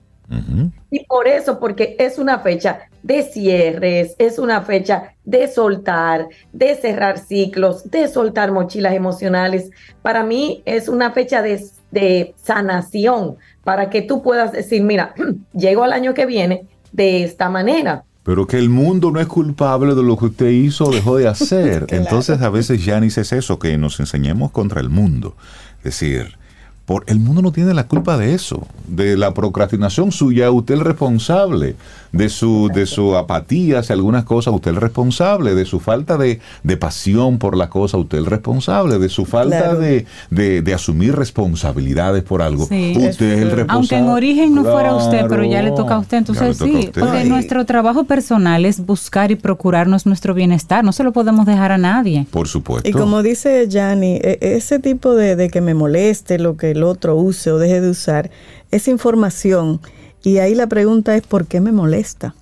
Y 0.92 1.06
por 1.06 1.28
eso, 1.28 1.60
porque 1.60 1.96
es 2.00 2.18
una 2.18 2.40
fecha 2.40 2.82
de 3.02 3.24
cierres, 3.24 4.16
es 4.18 4.40
una 4.40 4.62
fecha 4.62 5.16
de 5.26 5.48
soltar, 5.48 6.28
de 6.52 6.76
cerrar 6.76 7.20
ciclos, 7.20 7.90
de 7.90 8.08
soltar 8.08 8.52
mochilas 8.52 8.94
emocionales. 8.94 9.72
Para 10.02 10.24
mí 10.24 10.62
es 10.66 10.88
una 10.88 11.12
fecha 11.12 11.42
de, 11.42 11.64
de 11.92 12.34
sanación, 12.42 13.38
para 13.64 13.90
que 13.90 14.02
tú 14.02 14.22
puedas 14.22 14.52
decir, 14.52 14.84
mira, 14.84 15.14
llego 15.54 15.84
al 15.84 15.94
año 15.94 16.14
que 16.14 16.26
viene 16.26 16.68
de 16.92 17.24
esta 17.24 17.50
manera. 17.50 18.04
Pero 18.24 18.48
que 18.48 18.58
el 18.58 18.70
mundo 18.70 19.12
no 19.12 19.20
es 19.20 19.28
culpable 19.28 19.96
de 19.96 20.04
lo 20.04 20.18
que 20.18 20.26
usted 20.26 20.50
hizo 20.50 20.86
o 20.86 20.92
dejó 20.92 21.18
de 21.18 21.28
hacer. 21.28 21.86
Claro. 21.88 22.04
Entonces 22.04 22.42
a 22.42 22.50
veces 22.50 22.86
Yanis 22.86 23.18
es 23.18 23.34
eso, 23.34 23.60
que 23.60 23.78
nos 23.78 24.00
enseñemos 24.00 24.52
contra 24.52 24.80
el 24.80 24.90
mundo. 24.90 25.36
Es 25.80 26.00
decir, 26.00 26.38
por, 26.86 27.04
el 27.08 27.20
mundo 27.20 27.42
no 27.42 27.52
tiene 27.54 27.74
la 27.74 27.88
culpa 27.88 28.18
de 28.18 28.34
eso, 28.34 28.68
de 28.88 29.16
la 29.16 29.34
procrastinación 29.34 30.12
suya, 30.12 30.52
usted 30.52 30.74
es 30.74 30.80
el 30.82 30.86
responsable, 30.86 31.76
de 32.12 32.30
su, 32.30 32.70
de 32.74 32.86
su 32.86 33.16
apatía 33.16 33.80
hacia 33.80 33.96
algunas 33.96 34.26
cosas, 34.26 34.54
usted 34.54 34.72
es 34.72 34.76
el 34.76 34.82
responsable, 34.82 35.56
de 35.56 35.66
su 35.66 35.80
falta 35.80 36.18
de, 36.18 36.40
de 36.64 36.78
pasión 36.78 37.38
por 37.40 37.56
las 37.58 37.70
cosas, 37.70 38.02
usted 38.02 38.18
es 38.18 38.24
el 38.26 38.30
responsable, 38.30 39.00
de 39.00 39.10
su 39.10 39.26
falta 39.26 39.58
Claro. 39.60 39.80
de, 39.80 40.06
de- 40.30 40.62
de 40.62 40.74
asumir 40.74 41.16
responsabilidades 41.16 42.24
por 42.24 42.42
algo, 42.42 42.66
Sí. 42.66 42.94
usted 42.98 43.32
es 43.34 43.42
el 43.42 43.52
responsable. 43.52 43.66
Aunque 43.70 43.96
en 43.98 44.10
origen 44.10 44.54
no 44.56 44.64
fuera 44.64 44.94
usted, 44.96 45.26
pero 45.30 45.44
ya 45.46 45.62
le 45.62 45.72
toca 45.72 45.96
a 45.96 46.00
usted, 46.00 46.18
entonces 46.18 46.58
sí, 46.58 46.64
usted. 46.88 47.00
porque 47.00 47.18
Ay. 47.20 47.30
nuestro 47.30 47.66
trabajo 47.66 48.04
personal 48.04 48.66
es 48.66 48.86
buscar 48.86 49.32
y 49.32 49.36
procurarnos 49.36 50.06
nuestro 50.06 50.34
bienestar, 50.34 50.84
no 50.84 50.92
se 50.92 51.04
lo 51.04 51.14
podemos 51.14 51.46
dejar 51.46 51.72
a 51.72 51.78
nadie. 51.78 52.28
Por 52.30 52.48
supuesto. 52.48 52.88
Y 52.90 52.92
como 52.92 53.24
dice 53.24 53.68
Yanni, 53.70 54.20
e- 54.22 54.38
ese 54.42 54.80
tipo 54.80 55.16
de, 55.16 55.36
de 55.36 55.50
que 55.50 55.62
me 55.62 55.74
moleste 55.74 56.38
lo 56.40 56.58
que 56.58 56.73
el 56.74 56.84
otro 56.84 57.16
use 57.16 57.52
o 57.52 57.58
deje 57.60 57.82
de 57.82 57.90
usar, 57.90 58.30
es 58.72 58.88
información. 58.88 59.80
Y 60.24 60.38
ahí 60.40 60.56
la 60.56 60.68
pregunta 60.68 61.16
es, 61.16 61.24
¿por 61.28 61.48
qué 61.48 61.62
me 61.62 61.72
molesta? 61.72 62.36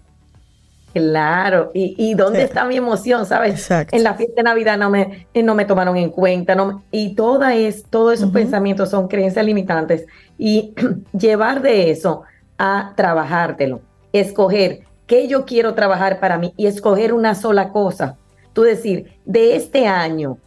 Claro, 0.94 1.72
y, 1.74 1.95
y 1.98 2.16
dónde 2.16 2.40
Sí. 2.40 2.45
está 2.45 2.66
mi 2.66 2.76
emoción, 2.76 3.26
¿sabes? 3.26 3.53
Exacto. 3.53 3.95
En 3.95 4.03
la 4.03 4.14
fiesta 4.16 4.34
de 4.38 4.44
Navidad 4.44 4.78
no 4.78 4.90
me, 4.90 5.26
eh, 5.34 5.41
no 5.41 5.56
me 5.56 5.64
tomaron 5.64 5.95
en 5.95 6.10
cuenta, 6.10 6.53
no, 6.53 6.66
me- 6.66 6.82
y 6.91 7.16
toda 7.16 7.56
es, 7.56 7.86
todos 7.90 8.16
esos 8.16 8.32
pensamientos 8.32 8.90
son 8.90 9.08
creencias 9.08 9.45
limitantes. 9.45 10.06
Y 10.38 10.74
llevar 11.18 11.62
de 11.62 11.91
eso 11.91 12.24
a 12.58 12.91
trabajártelo, 12.98 13.80
escoger 14.12 14.82
qué 15.08 15.30
yo 15.30 15.45
quiero 15.45 15.76
trabajar 15.76 16.20
para 16.20 16.38
mí 16.38 16.53
y 16.58 16.66
escoger 16.68 17.14
una 17.14 17.36
sola 17.36 17.70
cosa. 17.72 18.18
Tú 18.52 18.64
decir, 18.64 19.14
de 19.24 19.56
este 19.56 19.88
año 19.88 20.40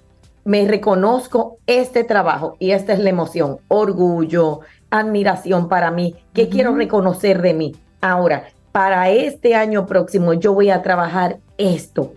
me 0.45 0.67
reconozco 0.67 1.59
este 1.67 2.05
trabajo 2.05 2.57
y 2.59 2.73
esta 2.73 2.93
es 2.93 2.99
la 2.99 3.11
emoción, 3.11 3.59
orgullo, 3.69 4.61
admiración 4.91 5.69
para 5.69 5.91
mí, 5.91 6.15
qué 6.33 6.49
quiero 6.49 6.75
reconocer 6.75 7.43
de 7.43 7.55
mí. 7.55 7.77
Ahora, 8.01 8.45
para 8.73 9.11
este 9.11 9.55
año 9.55 9.87
próximo 9.87 10.35
yo 10.35 10.53
voy 10.53 10.71
a 10.71 10.83
trabajar 10.83 11.39
esto. 11.59 12.15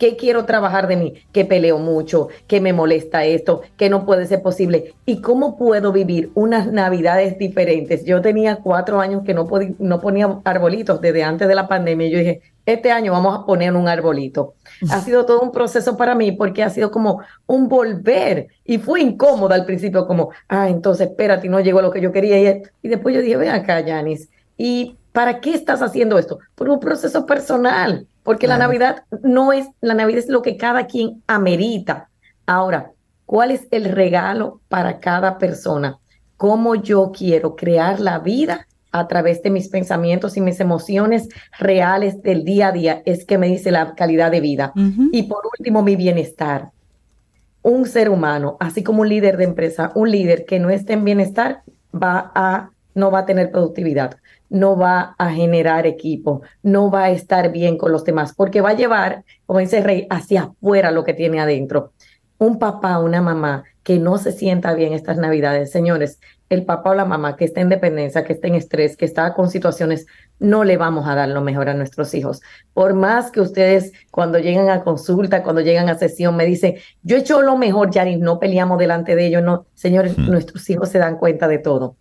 ¿Qué 0.00 0.16
quiero 0.16 0.46
trabajar 0.46 0.88
de 0.88 0.96
mí? 0.96 1.14
Que 1.32 1.44
peleo 1.44 1.78
mucho, 1.78 2.28
que 2.48 2.60
me 2.62 2.72
molesta 2.72 3.24
esto, 3.26 3.62
que 3.76 3.90
no 3.90 4.06
puede 4.06 4.26
ser 4.26 4.42
posible. 4.42 4.94
¿Y 5.06 5.20
cómo 5.20 5.58
puedo 5.58 5.92
vivir 5.92 6.32
unas 6.34 6.72
navidades 6.72 7.38
diferentes? 7.38 8.04
Yo 8.06 8.22
tenía 8.22 8.56
cuatro 8.64 9.00
años 9.00 9.22
que 9.24 9.34
no, 9.34 9.46
podí- 9.46 9.76
no 9.78 10.00
ponía 10.00 10.40
arbolitos 10.44 11.02
desde 11.02 11.22
antes 11.22 11.48
de 11.48 11.54
la 11.54 11.68
pandemia. 11.68 12.08
Yo 12.08 12.18
dije, 12.18 12.42
este 12.66 12.90
año 12.92 13.12
vamos 13.12 13.38
a 13.38 13.46
poner 13.46 13.74
un 13.76 13.88
arbolito. 13.88 14.56
Ha 14.88 15.00
sido 15.02 15.26
todo 15.26 15.40
un 15.42 15.52
proceso 15.52 15.96
para 15.98 16.14
mí 16.14 16.32
porque 16.32 16.62
ha 16.62 16.70
sido 16.70 16.90
como 16.90 17.20
un 17.46 17.68
volver. 17.68 18.48
Y 18.64 18.78
fue 18.78 19.00
incómodo 19.02 19.54
al 19.54 19.66
principio, 19.66 20.06
como, 20.06 20.30
ah, 20.48 20.68
entonces 20.70 21.08
espérate, 21.08 21.46
y 21.46 21.50
no 21.50 21.60
llegó 21.60 21.82
lo 21.82 21.90
que 21.92 22.00
yo 22.00 22.12
quería. 22.12 22.40
Y, 22.40 22.62
y 22.82 22.88
después 22.88 23.14
yo 23.14 23.22
dije, 23.22 23.36
ven 23.36 23.50
acá, 23.50 23.80
Yanis, 23.80 24.30
¿y 24.56 24.98
para 25.12 25.40
qué 25.40 25.54
estás 25.54 25.82
haciendo 25.82 26.18
esto? 26.18 26.38
Por 26.54 26.68
un 26.70 26.80
proceso 26.80 27.26
personal, 27.26 28.06
porque 28.22 28.46
la. 28.46 28.58
Navidad 28.58 29.04
no 29.22 29.52
es, 29.52 29.66
la 29.80 29.94
Navidad 29.94 30.18
es 30.18 30.28
lo 30.28 30.42
que 30.42 30.56
cada 30.56 30.86
quien 30.86 31.22
amerita. 31.26 32.08
Ahora, 32.46 32.92
¿cuál 33.26 33.50
es 33.50 33.66
el 33.70 33.84
regalo 33.86 34.60
para 34.68 34.98
cada 34.98 35.38
persona? 35.38 35.98
¿Cómo 36.36 36.74
yo 36.74 37.12
quiero 37.12 37.56
crear 37.56 38.00
la 38.00 38.18
vida 38.18 38.66
a 38.92 39.06
través 39.06 39.42
de 39.42 39.50
mis 39.50 39.68
pensamientos 39.68 40.36
y 40.36 40.40
mis 40.40 40.58
emociones 40.58 41.28
reales 41.58 42.22
del 42.22 42.44
día 42.44 42.68
a 42.68 42.72
día? 42.72 43.02
Es 43.04 43.24
que 43.24 43.38
me 43.38 43.48
dice 43.48 43.70
la 43.70 43.94
calidad 43.94 44.30
de 44.30 44.40
vida. 44.40 44.72
Y 45.12 45.24
por 45.24 45.42
último, 45.58 45.82
mi 45.82 45.96
bienestar. 45.96 46.70
Un 47.62 47.86
ser 47.86 48.08
humano, 48.08 48.56
así 48.58 48.82
como 48.82 49.02
un 49.02 49.10
líder 49.10 49.36
de 49.36 49.44
empresa, 49.44 49.92
un 49.94 50.10
líder 50.10 50.46
que 50.46 50.58
no 50.58 50.70
esté 50.70 50.94
en 50.94 51.04
bienestar, 51.04 51.62
va 51.94 52.32
a 52.34 52.70
no 52.94 53.10
va 53.10 53.20
a 53.20 53.26
tener 53.26 53.50
productividad, 53.50 54.16
no 54.48 54.76
va 54.76 55.14
a 55.18 55.30
generar 55.30 55.86
equipo, 55.86 56.42
no 56.62 56.90
va 56.90 57.04
a 57.04 57.10
estar 57.10 57.52
bien 57.52 57.78
con 57.78 57.92
los 57.92 58.04
demás, 58.04 58.34
porque 58.34 58.60
va 58.60 58.70
a 58.70 58.76
llevar, 58.76 59.24
como 59.46 59.60
dice 59.60 59.82
Rey, 59.82 60.06
hacia 60.10 60.42
afuera 60.42 60.90
lo 60.90 61.04
que 61.04 61.14
tiene 61.14 61.40
adentro. 61.40 61.92
Un 62.38 62.58
papá, 62.58 62.98
una 62.98 63.20
mamá 63.20 63.64
que 63.82 63.98
no 63.98 64.18
se 64.18 64.32
sienta 64.32 64.74
bien 64.74 64.92
estas 64.92 65.16
navidades, 65.16 65.70
señores, 65.70 66.20
el 66.50 66.64
papá 66.64 66.90
o 66.90 66.94
la 66.94 67.04
mamá 67.04 67.36
que 67.36 67.44
está 67.44 67.60
en 67.60 67.68
dependencia, 67.68 68.24
que 68.24 68.32
está 68.32 68.48
en 68.48 68.56
estrés, 68.56 68.96
que 68.96 69.04
está 69.04 69.34
con 69.34 69.50
situaciones, 69.50 70.06
no 70.40 70.64
le 70.64 70.76
vamos 70.76 71.06
a 71.06 71.14
dar 71.14 71.28
lo 71.28 71.40
mejor 71.42 71.68
a 71.68 71.74
nuestros 71.74 72.12
hijos. 72.12 72.40
Por 72.74 72.94
más 72.94 73.30
que 73.30 73.40
ustedes 73.40 73.92
cuando 74.10 74.38
llegan 74.38 74.68
a 74.68 74.82
consulta, 74.82 75.44
cuando 75.44 75.60
llegan 75.60 75.88
a 75.88 75.96
sesión, 75.96 76.36
me 76.36 76.44
dicen, 76.44 76.74
yo 77.02 77.16
he 77.16 77.20
hecho 77.20 77.40
lo 77.40 77.56
mejor, 77.56 77.90
Yari, 77.90 78.16
no 78.16 78.40
peleamos 78.40 78.78
delante 78.78 79.14
de 79.14 79.26
ellos, 79.26 79.42
no, 79.42 79.66
señores, 79.74 80.18
nuestros 80.18 80.68
hijos 80.68 80.88
se 80.88 80.98
dan 80.98 81.18
cuenta 81.18 81.46
de 81.46 81.58
todo. 81.58 81.96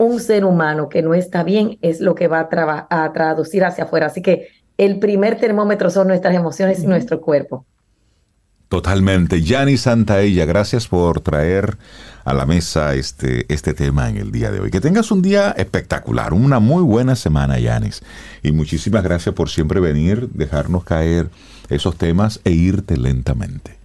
Un 0.00 0.18
ser 0.18 0.46
humano 0.46 0.88
que 0.88 1.02
no 1.02 1.12
está 1.12 1.42
bien 1.42 1.78
es 1.82 2.00
lo 2.00 2.14
que 2.14 2.26
va 2.26 2.48
a, 2.50 3.04
a 3.04 3.12
traducir 3.12 3.64
hacia 3.64 3.84
afuera. 3.84 4.06
Así 4.06 4.22
que 4.22 4.48
el 4.78 4.98
primer 4.98 5.38
termómetro 5.38 5.90
son 5.90 6.08
nuestras 6.08 6.34
emociones 6.34 6.82
y 6.82 6.86
nuestro 6.86 7.20
cuerpo. 7.20 7.66
Totalmente. 8.70 9.42
Yani 9.42 9.76
Santaella, 9.76 10.46
gracias 10.46 10.86
por 10.86 11.20
traer 11.20 11.76
a 12.24 12.32
la 12.32 12.46
mesa 12.46 12.94
este, 12.94 13.52
este 13.52 13.74
tema 13.74 14.08
en 14.08 14.16
el 14.16 14.30
día 14.30 14.52
de 14.52 14.60
hoy. 14.60 14.70
Que 14.70 14.80
tengas 14.80 15.10
un 15.10 15.22
día 15.22 15.50
espectacular, 15.50 16.32
una 16.32 16.60
muy 16.60 16.82
buena 16.82 17.16
semana, 17.16 17.58
Yanis. 17.58 18.00
Y 18.44 18.52
muchísimas 18.52 19.02
gracias 19.02 19.34
por 19.34 19.50
siempre 19.50 19.80
venir, 19.80 20.30
dejarnos 20.30 20.84
caer 20.84 21.28
esos 21.68 21.96
temas 21.96 22.40
e 22.44 22.52
irte 22.52 22.96
lentamente. 22.96 23.79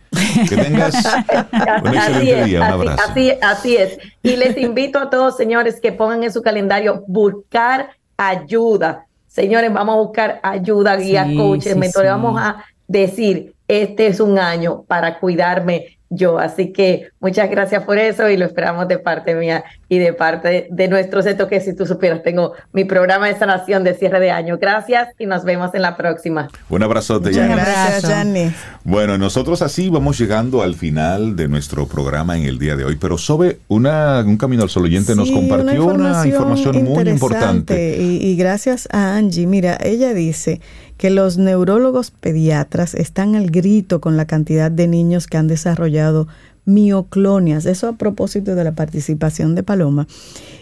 Que 0.50 0.56
tengas 0.56 0.96
un 1.84 1.94
excelente 1.94 2.44
día, 2.46 2.60
un 2.60 2.64
abrazo. 2.64 3.04
Así, 3.10 3.32
así 3.42 3.78
es. 3.78 3.98
Y 4.22 4.36
les 4.36 4.58
invito 4.58 5.00
a 5.00 5.10
todos, 5.10 5.38
señores, 5.38 5.80
que 5.80 5.92
pongan 5.92 6.24
en 6.24 6.32
su 6.32 6.42
calendario 6.42 7.04
buscar 7.08 7.92
ayuda. 8.18 9.06
Señores, 9.28 9.74
vamos 9.74 9.96
a 9.96 10.00
buscar 10.00 10.40
ayuda, 10.44 10.96
guía, 10.96 11.28
coaches, 11.36 11.76
mentores. 11.76 12.12
Vamos 12.12 12.40
a 12.40 12.64
decir, 12.88 13.55
este 13.68 14.08
es 14.08 14.20
un 14.20 14.40
año 14.40 14.84
para 14.88 15.20
cuidarme 15.20 15.96
yo. 16.10 16.40
Así 16.40 16.72
que 16.72 17.10
muchas 17.20 17.50
gracias 17.50 17.84
por 17.84 17.98
eso 17.98 18.30
y 18.30 18.38
lo 18.38 18.46
esperamos 18.46 18.88
de 18.88 19.00
parte 19.00 19.36
mía 19.36 19.64
y 19.90 20.00
de 20.00 20.14
parte 20.14 20.68
de 20.72 20.88
nuestro 20.88 21.22
centro 21.22 21.48
que 21.48 21.60
si 21.60 21.76
tú 21.76 21.86
supieras, 21.86 22.24
tengo 22.24 22.54
mi 22.74 22.86
programa 22.86 23.28
de 23.28 23.38
sanación 23.38 23.84
de 23.84 23.94
cierre 23.94 24.20
de 24.20 24.32
año. 24.32 24.58
Gracias 24.58 25.10
y 25.20 25.26
nos 25.26 25.44
vemos 25.44 25.74
en 25.74 25.82
la 25.82 25.98
próxima. 25.98 26.50
Un 26.70 26.84
abrazote, 26.84 27.30
Muchas 27.30 27.50
Gracias, 27.50 28.10
Yanni. 28.10 28.52
Bueno, 28.84 29.18
nosotros 29.18 29.62
así 29.62 29.90
vamos 29.90 30.18
llegando 30.18 30.62
al 30.62 30.76
final 30.76 31.36
de 31.36 31.48
nuestro 31.48 31.88
programa 31.88 32.38
en 32.38 32.46
el 32.46 32.60
día 32.60 32.76
de 32.76 32.86
hoy, 32.86 32.98
pero 33.00 33.18
sobre 33.18 33.60
una, 33.68 34.24
un 34.26 34.38
Camino 34.38 34.64
al 34.64 34.70
Sol 34.70 34.84
oyente 34.84 35.16
nos 35.16 35.32
compartió 35.32 35.86
una 35.86 36.26
información, 36.26 36.84
muy 36.84 37.08
importante. 37.10 37.98
Y, 37.98 38.18
y 38.26 38.36
gracias 38.36 38.88
a 38.92 39.16
Angie, 39.16 39.48
mira, 39.48 39.78
ella 39.82 40.14
dice 40.14 40.62
que 40.98 41.10
los 41.10 41.38
neurólogos 41.38 42.12
pediatras 42.12 42.94
están 42.94 43.36
al 43.36 43.52
grito 43.52 44.00
con 44.02 44.18
la 44.18 44.26
cantidad 44.26 44.72
de 44.72 44.88
niños 44.88 45.28
que 45.28 45.38
han 45.38 45.48
desarrollado 45.48 46.28
mioclonias. 46.66 47.66
Eso 47.66 47.88
a 47.88 47.94
propósito 47.94 48.56
de 48.56 48.64
la 48.64 48.76
participación 48.76 49.56
de 49.56 49.64
Paloma. 49.64 50.08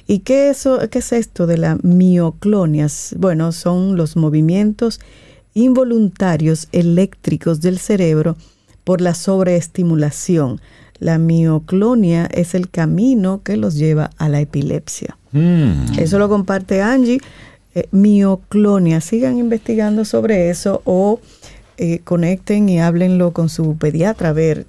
¿Y 0.08 0.20
qué, 0.20 0.50
eso, 0.50 0.80
qué 0.92 1.00
es 1.00 1.14
esto 1.14 1.48
de 1.48 1.58
las 1.58 1.84
mioclonias? 1.84 3.16
Bueno, 3.18 3.52
son 3.52 3.96
los 3.96 4.16
movimientos 4.16 5.00
involuntarios 5.54 6.68
eléctricos 6.72 7.62
del 7.62 7.78
cerebro 7.78 8.36
por 8.84 9.02
la 9.02 9.14
sobreestimulación. 9.14 10.60
La 11.00 11.18
mioclonia 11.18 12.26
es 12.26 12.56
el 12.56 12.70
camino 12.70 13.42
que 13.44 13.58
los 13.58 13.76
lleva 13.76 14.12
a 14.18 14.30
la 14.30 14.42
epilepsia. 14.42 15.18
Mm. 15.32 16.00
Eso 16.00 16.20
lo 16.20 16.30
comparte 16.30 16.82
Angie. 16.82 17.20
Eh, 17.76 17.88
mioclonia. 17.92 19.02
Sigan 19.02 19.38
investigando 19.38 20.06
sobre 20.06 20.50
eso 20.50 20.82
o 20.86 21.20
eh, 21.78 22.00
conecten 22.04 22.70
y 22.70 22.80
háblenlo 22.80 23.34
con 23.34 23.50
su 23.50 23.78
pediatra 23.78 24.30
a 24.30 24.34
ver 24.34 24.68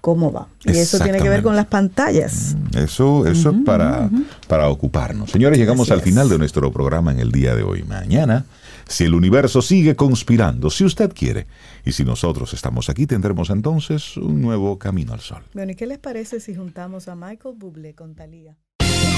cómo 0.00 0.30
va. 0.30 0.46
Y 0.64 0.70
eso 0.70 1.00
tiene 1.00 1.18
que 1.18 1.28
ver 1.28 1.42
con 1.42 1.56
las 1.56 1.66
pantallas. 1.66 2.54
Mm, 2.54 2.78
eso, 2.78 3.26
eso 3.26 3.50
es 3.50 3.56
para, 3.64 4.08
para 4.46 4.68
ocuparnos. 4.68 5.32
Señores, 5.32 5.58
llegamos 5.58 5.90
al 5.90 6.00
final 6.00 6.28
de 6.28 6.38
nuestro 6.38 6.70
programa 6.70 7.10
en 7.10 7.18
el 7.18 7.32
día 7.32 7.56
de 7.56 7.64
hoy. 7.64 7.82
Mañana, 7.82 8.44
si 8.86 9.02
el 9.02 9.14
universo 9.14 9.60
sigue 9.62 9.96
conspirando, 9.96 10.70
si 10.70 10.84
usted 10.84 11.12
quiere, 11.12 11.46
y 11.84 11.90
si 11.90 12.04
nosotros 12.04 12.54
estamos 12.54 12.88
aquí, 12.88 13.08
tendremos 13.08 13.50
entonces 13.50 14.16
un 14.16 14.40
nuevo 14.40 14.78
camino 14.78 15.12
al 15.12 15.20
sol. 15.20 15.42
Bueno, 15.54 15.72
¿y 15.72 15.74
qué 15.74 15.86
les 15.86 15.98
parece 15.98 16.38
si 16.38 16.54
juntamos 16.54 17.08
a 17.08 17.16
Michael 17.16 17.56
Bublé 17.58 17.94
con 17.94 18.14
Talía? 18.14 18.56